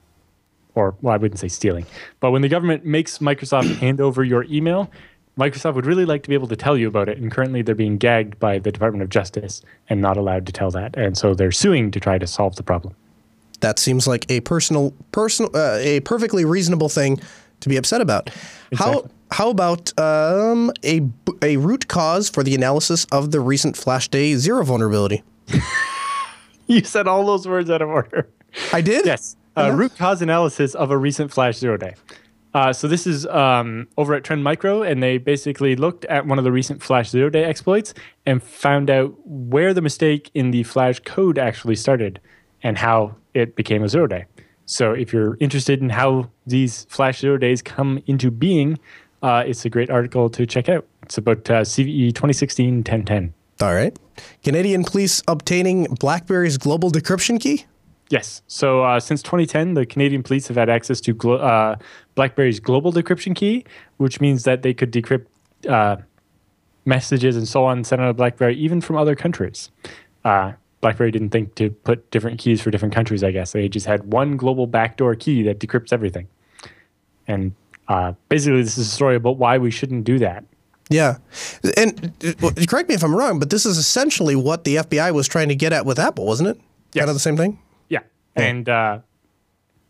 Or, 0.76 0.96
well, 1.02 1.14
I 1.14 1.18
wouldn't 1.18 1.40
say 1.40 1.48
stealing, 1.48 1.86
but 2.20 2.32
when 2.32 2.42
the 2.42 2.50
government 2.50 2.84
makes 2.84 3.20
Microsoft 3.20 3.74
hand 3.80 4.02
over 4.02 4.22
your 4.22 4.44
email, 4.50 4.92
Microsoft 5.38 5.76
would 5.76 5.86
really 5.86 6.04
like 6.04 6.24
to 6.24 6.30
be 6.30 6.36
able 6.36 6.50
to 6.50 6.58
tell 6.58 6.78
you 6.78 6.90
about 6.90 7.08
it. 7.08 7.20
And 7.20 7.32
currently, 7.32 7.62
they're 7.62 7.74
being 7.74 7.98
gagged 7.98 8.38
by 8.38 8.60
the 8.60 8.70
Department 8.70 9.04
of 9.04 9.10
Justice 9.10 9.62
and 9.90 10.02
not 10.02 10.18
allowed 10.18 10.46
to 10.48 10.52
tell 10.52 10.72
that. 10.72 10.98
And 10.98 11.18
so 11.18 11.34
they're 11.34 11.54
suing 11.54 11.90
to 11.92 12.02
try 12.02 12.18
to 12.18 12.28
solve 12.28 12.58
the 12.58 12.64
problem. 12.64 12.94
That 13.62 13.80
seems 13.80 14.08
like 14.08 14.26
a 14.30 14.42
personal, 14.42 14.94
personal, 15.12 15.50
uh, 15.56 15.78
a 15.80 16.00
perfectly 16.02 16.46
reasonable 16.46 16.90
thing 16.90 17.20
to 17.62 17.70
be 17.70 17.78
upset 17.78 18.02
about. 18.02 18.30
How 18.76 18.92
Exactly. 18.92 19.12
how 19.32 19.50
about 19.50 20.00
um, 20.00 20.72
a 20.84 21.02
a 21.42 21.58
root 21.58 21.88
cause 21.88 22.30
for 22.30 22.44
the 22.44 22.54
analysis 22.56 23.06
of 23.12 23.32
the 23.32 23.40
recent 23.40 23.76
Flash 23.76 24.10
Day 24.10 24.36
Zero 24.36 24.64
vulnerability? 24.64 25.24
You 26.68 26.84
said 26.84 27.08
all 27.08 27.26
those 27.26 27.48
words 27.48 27.70
out 27.70 27.82
of 27.82 27.88
order. 27.90 28.28
I 28.74 28.82
did. 28.82 29.06
Yes. 29.06 29.38
Uh, 29.56 29.72
root 29.72 29.96
cause 29.98 30.22
analysis 30.22 30.76
of 30.76 30.92
a 30.92 30.98
recent 30.98 31.32
Flash 31.32 31.58
Zero 31.58 31.78
Day. 31.78 31.96
Uh, 32.54 32.74
so 32.74 32.88
this 32.88 33.08
is 33.08 33.26
um, 33.28 33.88
over 33.98 34.14
at 34.14 34.24
Trend 34.24 34.44
Micro, 34.44 34.82
and 34.82 35.02
they 35.02 35.18
basically 35.18 35.76
looked 35.76 36.06
at 36.06 36.26
one 36.26 36.38
of 36.38 36.44
the 36.44 36.52
recent 36.52 36.84
Flash 36.84 37.10
Zero 37.10 37.30
Day 37.30 37.44
exploits 37.46 37.94
and 38.26 38.44
found 38.44 38.90
out 38.90 39.16
where 39.26 39.74
the 39.74 39.82
mistake 39.82 40.30
in 40.34 40.52
the 40.52 40.64
Flash 40.64 41.00
code 41.00 41.38
actually 41.38 41.76
started 41.76 42.20
and 42.64 42.78
how 42.78 43.16
it 43.34 43.56
became 43.56 43.84
a 43.84 43.90
zero 43.90 44.08
day. 44.08 44.26
So 44.66 44.92
if 44.92 45.14
you're 45.14 45.38
interested 45.40 45.82
in 45.82 45.90
how 45.90 46.30
these 46.46 46.86
Flash 46.90 47.20
Zero 47.20 47.38
Days 47.38 47.62
come 47.62 48.02
into 48.06 48.30
being, 48.30 48.78
uh, 49.22 49.44
it's 49.46 49.64
a 49.64 49.70
great 49.70 49.90
article 49.90 50.30
to 50.32 50.46
check 50.46 50.68
out. 50.68 50.86
It's 51.04 51.18
about 51.18 51.50
uh, 51.50 51.62
CVE 51.62 52.12
2016-1010. 52.12 53.32
All 53.62 53.74
right. 53.74 53.98
Canadian 54.44 54.84
police 54.84 55.24
obtaining 55.28 55.86
BlackBerry's 55.86 56.58
global 56.58 56.92
decryption 56.92 57.40
key. 57.40 57.66
Yes. 58.10 58.42
So 58.48 58.84
uh, 58.84 59.00
since 59.00 59.22
2010, 59.24 59.74
the 59.74 59.86
Canadian 59.86 60.22
police 60.22 60.48
have 60.48 60.58
had 60.58 60.70
access 60.70 61.02
to 61.02 61.14
glo- 61.14 61.38
uh, 61.38 61.76
BlackBerry's 62.16 62.60
global 62.60 62.92
decryption 62.92 63.36
key, 63.36 63.66
which 63.98 64.22
means 64.22 64.44
that 64.44 64.62
they 64.64 64.74
could 64.74 64.92
decrypt 64.92 65.26
uh, 65.68 65.98
messages 66.86 67.36
and 67.36 67.48
so 67.48 67.66
on 67.66 67.84
sent 67.84 68.02
out 68.02 68.10
of 68.10 68.18
BlackBerry 68.18 68.56
even 68.56 68.82
from 68.82 68.96
other 68.98 69.16
countries. 69.16 69.70
BlackBerry 70.82 71.12
didn't 71.12 71.30
think 71.30 71.56
to 71.56 71.70
put 71.70 72.10
different 72.12 72.40
keys 72.40 72.62
for 72.62 72.72
different 72.72 72.94
countries. 72.94 73.24
I 73.24 73.32
guess 73.32 73.52
they 73.52 73.68
just 73.68 73.86
had 73.86 74.12
one 74.12 74.38
global 74.38 74.68
backdoor 74.68 75.16
key 75.16 75.44
that 75.44 75.60
decrypts 75.60 75.92
everything. 75.92 76.28
And 77.28 77.54
uh, 77.88 78.14
basically, 78.30 78.62
this 78.62 78.78
is 78.78 78.88
a 78.88 78.92
story 78.92 79.16
about 79.16 79.38
why 79.38 79.58
we 79.58 79.72
shouldn't 79.72 80.04
do 80.04 80.20
that. 80.20 80.44
Yeah, 80.90 81.18
and 81.76 82.14
correct 82.70 82.88
me 82.88 82.96
if 82.96 83.04
I'm 83.04 83.14
wrong, 83.14 83.40
but 83.40 83.50
this 83.50 83.66
is 83.66 83.78
essentially 83.78 84.38
what 84.38 84.64
the 84.64 84.78
FBI 84.78 85.14
was 85.14 85.28
trying 85.28 85.50
to 85.50 85.56
get 85.56 85.74
at 85.74 85.86
with 85.86 86.00
Apple, 86.00 86.26
wasn't 86.26 86.50
it? 86.50 86.62
Yes. 86.94 87.02
Kind 87.02 87.10
of 87.10 87.16
the 87.16 87.20
same 87.20 87.36
thing. 87.36 87.60
Yeah, 87.90 88.04
and 88.38 88.70
uh, 88.70 89.00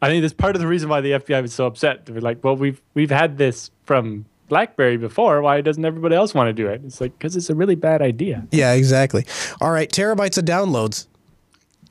I 0.01 0.09
think 0.09 0.23
that's 0.23 0.33
part 0.33 0.55
of 0.55 0.61
the 0.61 0.67
reason 0.67 0.89
why 0.89 1.01
the 1.01 1.11
FBI 1.11 1.43
was 1.43 1.53
so 1.53 1.67
upset. 1.67 2.07
They 2.07 2.13
were 2.13 2.21
like, 2.21 2.43
"Well, 2.43 2.55
we've 2.55 2.81
we've 2.95 3.11
had 3.11 3.37
this 3.37 3.69
from 3.85 4.25
BlackBerry 4.49 4.97
before. 4.97 5.41
Why 5.41 5.61
doesn't 5.61 5.83
everybody 5.83 6.15
else 6.15 6.33
want 6.33 6.47
to 6.49 6.53
do 6.53 6.67
it?" 6.67 6.81
It's 6.85 7.01
like 7.01 7.17
because 7.17 7.35
it's 7.35 7.49
a 7.49 7.55
really 7.55 7.75
bad 7.75 8.01
idea. 8.01 8.45
Yeah, 8.51 8.73
exactly. 8.73 9.25
All 9.61 9.71
right, 9.71 9.89
terabytes 9.89 10.37
of 10.37 10.45
downloads. 10.45 11.07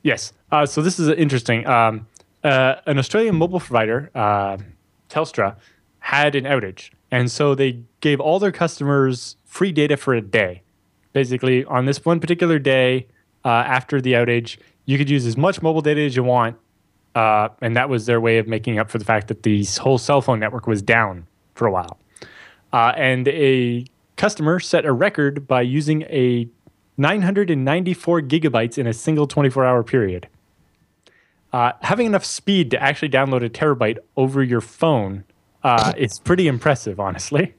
Yes. 0.03 0.33
Uh, 0.51 0.65
so 0.65 0.81
this 0.81 0.99
is 0.99 1.09
interesting. 1.09 1.67
Um, 1.67 2.07
uh, 2.43 2.75
an 2.85 2.97
Australian 2.97 3.35
mobile 3.35 3.59
provider, 3.59 4.09
uh, 4.15 4.57
Telstra, 5.09 5.55
had 5.99 6.35
an 6.35 6.45
outage, 6.45 6.91
and 7.11 7.29
so 7.29 7.55
they 7.55 7.81
gave 7.99 8.19
all 8.19 8.39
their 8.39 8.51
customers 8.51 9.35
free 9.45 9.71
data 9.71 9.97
for 9.97 10.13
a 10.13 10.21
day. 10.21 10.61
Basically, 11.13 11.65
on 11.65 11.85
this 11.85 12.05
one 12.05 12.19
particular 12.19 12.59
day 12.59 13.07
uh, 13.43 13.49
after 13.49 13.99
the 13.99 14.13
outage, 14.13 14.57
you 14.85 14.97
could 14.97 15.09
use 15.09 15.25
as 15.25 15.35
much 15.35 15.61
mobile 15.61 15.81
data 15.81 16.01
as 16.01 16.15
you 16.15 16.23
want, 16.23 16.55
uh, 17.15 17.49
and 17.61 17.75
that 17.75 17.89
was 17.89 18.05
their 18.05 18.21
way 18.21 18.37
of 18.37 18.47
making 18.47 18.79
up 18.79 18.89
for 18.89 18.99
the 18.99 19.05
fact 19.05 19.27
that 19.27 19.43
the 19.43 19.65
whole 19.79 19.97
cell 19.97 20.21
phone 20.21 20.39
network 20.39 20.67
was 20.67 20.81
down 20.81 21.27
for 21.55 21.67
a 21.67 21.71
while. 21.71 21.97
Uh, 22.73 22.93
and 22.95 23.27
a 23.29 23.85
customer 24.15 24.59
set 24.59 24.85
a 24.85 24.91
record 24.91 25.47
by 25.47 25.61
using 25.61 26.03
a 26.03 26.47
994 26.97 28.21
gigabytes 28.21 28.77
in 28.77 28.87
a 28.87 28.93
single 28.93 29.27
24 29.27 29.65
hour 29.65 29.83
period. 29.83 30.27
Uh, 31.53 31.71
having 31.81 32.05
enough 32.05 32.25
speed 32.25 32.71
to 32.71 32.81
actually 32.81 33.09
download 33.09 33.43
a 33.43 33.49
terabyte 33.49 33.97
over 34.17 34.43
your 34.43 34.61
phone 34.61 35.23
uh, 35.63 35.93
is 35.97 36.19
pretty 36.19 36.47
impressive, 36.47 36.99
honestly. 36.99 37.53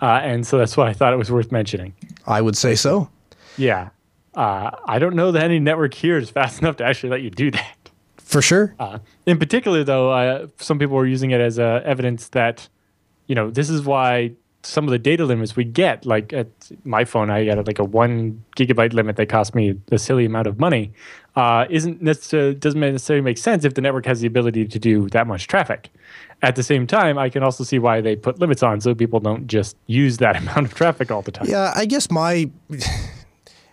Uh, 0.00 0.20
and 0.22 0.46
so 0.46 0.58
that's 0.58 0.76
why 0.76 0.88
I 0.88 0.92
thought 0.92 1.12
it 1.12 1.16
was 1.16 1.30
worth 1.30 1.52
mentioning. 1.52 1.94
I 2.26 2.40
would 2.40 2.56
say 2.56 2.74
so. 2.74 3.10
Yeah. 3.56 3.90
Uh, 4.34 4.70
I 4.84 4.98
don't 4.98 5.16
know 5.16 5.32
that 5.32 5.42
any 5.42 5.58
network 5.58 5.94
here 5.94 6.18
is 6.18 6.30
fast 6.30 6.58
enough 6.62 6.76
to 6.76 6.84
actually 6.84 7.10
let 7.10 7.22
you 7.22 7.30
do 7.30 7.50
that. 7.50 7.90
For 8.18 8.42
sure. 8.42 8.74
Uh, 8.78 8.98
in 9.24 9.38
particular, 9.38 9.84
though, 9.84 10.10
uh, 10.10 10.48
some 10.58 10.78
people 10.78 10.96
were 10.96 11.06
using 11.06 11.30
it 11.30 11.40
as 11.40 11.58
uh, 11.58 11.80
evidence 11.84 12.28
that, 12.30 12.68
you 13.26 13.34
know, 13.34 13.50
this 13.50 13.70
is 13.70 13.82
why 13.82 14.32
some 14.66 14.84
of 14.84 14.90
the 14.90 14.98
data 14.98 15.24
limits 15.24 15.54
we 15.54 15.64
get, 15.64 16.04
like 16.04 16.32
at 16.32 16.48
my 16.84 17.04
phone, 17.04 17.30
I 17.30 17.44
got 17.44 17.64
like 17.66 17.78
a 17.78 17.84
one 17.84 18.44
gigabyte 18.56 18.92
limit 18.92 19.16
that 19.16 19.26
cost 19.28 19.54
me 19.54 19.78
a 19.90 19.98
silly 19.98 20.24
amount 20.24 20.48
of 20.48 20.58
money, 20.58 20.92
uh, 21.36 21.66
isn't 21.70 22.02
necessarily 22.02 22.54
doesn't 22.54 22.80
necessarily 22.80 23.22
make 23.22 23.38
sense 23.38 23.64
if 23.64 23.74
the 23.74 23.80
network 23.80 24.06
has 24.06 24.20
the 24.20 24.26
ability 24.26 24.66
to 24.66 24.78
do 24.78 25.08
that 25.10 25.26
much 25.26 25.46
traffic. 25.46 25.90
At 26.42 26.56
the 26.56 26.62
same 26.62 26.86
time, 26.86 27.16
I 27.16 27.30
can 27.30 27.42
also 27.42 27.64
see 27.64 27.78
why 27.78 28.00
they 28.00 28.16
put 28.16 28.38
limits 28.38 28.62
on 28.62 28.80
so 28.80 28.94
people 28.94 29.20
don't 29.20 29.46
just 29.46 29.76
use 29.86 30.18
that 30.18 30.36
amount 30.42 30.66
of 30.66 30.74
traffic 30.74 31.10
all 31.10 31.22
the 31.22 31.32
time. 31.32 31.46
Yeah, 31.48 31.72
I 31.74 31.86
guess 31.86 32.10
my 32.10 32.50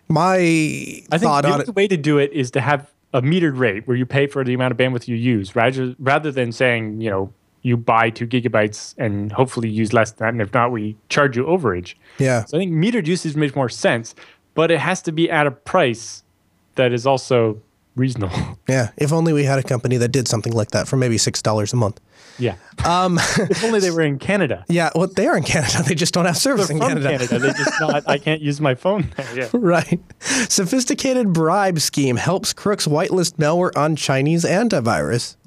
my 0.07 0.35
I 0.37 1.03
think 1.11 1.21
thought 1.23 1.43
the 1.43 1.47
on 1.49 1.53
only 1.53 1.65
it. 1.65 1.75
way 1.75 1.87
to 1.87 1.97
do 1.97 2.17
it 2.19 2.31
is 2.33 2.51
to 2.51 2.61
have 2.61 2.91
a 3.13 3.21
metered 3.21 3.57
rate 3.57 3.87
where 3.87 3.97
you 3.97 4.05
pay 4.05 4.27
for 4.27 4.43
the 4.43 4.53
amount 4.53 4.71
of 4.71 4.77
bandwidth 4.77 5.07
you 5.07 5.15
use, 5.15 5.55
rather 5.55 5.95
rather 5.99 6.31
than 6.31 6.51
saying 6.51 7.01
you 7.01 7.09
know 7.09 7.33
you 7.63 7.75
buy 7.77 8.09
two 8.11 8.27
gigabytes 8.27 8.93
and 8.97 9.31
hopefully 9.31 9.69
use 9.69 9.91
less 9.93 10.11
than 10.11 10.25
that, 10.25 10.33
and 10.33 10.41
if 10.41 10.53
not, 10.53 10.71
we 10.71 10.95
charge 11.09 11.35
you 11.35 11.43
overage. 11.45 11.95
Yeah, 12.19 12.45
So 12.45 12.57
I 12.57 12.59
think 12.61 12.71
metered 12.73 13.07
usage 13.07 13.35
makes 13.35 13.55
more 13.55 13.69
sense, 13.69 14.13
but 14.53 14.69
it 14.69 14.79
has 14.79 15.01
to 15.03 15.11
be 15.11 15.31
at 15.31 15.47
a 15.47 15.51
price 15.51 16.23
that 16.75 16.93
is 16.93 17.07
also 17.07 17.61
reasonable. 17.95 18.35
yeah. 18.67 18.89
If 18.97 19.11
only 19.13 19.33
we 19.33 19.43
had 19.45 19.59
a 19.59 19.63
company 19.63 19.97
that 19.97 20.09
did 20.09 20.27
something 20.27 20.53
like 20.53 20.71
that 20.71 20.87
for 20.87 20.97
maybe 20.97 21.17
six 21.17 21.41
dollars 21.41 21.71
a 21.73 21.75
month. 21.75 21.99
yeah. 22.39 22.55
Um, 22.83 23.17
if 23.37 23.63
only 23.63 23.79
they 23.79 23.91
were 23.91 24.01
in 24.01 24.17
Canada. 24.19 24.65
Yeah, 24.69 24.89
well, 24.95 25.07
they 25.07 25.27
are 25.27 25.37
in 25.37 25.43
Canada. 25.43 25.83
They 25.87 25.93
just 25.95 26.13
don't 26.13 26.25
have 26.25 26.35
service 26.37 26.67
They're 26.67 26.77
in 26.77 26.81
from 26.81 27.01
Canada. 27.03 27.27
Canada. 27.27 27.39
They 27.39 27.53
just 27.53 27.71
not. 27.79 28.03
I 28.09 28.17
can't 28.17 28.41
use 28.41 28.59
my 28.59 28.73
phone 28.75 29.13
there. 29.15 29.37
Yeah. 29.37 29.49
Right. 29.53 29.99
Sophisticated 30.49 31.31
bribe 31.33 31.79
scheme 31.79 32.15
helps 32.17 32.51
crooks 32.51 32.87
whitelist 32.87 33.35
malware 33.37 33.75
on 33.77 33.95
Chinese 33.95 34.43
antivirus. 34.43 35.37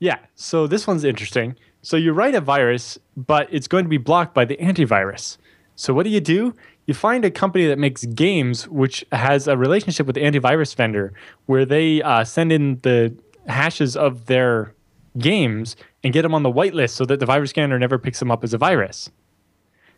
Yeah. 0.00 0.18
So 0.34 0.66
this 0.66 0.86
one's 0.86 1.04
interesting. 1.04 1.54
So 1.82 1.96
you 1.96 2.12
write 2.12 2.34
a 2.34 2.40
virus, 2.40 2.98
but 3.16 3.48
it's 3.52 3.68
going 3.68 3.84
to 3.84 3.88
be 3.88 3.98
blocked 3.98 4.34
by 4.34 4.44
the 4.44 4.56
antivirus. 4.56 5.36
So 5.76 5.94
what 5.94 6.02
do 6.02 6.10
you 6.10 6.20
do? 6.20 6.54
You 6.86 6.94
find 6.94 7.24
a 7.24 7.30
company 7.30 7.66
that 7.66 7.78
makes 7.78 8.04
games 8.04 8.66
which 8.68 9.04
has 9.12 9.46
a 9.46 9.56
relationship 9.56 10.06
with 10.06 10.16
the 10.16 10.22
antivirus 10.22 10.74
vendor 10.74 11.12
where 11.46 11.64
they 11.64 12.02
uh, 12.02 12.24
send 12.24 12.50
in 12.50 12.80
the 12.82 13.14
hashes 13.46 13.96
of 13.96 14.26
their 14.26 14.74
games 15.18 15.76
and 16.02 16.12
get 16.12 16.22
them 16.22 16.34
on 16.34 16.42
the 16.42 16.52
whitelist 16.52 16.90
so 16.90 17.04
that 17.04 17.20
the 17.20 17.26
virus 17.26 17.50
scanner 17.50 17.78
never 17.78 17.98
picks 17.98 18.18
them 18.18 18.30
up 18.30 18.42
as 18.42 18.52
a 18.52 18.58
virus. 18.58 19.10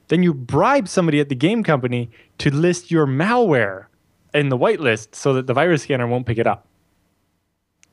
Then 0.09 0.23
you 0.23 0.35
bribe 0.35 0.89
somebody 0.89 1.21
at 1.21 1.29
the 1.29 1.35
game 1.35 1.63
company 1.63 2.11
to 2.39 2.51
list 2.51 2.91
your 2.91 3.07
malware 3.07 3.87
in 4.35 4.49
the 4.49 4.59
whitelist 4.59 5.15
so 5.15 5.33
that 5.35 5.47
the 5.47 5.55
virus 5.55 5.83
scanner 5.83 6.07
won't 6.07 6.27
pick 6.27 6.39
it 6.39 6.47
up. 6.47 6.67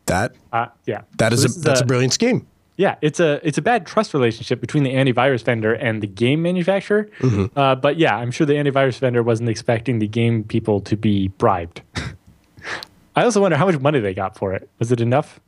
That 0.10 0.36
Uh, 0.52 0.68
yeah. 0.86 1.02
that 1.18 1.32
So 1.32 1.46
is 1.46 1.58
a, 1.58 1.60
that's 1.62 1.82
a 1.82 1.86
brilliant 1.86 2.14
scheme. 2.14 2.46
yeah, 2.78 2.96
it's 3.02 3.20
a 3.20 3.40
it's 3.48 3.58
a 3.58 3.62
bad 3.62 3.86
trust 3.86 4.14
relationship 4.14 4.60
between 4.62 4.84
the 4.84 4.94
antivirus 4.94 5.44
vendor 5.44 5.74
and 5.74 6.02
the 6.02 6.08
game 6.08 6.42
manufacturer. 6.42 7.10
Mm-hmm. 7.20 7.58
Uh, 7.58 7.76
but 7.76 7.98
yeah, 7.98 8.16
I'm 8.18 8.32
sure 8.32 8.46
the 8.48 8.54
antivirus 8.54 9.00
vendor 9.00 9.24
wasn't 9.24 9.50
expecting 9.50 10.00
the 10.00 10.08
game 10.08 10.44
people 10.44 10.80
to 10.82 10.96
be 10.98 11.28
bribed. 11.38 11.82
I 13.16 13.24
also 13.24 13.42
wonder 13.42 13.58
how 13.58 13.66
much 13.66 13.80
money 13.80 14.00
they 14.00 14.14
got 14.14 14.38
for 14.38 14.54
it. 14.54 14.70
Was 14.80 14.92
it 14.92 15.02
enough? 15.02 15.40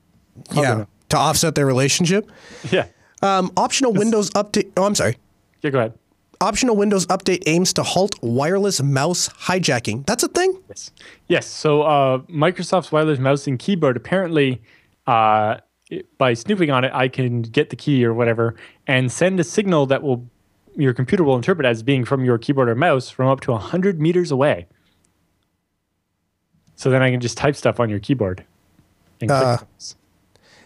Yeah, 0.54 0.86
to 1.10 1.18
offset 1.18 1.56
their 1.56 1.66
relationship. 1.66 2.30
Yeah. 2.70 2.88
Um, 3.22 3.52
optional 3.56 3.94
Windows 3.94 4.30
update. 4.32 4.72
Oh, 4.78 4.84
I'm 4.84 4.96
sorry. 4.96 5.16
Yeah. 5.62 5.70
Go 5.72 5.80
ahead. 5.80 5.94
Optional 6.42 6.76
Windows 6.76 7.06
update 7.08 7.44
aims 7.46 7.72
to 7.74 7.84
halt 7.84 8.16
wireless 8.22 8.82
mouse 8.82 9.30
hijacking. 9.30 10.06
That's 10.08 10.24
a 10.24 10.28
thing. 10.28 10.60
Yes. 10.70 10.92
Yes. 11.28 11.46
So 11.46 11.84
uh, 11.84 12.18
Microsoft's 12.30 12.92
wireless 12.92 13.20
mouse 13.20 13.48
and 13.48 13.60
keyboard 13.60 13.96
apparently 13.96 14.62
uh, 15.08 15.58
by 16.18 16.34
snooping 16.34 16.72
on 16.72 16.84
it, 16.84 16.92
I 16.94 17.08
can 17.08 17.44
get 17.44 17.70
the 17.70 17.76
key 17.76 18.04
or 18.04 18.14
whatever 18.14 18.56
and 18.88 19.12
send 19.12 19.40
a 19.40 19.44
signal 19.44 19.86
that 19.88 20.02
will 20.04 20.26
your 20.76 20.94
computer 20.94 21.24
will 21.24 21.36
interpret 21.36 21.66
as 21.66 21.84
being 21.84 22.06
from 22.06 22.24
your 22.24 22.38
keyboard 22.38 22.70
or 22.70 22.76
mouse 22.76 23.10
from 23.10 23.28
up 23.28 23.42
to 23.42 23.52
100 23.52 24.00
meters 24.00 24.32
away. 24.32 24.68
So 26.76 26.90
then 26.90 27.04
I 27.04 27.12
can 27.12 27.20
just 27.20 27.38
type 27.38 27.56
stuff 27.56 27.80
on 27.80 27.90
your 27.90 28.00
keyboard. 28.00 28.44
And 29.20 29.30
click 29.30 29.44
Uh, 29.44 29.58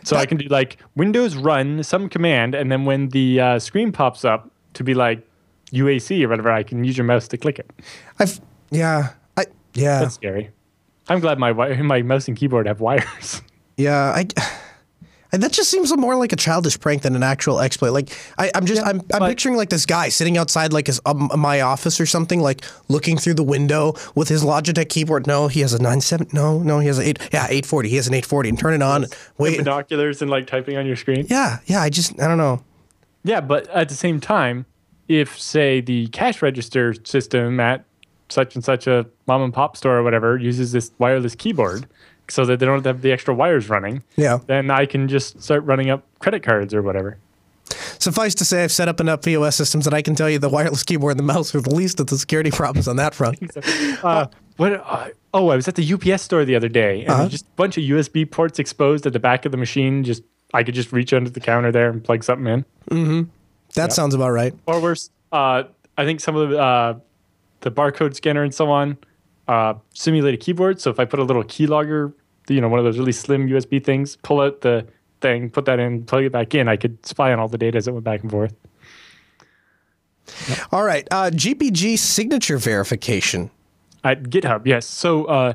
so 0.04 0.16
I 0.16 0.28
can 0.28 0.38
do 0.38 0.48
like 0.48 0.78
Windows 0.96 1.36
run 1.36 1.82
some 1.84 2.08
command, 2.08 2.54
and 2.54 2.72
then 2.72 2.86
when 2.86 3.10
the 3.10 3.42
uh, 3.42 3.60
screen 3.60 3.92
pops 3.92 4.24
up 4.24 4.52
to 4.76 4.84
be 4.84 4.94
like 4.94 5.28
UAC 5.72 6.24
or 6.24 6.30
whatever, 6.30 6.52
I 6.52 6.64
can 6.64 6.84
use 6.84 6.98
your 6.98 7.06
mouse 7.06 7.28
to 7.30 7.38
click 7.38 7.60
it. 7.60 7.70
I've 8.20 8.40
yeah, 8.72 9.14
I 9.38 9.46
yeah. 9.74 10.00
That's 10.00 10.16
scary. 10.16 10.52
I'm 11.08 11.20
glad 11.20 11.38
my 11.40 11.54
my 11.54 12.02
mouse 12.02 12.28
and 12.28 12.38
keyboard 12.38 12.68
have 12.68 12.80
wires. 12.80 13.42
Yeah, 13.78 14.14
I. 14.16 14.26
And 15.34 15.44
that 15.44 15.52
just 15.52 15.70
seems 15.70 15.94
more 15.98 16.16
like 16.16 16.32
a 16.32 16.38
childish 16.38 16.80
prank 16.80 17.02
than 17.02 17.14
an 17.14 17.24
actual 17.24 17.60
exploit. 17.60 17.90
Like 17.90 18.18
I, 18.38 18.50
I'm 18.56 18.66
just, 18.66 18.82
I'm, 18.82 19.02
I'm 19.12 19.20
but- 19.20 19.28
picturing 19.28 19.58
like 19.58 19.68
this 19.68 19.86
guy 19.86 20.08
sitting 20.08 20.38
outside 20.38 20.72
like 20.72 20.88
his 20.88 21.02
um, 21.06 21.30
my 21.36 21.60
office 21.60 22.00
or 22.00 22.06
something, 22.06 22.40
like 22.40 22.64
looking 22.88 23.18
through 23.18 23.34
the 23.34 23.44
window 23.44 23.96
with 24.16 24.30
his 24.30 24.46
Logitech 24.46 24.88
keyboard. 24.88 25.28
No, 25.28 25.50
he 25.50 25.60
has 25.60 25.74
a 25.74 25.82
nine 25.84 26.00
seven. 26.00 26.30
No, 26.32 26.60
no, 26.60 26.80
he 26.80 26.88
has 26.88 27.00
an 27.00 27.06
eight. 27.06 27.20
Yeah, 27.34 27.48
eight 27.50 27.66
forty. 27.66 27.90
He 27.90 27.98
has 27.98 28.08
an 28.08 28.14
eight 28.14 28.26
forty, 28.26 28.48
and 28.48 28.58
turn 28.58 28.74
it 28.76 28.82
on. 28.82 29.04
And 29.04 29.16
wait. 29.38 29.58
Binoculars 29.58 30.22
and 30.22 30.32
like 30.32 30.48
typing 30.48 30.78
on 30.78 30.86
your 30.86 30.96
screen. 30.96 31.28
Yeah, 31.30 31.60
yeah. 31.66 31.82
I 31.82 31.90
just, 31.90 32.18
I 32.22 32.30
don't 32.30 32.38
know. 32.38 32.64
Yeah, 33.26 33.42
but 33.42 33.68
at 33.72 33.90
the 33.90 33.96
same 33.96 34.22
time, 34.22 34.66
if 35.08 35.40
say 35.40 35.82
the 35.82 36.08
cash 36.08 36.42
register 36.42 36.94
system 37.04 37.60
at 37.60 37.84
such 38.30 38.56
and 38.56 38.64
such 38.64 38.88
a 38.88 39.06
mom 39.28 39.42
and 39.44 39.54
pop 39.54 39.78
store 39.78 39.98
or 39.98 40.04
whatever 40.04 40.38
uses 40.38 40.72
this 40.72 40.92
wireless 40.98 41.36
keyboard 41.36 41.86
so 42.28 42.44
that 42.46 42.60
they 42.60 42.66
don't 42.66 42.84
have 42.86 43.02
the 43.02 43.12
extra 43.12 43.34
wires 43.36 43.70
running, 43.70 44.02
Yeah. 44.16 44.40
then 44.48 44.72
I 44.72 44.86
can 44.88 45.08
just 45.08 45.42
start 45.44 45.64
running 45.64 45.90
up 45.92 46.04
credit 46.20 46.42
cards 46.42 46.74
or 46.74 46.82
whatever. 46.82 47.18
Suffice 48.00 48.34
to 48.36 48.46
say, 48.46 48.64
I've 48.64 48.72
set 48.72 48.88
up 48.88 49.00
enough 49.00 49.22
POS 49.22 49.56
systems 49.56 49.86
that 49.86 49.94
I 49.94 50.02
can 50.02 50.16
tell 50.16 50.30
you 50.30 50.40
the 50.40 50.50
wireless 50.50 50.84
keyboard 50.84 51.12
and 51.12 51.20
the 51.20 51.34
mouse 51.34 51.54
are 51.56 51.62
the 51.62 51.74
least 51.74 52.00
of 52.00 52.08
the 52.08 52.18
security 52.18 52.52
problems 52.52 52.88
on 52.88 52.96
that 52.98 53.14
front. 53.16 53.40
Uh, 54.04 54.28
what? 54.58 54.74
Uh, 54.74 55.08
oh, 55.34 55.50
I 55.50 55.56
was 55.56 55.68
at 55.68 55.76
the 55.76 55.94
UPS 55.94 56.22
store 56.24 56.46
the 56.46 56.56
other 56.56 56.70
day, 56.70 57.02
and 57.02 57.10
Uh-huh. 57.10 57.28
just 57.28 57.46
a 57.46 57.56
bunch 57.56 57.78
of 57.78 57.84
USB 57.84 58.30
ports 58.30 58.58
exposed 58.60 59.06
at 59.06 59.14
the 59.14 59.20
back 59.20 59.46
of 59.46 59.52
the 59.52 59.58
machine. 59.58 60.04
Just 60.04 60.24
I 60.54 60.64
could 60.64 60.76
just 60.76 60.92
reach 60.94 61.12
under 61.14 61.30
the 61.30 61.40
counter 61.40 61.72
there 61.72 61.90
and 61.90 62.04
plug 62.04 62.24
something 62.24 62.64
in. 62.92 63.30
That 63.76 63.94
sounds 63.94 64.14
about 64.14 64.30
right. 64.30 64.54
Or 64.66 64.82
worse, 64.82 65.10
uh, 65.32 65.64
I 65.98 66.06
think 66.06 66.20
some 66.20 66.36
of 66.36 66.50
the 66.50 66.60
uh, 66.60 67.00
the 67.62 67.72
barcode 67.72 68.16
scanner 68.16 68.44
and 68.44 68.54
so 68.54 68.70
on 68.70 68.98
uh, 69.48 69.76
simulate 69.94 70.34
a 70.34 70.38
keyboard. 70.38 70.82
So 70.82 70.90
if 70.90 71.00
I 71.00 71.06
put 71.06 71.20
a 71.20 71.24
little 71.24 71.44
keylogger, 71.44 72.14
you 72.48 72.62
know, 72.62 72.70
one 72.70 72.80
of 72.80 72.86
those 72.86 72.98
really 72.98 73.12
slim 73.12 73.48
USB 73.48 73.84
things, 73.84 74.18
pull 74.18 74.42
out 74.42 74.62
the 74.62 74.86
thing, 75.22 75.50
put 75.50 75.66
that 75.66 75.80
in, 75.80 76.04
plug 76.06 76.24
it 76.24 76.32
back 76.32 76.54
in, 76.54 76.68
I 76.68 76.78
could 76.78 77.04
spy 77.06 77.32
on 77.34 77.40
all 77.40 77.48
the 77.48 77.58
data 77.58 77.78
as 77.78 77.88
it 77.88 77.92
went 77.92 78.04
back 78.04 78.22
and 78.22 78.32
forth. 78.32 78.54
All 80.72 80.84
right. 80.84 81.08
Uh, 81.12 81.30
GPG 81.32 81.98
signature 82.00 82.58
verification. 82.58 83.52
At 84.04 84.24
GitHub, 84.24 84.66
yes. 84.66 84.86
So 84.86 85.26
uh, 85.26 85.54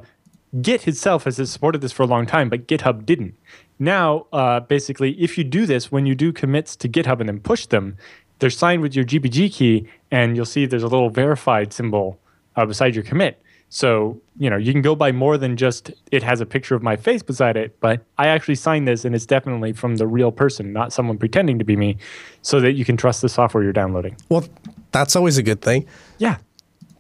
Git 0.61 0.89
itself 0.89 1.25
has 1.25 1.37
supported 1.51 1.81
this 1.81 1.93
for 1.93 2.03
a 2.03 2.07
long 2.07 2.27
time, 2.27 2.49
but 2.49 2.67
GitHub 2.67 3.07
didn't. 3.07 3.35
Now, 3.81 4.27
uh, 4.31 4.61
basically, 4.61 5.13
if 5.13 5.39
you 5.39 5.43
do 5.43 5.65
this, 5.65 5.91
when 5.91 6.05
you 6.05 6.15
do 6.15 6.33
commits 6.33 6.77
to 6.77 6.89
GitHub 6.89 7.19
and 7.19 7.29
then 7.29 7.41
push 7.41 7.65
them, 7.65 7.97
they're 8.39 8.51
signed 8.51 8.83
with 8.83 8.95
your 8.95 9.07
GPG 9.07 9.53
key, 9.53 9.89
and 10.11 10.37
you'll 10.37 10.45
see 10.45 10.67
there's 10.67 10.83
a 10.83 10.89
little 10.89 11.09
verified 11.09 11.73
symbol 11.73 12.21
uh, 12.57 12.67
beside 12.67 12.95
your 12.95 13.05
commit. 13.05 13.43
So, 13.71 14.21
you 14.37 14.51
know, 14.51 14.57
you 14.57 14.73
can 14.73 14.83
go 14.83 14.95
by 14.95 15.13
more 15.13 15.39
than 15.39 15.57
just 15.57 15.93
it 16.11 16.23
has 16.23 16.41
a 16.41 16.47
picture 16.47 16.75
of 16.75 16.83
my 16.83 16.97
face 16.97 17.23
beside 17.23 17.57
it, 17.57 17.79
but 17.81 18.05
I 18.19 18.27
actually 18.27 18.57
signed 18.57 18.87
this 18.87 19.05
and 19.05 19.15
it's 19.15 19.27
definitely 19.27 19.73
from 19.73 19.97
the 19.97 20.09
real 20.09 20.33
person, 20.33 20.73
not 20.73 20.93
someone 20.93 21.17
pretending 21.19 21.59
to 21.61 21.65
be 21.65 21.77
me, 21.77 21.97
so 22.43 22.61
that 22.61 22.73
you 22.73 22.85
can 22.85 22.97
trust 22.97 23.23
the 23.23 23.29
software 23.29 23.63
you're 23.63 23.73
downloading. 23.73 24.17
Well, 24.29 24.45
that's 24.91 25.15
always 25.15 25.39
a 25.39 25.43
good 25.43 25.63
thing. 25.63 25.87
Yeah. 26.19 26.39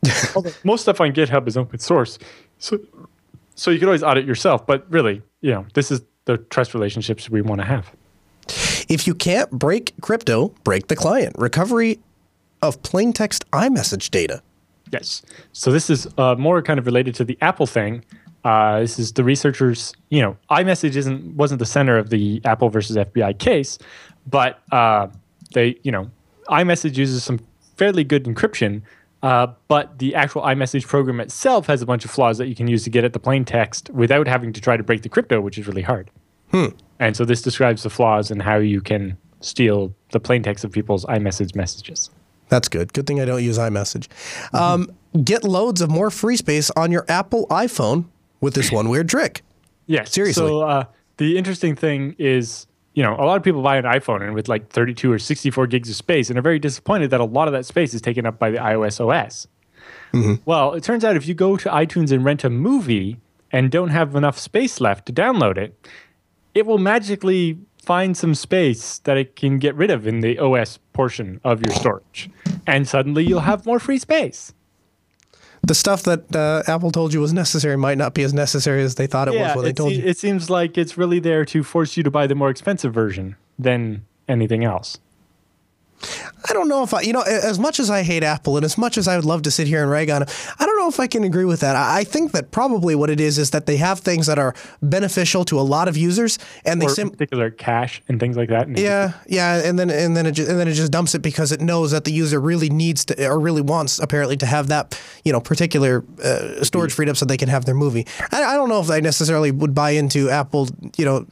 Most 0.64 0.82
stuff 0.82 1.00
on 1.00 1.12
GitHub 1.12 1.48
is 1.48 1.56
open 1.56 1.80
source. 1.80 2.18
So 2.58 2.78
so 3.56 3.70
you 3.70 3.78
can 3.78 3.88
always 3.88 4.02
audit 4.02 4.24
yourself, 4.24 4.66
but 4.66 4.90
really, 4.90 5.20
you 5.42 5.50
know, 5.50 5.66
this 5.74 5.90
is 5.90 6.00
the 6.24 6.38
trust 6.38 6.74
relationships 6.74 7.30
we 7.30 7.42
want 7.42 7.60
to 7.60 7.66
have. 7.66 7.90
If 8.88 9.06
you 9.06 9.14
can't 9.14 9.50
break 9.50 9.94
crypto, 10.00 10.48
break 10.64 10.88
the 10.88 10.96
client. 10.96 11.36
Recovery 11.38 12.00
of 12.62 12.82
plain 12.82 13.12
text 13.12 13.48
iMessage 13.52 14.10
data. 14.10 14.42
Yes. 14.92 15.22
So 15.52 15.70
this 15.70 15.88
is 15.88 16.08
uh, 16.18 16.34
more 16.34 16.62
kind 16.62 16.78
of 16.78 16.86
related 16.86 17.14
to 17.16 17.24
the 17.24 17.38
Apple 17.40 17.66
thing. 17.66 18.04
Uh, 18.44 18.80
this 18.80 18.98
is 18.98 19.12
the 19.12 19.22
researchers. 19.22 19.92
You 20.08 20.22
know, 20.22 20.36
iMessage 20.50 20.96
isn't 20.96 21.36
wasn't 21.36 21.58
the 21.58 21.66
center 21.66 21.96
of 21.98 22.10
the 22.10 22.40
Apple 22.44 22.70
versus 22.70 22.96
FBI 22.96 23.38
case, 23.38 23.78
but 24.26 24.60
uh, 24.72 25.08
they, 25.52 25.78
you 25.82 25.92
know, 25.92 26.10
iMessage 26.48 26.96
uses 26.96 27.22
some 27.22 27.38
fairly 27.76 28.02
good 28.02 28.24
encryption. 28.24 28.82
Uh, 29.22 29.48
but 29.68 29.98
the 29.98 30.14
actual 30.14 30.42
iMessage 30.42 30.86
program 30.86 31.20
itself 31.20 31.66
has 31.66 31.82
a 31.82 31.86
bunch 31.86 32.04
of 32.04 32.10
flaws 32.10 32.38
that 32.38 32.48
you 32.48 32.54
can 32.54 32.68
use 32.68 32.84
to 32.84 32.90
get 32.90 33.04
at 33.04 33.12
the 33.12 33.18
plain 33.18 33.44
text 33.44 33.90
without 33.90 34.26
having 34.26 34.52
to 34.52 34.60
try 34.60 34.76
to 34.76 34.82
break 34.82 35.02
the 35.02 35.08
crypto, 35.08 35.40
which 35.40 35.58
is 35.58 35.66
really 35.66 35.82
hard. 35.82 36.10
And 36.98 37.16
so 37.16 37.24
this 37.24 37.42
describes 37.42 37.82
the 37.82 37.90
flaws 37.90 38.30
and 38.30 38.42
how 38.42 38.56
you 38.56 38.80
can 38.80 39.16
steal 39.40 39.94
the 40.10 40.18
plain 40.20 40.42
text 40.42 40.64
of 40.64 40.72
people's 40.72 41.04
iMessage 41.04 41.54
messages. 41.54 42.10
That's 42.48 42.68
good. 42.68 42.92
Good 42.92 43.06
thing 43.06 43.20
I 43.20 43.24
don't 43.24 43.44
use 43.44 43.58
iMessage. 43.58 44.08
Um, 44.52 44.90
get 45.22 45.44
loads 45.44 45.80
of 45.80 45.90
more 45.90 46.10
free 46.10 46.36
space 46.36 46.70
on 46.76 46.90
your 46.90 47.04
Apple 47.08 47.46
iPhone 47.48 48.06
with 48.40 48.54
this 48.54 48.72
one 48.72 48.88
weird 48.88 49.08
trick. 49.08 49.42
Yeah, 49.86 50.04
Seriously. 50.04 50.40
So 50.40 50.62
uh, 50.62 50.84
the 51.18 51.38
interesting 51.38 51.76
thing 51.76 52.16
is, 52.18 52.66
you 53.00 53.06
know, 53.06 53.14
a 53.14 53.24
lot 53.24 53.38
of 53.38 53.42
people 53.42 53.62
buy 53.62 53.78
an 53.78 53.86
iPhone 53.86 54.20
and 54.20 54.34
with 54.34 54.46
like 54.46 54.68
32 54.68 55.10
or 55.10 55.18
64 55.18 55.66
gigs 55.68 55.88
of 55.88 55.96
space 55.96 56.28
and 56.28 56.38
are 56.38 56.42
very 56.42 56.58
disappointed 56.58 57.08
that 57.08 57.20
a 57.20 57.24
lot 57.24 57.48
of 57.48 57.52
that 57.52 57.64
space 57.64 57.94
is 57.94 58.02
taken 58.02 58.26
up 58.26 58.38
by 58.38 58.50
the 58.50 58.58
iOS 58.58 59.00
OS. 59.00 59.48
Mm-hmm. 60.12 60.34
Well, 60.44 60.74
it 60.74 60.84
turns 60.84 61.02
out 61.02 61.16
if 61.16 61.26
you 61.26 61.32
go 61.32 61.56
to 61.56 61.70
iTunes 61.70 62.12
and 62.12 62.26
rent 62.26 62.44
a 62.44 62.50
movie 62.50 63.16
and 63.50 63.70
don't 63.70 63.88
have 63.88 64.14
enough 64.14 64.38
space 64.38 64.82
left 64.82 65.06
to 65.06 65.14
download 65.14 65.56
it, 65.56 65.88
it 66.54 66.66
will 66.66 66.76
magically 66.76 67.58
find 67.82 68.14
some 68.18 68.34
space 68.34 68.98
that 68.98 69.16
it 69.16 69.34
can 69.34 69.58
get 69.58 69.74
rid 69.76 69.90
of 69.90 70.06
in 70.06 70.20
the 70.20 70.38
OS 70.38 70.78
portion 70.92 71.40
of 71.42 71.64
your 71.64 71.74
storage. 71.74 72.28
And 72.66 72.86
suddenly 72.86 73.24
you'll 73.24 73.40
have 73.40 73.64
more 73.64 73.78
free 73.78 73.98
space. 73.98 74.52
The 75.62 75.74
stuff 75.74 76.02
that 76.04 76.34
uh, 76.34 76.62
Apple 76.66 76.90
told 76.90 77.12
you 77.12 77.20
was 77.20 77.32
necessary 77.32 77.76
might 77.76 77.98
not 77.98 78.14
be 78.14 78.22
as 78.22 78.32
necessary 78.32 78.82
as 78.82 78.94
they 78.94 79.06
thought 79.06 79.28
it 79.28 79.38
was 79.38 79.54
when 79.54 79.64
they 79.64 79.72
told 79.72 79.92
you. 79.92 80.02
it 80.02 80.18
seems 80.18 80.48
like 80.48 80.78
it's 80.78 80.96
really 80.96 81.20
there 81.20 81.44
to 81.44 81.62
force 81.62 81.96
you 81.96 82.02
to 82.02 82.10
buy 82.10 82.26
the 82.26 82.34
more 82.34 82.50
expensive 82.50 82.92
version 82.94 83.36
than 83.58 84.04
anything 84.26 84.64
else. 84.64 84.98
I 86.48 86.52
don't 86.52 86.68
know 86.68 86.82
if 86.82 86.94
I, 86.94 87.02
you 87.02 87.12
know, 87.12 87.22
as 87.22 87.58
much 87.58 87.78
as 87.78 87.90
I 87.90 88.02
hate 88.02 88.22
Apple 88.22 88.56
and 88.56 88.64
as 88.64 88.78
much 88.78 88.96
as 88.96 89.06
I 89.06 89.16
would 89.16 89.24
love 89.24 89.42
to 89.42 89.50
sit 89.50 89.66
here 89.66 89.82
and 89.82 89.90
rag 89.90 90.10
on 90.10 90.22
it, 90.22 90.54
I 90.58 90.66
don't 90.66 90.78
know 90.78 90.88
if 90.88 90.98
I 90.98 91.06
can 91.06 91.24
agree 91.24 91.44
with 91.44 91.60
that. 91.60 91.76
I 91.76 92.04
think 92.04 92.32
that 92.32 92.50
probably 92.50 92.94
what 92.94 93.10
it 93.10 93.20
is 93.20 93.38
is 93.38 93.50
that 93.50 93.66
they 93.66 93.76
have 93.76 94.00
things 94.00 94.26
that 94.26 94.38
are 94.38 94.54
beneficial 94.82 95.44
to 95.46 95.60
a 95.60 95.62
lot 95.62 95.88
of 95.88 95.96
users, 95.96 96.38
and 96.64 96.80
they 96.80 96.86
Or 96.86 96.90
sim- 96.90 97.08
in 97.08 97.12
particular 97.12 97.50
cache 97.50 98.02
and 98.08 98.18
things 98.18 98.36
like 98.36 98.48
that. 98.48 98.68
Yeah, 98.76 99.12
yeah, 99.26 99.62
and 99.62 99.78
then 99.78 99.90
and 99.90 100.16
then 100.16 100.26
it 100.26 100.32
just, 100.32 100.48
and 100.48 100.58
then 100.58 100.68
it 100.68 100.72
just 100.72 100.90
dumps 100.92 101.14
it 101.14 101.22
because 101.22 101.52
it 101.52 101.60
knows 101.60 101.90
that 101.90 102.04
the 102.04 102.12
user 102.12 102.40
really 102.40 102.70
needs 102.70 103.04
to 103.06 103.28
or 103.28 103.38
really 103.38 103.62
wants 103.62 103.98
apparently 103.98 104.36
to 104.38 104.46
have 104.46 104.68
that 104.68 104.98
you 105.24 105.32
know 105.32 105.40
particular 105.40 106.04
uh, 106.24 106.64
storage 106.64 106.92
freed 106.92 107.08
up 107.08 107.16
so 107.16 107.26
they 107.26 107.36
can 107.36 107.48
have 107.48 107.64
their 107.66 107.74
movie. 107.74 108.06
I, 108.32 108.42
I 108.44 108.56
don't 108.56 108.68
know 108.68 108.80
if 108.80 108.90
I 108.90 109.00
necessarily 109.00 109.50
would 109.50 109.74
buy 109.74 109.90
into 109.90 110.30
Apple, 110.30 110.68
you 110.96 111.04
know, 111.04 111.26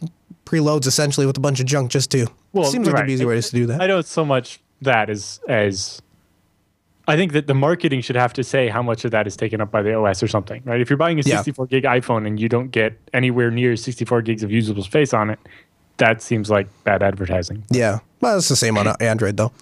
preloads 0.45 0.87
essentially 0.87 1.27
with 1.27 1.37
a 1.37 1.41
bunch 1.41 1.61
of 1.61 1.67
junk 1.67 1.91
just 1.91 2.11
to. 2.13 2.27
Seems 2.67 2.87
like 2.87 2.95
right. 2.97 3.07
the 3.07 3.13
easy 3.13 3.25
way 3.25 3.41
to 3.41 3.51
do 3.51 3.67
that. 3.67 3.81
I 3.81 3.87
know 3.87 3.99
it's 3.99 4.11
so 4.11 4.25
much 4.25 4.61
that 4.83 5.11
as 5.11 5.41
as 5.49 6.01
I 7.07 7.17
think 7.17 7.33
that 7.33 7.47
the 7.47 7.55
marketing 7.55 8.03
should 8.03 8.17
have 8.17 8.33
to 8.35 8.45
say 8.45 8.69
how 8.69 8.83
much 8.83 9.05
of 9.05 9.11
that 9.13 9.27
is 9.27 9.37
taken 9.37 9.61
up 9.63 9.71
by 9.71 9.81
the 9.83 9.95
OS 9.95 10.23
or 10.23 10.29
something, 10.29 10.63
right? 10.67 10.81
If 10.81 10.91
you're 10.91 10.99
buying 10.99 11.19
a 11.19 11.23
Yeah. 11.23 11.37
64 11.37 11.67
gig 11.67 11.85
iPhone 11.85 12.27
and 12.27 12.39
you 12.39 12.49
don't 12.51 12.69
get 12.71 12.99
anywhere 13.15 13.51
near 13.51 13.77
64 13.77 14.21
gigs 14.23 14.43
of 14.43 14.51
usable 14.53 14.83
space 14.83 15.15
on 15.15 15.31
it, 15.31 15.39
that 15.97 16.21
seems 16.21 16.51
like 16.51 16.69
bad 16.85 17.03
advertising. 17.03 17.65
yeah, 17.71 18.01
well, 18.21 18.37
it's 18.39 18.49
the 18.49 18.57
same 18.57 18.77
on 18.79 18.87
Android 19.01 19.37
though. 19.37 19.53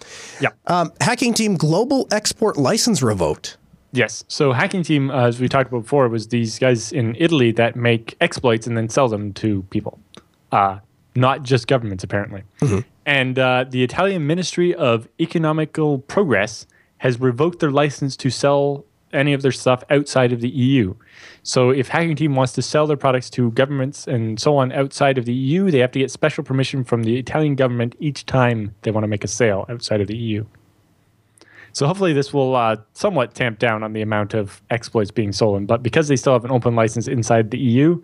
Yeah. 0.40 0.50
Um, 0.66 0.92
hacking 1.00 1.34
team 1.34 1.54
global 1.56 2.08
export 2.10 2.56
license 2.56 3.00
revoked. 3.02 3.56
Yes. 3.92 4.24
So 4.28 4.52
Hacking 4.52 4.82
Team, 4.82 5.10
uh, 5.10 5.28
as 5.28 5.40
we 5.40 5.48
talked 5.48 5.70
about 5.70 5.82
before, 5.84 6.08
was 6.08 6.28
these 6.28 6.58
guys 6.58 6.92
in 6.92 7.16
Italy 7.18 7.50
that 7.52 7.76
make 7.76 8.14
exploits 8.20 8.66
and 8.66 8.76
then 8.76 8.90
sell 8.90 9.08
them 9.08 9.32
to 9.34 9.62
people, 9.70 9.98
uh, 10.52 10.80
not 11.16 11.42
just 11.42 11.66
governments, 11.66 12.04
apparently. 12.04 12.42
And 13.04 13.38
uh, 13.38 13.64
the 13.68 13.82
Italian 13.82 14.26
Ministry 14.26 14.74
of 14.74 15.08
Economical 15.20 15.98
Progress 15.98 16.66
has 16.98 17.20
revoked 17.20 17.60
their 17.60 17.70
license 17.70 18.16
to 18.16 18.30
sell 18.30 18.84
any 19.12 19.32
of 19.32 19.42
their 19.42 19.52
stuff 19.52 19.84
outside 19.90 20.32
of 20.32 20.40
the 20.40 20.48
EU. 20.48 20.94
So 21.42 21.70
if 21.70 21.88
Hacking 21.88 22.16
Team 22.16 22.34
wants 22.34 22.52
to 22.54 22.62
sell 22.62 22.86
their 22.86 22.96
products 22.96 23.30
to 23.30 23.50
governments 23.52 24.06
and 24.06 24.40
so 24.40 24.56
on 24.56 24.72
outside 24.72 25.18
of 25.18 25.24
the 25.24 25.32
EU, 25.32 25.70
they 25.70 25.78
have 25.78 25.92
to 25.92 25.98
get 26.00 26.10
special 26.10 26.42
permission 26.42 26.84
from 26.84 27.04
the 27.04 27.16
Italian 27.16 27.54
government 27.54 27.94
each 28.00 28.26
time 28.26 28.74
they 28.82 28.90
want 28.90 29.04
to 29.04 29.08
make 29.08 29.24
a 29.24 29.28
sale 29.28 29.64
outside 29.68 30.00
of 30.00 30.08
the 30.08 30.16
EU. 30.16 30.44
So 31.72 31.86
hopefully 31.86 32.12
this 32.12 32.32
will 32.32 32.56
uh, 32.56 32.76
somewhat 32.94 33.34
tamp 33.34 33.58
down 33.58 33.82
on 33.82 33.92
the 33.92 34.02
amount 34.02 34.34
of 34.34 34.62
exploits 34.70 35.10
being 35.10 35.32
stolen. 35.32 35.66
But 35.66 35.82
because 35.82 36.08
they 36.08 36.16
still 36.16 36.32
have 36.32 36.44
an 36.44 36.50
open 36.50 36.74
license 36.74 37.06
inside 37.06 37.50
the 37.50 37.58
EU, 37.58 38.00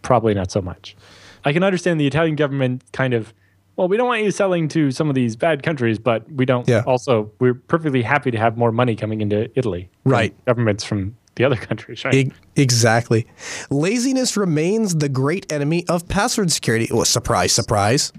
probably 0.00 0.34
not 0.34 0.50
so 0.50 0.62
much. 0.62 0.96
I 1.44 1.52
can 1.52 1.62
understand 1.62 2.00
the 2.00 2.06
Italian 2.06 2.36
government 2.36 2.82
kind 2.92 3.14
of. 3.14 3.32
Well, 3.76 3.88
we 3.88 3.96
don't 3.96 4.06
want 4.06 4.22
you 4.22 4.30
selling 4.30 4.68
to 4.68 4.90
some 4.90 5.08
of 5.08 5.14
these 5.14 5.34
bad 5.34 5.62
countries, 5.62 5.98
but 5.98 6.30
we 6.30 6.44
don't. 6.44 6.68
Yeah. 6.68 6.82
Also, 6.86 7.30
we're 7.38 7.54
perfectly 7.54 8.02
happy 8.02 8.30
to 8.30 8.38
have 8.38 8.58
more 8.58 8.70
money 8.70 8.94
coming 8.94 9.20
into 9.22 9.50
Italy. 9.58 9.88
Right. 10.04 10.34
Governments 10.44 10.84
from 10.84 11.16
the 11.36 11.44
other 11.44 11.56
countries, 11.68 12.04
right? 12.04 12.14
E- 12.14 12.32
exactly. 12.56 13.26
Laziness 13.70 14.36
remains 14.36 14.96
the 14.96 15.08
great 15.08 15.50
enemy 15.50 15.86
of 15.88 16.06
password 16.08 16.52
security. 16.52 16.88
Well, 16.92 17.04
surprise, 17.04 17.52
surprise. 17.52 18.12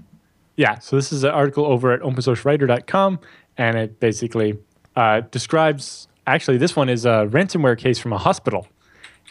Yeah, 0.56 0.78
so 0.78 0.96
this 0.96 1.12
is 1.12 1.24
an 1.24 1.30
article 1.30 1.66
over 1.66 1.92
at 1.92 2.00
opensourcewriter.com, 2.00 3.18
and 3.58 3.76
it 3.76 3.98
basically 4.00 4.58
uh, 4.96 5.22
describes. 5.30 6.06
Actually, 6.26 6.58
this 6.58 6.76
one 6.76 6.88
is 6.88 7.04
a 7.04 7.28
ransomware 7.30 7.76
case 7.76 7.98
from 7.98 8.12
a 8.12 8.18
hospital, 8.18 8.66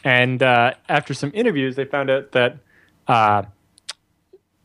and 0.03 0.43
uh, 0.43 0.73
after 0.89 1.13
some 1.13 1.31
interviews, 1.33 1.75
they 1.75 1.85
found 1.85 2.09
out 2.09 2.33
that 2.33 2.57
uh, 3.07 3.43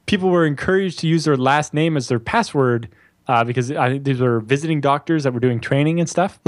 people 0.09 0.30
were 0.30 0.44
encouraged 0.46 0.98
to 1.00 1.06
use 1.06 1.24
their 1.24 1.36
last 1.36 1.72
name 1.72 1.96
as 1.96 2.09
their 2.09 2.18
password 2.18 2.88
uh, 3.28 3.44
because 3.44 3.70
I 3.70 3.88
think 3.90 4.04
these 4.04 4.20
were 4.20 4.40
visiting 4.40 4.80
doctors 4.80 5.22
that 5.24 5.32
were 5.34 5.40
doing 5.40 5.61
training 5.61 6.00
and 6.00 6.09
stuff, 6.09 6.40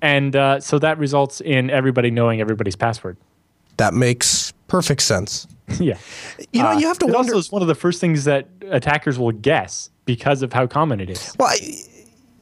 and 0.00 0.34
uh, 0.36 0.60
so 0.60 0.78
that 0.78 0.96
results 0.98 1.40
in 1.42 1.68
everybody 1.70 2.10
knowing 2.10 2.40
everybody's 2.40 2.76
password. 2.76 3.16
That 3.76 3.92
makes 3.94 4.52
perfect 4.68 5.02
sense. 5.02 5.46
yeah. 5.80 5.98
You 6.52 6.62
know, 6.62 6.68
Uh, 6.70 6.78
you 6.78 6.86
have 6.86 6.98
to 7.00 7.06
it 7.06 7.12
wonder. 7.14 7.32
also 7.34 7.38
is 7.38 7.50
one 7.52 7.62
of 7.62 7.68
the 7.68 7.74
first 7.74 8.00
things 8.00 8.24
that 8.24 8.48
attackers 8.70 9.18
will 9.18 9.32
guess 9.32 9.90
because 10.04 10.42
of 10.42 10.52
how 10.52 10.66
common 10.66 11.00
it 11.00 11.10
is. 11.10 11.34
Well, 11.38 11.48
I, 11.48 11.58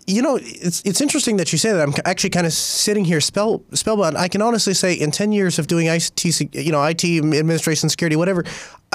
you 0.08 0.22
know, 0.22 0.38
it's 0.40 0.80
it's 0.84 1.00
interesting 1.00 1.36
that 1.36 1.52
you 1.52 1.58
say 1.58 1.70
that. 1.72 1.80
I'm 1.86 1.94
actually 2.06 2.30
kind 2.30 2.46
of 2.46 2.52
sitting 2.52 3.04
here 3.04 3.20
spell 3.20 3.62
spellbound. 3.74 4.16
I 4.16 4.28
can 4.28 4.40
honestly 4.40 4.72
say, 4.74 4.94
in 4.94 5.10
ten 5.10 5.32
years 5.32 5.58
of 5.58 5.66
doing 5.66 5.86
IT, 5.86 6.24
you 6.54 6.72
know, 6.72 6.82
IT 6.82 7.04
administration, 7.04 7.88
security, 7.90 8.16
whatever, 8.16 8.44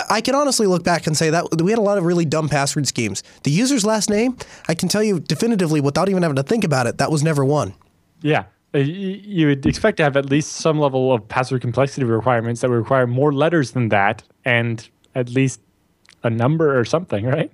I- 0.09 0.21
can 0.21 0.33
honestly 0.33 0.65
look 0.65 0.83
back 0.83 1.05
and 1.05 1.15
say 1.15 1.29
that 1.29 1.61
we 1.61 1.71
had 1.71 1.77
a 1.79 1.83
lot 1.83 1.97
of 1.99 2.03
really 2.03 2.25
dumb 2.25 2.49
password 2.49 2.87
schemes. 2.87 3.21
The 3.43 3.51
user's 3.51 3.85
last 3.85 4.09
name, 4.09 4.37
I 4.67 4.73
can 4.73 4.89
tell 4.89 5.03
you 5.03 5.19
definitively, 5.19 5.81
without 5.81 6.09
even 6.09 6.23
having 6.23 6.37
to 6.37 6.43
think 6.43 6.63
about 6.63 6.87
it, 6.87 6.97
that 6.97 7.11
was 7.11 7.21
never 7.23 7.45
one. 7.45 7.73
Yeah. 8.21 8.45
Uh, 8.73 8.79
You 8.79 9.47
would 9.47 9.65
expect 9.67 9.97
to 9.97 10.03
have 10.03 10.17
at 10.17 10.29
least 10.31 10.53
some 10.53 10.79
level 10.79 11.13
of 11.13 11.27
password 11.27 11.61
complexity 11.61 12.05
requirements 12.05 12.61
that 12.61 12.69
would 12.71 12.77
require 12.77 13.05
more 13.05 13.31
letters 13.31 13.71
than 13.71 13.89
that 13.89 14.23
and 14.45 14.89
at 15.13 15.29
least 15.29 15.61
a 16.23 16.29
number 16.29 16.79
or 16.79 16.85
something, 16.85 17.23
right? 17.25 17.51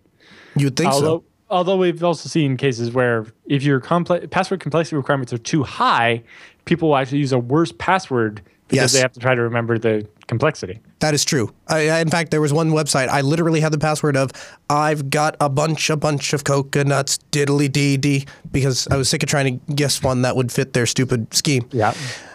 You'd 0.56 0.78
think 0.78 0.94
Although, 0.94 1.20
so. 1.20 1.24
Although 1.50 1.78
we've 1.78 2.04
also 2.04 2.30
seen 2.30 2.58
cases 2.58 2.92
where 2.92 3.26
if 3.46 3.64
your 3.64 3.80
complex 3.80 4.28
password 4.32 4.60
complexity 4.60 4.96
requirements 4.96 5.34
are 5.34 5.38
too 5.38 5.64
high, 5.64 6.24
people 6.66 6.90
will 6.90 6.98
actually 6.98 7.20
use 7.20 7.32
a 7.32 7.40
worse 7.40 7.72
password 7.78 8.42
because 8.68 8.84
Yes. 8.84 8.94
they 8.94 9.00
have 9.00 9.14
to 9.14 9.20
try 9.20 9.34
to 9.34 9.42
remember 9.42 9.80
the 9.80 10.08
complexity. 10.28 10.80
That 11.00 11.16
is 11.16 11.26
true. 11.26 11.52
I, 11.68 11.90
I, 11.90 12.00
in 12.02 12.10
fact, 12.10 12.30
there 12.30 12.40
was 12.42 12.54
one 12.54 12.70
website. 12.70 13.08
I 13.08 13.22
literally 13.22 13.62
had 13.62 13.72
the 13.72 13.80
password 13.80 14.16
of 14.16 14.32
"I've 14.70 15.10
got 15.10 15.36
a 15.40 15.50
bunch, 15.50 15.90
a 15.90 15.98
bunch 15.98 16.34
of 16.34 16.44
coconuts, 16.44 17.18
diddly 17.32 17.72
dee 17.72 17.98
dee," 17.98 18.26
because 18.52 18.88
I 18.92 18.98
was 18.98 19.10
sick 19.10 19.24
of 19.24 19.30
trying 19.30 19.60
to 19.66 19.74
guess 19.74 20.04
one 20.04 20.22
that 20.22 20.36
would 20.36 20.52
fit 20.52 20.74
their 20.74 20.86
stupid 20.86 21.34
scheme. 21.34 21.68
Yeah. 21.72 21.94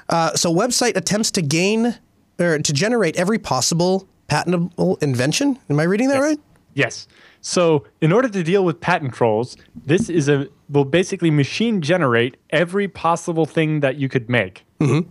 Uh, 0.08 0.34
so, 0.34 0.52
website 0.52 0.96
attempts 0.96 1.30
to 1.32 1.42
gain 1.42 1.94
or 2.40 2.58
to 2.58 2.72
generate 2.72 3.14
every 3.16 3.38
possible 3.38 4.08
patentable 4.26 4.96
invention. 5.00 5.56
Am 5.70 5.78
I 5.78 5.84
reading 5.84 6.08
that 6.08 6.18
right? 6.20 6.40
Yes. 6.74 7.06
So, 7.46 7.84
in 8.00 8.10
order 8.10 8.30
to 8.30 8.42
deal 8.42 8.64
with 8.64 8.80
patent 8.80 9.12
trolls, 9.12 9.58
this 9.76 10.08
is 10.08 10.30
a 10.30 10.48
will 10.70 10.86
basically 10.86 11.30
machine 11.30 11.82
generate 11.82 12.38
every 12.48 12.88
possible 12.88 13.44
thing 13.44 13.80
that 13.80 13.96
you 13.96 14.08
could 14.08 14.30
make 14.30 14.64
mm-hmm. 14.80 15.06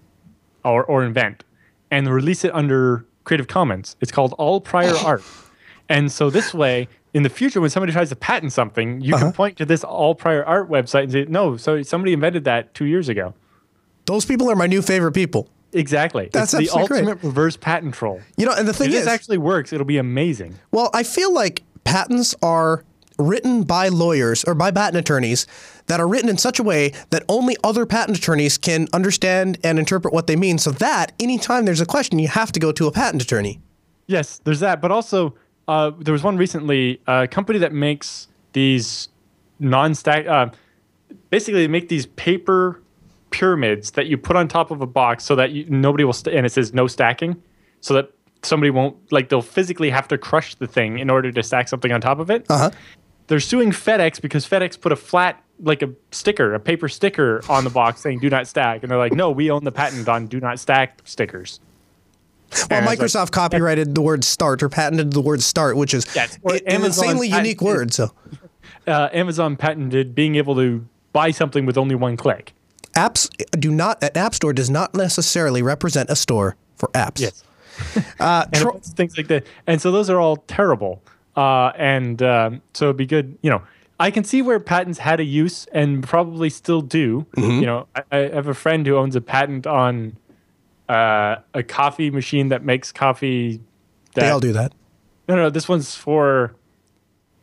or, 0.66 0.84
or 0.84 1.04
invent 1.04 1.44
and 1.92 2.12
release 2.12 2.44
it 2.44 2.52
under 2.56 3.06
Creative 3.24 3.48
Commons. 3.48 3.96
It's 4.02 4.12
called 4.12 4.34
all 4.40 4.60
prior 4.60 4.96
art. 5.06 5.22
And 5.90 6.12
so, 6.12 6.32
this 6.32 6.56
way, 6.56 6.88
in 7.14 7.22
the 7.22 7.30
future, 7.30 7.62
when 7.62 7.70
somebody 7.70 7.94
tries 7.94 8.10
to 8.10 8.16
patent 8.16 8.52
something, 8.52 9.00
you 9.00 9.14
can 9.14 9.26
uh-huh. 9.26 9.32
point 9.34 9.58
to 9.58 9.66
this 9.66 9.84
all 9.84 10.16
prior 10.16 10.44
art 10.44 10.72
website 10.72 11.04
and 11.04 11.12
say, 11.12 11.26
no, 11.26 11.56
so 11.56 11.84
somebody 11.84 12.14
invented 12.14 12.46
that 12.46 12.74
two 12.74 12.86
years 12.86 13.10
ago. 13.10 13.36
Those 14.08 14.26
people 14.26 14.50
are 14.50 14.56
my 14.56 14.66
new 14.66 14.82
favorite 14.82 15.12
people. 15.12 15.50
Exactly. 15.72 16.30
That's 16.34 16.52
it's 16.56 16.72
the 16.72 16.80
absolutely 16.80 16.88
great. 16.88 17.10
ultimate 17.10 17.28
reverse 17.28 17.58
patent 17.58 17.94
troll. 17.94 18.22
You 18.38 18.48
know, 18.48 18.54
and 18.54 18.68
the 18.68 18.74
thing 18.74 18.90
If 18.90 18.96
is, 18.96 19.06
this 19.06 19.14
actually 19.14 19.38
works, 19.38 19.72
it'll 19.72 19.86
be 19.86 20.00
amazing. 20.00 20.58
Well, 20.72 20.90
I 20.96 21.04
feel 21.04 21.32
like 21.32 21.62
patents 21.84 22.36
are 22.42 22.84
written 23.20 23.64
by 23.64 23.88
lawyers 23.90 24.44
or 24.44 24.56
by 24.56 24.72
patent 24.72 24.98
attorneys 24.98 25.46
that 25.88 26.00
are 26.00 26.08
written 26.08 26.30
in 26.30 26.38
such 26.38 26.60
a 26.60 26.64
way 26.64 26.92
that 27.12 27.24
only 27.30 27.56
other 27.64 27.86
patent 27.86 28.18
attorneys 28.18 28.58
can 28.58 28.88
understand 28.94 29.58
and 29.64 29.78
interpret 29.78 30.14
what 30.14 30.28
they 30.28 30.36
mean. 30.36 30.58
So 30.58 30.72
that 30.72 31.12
anytime 31.20 31.66
there's 31.66 31.82
a 31.82 31.86
question, 31.86 32.20
you 32.20 32.28
have 32.28 32.52
to 32.54 32.60
go 32.60 32.72
to 32.72 32.88
a 32.88 32.92
patent 32.92 33.22
attorney. 33.22 33.62
Yes, 34.08 34.40
there's 34.44 34.60
that. 34.62 34.82
But 34.82 34.92
also, 34.92 35.36
uh, 35.68 35.92
there 36.00 36.12
was 36.12 36.24
one 36.24 36.38
recently, 36.38 37.02
a 37.08 37.28
company 37.28 37.60
that 37.60 37.72
makes 37.72 38.28
these 38.54 39.10
non-stack. 39.60 40.26
Uh, 40.26 40.50
basically, 41.30 41.62
they 41.62 41.68
make 41.68 41.90
these 41.90 42.06
paper 42.08 42.82
pyramids 43.30 43.92
that 43.92 44.08
you 44.08 44.18
put 44.18 44.36
on 44.36 44.48
top 44.48 44.72
of 44.72 44.82
a 44.82 44.88
box 44.88 45.24
so 45.24 45.36
that 45.36 45.52
you, 45.52 45.66
nobody 45.70 46.04
will. 46.04 46.14
St- 46.14 46.36
and 46.36 46.46
it 46.46 46.52
says 46.52 46.74
no 46.74 46.88
stacking, 46.88 47.42
so 47.82 47.94
that 47.94 48.12
somebody 48.44 48.70
won't 48.70 48.96
like. 49.12 49.30
They'll 49.30 49.42
physically 49.42 49.90
have 49.90 50.08
to 50.10 50.18
crush 50.18 50.56
the 50.56 50.68
thing 50.68 51.00
in 51.00 51.10
order 51.10 51.32
to 51.32 51.44
stack 51.44 51.68
something 51.68 51.92
on 51.92 52.02
top 52.02 52.20
of 52.20 52.30
it. 52.30 52.46
Uh 52.50 52.58
huh. 52.58 52.72
They're 53.28 53.40
suing 53.40 53.72
FedEx 53.72 54.22
because 54.22 54.48
FedEx 54.48 54.80
put 54.80 54.92
a 54.92 54.96
flat, 54.96 55.42
like 55.62 55.82
a 55.82 55.90
sticker, 56.12 56.54
a 56.54 56.60
paper 56.60 56.90
sticker 56.90 57.42
on 57.50 57.64
the 57.64 57.70
box 57.70 58.02
saying 58.02 58.20
"Do 58.20 58.30
not 58.30 58.48
stack," 58.48 58.84
and 58.84 58.92
they're 58.92 58.98
like, 58.98 59.14
"No, 59.14 59.32
we 59.32 59.50
own 59.50 59.64
the 59.64 59.72
patent 59.72 60.08
on 60.10 60.28
do 60.28 60.40
not 60.40 60.60
stack 60.60 61.00
stickers." 61.06 61.60
Well, 62.52 62.68
And 62.70 62.86
it's 62.86 62.88
like- 62.88 63.00
Microsoft 63.00 63.32
copyrighted 63.32 63.96
the 63.96 64.02
word 64.02 64.24
start 64.24 64.62
or 64.62 64.70
patented 64.70 65.12
the 65.14 65.22
word 65.22 65.42
start, 65.42 65.76
which 65.76 65.94
is 65.94 66.06
Yes, 66.16 66.38
an 66.44 66.84
insanely 66.86 67.28
unique 67.28 67.62
word. 67.62 67.94
So 67.94 68.12
uh, 68.86 69.10
Amazon 69.12 69.56
patented 69.56 70.14
being 70.14 70.36
able 70.36 70.54
to 70.56 70.86
buy 71.14 71.32
something 71.32 71.66
with 71.66 71.78
only 71.80 71.96
one 71.96 72.16
click. 72.16 72.54
apps 72.96 73.28
do 73.60 73.72
not, 73.72 74.04
an 74.04 74.12
app 74.16 74.36
store 74.36 74.54
does 74.54 74.70
not 74.70 74.94
necessarily 74.94 75.64
represent 75.64 76.12
a 76.12 76.16
store 76.16 76.56
for 76.76 76.90
apps. 76.90 77.22
Yes. 77.22 77.44
Uh, 78.20 78.46
tro- 78.54 78.80
things 78.82 79.18
like 79.18 79.28
that. 79.28 79.46
And 79.68 79.82
so 79.82 79.92
those 79.92 80.10
are 80.10 80.20
all 80.20 80.38
terrible. 80.38 81.02
Uh, 81.36 81.72
and 81.78 82.22
um, 82.22 82.62
so 82.74 82.86
it'd 82.86 82.98
be 82.98 83.06
good, 83.06 83.38
you 83.42 83.50
know. 83.50 83.62
I 84.00 84.12
can 84.12 84.24
see 84.24 84.42
where 84.42 84.60
patents 84.60 85.00
had 85.00 85.20
a 85.20 85.24
use 85.24 85.66
and 85.72 86.04
probably 86.04 86.50
still 86.50 86.82
do. 86.82 87.26
Mm-hmm. 87.38 87.60
You 87.60 87.66
know, 87.66 87.88
I, 87.96 88.04
I 88.12 88.18
have 88.34 88.48
a 88.48 88.54
friend 88.54 88.86
who 88.86 88.98
owns 88.98 89.16
a 89.16 89.22
patent 89.22 89.66
on 89.68 90.18
uh, 90.90 91.38
a 91.54 91.64
coffee 91.64 92.10
machine 92.12 92.50
that 92.50 92.64
makes 92.66 92.92
coffee. 92.92 93.62
That, 94.16 94.22
they 94.22 94.30
all 94.30 94.40
do 94.40 94.52
that. 94.54 94.74
No, 95.28 95.36
no, 95.36 95.50
this 95.50 95.70
one's 95.70 95.96
for 95.96 96.54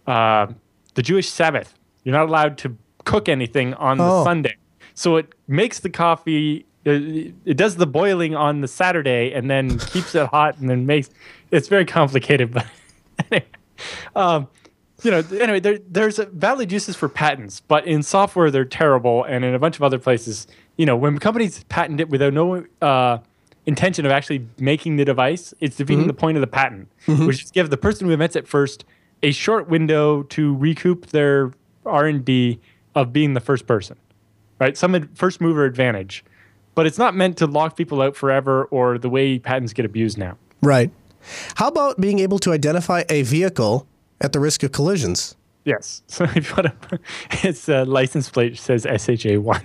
uh, 0.06 0.48
the 0.94 1.02
Jewish 1.02 1.28
Sabbath. 1.30 1.74
You're 2.04 2.14
not 2.14 2.28
allowed 2.28 2.58
to 2.58 2.76
cook 3.04 3.28
anything 3.28 3.72
on 3.74 3.98
the 3.98 4.04
Oh. 4.04 4.24
Sunday. 4.24 4.56
So 4.94 5.16
it 5.16 5.32
makes 5.48 5.80
the 5.80 5.88
coffee, 5.90 6.66
it, 6.84 7.34
it 7.44 7.56
does 7.56 7.76
the 7.76 7.86
boiling 7.86 8.34
on 8.34 8.60
the 8.60 8.68
Saturday 8.68 9.32
and 9.32 9.50
then 9.50 9.78
keeps 9.78 10.14
it 10.14 10.26
hot 10.28 10.58
and 10.58 10.70
then 10.70 10.86
makes 10.86 11.10
it's 11.50 11.68
very 11.68 11.84
complicated. 11.84 12.52
But 12.52 12.66
anyway, 13.30 13.46
um, 14.16 14.48
you 15.02 15.10
know, 15.10 15.22
anyway, 15.32 15.60
there, 15.60 15.78
there's 15.88 16.18
valid 16.18 16.70
uses 16.70 16.96
for 16.96 17.08
patents, 17.08 17.60
but 17.60 17.86
in 17.86 18.02
software, 18.02 18.50
they're 18.50 18.64
terrible. 18.64 19.24
And 19.24 19.44
in 19.44 19.54
a 19.54 19.58
bunch 19.58 19.76
of 19.76 19.82
other 19.82 19.98
places, 19.98 20.46
you 20.76 20.86
know, 20.86 20.96
when 20.96 21.18
companies 21.18 21.64
patent 21.64 22.00
it 22.00 22.08
without 22.08 22.32
no 22.32 22.64
uh, 22.82 23.18
intention 23.66 24.04
of 24.04 24.12
actually 24.12 24.46
making 24.58 24.96
the 24.96 25.04
device, 25.04 25.54
it's 25.60 25.76
defeating 25.76 26.06
the 26.06 26.14
point 26.14 26.36
of 26.36 26.40
the 26.40 26.46
patent, 26.46 26.88
which 27.26 27.44
is 27.44 27.50
give 27.50 27.70
the 27.70 27.76
person 27.76 28.06
who 28.06 28.12
invents 28.12 28.36
it 28.36 28.46
first 28.46 28.84
a 29.22 29.32
short 29.32 29.68
window 29.68 30.22
to 30.24 30.56
recoup 30.56 31.06
their 31.06 31.52
R 31.84 32.06
and 32.06 32.24
D 32.24 32.58
of 32.94 33.12
being 33.12 33.34
the 33.34 33.40
first 33.40 33.66
person, 33.66 33.96
right? 34.58 34.76
Some 34.76 34.94
ad- 34.94 35.08
first 35.14 35.40
mover 35.40 35.64
advantage, 35.64 36.24
but 36.80 36.86
it's 36.86 36.96
not 36.96 37.14
meant 37.14 37.36
to 37.36 37.46
lock 37.46 37.76
people 37.76 38.00
out 38.00 38.16
forever 38.16 38.64
or 38.70 38.96
the 38.96 39.10
way 39.10 39.38
patents 39.38 39.74
get 39.74 39.84
abused 39.84 40.16
now. 40.16 40.38
Right. 40.62 40.90
How 41.56 41.68
about 41.68 42.00
being 42.00 42.20
able 42.20 42.38
to 42.38 42.52
identify 42.52 43.02
a 43.10 43.20
vehicle 43.20 43.86
at 44.18 44.32
the 44.32 44.40
risk 44.40 44.62
of 44.62 44.72
collisions? 44.72 45.36
Yes. 45.66 46.00
So 46.08 46.24
if 46.24 46.48
you 46.48 46.56
want 46.56 46.80
to, 46.88 46.98
its 47.46 47.68
uh, 47.68 47.84
license 47.84 48.30
plate 48.30 48.56
says 48.56 48.84
SHA 48.84 49.40
one. 49.40 49.62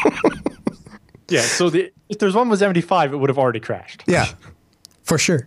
yeah. 1.28 1.42
So 1.42 1.70
the, 1.70 1.92
if 2.08 2.18
there's 2.18 2.34
one 2.34 2.48
with 2.48 2.58
75, 2.58 3.12
it 3.12 3.16
would 3.16 3.30
have 3.30 3.38
already 3.38 3.60
crashed. 3.60 4.02
Yeah, 4.08 4.26
for 5.04 5.16
sure. 5.16 5.46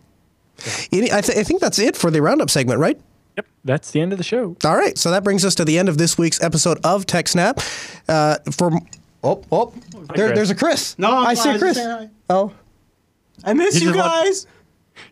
Any- 0.94 1.11
I, 1.11 1.19
th- 1.19 1.38
I 1.38 1.44
think 1.44 1.60
that's 1.60 1.77
it 1.77 1.98
for 1.98 2.10
the 2.10 2.22
roundup 2.22 2.49
segment, 2.49 2.80
right? 2.80 2.98
Yep. 3.35 3.48
That's 3.65 3.91
the 3.91 3.99
end 3.99 4.14
of 4.14 4.18
the 4.18 4.23
show. 4.23 4.56
All 4.64 4.77
right, 4.77 4.98
so 4.98 5.11
that 5.11 5.26
brings 5.26 5.44
us 5.44 5.56
to 5.56 5.65
the 5.65 5.77
end 5.77 5.90
of 5.90 5.98
this 5.98 6.18
week's 6.18 6.41
episode 6.41 6.80
of 6.85 7.06
TechSnap. 7.06 7.60
Uh, 8.07 8.38
for 8.53 8.72
oh 9.23 9.41
oh, 9.51 9.73
there, 10.15 10.27
Chris. 10.27 10.35
there's 10.35 10.49
a 10.49 10.55
Chris. 10.55 10.99
No, 10.99 11.11
I'm 11.17 11.27
I 11.27 11.33
see 11.33 11.49
a 11.51 11.57
Chris. 11.59 11.79
Oh, 12.29 12.51
I 13.43 13.53
miss 13.53 13.75
He 13.75 13.85
you 13.85 13.93
just 13.93 13.99
want- 13.99 14.25
guys. 14.25 14.47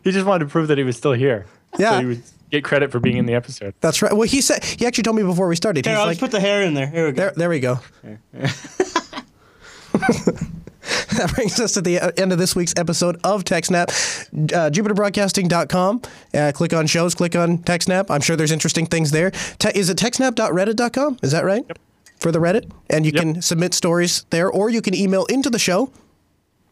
He 0.04 0.12
just 0.12 0.26
wanted 0.26 0.44
to 0.44 0.50
prove 0.50 0.68
that 0.68 0.78
he 0.78 0.84
was 0.84 0.96
still 0.96 1.12
here. 1.12 1.46
Yeah. 1.78 1.92
So 1.92 1.98
he 2.00 2.06
would 2.06 2.22
get 2.50 2.62
credit 2.64 2.92
for 2.92 3.00
being 3.00 3.16
in 3.16 3.26
the 3.26 3.34
episode. 3.34 3.74
that's 3.80 4.00
right. 4.02 4.12
Well, 4.12 4.28
he 4.28 4.40
said 4.40 4.62
he 4.64 4.86
actually 4.86 5.02
told 5.04 5.16
me 5.16 5.22
before 5.22 5.48
we 5.48 5.56
started. 5.56 5.84
Here, 5.84 5.94
He's 5.94 6.00
I'll 6.00 6.06
like, 6.06 6.18
just 6.18 6.20
put 6.20 6.30
the 6.30 6.40
hair 6.40 6.62
in 6.62 6.74
there. 6.74 6.86
Here 6.86 7.06
we 7.06 7.12
go. 7.12 7.16
there, 7.22 7.32
there 7.34 7.48
we 7.48 7.58
go. 7.60 7.80
that 9.92 11.32
brings 11.34 11.58
us 11.60 11.72
to 11.72 11.80
the 11.82 11.98
uh, 12.00 12.10
end 12.16 12.32
of 12.32 12.38
this 12.38 12.54
week's 12.56 12.74
episode 12.76 13.16
of 13.24 13.44
TechSnap. 13.44 13.88
Uh, 14.52 14.70
JupiterBroadcasting.com. 14.70 16.02
Uh, 16.34 16.52
click 16.54 16.72
on 16.72 16.86
shows, 16.86 17.14
click 17.14 17.36
on 17.36 17.58
TechSnap. 17.58 18.06
I'm 18.10 18.20
sure 18.20 18.36
there's 18.36 18.52
interesting 18.52 18.86
things 18.86 19.10
there. 19.10 19.30
Te- 19.58 19.76
is 19.78 19.90
it 19.90 19.98
TechSnap.reddit.com? 19.98 21.18
Is 21.22 21.32
that 21.32 21.44
right? 21.44 21.64
Yep. 21.66 21.78
For 22.22 22.30
the 22.32 22.38
Reddit? 22.38 22.70
And 22.88 23.04
you 23.04 23.12
Yep. 23.12 23.20
can 23.22 23.42
submit 23.42 23.74
stories 23.74 24.24
there, 24.30 24.48
or 24.48 24.70
you 24.70 24.80
can 24.80 24.94
email 24.94 25.24
into 25.26 25.50
the 25.50 25.58
show, 25.58 25.90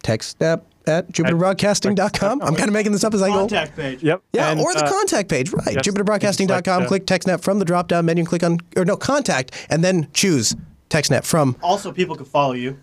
TechSnap 0.05 0.63
at 0.87 1.11
JupiterBroadcasting.com. 1.13 2.41
I'm 2.43 2.55
kind 2.55 2.69
of 2.69 2.73
making 2.73 2.93
this 2.93 3.05
up 3.05 3.15
as 3.15 3.21
I 3.23 3.29
go. 3.29 3.35
Contact 3.41 3.77
page. 3.77 4.03
Yep. 4.03 4.23
Yeah, 4.33 4.51
And, 4.53 4.61
or 4.61 4.73
the 4.73 4.85
uh, 4.85 4.89
contact 4.91 5.29
page, 5.29 5.53
right? 5.53 5.75
yes, 5.75 5.87
JupiterBroadcasting.com. 5.87 6.51
it's 6.53 6.69
like, 6.69 6.69
uh, 6.69 6.87
click 6.87 7.07
TechSnap 7.07 7.43
from 7.43 7.59
the 7.59 7.65
drop 7.65 7.89
down 7.89 8.07
menu 8.07 8.23
and 8.23 8.29
click 8.29 8.43
on, 8.43 8.59
or 8.77 8.85
no, 8.85 8.97
contact, 8.97 9.53
and 9.69 9.83
then 9.85 10.09
choose 10.15 10.55
TechSnap 10.89 11.25
from. 11.25 11.57
Also, 11.63 11.93
people 11.93 12.17
can 12.17 12.25
follow 12.27 12.53
you. 12.55 12.79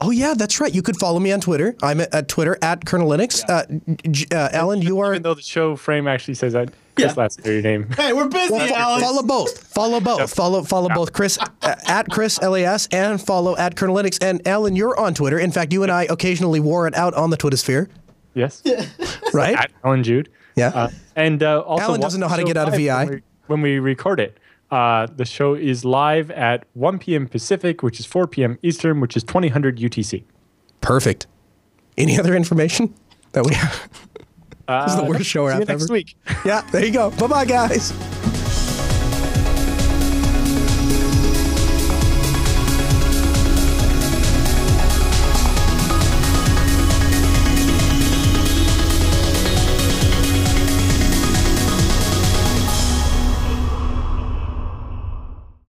Oh, 0.00 0.10
yeah, 0.10 0.34
that's 0.36 0.60
right. 0.60 0.74
You 0.74 0.82
could 0.82 0.96
follow 0.96 1.20
me 1.20 1.30
on 1.32 1.40
Twitter. 1.40 1.76
I'm 1.82 2.00
at, 2.00 2.12
at 2.14 2.28
Twitter 2.28 2.58
at 2.60 2.84
Colonel 2.84 3.08
Linux. 3.08 3.42
Uh, 3.48 4.36
uh, 4.36 4.48
Allan, 4.52 4.82
you 4.82 4.98
are. 5.00 5.12
Even 5.12 5.22
though 5.22 5.34
the 5.34 5.42
show 5.42 5.76
frame 5.76 6.08
actually 6.08 6.34
says 6.34 6.52
that 6.54 6.70
Chris 6.94 7.12
Yeah. 7.16 7.22
last 7.22 7.44
your 7.44 7.62
name. 7.62 7.88
Hey, 7.96 8.12
we're 8.12 8.28
busy, 8.28 8.48
Fo- 8.48 8.74
Alex. 8.74 9.02
follow 9.02 9.22
both. 9.22 9.66
Follow 9.68 10.00
both. 10.00 10.34
Follow 10.34 10.62
follow 10.62 10.88
both. 10.90 11.12
Chris 11.12 11.38
uh, 11.62 11.74
at 11.86 12.08
Chris 12.10 12.40
LAS 12.42 12.86
and 12.92 13.20
follow 13.20 13.56
at 13.56 13.76
Colonel 13.76 13.96
Linux. 13.96 14.22
And 14.22 14.46
Allan, 14.46 14.76
you're 14.76 14.98
on 14.98 15.14
Twitter. 15.14 15.38
In 15.38 15.52
fact, 15.52 15.72
you 15.72 15.82
and 15.82 15.90
I 15.92 16.04
occasionally 16.04 16.60
wore 16.60 16.86
it 16.86 16.94
out 16.94 17.14
on 17.14 17.30
the 17.30 17.36
Twitter 17.36 17.56
sphere, 17.56 17.88
Yes. 18.34 18.62
right? 19.32 19.56
At 19.56 19.72
Allan 19.84 20.02
Jude. 20.04 20.28
Yeah. 20.54 20.68
Uh, 20.68 20.90
and 21.16 21.42
uh, 21.42 21.60
also, 21.62 21.84
Allan 21.84 22.00
doesn't 22.00 22.20
know 22.20 22.28
how 22.28 22.36
to 22.36 22.44
get 22.44 22.56
out 22.58 22.68
of 22.68 22.74
VI. 22.74 23.04
When 23.04 23.10
we, 23.14 23.22
when 23.46 23.62
we 23.62 23.78
record 23.78 24.20
it. 24.20 24.38
Uh, 24.70 25.06
the 25.16 25.24
show 25.26 25.52
is 25.54 25.84
live 25.84 26.30
at 26.30 26.64
1 26.72 26.98
p.m. 26.98 27.26
Pacific, 27.26 27.82
which 27.82 28.00
is 28.00 28.06
4 28.06 28.26
p.m. 28.26 28.58
Eastern, 28.62 29.00
which 29.00 29.16
is 29.18 29.22
2000 29.22 29.62
UTC. 29.78 30.24
Perfect. 30.80 31.26
Any 31.98 32.18
other 32.18 32.34
information 32.34 32.94
that 33.32 33.44
we 33.44 33.54
have? 33.54 33.88
Uh, 34.68 34.84
This 34.84 34.94
is 34.94 35.00
the 35.00 35.06
worst 35.06 35.24
show 35.34 35.46
I've 35.46 35.66
next 35.66 35.82
ever- 35.84 35.92
week. 35.92 36.16
Yeah, 36.44 36.62
there 36.70 36.84
you 36.84 36.92
go. 36.92 37.10
Bye 37.10 37.26
bye, 37.26 37.44
guys. 37.44 37.92